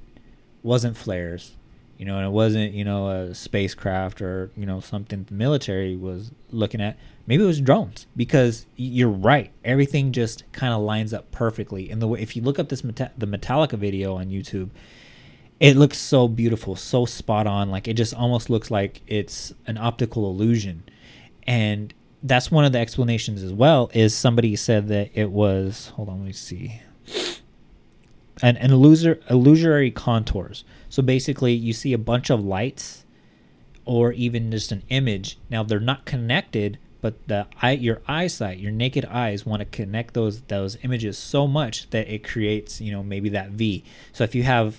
wasn't 0.62 0.96
flares, 0.96 1.56
you 1.98 2.04
know, 2.06 2.16
and 2.16 2.26
it 2.26 2.30
wasn't 2.30 2.72
you 2.72 2.84
know 2.84 3.08
a 3.10 3.34
spacecraft 3.34 4.20
or 4.22 4.50
you 4.56 4.66
know 4.66 4.80
something 4.80 5.24
the 5.24 5.34
military 5.34 5.94
was 5.96 6.30
looking 6.50 6.80
at, 6.80 6.98
maybe 7.26 7.44
it 7.44 7.46
was 7.46 7.60
drones 7.60 8.06
because 8.16 8.66
you're 8.76 9.08
right, 9.08 9.50
everything 9.64 10.10
just 10.12 10.50
kind 10.52 10.72
of 10.72 10.80
lines 10.80 11.12
up 11.12 11.30
perfectly. 11.30 11.90
And 11.90 12.00
the 12.00 12.08
way 12.08 12.20
if 12.22 12.34
you 12.36 12.42
look 12.42 12.58
up 12.58 12.68
this 12.70 12.82
Meta- 12.82 13.12
the 13.18 13.26
Metallica 13.26 13.76
video 13.78 14.16
on 14.16 14.26
YouTube, 14.30 14.70
it 15.60 15.76
looks 15.76 15.98
so 15.98 16.26
beautiful, 16.26 16.74
so 16.74 17.04
spot 17.04 17.46
on. 17.46 17.70
Like 17.70 17.86
it 17.86 17.94
just 17.94 18.14
almost 18.14 18.48
looks 18.50 18.70
like 18.70 19.02
it's 19.06 19.52
an 19.66 19.76
optical 19.78 20.28
illusion, 20.30 20.84
and 21.46 21.92
that's 22.22 22.50
one 22.50 22.64
of 22.64 22.72
the 22.72 22.78
explanations 22.78 23.42
as 23.42 23.52
well. 23.52 23.90
Is 23.94 24.14
somebody 24.14 24.56
said 24.56 24.88
that 24.88 25.10
it 25.14 25.30
was 25.30 25.88
hold 25.88 26.08
on, 26.08 26.18
let 26.18 26.26
me 26.26 26.32
see 26.32 26.80
an, 28.42 28.56
an 28.56 28.70
illusor, 28.70 29.20
illusory 29.30 29.90
contours. 29.90 30.64
So 30.88 31.02
basically, 31.02 31.52
you 31.52 31.72
see 31.72 31.92
a 31.92 31.98
bunch 31.98 32.28
of 32.28 32.44
lights, 32.44 33.04
or 33.84 34.12
even 34.12 34.50
just 34.50 34.72
an 34.72 34.82
image. 34.88 35.38
Now 35.48 35.62
they're 35.62 35.80
not 35.80 36.04
connected, 36.04 36.78
but 37.00 37.26
the 37.28 37.46
eye, 37.60 37.72
your 37.72 38.02
eyesight, 38.06 38.58
your 38.58 38.72
naked 38.72 39.04
eyes, 39.06 39.46
want 39.46 39.60
to 39.60 39.66
connect 39.66 40.14
those 40.14 40.42
those 40.42 40.76
images 40.82 41.16
so 41.16 41.46
much 41.46 41.88
that 41.90 42.12
it 42.12 42.24
creates, 42.24 42.80
you 42.80 42.92
know, 42.92 43.02
maybe 43.02 43.28
that 43.30 43.50
V. 43.50 43.84
So 44.12 44.24
if 44.24 44.34
you 44.34 44.42
have 44.42 44.76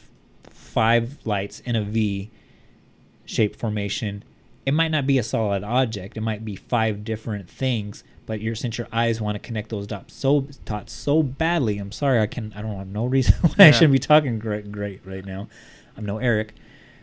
five 0.50 1.18
lights 1.26 1.62
in 1.62 1.76
a 1.76 1.84
V 1.84 2.30
shape 3.26 3.56
formation, 3.56 4.24
it 4.66 4.74
might 4.74 4.90
not 4.92 5.06
be 5.06 5.18
a 5.18 5.24
solid 5.24 5.64
object. 5.64 6.18
It 6.18 6.22
might 6.22 6.46
be 6.46 6.56
five 6.56 7.04
different 7.04 7.50
things. 7.50 8.04
But 8.26 8.40
your 8.40 8.56
since 8.56 8.78
your 8.78 8.88
eyes 8.92 9.20
want 9.20 9.36
to 9.36 9.40
connect 9.40 9.70
those 9.70 9.86
dots 9.86 10.14
so 10.14 10.48
dots 10.64 10.94
so 10.94 11.22
badly, 11.22 11.78
I'm 11.78 11.92
sorry 11.92 12.22
I 12.22 12.28
can 12.28 12.54
I 12.56 12.62
don't 12.62 12.78
have 12.78 12.88
no 12.88 13.06
reason 13.06 13.36
why 13.42 13.66
I 13.66 13.72
shouldn't 13.72 13.92
be 13.92 14.00
talking 14.00 14.40
great 14.40 14.72
great 14.72 15.02
right 15.06 15.26
now. 15.26 15.50
I'm 15.98 16.06
no 16.06 16.20
Eric, 16.20 16.54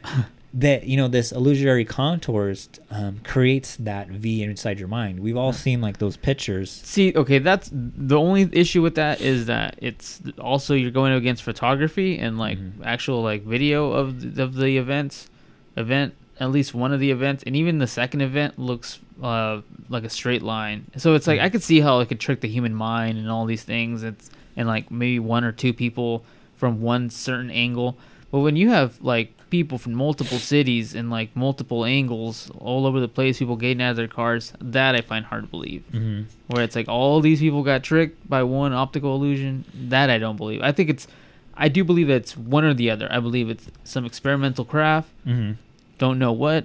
that 0.54 0.84
you 0.84 0.96
know 0.96 1.08
this 1.08 1.30
illusory 1.30 1.84
contours 1.84 2.70
um, 2.90 3.20
creates 3.22 3.76
that 3.76 4.08
V 4.08 4.42
inside 4.42 4.78
your 4.78 4.88
mind. 4.88 5.20
We've 5.20 5.36
all 5.36 5.52
seen 5.52 5.82
like 5.82 5.98
those 5.98 6.16
pictures. 6.16 6.70
See, 6.70 7.12
okay, 7.14 7.38
that's 7.38 7.70
the 7.72 8.18
only 8.18 8.48
issue 8.52 8.80
with 8.80 8.94
that 8.94 9.20
is 9.20 9.44
that 9.44 9.74
it's 9.76 10.22
also 10.38 10.72
you're 10.72 10.90
going 10.90 11.12
against 11.12 11.42
photography 11.42 12.18
and 12.18 12.38
like 12.38 12.56
Mm-hmm. 12.58 12.82
actual 12.82 13.22
like 13.22 13.44
video 13.44 13.92
of 13.92 14.34
the, 14.36 14.42
of 14.42 14.54
the 14.54 14.78
events, 14.78 15.28
event 15.76 16.14
at 16.40 16.50
least 16.50 16.74
one 16.74 16.92
of 16.92 16.98
the 17.00 17.10
events, 17.10 17.42
and 17.46 17.54
even 17.54 17.78
the 17.78 17.86
second 17.86 18.22
event 18.22 18.58
looks 18.58 18.98
uh, 19.22 19.60
like 19.90 20.04
a 20.04 20.08
straight 20.10 20.42
line. 20.42 20.86
So 20.96 21.14
it's 21.14 21.26
like 21.26 21.38
Mm-hmm. 21.38 21.44
I 21.46 21.50
could 21.50 21.62
see 21.62 21.80
how 21.80 22.00
it 22.00 22.08
could 22.08 22.18
trick 22.20 22.40
the 22.40 22.48
human 22.48 22.74
mind 22.74 23.18
and 23.18 23.30
all 23.30 23.44
these 23.46 23.62
things. 23.62 24.02
It's 24.02 24.30
and 24.56 24.66
like 24.66 24.90
maybe 24.90 25.18
one 25.18 25.44
or 25.44 25.52
two 25.52 25.72
people 25.72 26.24
from 26.54 26.80
one 26.82 27.10
certain 27.10 27.50
angle. 27.50 27.96
But 28.32 28.40
when 28.40 28.56
you 28.56 28.70
have 28.70 29.00
like 29.02 29.32
people 29.50 29.78
from 29.78 29.94
multiple 29.94 30.38
cities 30.38 30.94
and 30.94 31.10
like 31.10 31.34
multiple 31.34 31.84
angles 31.84 32.50
all 32.58 32.86
over 32.86 33.00
the 33.00 33.08
place, 33.08 33.38
people 33.40 33.56
getting 33.56 33.82
out 33.82 33.90
of 33.90 33.96
their 33.96 34.06
cars, 34.08 34.52
that 34.60 34.94
I 34.94 35.00
find 35.00 35.24
hard 35.26 35.44
to 35.44 35.48
believe. 35.50 35.82
Mhm. 35.92 36.24
Where 36.46 36.62
it's 36.62 36.76
like 36.76 36.88
all 36.88 37.20
these 37.20 37.40
people 37.40 37.62
got 37.62 37.82
tricked 37.82 38.28
by 38.30 38.42
one 38.44 38.72
optical 38.72 39.14
illusion, 39.16 39.64
that 39.88 40.08
I 40.10 40.18
don't 40.18 40.36
believe. 40.36 40.62
I 40.62 40.70
think 40.72 40.88
it's, 40.90 41.06
I 41.56 41.68
do 41.68 41.82
believe 41.84 42.08
it's 42.08 42.36
one 42.36 42.64
or 42.64 42.72
the 42.74 42.90
other. 42.90 43.08
I 43.10 43.18
believe 43.20 43.50
it's 43.50 43.66
some 43.84 44.04
experimental 44.04 44.64
craft. 44.64 45.08
Mhm. 45.26 45.56
Don't 46.00 46.18
know 46.18 46.32
what. 46.32 46.64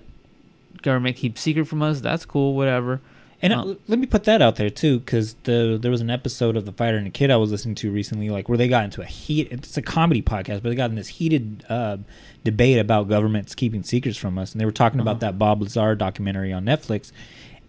Government 0.81 1.15
keeps 1.17 1.41
secret 1.41 1.65
from 1.65 1.81
us. 1.83 1.99
That's 2.01 2.25
cool. 2.25 2.55
Whatever. 2.55 3.01
And 3.41 3.51
Um, 3.51 3.77
let 3.89 3.99
me 3.99 4.07
put 4.07 4.23
that 4.23 4.41
out 4.41 4.55
there 4.55 4.69
too, 4.69 4.99
because 4.99 5.33
the 5.43 5.77
there 5.79 5.91
was 5.91 5.99
an 6.01 6.09
episode 6.09 6.55
of 6.55 6.65
the 6.65 6.71
Fighter 6.71 6.95
and 6.97 7.05
the 7.05 7.11
Kid 7.11 7.29
I 7.29 7.35
was 7.35 7.51
listening 7.51 7.75
to 7.75 7.91
recently, 7.91 8.29
like 8.29 8.47
where 8.47 8.57
they 8.57 8.69
got 8.69 8.85
into 8.85 9.01
a 9.01 9.05
heat. 9.05 9.49
It's 9.51 9.75
a 9.77 9.81
comedy 9.81 10.21
podcast, 10.21 10.63
but 10.63 10.69
they 10.69 10.75
got 10.75 10.89
in 10.89 10.95
this 10.95 11.09
heated 11.09 11.65
uh, 11.69 11.97
debate 12.45 12.79
about 12.79 13.09
governments 13.09 13.53
keeping 13.53 13.83
secrets 13.83 14.17
from 14.17 14.37
us, 14.39 14.53
and 14.53 14.61
they 14.61 14.65
were 14.65 14.71
talking 14.71 14.99
about 15.01 15.17
Uh-huh. 15.17 15.31
that 15.31 15.37
Bob 15.37 15.61
Lazar 15.61 15.95
documentary 15.95 16.53
on 16.53 16.63
Netflix, 16.65 17.11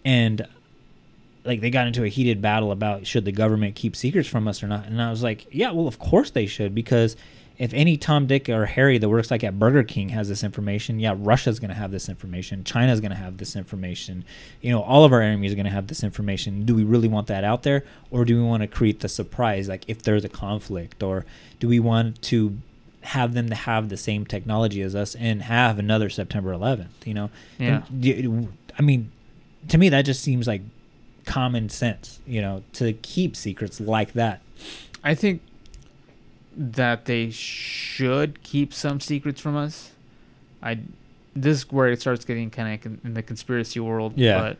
and 0.05 0.47
like 1.43 1.59
they 1.61 1.69
got 1.69 1.85
into 1.85 2.03
a 2.03 2.09
heated 2.09 2.41
battle 2.41 2.71
about 2.71 3.05
should 3.05 3.25
the 3.25 3.31
government 3.33 3.75
keep 3.75 3.95
secrets 3.95 4.27
from 4.29 4.47
us 4.47 4.63
or 4.63 4.67
not, 4.67 4.85
and 4.85 5.01
I 5.01 5.09
was 5.11 5.21
like, 5.21 5.47
yeah, 5.51 5.71
well, 5.71 5.87
of 5.87 5.99
course 5.99 6.29
they 6.31 6.45
should, 6.45 6.73
because 6.73 7.15
if 7.57 7.73
any 7.73 7.97
Tom, 7.97 8.27
Dick, 8.27 8.49
or 8.49 8.67
Harry 8.67 8.97
that 8.97 9.09
works 9.09 9.31
like 9.31 9.43
at 9.43 9.57
Burger 9.57 9.83
King 9.83 10.09
has 10.09 10.29
this 10.29 10.43
information, 10.43 10.99
yeah, 10.99 11.15
Russia's 11.17 11.59
going 11.59 11.69
to 11.69 11.75
have 11.75 11.91
this 11.91 12.07
information. 12.07 12.63
China's 12.63 13.01
going 13.01 13.11
to 13.11 13.17
have 13.17 13.37
this 13.37 13.55
information. 13.55 14.23
You 14.61 14.71
know, 14.71 14.81
all 14.83 15.03
of 15.03 15.11
our 15.11 15.21
enemies 15.21 15.53
are 15.53 15.55
going 15.55 15.65
to 15.65 15.71
have 15.71 15.87
this 15.87 16.03
information. 16.03 16.65
Do 16.65 16.75
we 16.75 16.83
really 16.83 17.07
want 17.07 17.27
that 17.27 17.43
out 17.43 17.63
there, 17.63 17.83
or 18.11 18.25
do 18.25 18.35
we 18.35 18.43
want 18.43 18.61
to 18.61 18.67
create 18.67 18.99
the 18.99 19.09
surprise, 19.09 19.67
like 19.67 19.85
if 19.87 20.03
there's 20.03 20.23
a 20.23 20.29
conflict, 20.29 21.01
or 21.01 21.25
do 21.59 21.67
we 21.67 21.79
want 21.79 22.21
to 22.23 22.57
have 23.01 23.33
them 23.33 23.49
to 23.49 23.55
have 23.55 23.89
the 23.89 23.97
same 23.97 24.25
technology 24.25 24.81
as 24.81 24.93
us 24.93 25.15
and 25.15 25.43
have 25.43 25.79
another 25.79 26.09
September 26.09 26.51
11th? 26.53 26.87
You 27.05 27.13
know, 27.15 27.29
Yeah. 27.57 27.81
And 27.89 28.53
I 28.77 28.83
mean, 28.83 29.11
to 29.69 29.79
me, 29.79 29.89
that 29.89 30.03
just 30.03 30.21
seems 30.21 30.45
like 30.45 30.61
common 31.25 31.69
sense. 31.69 32.19
You 32.27 32.41
know, 32.41 32.63
to 32.73 32.93
keep 32.93 33.35
secrets 33.35 33.79
like 33.79 34.13
that. 34.13 34.41
I 35.03 35.15
think 35.15 35.41
that 36.57 37.05
they 37.05 37.29
should 37.29 38.41
keep 38.43 38.73
some 38.73 38.99
secrets 38.99 39.39
from 39.39 39.55
us. 39.55 39.91
I 40.61 40.79
this 41.35 41.57
is 41.59 41.71
where 41.71 41.87
it 41.89 42.01
starts 42.01 42.25
getting 42.25 42.49
kind 42.49 42.83
of 42.85 43.05
in 43.05 43.13
the 43.13 43.21
conspiracy 43.21 43.79
world. 43.79 44.13
Yeah. 44.15 44.39
But 44.39 44.57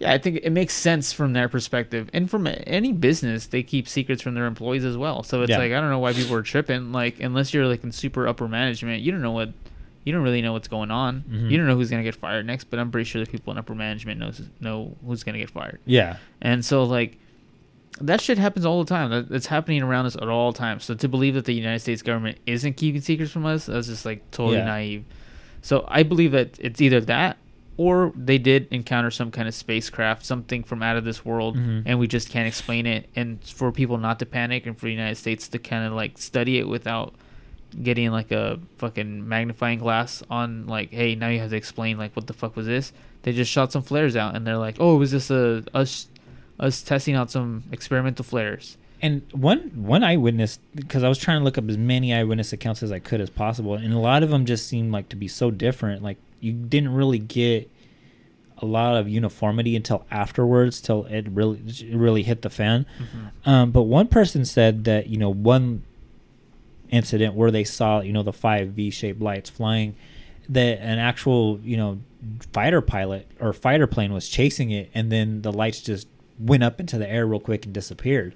yeah, 0.00 0.12
I 0.12 0.18
think 0.18 0.40
it 0.42 0.50
makes 0.50 0.74
sense 0.74 1.12
from 1.12 1.34
their 1.34 1.48
perspective, 1.48 2.10
and 2.12 2.28
from 2.28 2.48
any 2.66 2.92
business, 2.92 3.46
they 3.46 3.62
keep 3.62 3.86
secrets 3.86 4.20
from 4.20 4.34
their 4.34 4.46
employees 4.46 4.84
as 4.84 4.96
well. 4.96 5.22
So 5.22 5.42
it's 5.42 5.50
Yeah. 5.50 5.58
like 5.58 5.70
I 5.72 5.80
don't 5.80 5.90
know 5.90 6.00
why 6.00 6.12
people 6.14 6.34
are 6.34 6.42
tripping. 6.42 6.90
Like 6.90 7.20
unless 7.20 7.54
you're 7.54 7.66
like 7.66 7.84
in 7.84 7.92
super 7.92 8.26
upper 8.26 8.48
management, 8.48 9.02
you 9.02 9.12
don't 9.12 9.22
know 9.22 9.30
what. 9.32 9.52
You 10.02 10.12
don't 10.12 10.22
really 10.22 10.42
know 10.42 10.52
what's 10.52 10.68
going 10.68 10.90
on. 10.90 11.24
Mhm. 11.30 11.50
You 11.50 11.56
don't 11.56 11.66
know 11.66 11.76
who's 11.76 11.88
gonna 11.90 12.02
get 12.02 12.14
fired 12.14 12.44
next, 12.44 12.64
but 12.64 12.78
I'm 12.78 12.90
pretty 12.90 13.04
sure 13.08 13.24
the 13.24 13.30
people 13.30 13.52
in 13.52 13.58
upper 13.58 13.74
management 13.74 14.20
knows 14.20 14.42
know 14.60 14.96
who's 15.06 15.22
gonna 15.22 15.38
get 15.38 15.48
fired. 15.48 15.78
Yeah. 15.86 16.16
And 16.42 16.62
so 16.62 16.82
like 16.84 17.16
that 18.00 18.20
shit 18.20 18.38
happens 18.38 18.64
all 18.66 18.82
the 18.82 18.88
time. 18.88 19.26
That's 19.30 19.46
happening 19.46 19.82
around 19.82 20.06
us 20.06 20.16
at 20.16 20.28
all 20.28 20.52
times. 20.52 20.84
So 20.84 20.94
to 20.94 21.08
believe 21.08 21.34
that 21.34 21.44
the 21.44 21.54
United 21.54 21.78
States 21.80 22.02
government 22.02 22.38
isn't 22.46 22.76
keeping 22.76 23.00
secrets 23.00 23.30
from 23.32 23.46
us, 23.46 23.66
that's 23.66 23.86
just 23.86 24.04
like 24.04 24.28
totally 24.30 24.58
Yeah. 24.58 24.64
naive. 24.64 25.04
So 25.62 25.84
I 25.88 26.02
believe 26.02 26.32
that 26.32 26.58
it's 26.60 26.80
either 26.80 27.00
that 27.02 27.36
or 27.76 28.12
they 28.16 28.38
did 28.38 28.68
encounter 28.70 29.10
some 29.10 29.30
kind 29.30 29.48
of 29.48 29.54
spacecraft, 29.54 30.24
something 30.24 30.62
from 30.62 30.82
out 30.82 30.96
of 30.96 31.04
this 31.04 31.24
world, 31.24 31.56
Mhm. 31.56 31.82
and 31.86 31.98
we 31.98 32.06
just 32.06 32.30
can't 32.30 32.46
explain 32.46 32.86
it. 32.86 33.08
And 33.16 33.42
for 33.42 33.72
people 33.72 33.98
not 33.98 34.18
to 34.20 34.26
panic 34.26 34.66
and 34.66 34.78
for 34.78 34.86
the 34.86 34.92
United 34.92 35.16
States 35.16 35.48
to 35.48 35.58
kind 35.58 35.84
of 35.84 35.92
like 35.92 36.18
study 36.18 36.58
it 36.58 36.68
without 36.68 37.14
getting 37.82 38.10
like 38.12 38.30
a 38.30 38.60
fucking 38.78 39.28
magnifying 39.28 39.80
glass 39.80 40.22
on 40.30 40.64
like 40.68 40.92
hey 40.92 41.16
now 41.16 41.26
you 41.26 41.40
have 41.40 41.50
to 41.50 41.56
explain 41.56 41.98
like 41.98 42.14
what 42.14 42.28
the 42.28 42.32
fuck 42.32 42.54
was 42.54 42.66
this 42.66 42.92
they 43.22 43.32
just 43.32 43.50
shot 43.50 43.72
some 43.72 43.82
flares 43.82 44.14
out 44.14 44.36
and 44.36 44.46
they're 44.46 44.56
like 44.58 44.76
oh 44.78 44.94
was 44.94 45.10
this 45.10 45.28
a 45.28 45.60
us 45.74 46.06
us 46.60 46.82
testing 46.82 47.14
out 47.14 47.30
some 47.30 47.64
experimental 47.72 48.24
flares 48.24 48.76
And 49.02 49.20
one 49.32 49.70
one 49.74 50.02
eyewitness, 50.02 50.58
because 50.74 51.02
I 51.02 51.10
was 51.10 51.18
trying 51.18 51.40
to 51.40 51.44
look 51.44 51.58
up 51.58 51.68
as 51.68 51.76
many 51.76 52.14
eyewitness 52.14 52.54
accounts 52.54 52.82
as 52.82 52.90
I 52.90 53.00
could 53.00 53.20
as 53.20 53.28
possible, 53.28 53.74
and 53.74 53.92
a 53.92 53.98
lot 53.98 54.22
of 54.22 54.30
them 54.30 54.46
just 54.46 54.66
seemed 54.66 54.92
like 54.92 55.10
to 55.10 55.16
be 55.16 55.28
so 55.28 55.50
different. 55.50 56.02
Like 56.02 56.16
you 56.40 56.52
didn't 56.52 56.94
really 56.94 57.18
get 57.18 57.70
a 58.58 58.64
lot 58.64 58.96
of 58.96 59.06
uniformity 59.06 59.76
until 59.76 60.06
afterwards, 60.10 60.80
till 60.80 61.04
it 61.06 61.26
really 61.28 61.60
it 61.66 61.94
really 61.94 62.22
hit 62.22 62.40
the 62.40 62.48
fan. 62.48 62.86
Um, 63.44 63.72
but 63.72 63.82
one 63.82 64.08
person 64.08 64.46
said 64.46 64.84
that 64.84 65.08
you 65.08 65.18
know 65.18 65.28
one 65.30 65.82
incident 66.88 67.34
where 67.34 67.50
they 67.50 67.64
saw 67.64 68.00
you 68.00 68.12
know 68.12 68.22
the 68.22 68.32
five 68.32 68.68
V-shaped 68.68 69.20
lights 69.20 69.50
flying, 69.50 69.96
that 70.48 70.78
an 70.78 70.98
actual 70.98 71.60
you 71.62 71.76
know 71.76 71.98
fighter 72.54 72.80
pilot 72.80 73.26
or 73.38 73.52
fighter 73.52 73.86
plane 73.86 74.14
was 74.14 74.30
chasing 74.30 74.70
it, 74.70 74.88
and 74.94 75.12
then 75.12 75.42
the 75.42 75.52
lights 75.52 75.82
just 75.82 76.08
went 76.38 76.62
up 76.62 76.80
into 76.80 76.98
the 76.98 77.08
air 77.08 77.26
real 77.26 77.40
quick 77.40 77.64
and 77.64 77.72
disappeared. 77.74 78.34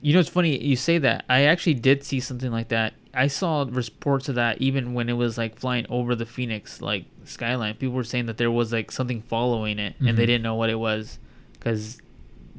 You 0.00 0.14
know, 0.14 0.20
it's 0.20 0.28
funny 0.28 0.56
you 0.62 0.76
say 0.76 0.98
that. 0.98 1.24
I 1.28 1.42
actually 1.42 1.74
did 1.74 2.04
see 2.04 2.20
something 2.20 2.52
like 2.52 2.68
that. 2.68 2.94
I 3.14 3.26
saw 3.26 3.66
reports 3.68 4.28
of 4.28 4.36
that 4.36 4.60
even 4.60 4.94
when 4.94 5.08
it 5.08 5.14
was 5.14 5.36
like 5.36 5.58
flying 5.58 5.86
over 5.88 6.14
the 6.14 6.26
Phoenix 6.26 6.80
like 6.80 7.04
skyline. 7.24 7.74
People 7.74 7.94
were 7.96 8.04
saying 8.04 8.26
that 8.26 8.36
there 8.36 8.50
was 8.50 8.72
like 8.72 8.92
something 8.92 9.22
following 9.22 9.78
it, 9.78 9.96
and 9.98 10.08
they 10.16 10.22
Mhm. 10.22 10.26
didn't 10.26 10.42
know 10.42 10.54
what 10.54 10.70
it 10.70 10.78
was. 10.78 11.18
Because 11.52 12.00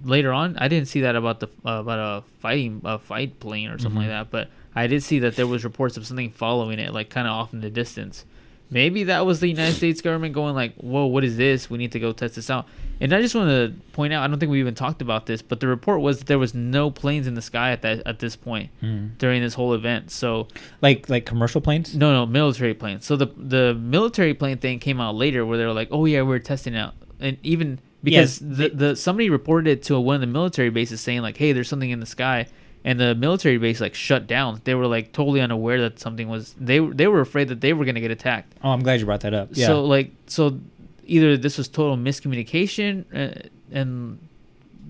later 0.04 0.34
on, 0.34 0.58
I 0.58 0.68
didn't 0.68 0.88
see 0.90 1.02
that 1.02 1.16
about 1.16 1.40
the 1.40 1.48
uh, 1.66 1.80
about 1.80 2.00
a 2.00 2.24
fighting 2.40 2.82
a 2.84 3.00
fight 3.00 3.40
plane 3.40 3.70
or 3.70 3.78
something 3.80 4.02
Mhm. 4.02 4.06
like 4.06 4.10
that. 4.10 4.32
But 4.32 4.50
I 4.76 4.88
did 4.88 5.04
see 5.04 5.20
that 5.20 5.36
there 5.38 5.48
was 5.48 5.64
reports 5.64 5.96
of 5.98 6.06
something 6.06 6.32
following 6.32 6.80
it, 6.80 6.94
like 6.94 7.10
kind 7.10 7.28
of 7.28 7.32
off 7.34 7.54
in 7.54 7.62
the 7.62 7.70
distance. 7.70 8.26
Maybe 8.72 9.06
that 9.06 9.26
was 9.26 9.40
the 9.40 9.48
United 9.48 9.74
States 9.74 10.00
government 10.02 10.34
going 10.34 10.54
like, 10.54 10.76
"Whoa, 10.76 11.06
what 11.08 11.24
is 11.24 11.38
this? 11.38 11.70
We 11.70 11.78
need 11.80 11.92
to 11.94 12.00
go 12.00 12.12
test 12.12 12.36
this 12.36 12.50
out." 12.50 12.68
And 13.02 13.14
I 13.14 13.22
just 13.22 13.34
want 13.34 13.50
to 13.50 13.74
point 13.94 14.14
out, 14.14 14.24
I 14.24 14.28
don't 14.28 14.40
think 14.40 14.52
we 14.52 14.60
even 14.60 14.76
talked 14.76 15.02
about 15.02 15.26
this, 15.26 15.42
but 15.42 15.60
the 15.60 15.68
report 15.68 16.02
was 16.02 16.20
that 16.20 16.28
there 16.28 16.38
was 16.38 16.54
no 16.54 16.92
planes 16.92 17.26
in 17.28 17.34
the 17.34 17.42
sky 17.42 17.72
at 17.72 17.82
that 17.82 18.04
at 18.06 18.20
this 18.20 18.36
point 18.36 18.70
Mhm. 18.84 19.18
during 19.18 19.42
this 19.42 19.54
whole 19.56 19.74
event. 19.74 20.12
So 20.12 20.48
Like 20.82 21.10
like 21.10 21.26
commercial 21.26 21.62
planes? 21.62 21.96
no, 21.96 22.12
no, 22.12 22.26
military 22.26 22.74
planes. 22.74 23.06
So 23.06 23.16
the 23.16 23.28
the 23.38 23.74
military 23.74 24.34
plane 24.34 24.58
thing 24.58 24.80
came 24.80 25.00
out 25.02 25.16
later, 25.16 25.46
where 25.46 25.58
they 25.58 25.66
were 25.66 25.74
like, 25.74 25.88
"Oh 25.92 26.06
yeah, 26.06 26.22
we're 26.22 26.40
testing 26.40 26.76
out," 26.76 26.94
and 27.20 27.38
even 27.42 27.80
because 28.04 28.40
Yes, 28.42 28.58
the 28.58 28.70
the 28.70 28.96
somebody 28.96 29.30
reported 29.30 29.70
it 29.70 29.84
to 29.84 29.96
a, 29.96 30.00
one 30.02 30.16
of 30.16 30.22
the 30.22 30.28
military 30.28 30.70
bases 30.70 31.02
saying 31.02 31.22
like, 31.22 31.38
"Hey, 31.38 31.52
there's 31.54 31.68
something 31.68 31.90
in 31.90 32.00
the 32.02 32.06
sky." 32.06 32.46
And 32.86 33.00
the 33.00 33.14
military 33.14 33.58
base 33.58 33.82
like 33.82 33.94
shut 33.94 34.26
down. 34.26 34.62
They 34.64 34.74
were 34.74 34.88
like 34.88 35.12
totally 35.12 35.42
unaware 35.42 35.82
that 35.82 36.00
something 36.00 36.30
was. 36.30 36.56
They 36.60 36.80
they 36.80 37.08
were 37.08 37.20
afraid 37.20 37.50
that 37.50 37.60
they 37.62 37.74
were 37.74 37.84
gonna 37.86 38.00
get 38.00 38.12
attacked. 38.12 38.54
Oh, 38.64 38.70
I'm 38.70 38.82
glad 38.82 39.00
you 39.00 39.06
brought 39.06 39.22
that 39.22 39.34
up. 39.34 39.50
Yeah. 39.52 39.68
So 39.68 39.84
like 39.84 40.12
so 40.28 40.60
either 41.06 41.36
this 41.36 41.58
was 41.58 41.68
total 41.68 41.98
miscommunication 41.98 43.04
uh, 43.14 43.50
and 43.72 44.18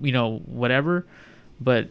you 0.00 0.12
know 0.12 0.38
whatever, 0.46 1.04
but 1.60 1.88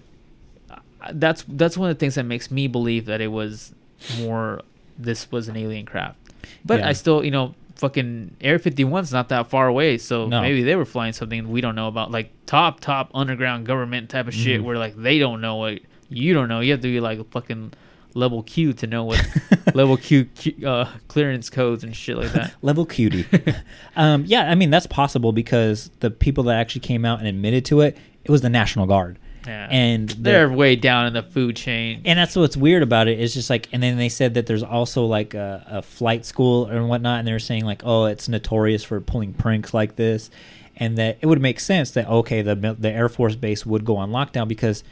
uh, 0.72 0.78
that's 1.14 1.44
that's 1.50 1.78
one 1.78 1.90
of 1.90 1.96
the 1.98 2.00
things 2.00 2.16
that 2.16 2.24
makes 2.24 2.50
me 2.50 2.68
believe 2.68 3.06
that 3.06 3.20
it 3.20 3.28
was 3.28 3.74
more 4.20 4.62
this 4.98 5.32
was 5.32 5.48
an 5.50 5.58
alien 5.58 5.86
craft. 5.86 6.18
But 6.66 6.80
Yeah. 6.80 6.90
I 6.90 6.94
still, 6.94 7.24
you 7.24 7.32
know, 7.32 7.56
fucking 7.80 8.36
Air 8.42 8.60
51's 8.60 9.12
not 9.14 9.30
that 9.30 9.50
far 9.50 9.68
away, 9.68 9.98
so 9.98 10.28
No. 10.28 10.42
maybe 10.42 10.64
they 10.64 10.76
were 10.76 10.86
flying 10.86 11.14
something 11.14 11.50
we 11.50 11.62
don't 11.62 11.76
know 11.76 11.88
about 11.88 12.12
like 12.12 12.32
top 12.46 12.80
top 12.82 13.10
underground 13.14 13.66
government 13.66 14.10
type 14.10 14.28
of 14.28 14.34
shit 14.34 14.62
Mhm. 14.62 14.64
where 14.66 14.78
like 14.78 14.96
they 14.96 15.18
don't 15.20 15.42
know 15.42 15.56
what 15.56 15.80
you 16.10 16.34
don't 16.34 16.50
know. 16.50 16.60
You 16.60 16.72
have 16.72 16.82
to 16.82 16.88
be 16.92 17.00
like 17.00 17.20
a 17.20 17.24
fucking 17.24 17.72
level 18.16 18.42
Q 18.44 18.74
to 18.74 18.88
know 18.88 19.04
what 19.06 19.24
level 19.76 19.96
Q, 19.96 20.26
Q 20.26 20.68
uh, 20.68 20.90
clearance 21.08 21.50
codes 21.50 21.84
and 21.84 21.96
shit 21.96 22.18
like 22.18 22.32
that. 22.34 22.54
level 22.62 22.86
cutie. 22.86 23.26
um, 23.96 24.24
yeah, 24.28 24.50
I 24.50 24.56
mean 24.56 24.70
that's 24.72 24.88
possible 24.88 25.32
because 25.32 25.90
the 26.00 26.10
people 26.12 26.44
that 26.46 26.58
actually 26.60 26.82
came 26.82 27.06
out 27.06 27.20
and 27.20 27.28
admitted 27.28 27.66
to 27.66 27.82
it, 27.82 27.98
it 28.24 28.32
was 28.32 28.42
the 28.42 28.50
National 28.50 28.86
Guard. 28.88 29.20
Yeah. 29.50 29.68
And 29.70 30.08
the- 30.10 30.16
they're 30.22 30.50
way 30.52 30.76
down 30.76 31.08
in 31.08 31.14
the 31.14 31.24
food 31.24 31.56
chain. 31.56 32.02
and 32.06 32.18
that's 32.20 32.36
what's 32.36 32.56
weird 32.56 32.84
about 32.84 33.08
it. 33.08 33.20
It's 33.20 33.34
just 33.34 33.50
like, 33.50 33.68
and 33.72 33.82
then 33.82 33.98
they 33.98 34.10
said 34.10 34.36
that 34.36 34.46
there's 34.46 34.64
also 34.64 35.06
like 35.06 35.34
a, 35.34 35.66
a 35.68 35.82
flight 35.82 36.26
school 36.26 36.68
and 36.68 36.88
whatnot, 36.88 37.20
and 37.20 37.28
they 37.28 37.32
were 37.32 37.40
saying 37.40 37.66
like, 37.66 37.82
oh, 37.84 38.06
it's 38.06 38.30
notorious 38.30 38.84
for 38.84 39.02
pulling 39.02 39.34
pranks 39.34 39.74
like 39.74 39.96
this, 39.96 40.30
and 40.78 40.98
that 40.98 41.18
it 41.22 41.26
would 41.26 41.42
make 41.42 41.60
sense 41.60 41.92
that 41.92 42.08
okay, 42.08 42.42
the 42.42 42.56
the 42.56 42.92
Air 42.92 43.10
Force 43.10 43.36
base 43.36 43.66
would 43.66 43.84
go 43.86 43.98
on 43.98 44.12
lockdown 44.12 44.48
because 44.48 44.84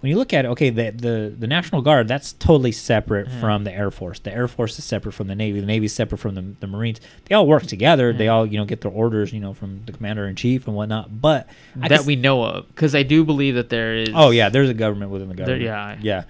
when 0.00 0.10
you 0.10 0.16
look 0.16 0.32
at 0.32 0.44
it, 0.44 0.48
okay, 0.48 0.70
the 0.70 0.90
the, 0.90 1.34
the 1.38 1.46
National 1.46 1.82
Guard 1.82 2.08
that's 2.08 2.32
totally 2.34 2.72
separate 2.72 3.28
Yeah. 3.28 3.40
from 3.40 3.64
the 3.64 3.72
Air 3.72 3.90
Force. 3.90 4.18
The 4.18 4.32
Air 4.32 4.48
Force 4.48 4.78
is 4.78 4.84
separate 4.84 5.12
from 5.12 5.26
the 5.26 5.34
Navy. 5.34 5.60
The 5.60 5.66
Navy 5.66 5.86
is 5.86 5.94
separate 5.94 6.18
from 6.18 6.34
the, 6.34 6.42
the 6.60 6.66
Marines. 6.66 7.00
They 7.26 7.34
all 7.34 7.46
work 7.46 7.64
together. 7.64 8.12
They 8.12 8.26
mm. 8.26 8.32
all 8.32 8.46
you 8.46 8.58
know 8.58 8.64
get 8.64 8.80
their 8.82 8.90
orders 8.92 9.32
you 9.32 9.40
know 9.40 9.54
from 9.54 9.82
the 9.86 9.92
commander 9.92 10.26
in 10.26 10.36
chief 10.36 10.66
and 10.66 10.76
whatnot. 10.76 11.20
But 11.20 11.48
I 11.80 11.88
that 11.88 11.96
just- 11.96 12.06
we 12.06 12.16
know 12.16 12.42
of, 12.44 12.68
because 12.68 12.94
I 12.94 13.02
do 13.02 13.24
believe 13.24 13.54
that 13.54 13.68
there 13.70 13.94
is. 13.96 14.10
Oh 14.14 14.30
yeah, 14.30 14.48
there's 14.48 14.68
a 14.70 14.74
government 14.74 15.10
within 15.10 15.28
the 15.28 15.34
There- 15.34 15.58
government. 15.58 16.04
yeah. 16.04 16.20
yeah. 16.20 16.24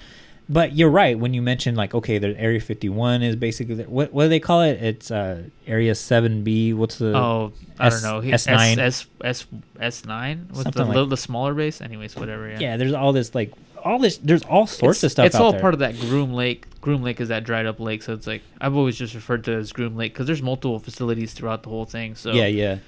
But 0.49 0.77
you're 0.77 0.91
right 0.91 1.19
when 1.19 1.35
you 1.35 1.43
mentioned 1.43 1.77
like 1.77 1.95
okay, 1.95 2.19
the 2.19 2.39
Area 2.39 2.61
51 2.61 3.23
is 3.23 3.35
basically 3.35 3.75
the, 3.77 3.85
what 3.85 4.13
what 4.13 4.25
do 4.25 4.29
they 4.29 4.41
call 4.41 4.63
it? 4.63 4.81
It's 4.83 5.11
uh 5.11 5.43
Area 5.67 5.93
7B. 5.93 6.75
What's 6.75 6.99
the 6.99 7.17
Oh, 7.17 7.53
I 7.81 7.89
don't 7.89 8.03
know. 8.03 8.21
He- 8.21 8.31
S9 8.31 8.79
S 8.79 8.79
S 8.79 9.07
S 9.25 9.47
S 9.81 10.05
nine 10.05 10.49
with 10.55 10.73
the 10.73 10.85
like- 10.85 11.09
the 11.09 11.17
smaller 11.17 11.53
base. 11.53 11.81
Anyways, 11.81 12.15
whatever. 12.15 12.49
Yeah. 12.49 12.61
yeah. 12.61 12.77
There's 12.77 12.93
all 12.93 13.13
this 13.13 13.35
like 13.35 13.53
all 13.85 13.99
this. 13.99 14.19
There's 14.19 14.43
all 14.45 14.67
sorts 14.67 14.99
it's, 14.99 15.05
of 15.05 15.11
stuff. 15.13 15.27
It's 15.27 15.35
all 15.35 15.53
there. 15.53 15.61
part 15.61 15.75
of 15.75 15.81
that 15.81 15.99
Groom 15.99 16.33
Lake. 16.33 16.67
Groom 16.81 17.03
Lake 17.03 17.21
is 17.21 17.29
that 17.29 17.43
dried 17.43 17.67
up 17.67 17.81
lake, 17.81 18.03
so 18.05 18.13
it's 18.13 18.29
like 18.29 18.43
I've 18.61 18.77
always 18.77 18.97
just 18.97 19.15
referred 19.15 19.43
to 19.45 19.53
it 19.53 19.59
as 19.59 19.73
Groom 19.73 19.97
Lake 19.97 20.13
because 20.13 20.27
there's 20.27 20.43
multiple 20.43 20.79
facilities 20.79 21.33
throughout 21.33 21.65
the 21.65 21.71
whole 21.71 21.87
thing. 21.87 22.15
So 22.15 22.33
Yeah, 22.33 22.47
yeah. 22.47 22.79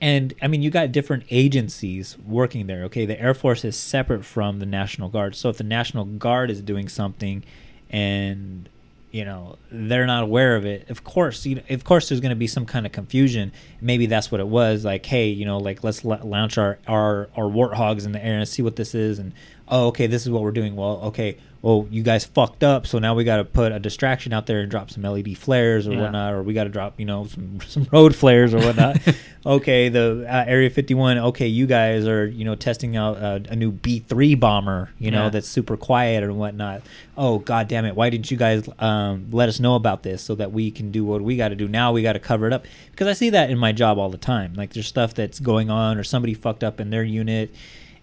And 0.00 0.32
I 0.40 0.48
mean, 0.48 0.62
you 0.62 0.70
got 0.70 0.92
different 0.92 1.24
agencies 1.30 2.16
working 2.26 2.66
there. 2.66 2.84
Okay, 2.84 3.04
the 3.04 3.20
Air 3.20 3.34
Force 3.34 3.64
is 3.64 3.76
separate 3.76 4.24
from 4.24 4.58
the 4.58 4.66
National 4.66 5.10
Guard. 5.10 5.34
So 5.36 5.50
if 5.50 5.58
the 5.58 5.64
National 5.64 6.04
Guard 6.04 6.50
is 6.50 6.62
doing 6.62 6.88
something, 6.88 7.44
and 7.90 8.68
you 9.10 9.24
know 9.24 9.58
they're 9.70 10.06
not 10.06 10.22
aware 10.22 10.56
of 10.56 10.64
it, 10.64 10.88
of 10.88 11.04
course, 11.04 11.44
you 11.44 11.56
know, 11.56 11.62
of 11.68 11.84
course, 11.84 12.08
there's 12.08 12.20
going 12.20 12.30
to 12.30 12.36
be 12.36 12.46
some 12.46 12.64
kind 12.64 12.86
of 12.86 12.92
confusion. 12.92 13.52
Maybe 13.82 14.06
that's 14.06 14.32
what 14.32 14.40
it 14.40 14.48
was. 14.48 14.86
Like, 14.86 15.04
hey, 15.04 15.28
you 15.28 15.44
know, 15.44 15.58
like 15.58 15.84
let's 15.84 16.02
la- 16.02 16.24
launch 16.24 16.56
our 16.56 16.78
our 16.86 17.28
our 17.36 17.44
warthogs 17.44 18.06
in 18.06 18.12
the 18.12 18.24
air 18.24 18.38
and 18.38 18.48
see 18.48 18.62
what 18.62 18.76
this 18.76 18.94
is. 18.94 19.18
And 19.18 19.34
oh, 19.68 19.88
okay, 19.88 20.06
this 20.06 20.22
is 20.22 20.30
what 20.30 20.42
we're 20.42 20.50
doing. 20.50 20.76
Well, 20.76 21.00
okay, 21.04 21.36
well, 21.62 21.86
you 21.90 22.02
guys 22.02 22.24
fucked 22.24 22.64
up, 22.64 22.86
so 22.86 22.98
now 22.98 23.14
we 23.14 23.22
got 23.22 23.36
to 23.36 23.44
put 23.44 23.70
a 23.70 23.78
distraction 23.78 24.32
out 24.32 24.46
there 24.46 24.60
and 24.60 24.70
drop 24.70 24.90
some 24.90 25.02
LED 25.02 25.36
flares 25.36 25.86
or 25.86 25.92
Yeah. 25.92 26.00
whatnot, 26.02 26.32
or 26.32 26.42
we 26.42 26.54
got 26.54 26.64
to 26.64 26.70
drop, 26.70 26.98
you 26.98 27.04
know, 27.04 27.26
some 27.26 27.58
some 27.66 27.86
road 27.92 28.14
flares 28.14 28.54
or 28.54 28.60
whatnot. 28.60 28.96
okay, 29.46 29.88
the 29.90 30.24
uh, 30.26 30.44
Area 30.46 30.70
51. 30.70 31.18
Okay, 31.18 31.46
you 31.48 31.66
guys 31.66 32.06
are, 32.06 32.26
you 32.26 32.44
know, 32.46 32.54
testing 32.54 32.96
out 32.96 33.18
uh, 33.18 33.40
a 33.50 33.56
new 33.56 33.72
B3 33.72 34.40
bomber, 34.40 34.90
you 34.98 35.10
know, 35.10 35.24
Yeah. 35.24 35.28
that's 35.30 35.48
super 35.48 35.76
quiet 35.76 36.22
and 36.24 36.38
whatnot. 36.38 36.82
Oh, 37.16 37.38
god 37.40 37.68
damn 37.68 37.84
it! 37.84 37.94
Why 37.94 38.08
didn't 38.08 38.30
you 38.30 38.38
guys 38.38 38.66
um, 38.78 39.26
let 39.30 39.50
us 39.50 39.60
know 39.60 39.74
about 39.74 40.02
this 40.02 40.22
so 40.22 40.34
that 40.36 40.52
we 40.52 40.70
can 40.70 40.90
do 40.90 41.04
what 41.04 41.20
we 41.20 41.36
got 41.36 41.48
to 41.48 41.54
do? 41.56 41.68
Now 41.68 41.92
we 41.92 42.00
got 42.00 42.14
to 42.14 42.18
cover 42.20 42.46
it 42.46 42.52
up 42.54 42.64
because 42.92 43.06
I 43.06 43.12
see 43.12 43.28
that 43.30 43.50
in 43.50 43.58
my 43.58 43.72
job 43.72 43.98
all 43.98 44.08
the 44.08 44.16
time. 44.16 44.54
Like 44.54 44.72
there's 44.72 44.86
stuff 44.86 45.12
that's 45.12 45.38
going 45.40 45.68
on 45.68 45.98
or 45.98 46.04
somebody 46.04 46.32
fucked 46.32 46.64
up 46.64 46.80
in 46.80 46.88
their 46.88 47.02
unit 47.02 47.50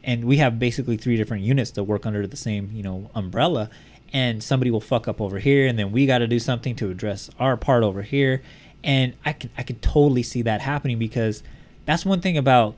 and 0.07 0.23
we 0.23 0.37
have 0.37 0.57
basically 0.57 0.97
three 0.97 1.17
different 1.17 1.43
units 1.43 1.69
that 1.71 1.83
work 1.83 2.05
under 2.05 2.25
the 2.25 2.37
same 2.37 2.71
you 2.73 2.81
know 2.81 3.11
umbrella 3.13 3.69
and 4.13 4.41
somebody 4.41 4.71
will 4.71 4.81
fuck 4.81 5.07
up 5.07 5.19
over 5.19 5.37
here 5.37 5.67
and 5.67 5.77
then 5.77 5.91
we 5.91 6.05
got 6.05 6.19
to 6.19 6.27
do 6.27 6.39
something 6.39 6.75
to 6.75 6.89
address 6.89 7.29
our 7.39 7.57
part 7.57 7.83
over 7.83 8.01
here. 8.01 8.41
And 8.83 9.13
i 9.25 9.33
can 9.33 9.49
i 9.57 9.63
can 9.63 9.77
totally 9.79 10.23
see 10.23 10.41
that 10.43 10.61
happening 10.61 10.97
because 10.97 11.43
that's 11.85 12.05
one 12.05 12.21
thing 12.21 12.37
about 12.37 12.75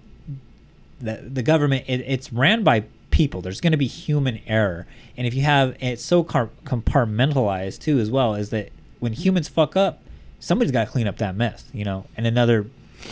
the 0.99 1.29
the 1.31 1.43
government 1.43 1.85
it, 1.87 2.01
it's 2.01 2.33
ran 2.33 2.63
by 2.63 2.85
people. 3.11 3.41
There's 3.41 3.59
going 3.59 3.71
to 3.71 3.77
be 3.77 3.87
human 3.87 4.39
error. 4.47 4.85
And 5.17 5.27
if 5.27 5.33
you 5.33 5.41
have 5.43 5.75
it's 5.79 6.03
so 6.03 6.23
car- 6.23 6.49
compartmentalized 6.63 7.79
too 7.79 7.99
as 7.99 8.09
well 8.09 8.33
is 8.35 8.49
that 8.49 8.69
when 8.99 9.13
humans 9.13 9.47
fuck 9.47 9.75
up 9.75 10.01
somebody's 10.39 10.71
got 10.71 10.85
to 10.85 10.91
clean 10.91 11.05
up 11.05 11.17
that 11.17 11.35
mess 11.35 11.65
you 11.73 11.83
know 11.83 12.05
and 12.15 12.25
another 12.25 12.65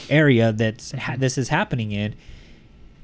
area 0.09 0.51
that's 0.53 0.91
ha- 0.93 1.15
this 1.17 1.37
is 1.37 1.49
happening 1.49 1.91
in 1.91 2.15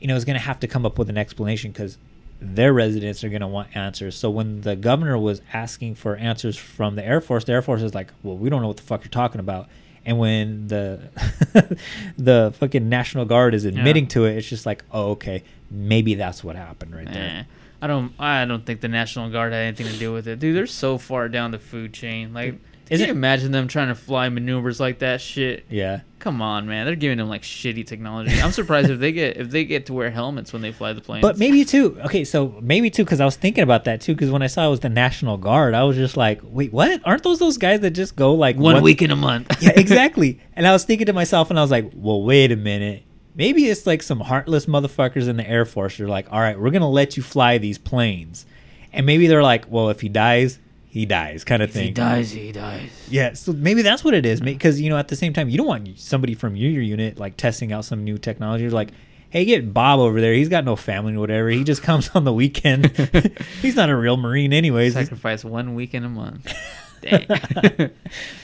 you 0.04 0.08
know 0.08 0.16
is 0.16 0.24
going 0.26 0.36
to 0.36 0.40
have 0.46 0.60
to 0.60 0.68
come 0.68 0.86
up 0.86 1.00
with 1.00 1.10
an 1.10 1.18
explanation 1.18 1.72
because 1.72 1.98
their 2.40 2.74
residents 2.74 3.24
are 3.24 3.30
going 3.30 3.42
to 3.42 3.48
want 3.48 3.74
answers 3.76 4.16
so 4.16 4.30
when 4.30 4.62
the 4.62 4.76
governor 4.76 5.18
was 5.18 5.42
asking 5.54 5.96
for 5.96 6.16
answers 6.18 6.58
from 6.58 6.96
the 6.96 7.04
air 7.06 7.22
force 7.22 7.46
the 7.46 7.52
air 7.54 7.62
force 7.62 7.82
is 7.82 7.96
like 7.96 8.12
well 8.22 8.38
we 8.38 8.50
don't 8.50 8.62
know 8.62 8.68
what 8.68 8.78
the 8.78 8.84
fuck 8.84 9.02
you're 9.04 9.10
talking 9.10 9.40
about 9.40 9.68
and 10.06 10.20
when 10.20 10.68
the 10.68 11.00
the 12.18 12.54
fucking 12.60 12.90
national 12.90 13.26
guard 13.26 13.54
is 13.54 13.66
admitting 13.66 14.04
Yeah. 14.06 14.10
to 14.10 14.26
it 14.26 14.38
it's 14.38 14.48
just 14.50 14.66
like 14.66 14.84
oh 14.92 15.12
okay 15.12 15.44
maybe 15.72 16.16
that's 16.16 16.44
what 16.44 16.56
happened 16.56 16.94
right 16.96 17.12
there 17.12 17.24
Eh, 17.40 17.44
I 17.82 17.88
don't. 17.88 18.14
I 18.18 18.46
don't 18.46 18.66
think 18.66 18.80
the 18.80 18.88
National 18.88 19.30
Guard 19.30 19.52
had 19.52 19.60
anything 19.60 19.88
to 19.88 19.98
do 20.00 20.14
with 20.14 20.26
it, 20.26 20.40
dude. 20.40 20.56
They're 20.56 20.66
so 20.68 20.98
far 20.98 21.28
down 21.28 21.52
the 21.52 21.60
food 21.60 21.92
chain. 21.94 22.34
Like, 22.34 22.56
Is 22.90 23.00
can 23.00 23.02
it- 23.02 23.08
you 23.08 23.14
imagine 23.14 23.52
them 23.52 23.68
trying 23.68 23.88
to 23.90 23.96
fly 23.96 24.30
maneuvers 24.30 24.80
like 24.80 25.00
that? 25.00 25.22
Shit. 25.22 25.66
yeah 25.70 26.02
Come 26.24 26.42
on, 26.42 26.68
man. 26.68 26.86
They're 26.86 26.96
giving 26.96 27.18
them 27.18 27.28
like 27.28 27.42
shitty 27.42 27.86
technology. 27.86 28.40
I'm 28.40 28.54
surprised 28.54 28.90
if 28.90 28.98
they 28.98 29.12
get 29.12 29.36
if 29.36 29.50
they 29.50 29.66
get 29.66 29.88
to 29.88 29.94
wear 29.94 30.10
helmets 30.10 30.54
when 30.54 30.62
they 30.62 30.72
fly 30.72 30.94
the 30.94 31.02
planes. 31.02 31.22
But 31.22 31.38
maybe 31.38 31.66
too. 31.66 32.00
Okay, 32.06 32.24
so 32.24 32.58
maybe 32.62 32.90
too 32.90 33.04
because 33.04 33.20
I 33.20 33.26
was 33.26 33.36
thinking 33.36 33.62
about 33.62 33.84
that 33.84 34.00
too 34.00 34.14
because 34.16 34.32
when 34.32 34.42
I 34.42 34.48
saw 34.48 34.66
it 34.66 34.70
was 34.70 34.80
the 34.80 34.88
National 34.88 35.36
Guard, 35.36 35.74
I 35.74 35.84
was 35.84 35.98
just 35.98 36.16
like, 36.16 36.40
wait, 36.42 36.72
what? 36.72 37.02
Aren't 37.04 37.24
those 37.24 37.40
those 37.40 37.58
guys 37.58 37.82
that 37.82 37.92
just 37.92 38.16
go 38.16 38.34
like 38.36 38.56
one 38.56 38.82
week 38.82 39.02
in 39.02 39.12
a 39.12 39.18
month. 39.18 39.54
yeah, 39.62 39.72
exactly. 39.76 40.40
And 40.56 40.66
I 40.66 40.72
was 40.72 40.86
thinking 40.86 41.08
to 41.08 41.14
myself, 41.14 41.50
and 41.50 41.60
I 41.60 41.62
was 41.62 41.72
like, 41.72 41.92
well, 41.94 42.22
wait 42.22 42.54
a 42.54 42.56
minute. 42.56 43.04
Maybe 43.36 43.66
it's 43.66 43.86
like 43.86 44.02
some 44.02 44.22
heartless 44.22 44.66
motherfuckers 44.68 45.28
in 45.28 45.36
the 45.36 45.46
Air 45.50 45.66
Force. 45.66 45.98
They're 45.98 46.08
like, 46.08 46.32
all 46.32 46.40
right, 46.40 46.58
we're 46.58 46.70
gonna 46.72 46.90
let 46.90 47.18
you 47.18 47.24
fly 47.24 47.58
these 47.58 47.78
planes, 47.78 48.46
and 48.94 49.06
maybe 49.06 49.28
they're 49.28 49.44
like, 49.44 49.66
well, 49.70 49.90
if 49.90 50.00
he 50.00 50.08
dies, 50.08 50.60
he 50.94 51.08
dies, 51.08 51.44
kind 51.44 51.64
of 51.64 51.70
if 51.70 51.74
thing. 51.74 51.86
he 51.86 51.92
dies, 51.92 52.32
he 52.32 52.52
dies. 52.52 52.92
Yeah, 53.10 53.34
so 53.34 53.52
maybe 53.52 53.82
that's 53.82 54.04
what 54.04 54.14
it 54.14 54.28
is. 54.28 54.40
Because 54.40 54.80
you 54.80 54.92
know, 54.92 54.98
at 55.00 55.08
the 55.08 55.16
same 55.16 55.34
time, 55.34 55.50
you 55.50 55.58
don't 55.58 55.66
want 55.66 55.98
somebody 55.98 56.36
from 56.36 56.56
your, 56.56 56.70
unit 56.84 57.18
like 57.18 57.36
testing 57.36 57.74
out 57.74 57.84
some 57.84 58.04
new 58.04 58.20
technology. 58.20 58.66
You're 58.66 58.74
like, 58.74 58.92
hey, 59.32 59.44
get 59.44 59.74
Bob 59.74 60.00
over 60.00 60.22
there. 60.22 60.36
He's 60.36 60.50
got 60.50 60.66
no 60.66 60.76
family 60.76 61.16
or 61.16 61.20
whatever. 61.20 61.50
He 61.50 61.64
just 61.64 61.82
comes 61.90 62.12
on 62.14 62.26
the 62.26 62.32
weekend. 62.32 62.96
He's 63.64 63.76
not 63.76 63.90
a 63.90 63.96
real 63.96 64.18
Marine, 64.18 64.54
anyways. 64.54 64.94
Sacrifice 64.94 65.44
one 65.44 65.74
week 65.74 65.96
in 65.96 66.04
a 66.04 66.10
month. 66.10 66.54
Dang. 67.02 67.26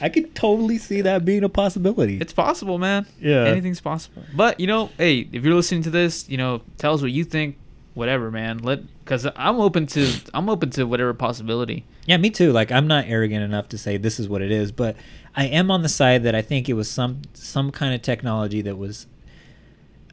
I 0.01 0.09
could 0.09 0.33
totally 0.33 0.79
see 0.79 1.01
that 1.01 1.23
being 1.23 1.43
a 1.43 1.49
possibility. 1.49 2.17
It's 2.17 2.33
possible, 2.33 2.79
man. 2.79 3.05
Yeah. 3.19 3.43
Anything's 3.43 3.79
possible. 3.79 4.23
But, 4.35 4.59
you 4.59 4.65
know, 4.65 4.89
hey, 4.97 5.29
if 5.31 5.43
you're 5.43 5.53
listening 5.53 5.83
to 5.83 5.91
this, 5.91 6.27
you 6.27 6.37
know, 6.37 6.63
tell 6.79 6.95
us 6.95 7.03
what 7.03 7.11
you 7.11 7.25
think. 7.25 7.59
Whatever, 7.99 8.31
man. 8.31 8.59
Let 8.59 8.79
cuz 9.03 9.27
I'm 9.35 9.59
open 9.59 9.85
to 9.87 10.07
I'm 10.33 10.49
open 10.49 10.69
to 10.71 10.85
whatever 10.85 11.13
possibility. 11.13 11.83
Yeah, 12.05 12.15
me 12.15 12.29
too. 12.29 12.53
Like 12.53 12.71
I'm 12.71 12.87
not 12.87 13.05
arrogant 13.07 13.43
enough 13.43 13.67
to 13.69 13.77
say 13.77 13.97
this 13.97 14.21
is 14.21 14.29
what 14.29 14.41
it 14.41 14.51
is, 14.51 14.71
but 14.71 14.95
I 15.35 15.47
am 15.47 15.69
on 15.69 15.81
the 15.81 15.89
side 15.89 16.23
that 16.23 16.33
I 16.33 16.41
think 16.41 16.69
it 16.69 16.75
was 16.75 16.89
some 16.89 17.23
some 17.33 17.71
kind 17.71 17.93
of 17.93 18.01
technology 18.01 18.61
that 18.61 18.77
was 18.77 19.05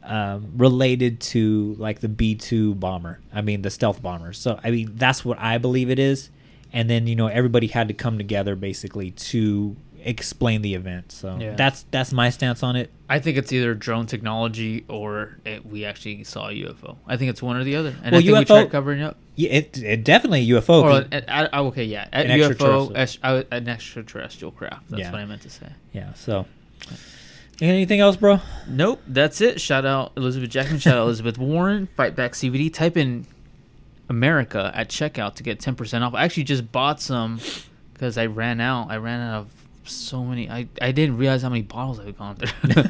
um, 0.03 0.51
related 0.57 1.21
to 1.21 1.75
like 1.79 2.01
the 2.01 2.09
B 2.09 2.35
two 2.35 2.75
bomber. 2.75 3.21
I 3.33 3.41
mean 3.41 3.61
the 3.61 3.69
stealth 3.69 4.01
bomber. 4.01 4.33
So 4.33 4.59
I 4.61 4.69
mean 4.69 4.91
that's 4.95 5.23
what 5.23 5.39
I 5.39 5.57
believe 5.57 5.89
it 5.89 5.97
is. 5.97 6.29
And 6.73 6.89
then 6.89 7.07
you 7.07 7.15
know 7.15 7.27
everybody 7.27 7.67
had 7.67 7.87
to 7.87 7.93
come 7.93 8.17
together 8.17 8.57
basically 8.57 9.11
to 9.11 9.77
explain 10.07 10.61
the 10.63 10.73
event. 10.73 11.11
So 11.11 11.37
Yeah. 11.39 11.53
that's 11.55 11.83
that's 11.91 12.11
my 12.13 12.29
stance 12.31 12.63
on 12.63 12.75
it. 12.75 12.89
I 13.09 13.19
think 13.19 13.37
it's 13.37 13.51
either 13.53 13.73
drone 13.75 14.05
technology 14.07 14.85
or 14.87 15.37
it, 15.45 15.65
we 15.65 15.85
actually 15.85 16.23
saw 16.23 16.47
a 16.49 16.51
UFO. 16.53 16.97
I 17.05 17.17
think 17.17 17.29
it's 17.29 17.41
one 17.43 17.57
or 17.57 17.63
the 17.63 17.75
other. 17.75 17.89
And 18.03 18.11
Well, 18.13 18.21
I 18.21 18.23
think 18.23 18.25
we 18.31 18.39
UFO 18.39 18.45
tried 18.47 18.71
covering 18.71 19.01
it 19.01 19.03
up. 19.03 19.17
Yeah, 19.35 19.49
it, 19.51 19.77
it 19.77 20.03
definitely 20.03 20.47
UFO. 20.47 20.81
Or, 20.81 20.89
'cause- 21.03 21.05
uh, 21.11 21.21
uh, 21.27 21.47
uh, 21.53 21.63
okay, 21.65 21.83
yeah, 21.83 22.07
An 22.11 22.27
UFO, 22.27 22.89
extraterrestrial. 22.91 23.37
uh, 23.37 23.43
an 23.51 23.67
extraterrestrial 23.69 24.51
craft. 24.51 24.89
That's 24.89 25.01
Yeah. 25.01 25.11
what 25.11 25.21
I 25.21 25.25
meant 25.25 25.41
to 25.43 25.49
say. 25.49 25.67
yeah. 25.93 26.13
So 26.13 26.45
anything 27.61 27.99
else, 27.99 28.15
bro? 28.15 28.39
Nope, 28.67 29.01
that's 29.07 29.41
it. 29.41 29.59
Shout 29.61 29.85
out 29.85 30.13
Elizabeth 30.15 30.49
Jackson. 30.49 30.79
Shout 30.79 30.95
out 30.97 31.03
Elizabeth 31.03 31.37
Warren. 31.37 31.87
Fight 31.97 32.15
Back 32.15 32.33
CBD. 32.33 32.73
Type 32.73 32.97
in 32.97 33.25
America 34.09 34.71
at 34.73 34.89
checkout 34.89 35.35
to 35.35 35.43
get 35.43 35.59
ten 35.59 35.75
percent 35.75 36.03
off. 36.03 36.13
I 36.13 36.23
actually 36.23 36.43
just 36.45 36.71
bought 36.71 37.01
some 37.01 37.39
because 37.93 38.17
I 38.17 38.25
ran 38.27 38.59
out. 38.61 38.89
I 38.89 38.97
ran 38.97 39.19
out 39.21 39.41
of 39.41 39.56
so 39.87 40.23
many. 40.23 40.49
I, 40.49 40.67
I 40.81 40.91
didn't 40.91 41.17
realize 41.17 41.41
how 41.41 41.49
many 41.49 41.61
bottles 41.61 41.99
I've 41.99 42.17
gone 42.17 42.35
through. 42.35 42.83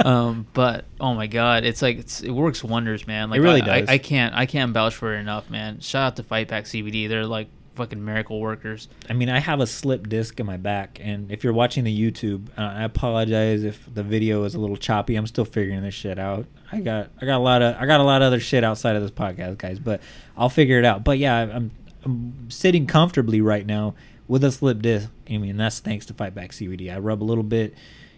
um, 0.04 0.46
but 0.52 0.84
oh 1.00 1.14
my 1.14 1.26
god, 1.26 1.64
it's 1.64 1.82
like 1.82 1.98
it's, 1.98 2.20
it 2.22 2.30
works 2.30 2.62
wonders, 2.62 3.06
man. 3.06 3.30
Like 3.30 3.40
really 3.40 3.62
I, 3.62 3.80
does. 3.80 3.88
I, 3.88 3.92
I 3.94 3.98
can't 3.98 4.34
I 4.34 4.46
can't 4.46 4.72
vouch 4.72 4.94
for 4.94 5.14
it 5.14 5.18
enough, 5.18 5.50
man. 5.50 5.80
Shout 5.80 6.02
out 6.02 6.16
to 6.16 6.22
Fight 6.22 6.48
Back 6.48 6.64
CBD. 6.64 7.08
They're 7.08 7.26
like 7.26 7.48
fucking 7.74 8.04
miracle 8.04 8.40
workers. 8.40 8.88
I 9.08 9.12
mean, 9.14 9.28
I 9.28 9.40
have 9.40 9.60
a 9.60 9.66
slip 9.66 10.08
disc 10.08 10.38
in 10.38 10.46
my 10.46 10.56
back, 10.56 10.98
and 11.00 11.30
if 11.30 11.44
you're 11.44 11.52
watching 11.52 11.84
the 11.84 12.10
YouTube, 12.10 12.48
uh, 12.58 12.62
I 12.62 12.82
apologize 12.84 13.64
if 13.64 13.82
the 13.92 14.02
video 14.02 14.44
is 14.44 14.54
a 14.54 14.60
little 14.60 14.76
choppy. 14.76 15.16
I'm 15.16 15.26
still 15.26 15.44
figuring 15.44 15.82
this 15.82 15.94
shit 15.94 16.18
out. 16.18 16.46
I 16.70 16.80
got, 16.80 17.10
I 17.20 17.26
got 17.26 17.36
a 17.36 17.44
lot 17.44 17.62
of, 17.62 17.76
I 17.76 17.86
got 17.86 18.00
a 18.00 18.04
lot 18.04 18.22
of 18.22 18.26
other 18.26 18.40
shit 18.40 18.64
outside 18.64 18.96
of 18.96 19.02
this 19.02 19.10
podcast, 19.10 19.58
guys, 19.58 19.78
but 19.78 20.00
I'll 20.36 20.48
figure 20.48 20.78
it 20.78 20.84
out. 20.84 21.04
But 21.04 21.18
yeah, 21.18 21.36
I'm, 21.36 21.70
I'm 22.04 22.50
sitting 22.50 22.86
comfortably 22.86 23.40
right 23.40 23.66
now 23.66 23.94
with 24.32 24.42
a 24.44 24.50
slip 24.50 24.80
disc. 24.80 25.10
I 25.28 25.36
mean, 25.36 25.58
that's 25.58 25.80
thanks 25.80 26.06
to 26.06 26.14
Fight 26.14 26.34
Back 26.34 26.52
CBD. 26.52 26.90
I 26.90 26.98
rub 26.98 27.22
a 27.22 27.26
little 27.26 27.44
bit, 27.44 27.74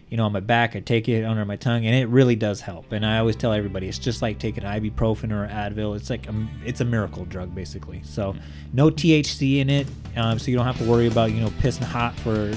you 0.07 0.15
know, 0.15 0.23
on 0.23 0.31
my 0.31 0.39
back. 0.39 0.73
I 0.73 0.79
take 0.79 1.09
it 1.09 1.25
under 1.25 1.43
my 1.43 1.57
tongue, 1.57 1.85
and 1.85 1.93
it 1.93 2.07
really 2.07 2.37
does 2.37 2.61
help. 2.61 2.93
And 2.93 3.05
I 3.05 3.17
always 3.17 3.35
tell 3.35 3.51
everybody, 3.51 3.89
it's 3.89 3.99
just 3.99 4.21
like 4.21 4.39
taking 4.39 4.63
ibuprofen 4.63 5.33
or 5.33 5.45
Advil. 5.45 5.93
It's 5.93 6.09
like 6.09 6.25
a, 6.29 6.47
it's 6.63 6.79
a 6.79 6.85
miracle 6.85 7.25
drug, 7.25 7.53
basically. 7.53 7.99
So 8.05 8.33
no 8.71 8.89
THC 8.89 9.57
in 9.59 9.69
it, 9.69 9.87
um, 10.15 10.39
so 10.39 10.51
you 10.51 10.55
don't 10.55 10.65
have 10.65 10.77
to 10.77 10.89
worry 10.89 11.07
about 11.07 11.33
you 11.33 11.41
know 11.41 11.49
pissing 11.49 11.83
hot 11.83 12.15
for 12.19 12.49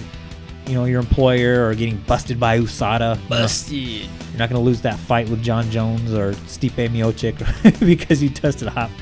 you 0.69 0.75
know 0.75 0.85
your 0.85 1.01
employer 1.01 1.67
or 1.69 1.75
getting 1.75 1.97
busted 2.03 2.39
by 2.39 2.61
USADA. 2.61 3.17
You 3.17 3.23
know, 3.23 3.29
Busted. 3.29 3.79
You're 3.81 4.39
not 4.39 4.51
gonna 4.51 4.63
lose 4.63 4.83
that 4.83 5.01
fight 5.01 5.29
with 5.29 5.43
Jon 5.43 5.69
Jones 5.73 6.15
or 6.15 6.31
Stipe 6.47 6.91
Miocic 6.91 7.81
because 7.85 8.23
you 8.23 8.29
tested 8.29 8.69
hot 8.69 8.93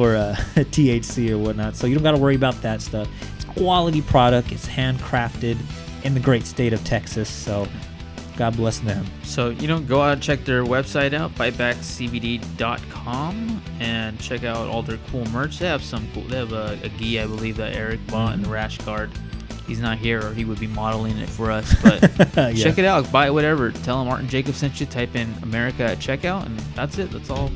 for 0.00 0.16
uh, 0.16 0.34
THC 0.56 1.28
or 1.30 1.36
whatnot. 1.36 1.76
So 1.76 1.86
you 1.86 1.94
don't 1.94 2.02
got 2.02 2.12
to 2.12 2.16
worry 2.16 2.34
about 2.34 2.54
that 2.62 2.80
stuff. 2.80 3.06
It's 3.36 3.44
quality 3.44 4.00
product. 4.00 4.50
It's 4.50 4.66
handcrafted 4.66 5.58
in 6.04 6.14
the 6.14 6.20
great 6.20 6.46
state 6.46 6.72
of 6.72 6.82
Texas. 6.84 7.28
So 7.28 7.68
God 8.38 8.56
bless 8.56 8.78
them. 8.78 9.04
So, 9.24 9.50
you 9.50 9.68
know, 9.68 9.78
go 9.78 10.00
out 10.00 10.14
and 10.14 10.22
check 10.22 10.46
their 10.46 10.64
website 10.64 11.12
out, 11.12 11.34
fightbackcbd.com, 11.34 13.62
and 13.80 14.18
check 14.18 14.44
out 14.44 14.68
all 14.68 14.80
their 14.82 14.96
cool 15.10 15.26
merch. 15.26 15.58
They 15.58 15.66
have 15.66 15.84
some 15.84 16.08
cool, 16.14 16.22
they 16.22 16.38
have 16.38 16.54
a, 16.54 16.78
a 16.82 16.88
gi, 16.88 17.20
I 17.20 17.26
believe, 17.26 17.58
that 17.58 17.76
Eric 17.76 18.00
bought 18.06 18.32
in 18.32 18.40
the 18.42 18.48
rash 18.48 18.78
guard. 18.78 19.10
He's 19.66 19.80
not 19.80 19.98
here, 19.98 20.26
or 20.26 20.32
he 20.32 20.46
would 20.46 20.58
be 20.58 20.66
modeling 20.66 21.18
it 21.18 21.28
for 21.28 21.50
us. 21.50 21.74
But 21.82 22.00
Yeah. 22.56 22.64
check 22.64 22.78
it 22.78 22.86
out, 22.86 23.12
buy 23.12 23.28
whatever. 23.28 23.70
Tell 23.70 24.00
him 24.00 24.08
Martin 24.08 24.30
Jacob 24.30 24.54
sent 24.54 24.80
you. 24.80 24.86
Type 24.86 25.14
in 25.14 25.30
America 25.42 25.82
at 25.84 25.98
checkout, 25.98 26.46
and 26.46 26.58
that's 26.74 26.96
it. 26.96 27.10
That's 27.10 27.28
all. 27.28 27.50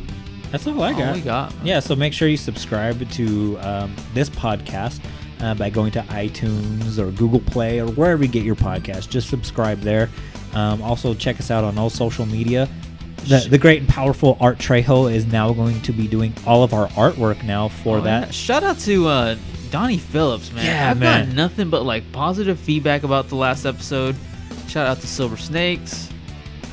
That's 0.55 0.69
all 0.69 0.81
I 0.83 0.93
all 0.93 0.99
got. 0.99 1.15
we 1.17 1.21
got. 1.21 1.53
Yeah, 1.65 1.81
so 1.81 1.97
make 1.97 2.13
sure 2.13 2.29
you 2.29 2.37
subscribe 2.37 3.11
to 3.11 3.59
um, 3.59 3.97
this 4.13 4.31
podcast 4.31 5.01
uh, 5.41 5.53
by 5.57 5.69
going 5.69 5.91
to 5.93 6.03
iTunes 6.03 6.97
or 6.97 7.11
Google 7.11 7.41
Play 7.41 7.81
or 7.81 7.89
wherever 7.89 8.23
you 8.23 8.29
get 8.31 8.45
your 8.45 8.55
podcast. 8.55 9.09
Just 9.11 9.29
subscribe 9.29 9.81
there. 9.81 10.09
Um, 10.53 10.81
also, 10.81 11.13
check 11.13 11.41
us 11.41 11.51
out 11.51 11.65
on 11.65 11.77
all 11.77 11.91
social 11.91 12.25
media. 12.25 12.69
The, 13.25 13.45
the 13.51 13.59
great 13.59 13.81
and 13.81 13.89
powerful 13.89 14.37
Art 14.41 14.59
Trejo 14.59 15.13
is 15.13 15.27
now 15.27 15.53
going 15.53 15.81
to 15.83 15.93
be 15.93 16.07
doing 16.07 16.33
all 16.47 16.63
of 16.63 16.73
our 16.73 16.87
artwork 16.91 17.43
now 17.43 17.67
for 17.69 17.99
Oh, 17.99 18.01
that. 18.03 18.27
yeah. 18.27 18.31
Shout 18.31 18.63
out 18.63 18.79
to 18.81 19.09
uh, 19.09 19.37
Donnie 19.73 19.99
Phillips, 19.99 20.53
man. 20.53 20.67
Yeah, 20.67 20.91
I've 20.93 21.01
man. 21.01 21.23
gotten 21.25 21.35
nothing 21.35 21.69
but 21.69 21.83
like 21.85 22.13
positive 22.13 22.61
feedback 22.61 23.03
about 23.03 23.29
the 23.29 23.35
last 23.35 23.65
episode. 23.65 24.15
Shout 24.69 24.87
out 24.87 25.01
to 25.01 25.09
Silver 25.09 25.37
Snakes. 25.37 26.11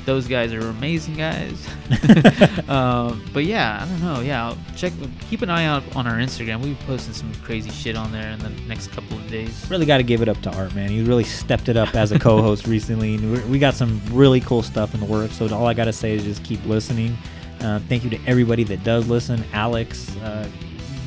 Those 0.06 0.28
guys 0.28 0.52
are 0.54 0.60
amazing 0.70 1.16
guys. 1.16 1.68
um, 2.70 3.24
but 3.34 3.46
yeah, 3.46 3.80
I 3.82 3.86
don't 3.88 4.02
know. 4.02 4.22
Yeah, 4.22 4.48
I'll 4.48 4.58
check. 4.76 4.94
Keep 5.30 5.44
an 5.44 5.50
eye 5.50 5.66
out 5.66 5.84
on 5.96 6.08
our 6.08 6.16
Instagram. 6.16 6.60
We'll 6.60 6.70
be 6.74 6.80
posting 6.86 7.14
some 7.14 7.34
crazy 7.44 7.70
shit 7.70 7.96
on 7.96 8.12
there 8.12 8.32
in 8.32 8.40
the 8.40 8.50
next 8.68 8.88
couple 8.92 9.18
of 9.18 9.30
days. 9.30 9.70
Really 9.70 9.86
got 9.86 9.98
to 9.98 10.04
give 10.04 10.22
it 10.22 10.28
up 10.30 10.42
to 10.42 10.52
Art, 10.56 10.74
man. 10.74 10.90
He 10.90 11.04
really 11.04 11.24
stepped 11.24 11.70
it 11.70 11.78
up 11.78 11.94
as 11.96 12.12
a 12.12 12.20
co-host 12.20 12.66
recently, 12.76 13.16
and 13.16 13.32
we- 13.32 13.52
we 13.52 13.60
got 13.60 13.76
some 13.76 14.02
really 14.12 14.42
cool 14.42 14.64
stuff 14.64 14.94
in 14.94 15.00
the 15.00 15.06
works. 15.06 15.36
So 15.36 15.48
all 15.56 15.68
I 15.68 15.74
got 15.74 15.86
to 15.86 15.94
say 15.94 16.14
is 16.16 16.24
just 16.24 16.44
keep 16.44 16.66
listening. 16.66 17.16
Uh, 17.60 17.80
thank 17.88 18.04
you 18.04 18.10
to 18.10 18.20
everybody 18.26 18.64
that 18.64 18.84
does 18.84 19.08
listen. 19.08 19.44
Alex, 19.54 20.16
uh, 20.18 20.48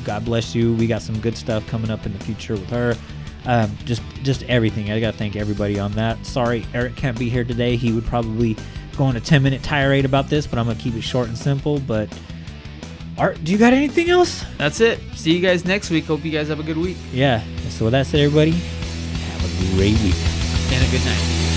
God 0.05 0.23
bless 0.23 0.55
you. 0.55 0.73
We 0.75 0.87
got 0.87 1.01
some 1.01 1.19
good 1.19 1.35
stuff 1.35 1.67
coming 1.67 1.91
up 1.91 2.05
in 2.05 2.13
the 2.17 2.23
future 2.23 2.53
with 2.53 2.69
her. 2.69 2.95
Um, 3.45 3.77
just 3.85 4.01
just 4.23 4.41
everything. 4.43 4.89
I 4.91 4.99
got 4.99 5.11
to 5.11 5.17
thank 5.17 5.35
everybody 5.35 5.79
on 5.79 5.91
that. 5.93 6.25
Sorry, 6.25 6.65
Eric 6.73 6.95
can't 6.95 7.17
be 7.19 7.29
here 7.29 7.43
today. 7.43 7.75
He 7.75 7.91
would 7.91 8.05
probably 8.05 8.55
go 8.95 9.03
on 9.05 9.15
a 9.15 9.19
10 9.19 9.43
minute 9.43 9.61
tirade 9.63 10.05
about 10.05 10.29
this, 10.29 10.47
but 10.47 10.59
I'm 10.59 10.65
gonna 10.67 10.79
keep 10.79 10.95
it 10.95 11.01
short 11.01 11.27
and 11.27 11.37
simple. 11.37 11.79
But 11.79 12.09
Art, 13.17 13.41
do 13.43 13.51
you 13.51 13.57
got 13.57 13.73
anything 13.73 14.09
else? 14.09 14.43
That's 14.57 14.81
it. 14.81 14.99
See 15.13 15.33
you 15.33 15.39
guys 15.39 15.63
next 15.65 15.89
week. 15.89 16.05
Hope 16.05 16.25
you 16.25 16.31
guys 16.31 16.49
have 16.49 16.59
a 16.59 16.63
good 16.63 16.77
week 16.77 16.97
Yeah. 17.13 17.41
So 17.69 17.85
with 17.85 17.93
that 17.93 18.05
said, 18.07 18.19
everybody, 18.19 18.51
have 18.51 19.43
a 19.43 19.75
great 19.75 19.97
week. 20.01 20.15
and 20.71 20.85
a 20.85 20.91
good 20.91 21.05
night. 21.05 21.54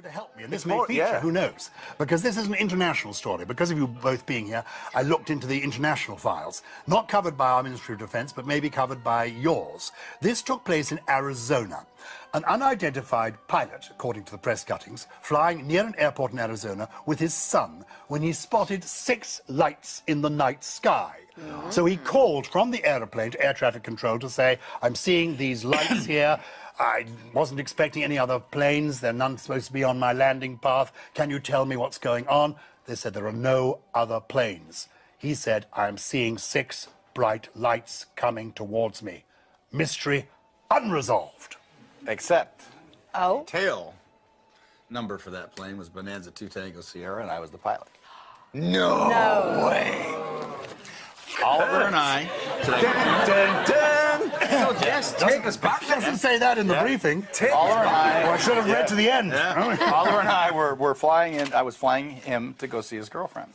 Able 0.00 0.08
to 0.08 0.14
help 0.14 0.36
me, 0.36 0.44
and 0.44 0.52
this 0.52 0.64
may 0.66 0.78
feature. 0.86 0.92
yeah. 0.98 1.20
Who 1.20 1.30
knows? 1.32 1.70
Because 1.98 2.22
this 2.22 2.36
is 2.36 2.46
an 2.46 2.54
international 2.54 3.12
story. 3.12 3.44
Because 3.44 3.70
of 3.70 3.78
you 3.78 3.86
both 3.86 4.24
being 4.26 4.46
here, 4.46 4.64
I 4.94 5.02
looked 5.02 5.30
into 5.30 5.46
the 5.46 5.60
international 5.60 6.16
files, 6.16 6.62
not 6.86 7.08
covered 7.08 7.36
by 7.36 7.50
our 7.50 7.62
Ministry 7.62 7.94
of 7.94 7.98
Defense, 7.98 8.32
but 8.32 8.46
maybe 8.46 8.70
covered 8.70 9.04
by 9.04 9.24
yours. 9.24 9.92
This 10.20 10.42
took 10.42 10.64
place 10.64 10.92
in 10.92 11.00
Arizona. 11.08 11.86
An 12.32 12.44
unidentified 12.44 13.36
pilot, 13.48 13.88
according 13.90 14.24
to 14.24 14.32
the 14.32 14.38
press 14.38 14.64
cuttings, 14.64 15.06
flying 15.20 15.66
near 15.66 15.84
an 15.84 15.94
airport 15.98 16.32
in 16.32 16.38
Arizona 16.38 16.88
with 17.04 17.18
his 17.18 17.34
son 17.34 17.84
when 18.08 18.22
he 18.22 18.32
spotted 18.32 18.84
six 18.84 19.42
lights 19.48 20.02
in 20.06 20.20
the 20.22 20.30
night 20.30 20.64
sky. 20.64 21.16
So 21.70 21.86
he 21.86 21.96
called 21.96 22.46
from 22.46 22.70
the 22.70 22.84
aeroplane 22.84 23.30
to 23.30 23.42
air 23.42 23.54
traffic 23.54 23.82
control 23.82 24.18
to 24.18 24.28
say, 24.28 24.58
I'm 24.82 24.94
seeing 24.94 25.36
these 25.36 25.64
lights 25.64 26.04
here. 26.16 26.38
I 26.80 27.04
wasn't 27.34 27.60
expecting 27.60 28.02
any 28.02 28.18
other 28.18 28.40
planes. 28.40 29.00
There 29.00 29.10
are 29.10 29.12
none 29.12 29.36
supposed 29.36 29.66
to 29.66 29.72
be 29.72 29.84
on 29.84 29.98
my 29.98 30.14
landing 30.14 30.56
path. 30.56 30.92
Can 31.12 31.28
you 31.28 31.38
tell 31.38 31.66
me 31.66 31.76
what's 31.76 31.98
going 31.98 32.26
on? 32.26 32.56
They 32.86 32.94
said 32.94 33.12
there 33.12 33.26
are 33.26 33.32
no 33.32 33.80
other 33.94 34.18
planes. 34.18 34.88
He 35.18 35.34
said, 35.34 35.66
I'm 35.74 35.98
seeing 35.98 36.38
six 36.38 36.88
bright 37.12 37.48
lights 37.54 38.06
coming 38.16 38.52
towards 38.52 39.02
me. 39.02 39.24
Mystery 39.70 40.28
unresolved. 40.70 41.56
Except, 42.06 42.62
oh, 43.14 43.44
tail 43.44 43.94
number 44.88 45.18
for 45.18 45.30
that 45.30 45.54
plane 45.54 45.76
was 45.76 45.90
Bonanza 45.90 46.30
2 46.30 46.48
Tango 46.48 46.80
Sierra, 46.80 47.22
and 47.22 47.30
I 47.30 47.38
was 47.40 47.50
the 47.50 47.58
pilot. 47.58 47.88
No, 48.54 49.08
No. 49.08 49.66
way. 49.66 50.16
Oliver 51.44 51.82
and 51.82 51.94
I. 51.94 52.28
Dun, 52.64 52.82
dun, 53.26 53.66
dun. 53.66 53.89
So 54.50 54.74
just 54.80 55.18
take 55.18 55.46
us 55.46 55.56
back. 55.56 55.86
Doesn't 55.86 56.16
say 56.16 56.38
that 56.38 56.58
in 56.58 56.66
the 56.66 56.74
Yeah. 56.74 56.82
briefing. 56.82 57.26
Oliver 57.52 57.80
and 57.80 57.88
I. 57.88 58.22
Well, 58.24 58.32
I 58.32 58.36
should 58.36 58.56
have 58.56 58.66
read 58.66 58.86
to 58.88 58.94
the 58.94 59.08
end. 59.10 59.30
Yeah. 59.32 59.92
Oliver 59.94 60.20
and 60.24 60.28
I 60.28 60.50
were, 60.50 60.74
were 60.74 60.94
flying 60.94 61.34
in. 61.34 61.52
I 61.52 61.62
was 61.62 61.76
flying 61.76 62.10
him 62.10 62.54
to 62.58 62.66
go 62.66 62.80
see 62.80 62.96
his 62.96 63.08
girlfriend, 63.08 63.52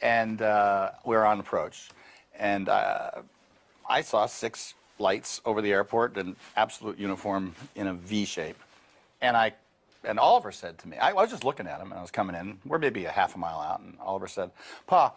and 0.00 0.40
uh, 0.40 0.92
we 1.04 1.16
were 1.16 1.26
on 1.26 1.40
approach, 1.40 1.90
and 2.38 2.68
uh, 2.68 3.10
I 3.88 4.02
saw 4.02 4.26
six 4.26 4.74
lights 4.98 5.40
over 5.44 5.60
the 5.60 5.72
airport 5.72 6.16
in 6.16 6.36
absolute 6.56 6.98
uniform 6.98 7.54
in 7.74 7.88
a 7.88 7.94
V 7.94 8.24
shape, 8.24 8.58
and 9.20 9.36
I. 9.36 9.52
And 10.06 10.18
Oliver 10.18 10.52
said 10.52 10.76
to 10.80 10.88
me, 10.88 10.98
I, 10.98 11.10
I 11.10 11.12
was 11.14 11.30
just 11.30 11.44
looking 11.44 11.66
at 11.66 11.80
him, 11.80 11.90
and 11.90 11.98
I 11.98 12.02
was 12.02 12.10
coming 12.10 12.36
in. 12.36 12.58
We're 12.66 12.78
maybe 12.78 13.06
a 13.06 13.10
half 13.10 13.34
a 13.36 13.38
mile 13.38 13.58
out, 13.58 13.80
and 13.80 13.96
Oliver 14.00 14.28
said, 14.28 14.50
"Pa, 14.86 15.14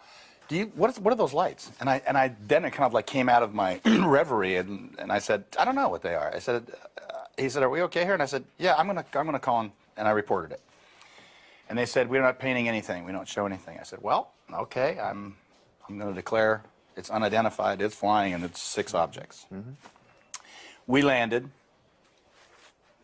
do 0.48 0.56
you 0.56 0.72
what 0.74 0.90
is 0.90 0.98
what 0.98 1.12
are 1.12 1.16
those 1.16 1.34
lights?" 1.34 1.70
And 1.80 1.88
I 1.88 2.02
and 2.06 2.16
I 2.18 2.34
then 2.46 2.64
it 2.64 2.72
kind 2.72 2.86
of 2.86 2.92
like 2.94 3.06
came 3.06 3.28
out 3.28 3.42
of 3.42 3.54
my 3.54 3.80
reverie, 3.84 4.56
and 4.56 4.94
and 4.98 5.12
I 5.12 5.18
said, 5.18 5.44
"I 5.58 5.64
don't 5.64 5.74
know 5.74 5.88
what 5.88 6.02
they 6.02 6.14
are." 6.14 6.34
I 6.34 6.38
said, 6.38 6.66
uh, 6.98 7.24
"He 7.36 7.48
said, 7.48 7.62
are 7.62 7.70
we 7.70 7.82
okay 7.82 8.04
here?" 8.04 8.14
And 8.14 8.22
I 8.22 8.26
said, 8.26 8.44
"Yeah, 8.58 8.74
I'm 8.76 8.86
gonna 8.86 9.04
I'm 9.14 9.26
gonna 9.26 9.38
call 9.38 9.60
him," 9.62 9.72
and 9.96 10.08
I 10.08 10.12
reported 10.12 10.52
it. 10.52 10.60
And 11.68 11.78
they 11.78 11.86
said, 11.86 12.08
"We're 12.08 12.22
not 12.22 12.38
painting 12.38 12.68
anything. 12.68 13.04
We 13.04 13.12
don't 13.12 13.28
show 13.28 13.46
anything." 13.46 13.78
I 13.78 13.84
said, 13.84 14.00
"Well, 14.02 14.30
okay, 14.52 14.98
I'm 14.98 15.36
I'm 15.88 15.98
gonna 15.98 16.14
declare 16.14 16.62
it's 16.96 17.10
unidentified, 17.10 17.80
it's 17.82 17.94
flying, 17.94 18.34
and 18.34 18.44
it's 18.44 18.60
six 18.62 18.94
objects." 18.94 19.46
We 20.86 21.02
landed. 21.02 21.50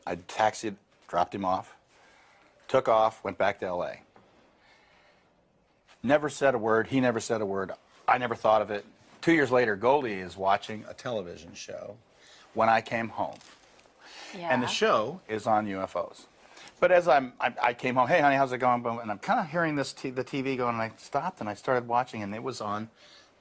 I 0.06 0.16
taxied, 0.16 0.76
dropped 1.08 1.34
him 1.34 1.44
off, 1.44 1.74
took 2.68 2.88
off, 2.88 3.22
went 3.24 3.38
back 3.38 3.60
to 3.60 3.72
LA. 3.72 4.03
Never 6.04 6.28
said 6.28 6.54
a 6.54 6.58
word. 6.58 6.86
He 6.88 7.00
never 7.00 7.18
said 7.18 7.40
a 7.40 7.46
word. 7.46 7.72
I 8.06 8.18
never 8.18 8.34
thought 8.34 8.60
of 8.60 8.70
it. 8.70 8.84
Two 9.22 9.32
years 9.32 9.50
later, 9.50 9.74
Goldie 9.74 10.12
is 10.12 10.36
watching 10.36 10.84
a 10.86 10.92
television 10.92 11.54
show 11.54 11.96
when 12.52 12.68
I 12.68 12.82
came 12.82 13.08
home. 13.08 13.38
Yeah. 14.36 14.52
And 14.52 14.62
the 14.62 14.66
show 14.66 15.20
is 15.28 15.46
on 15.46 15.66
UFOs. 15.66 16.26
But 16.78 16.92
as 16.92 17.08
I'm, 17.08 17.32
I, 17.40 17.54
I 17.62 17.72
came 17.72 17.94
home, 17.94 18.06
hey, 18.08 18.20
honey, 18.20 18.36
how's 18.36 18.52
it 18.52 18.58
going? 18.58 18.82
Boom, 18.82 18.98
And 18.98 19.10
I'm 19.10 19.18
kind 19.18 19.40
of 19.40 19.50
hearing 19.50 19.76
this 19.76 19.94
t- 19.94 20.10
the 20.10 20.24
TV 20.24 20.58
going, 20.58 20.74
and 20.74 20.82
I 20.82 20.92
stopped 20.98 21.40
and 21.40 21.48
I 21.48 21.54
started 21.54 21.88
watching, 21.88 22.22
and 22.22 22.34
it 22.34 22.42
was 22.42 22.60
on 22.60 22.90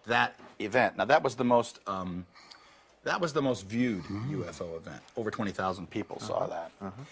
that 0.06 0.40
event. 0.60 0.96
Now 0.96 1.06
that 1.06 1.22
was 1.22 1.36
the 1.36 1.44
most, 1.44 1.80
um, 1.86 2.26
that 3.04 3.20
was 3.20 3.34
the 3.34 3.42
most 3.42 3.68
viewed 3.68 4.04
mm-hmm. 4.04 4.42
UFO 4.42 4.78
event. 4.78 5.02
Over 5.18 5.32
20,000 5.32 5.90
people 5.90 6.20
saw 6.22 6.38
uh-huh. 6.38 6.48
that. 6.48 6.72
Uh-huh. 6.80 7.04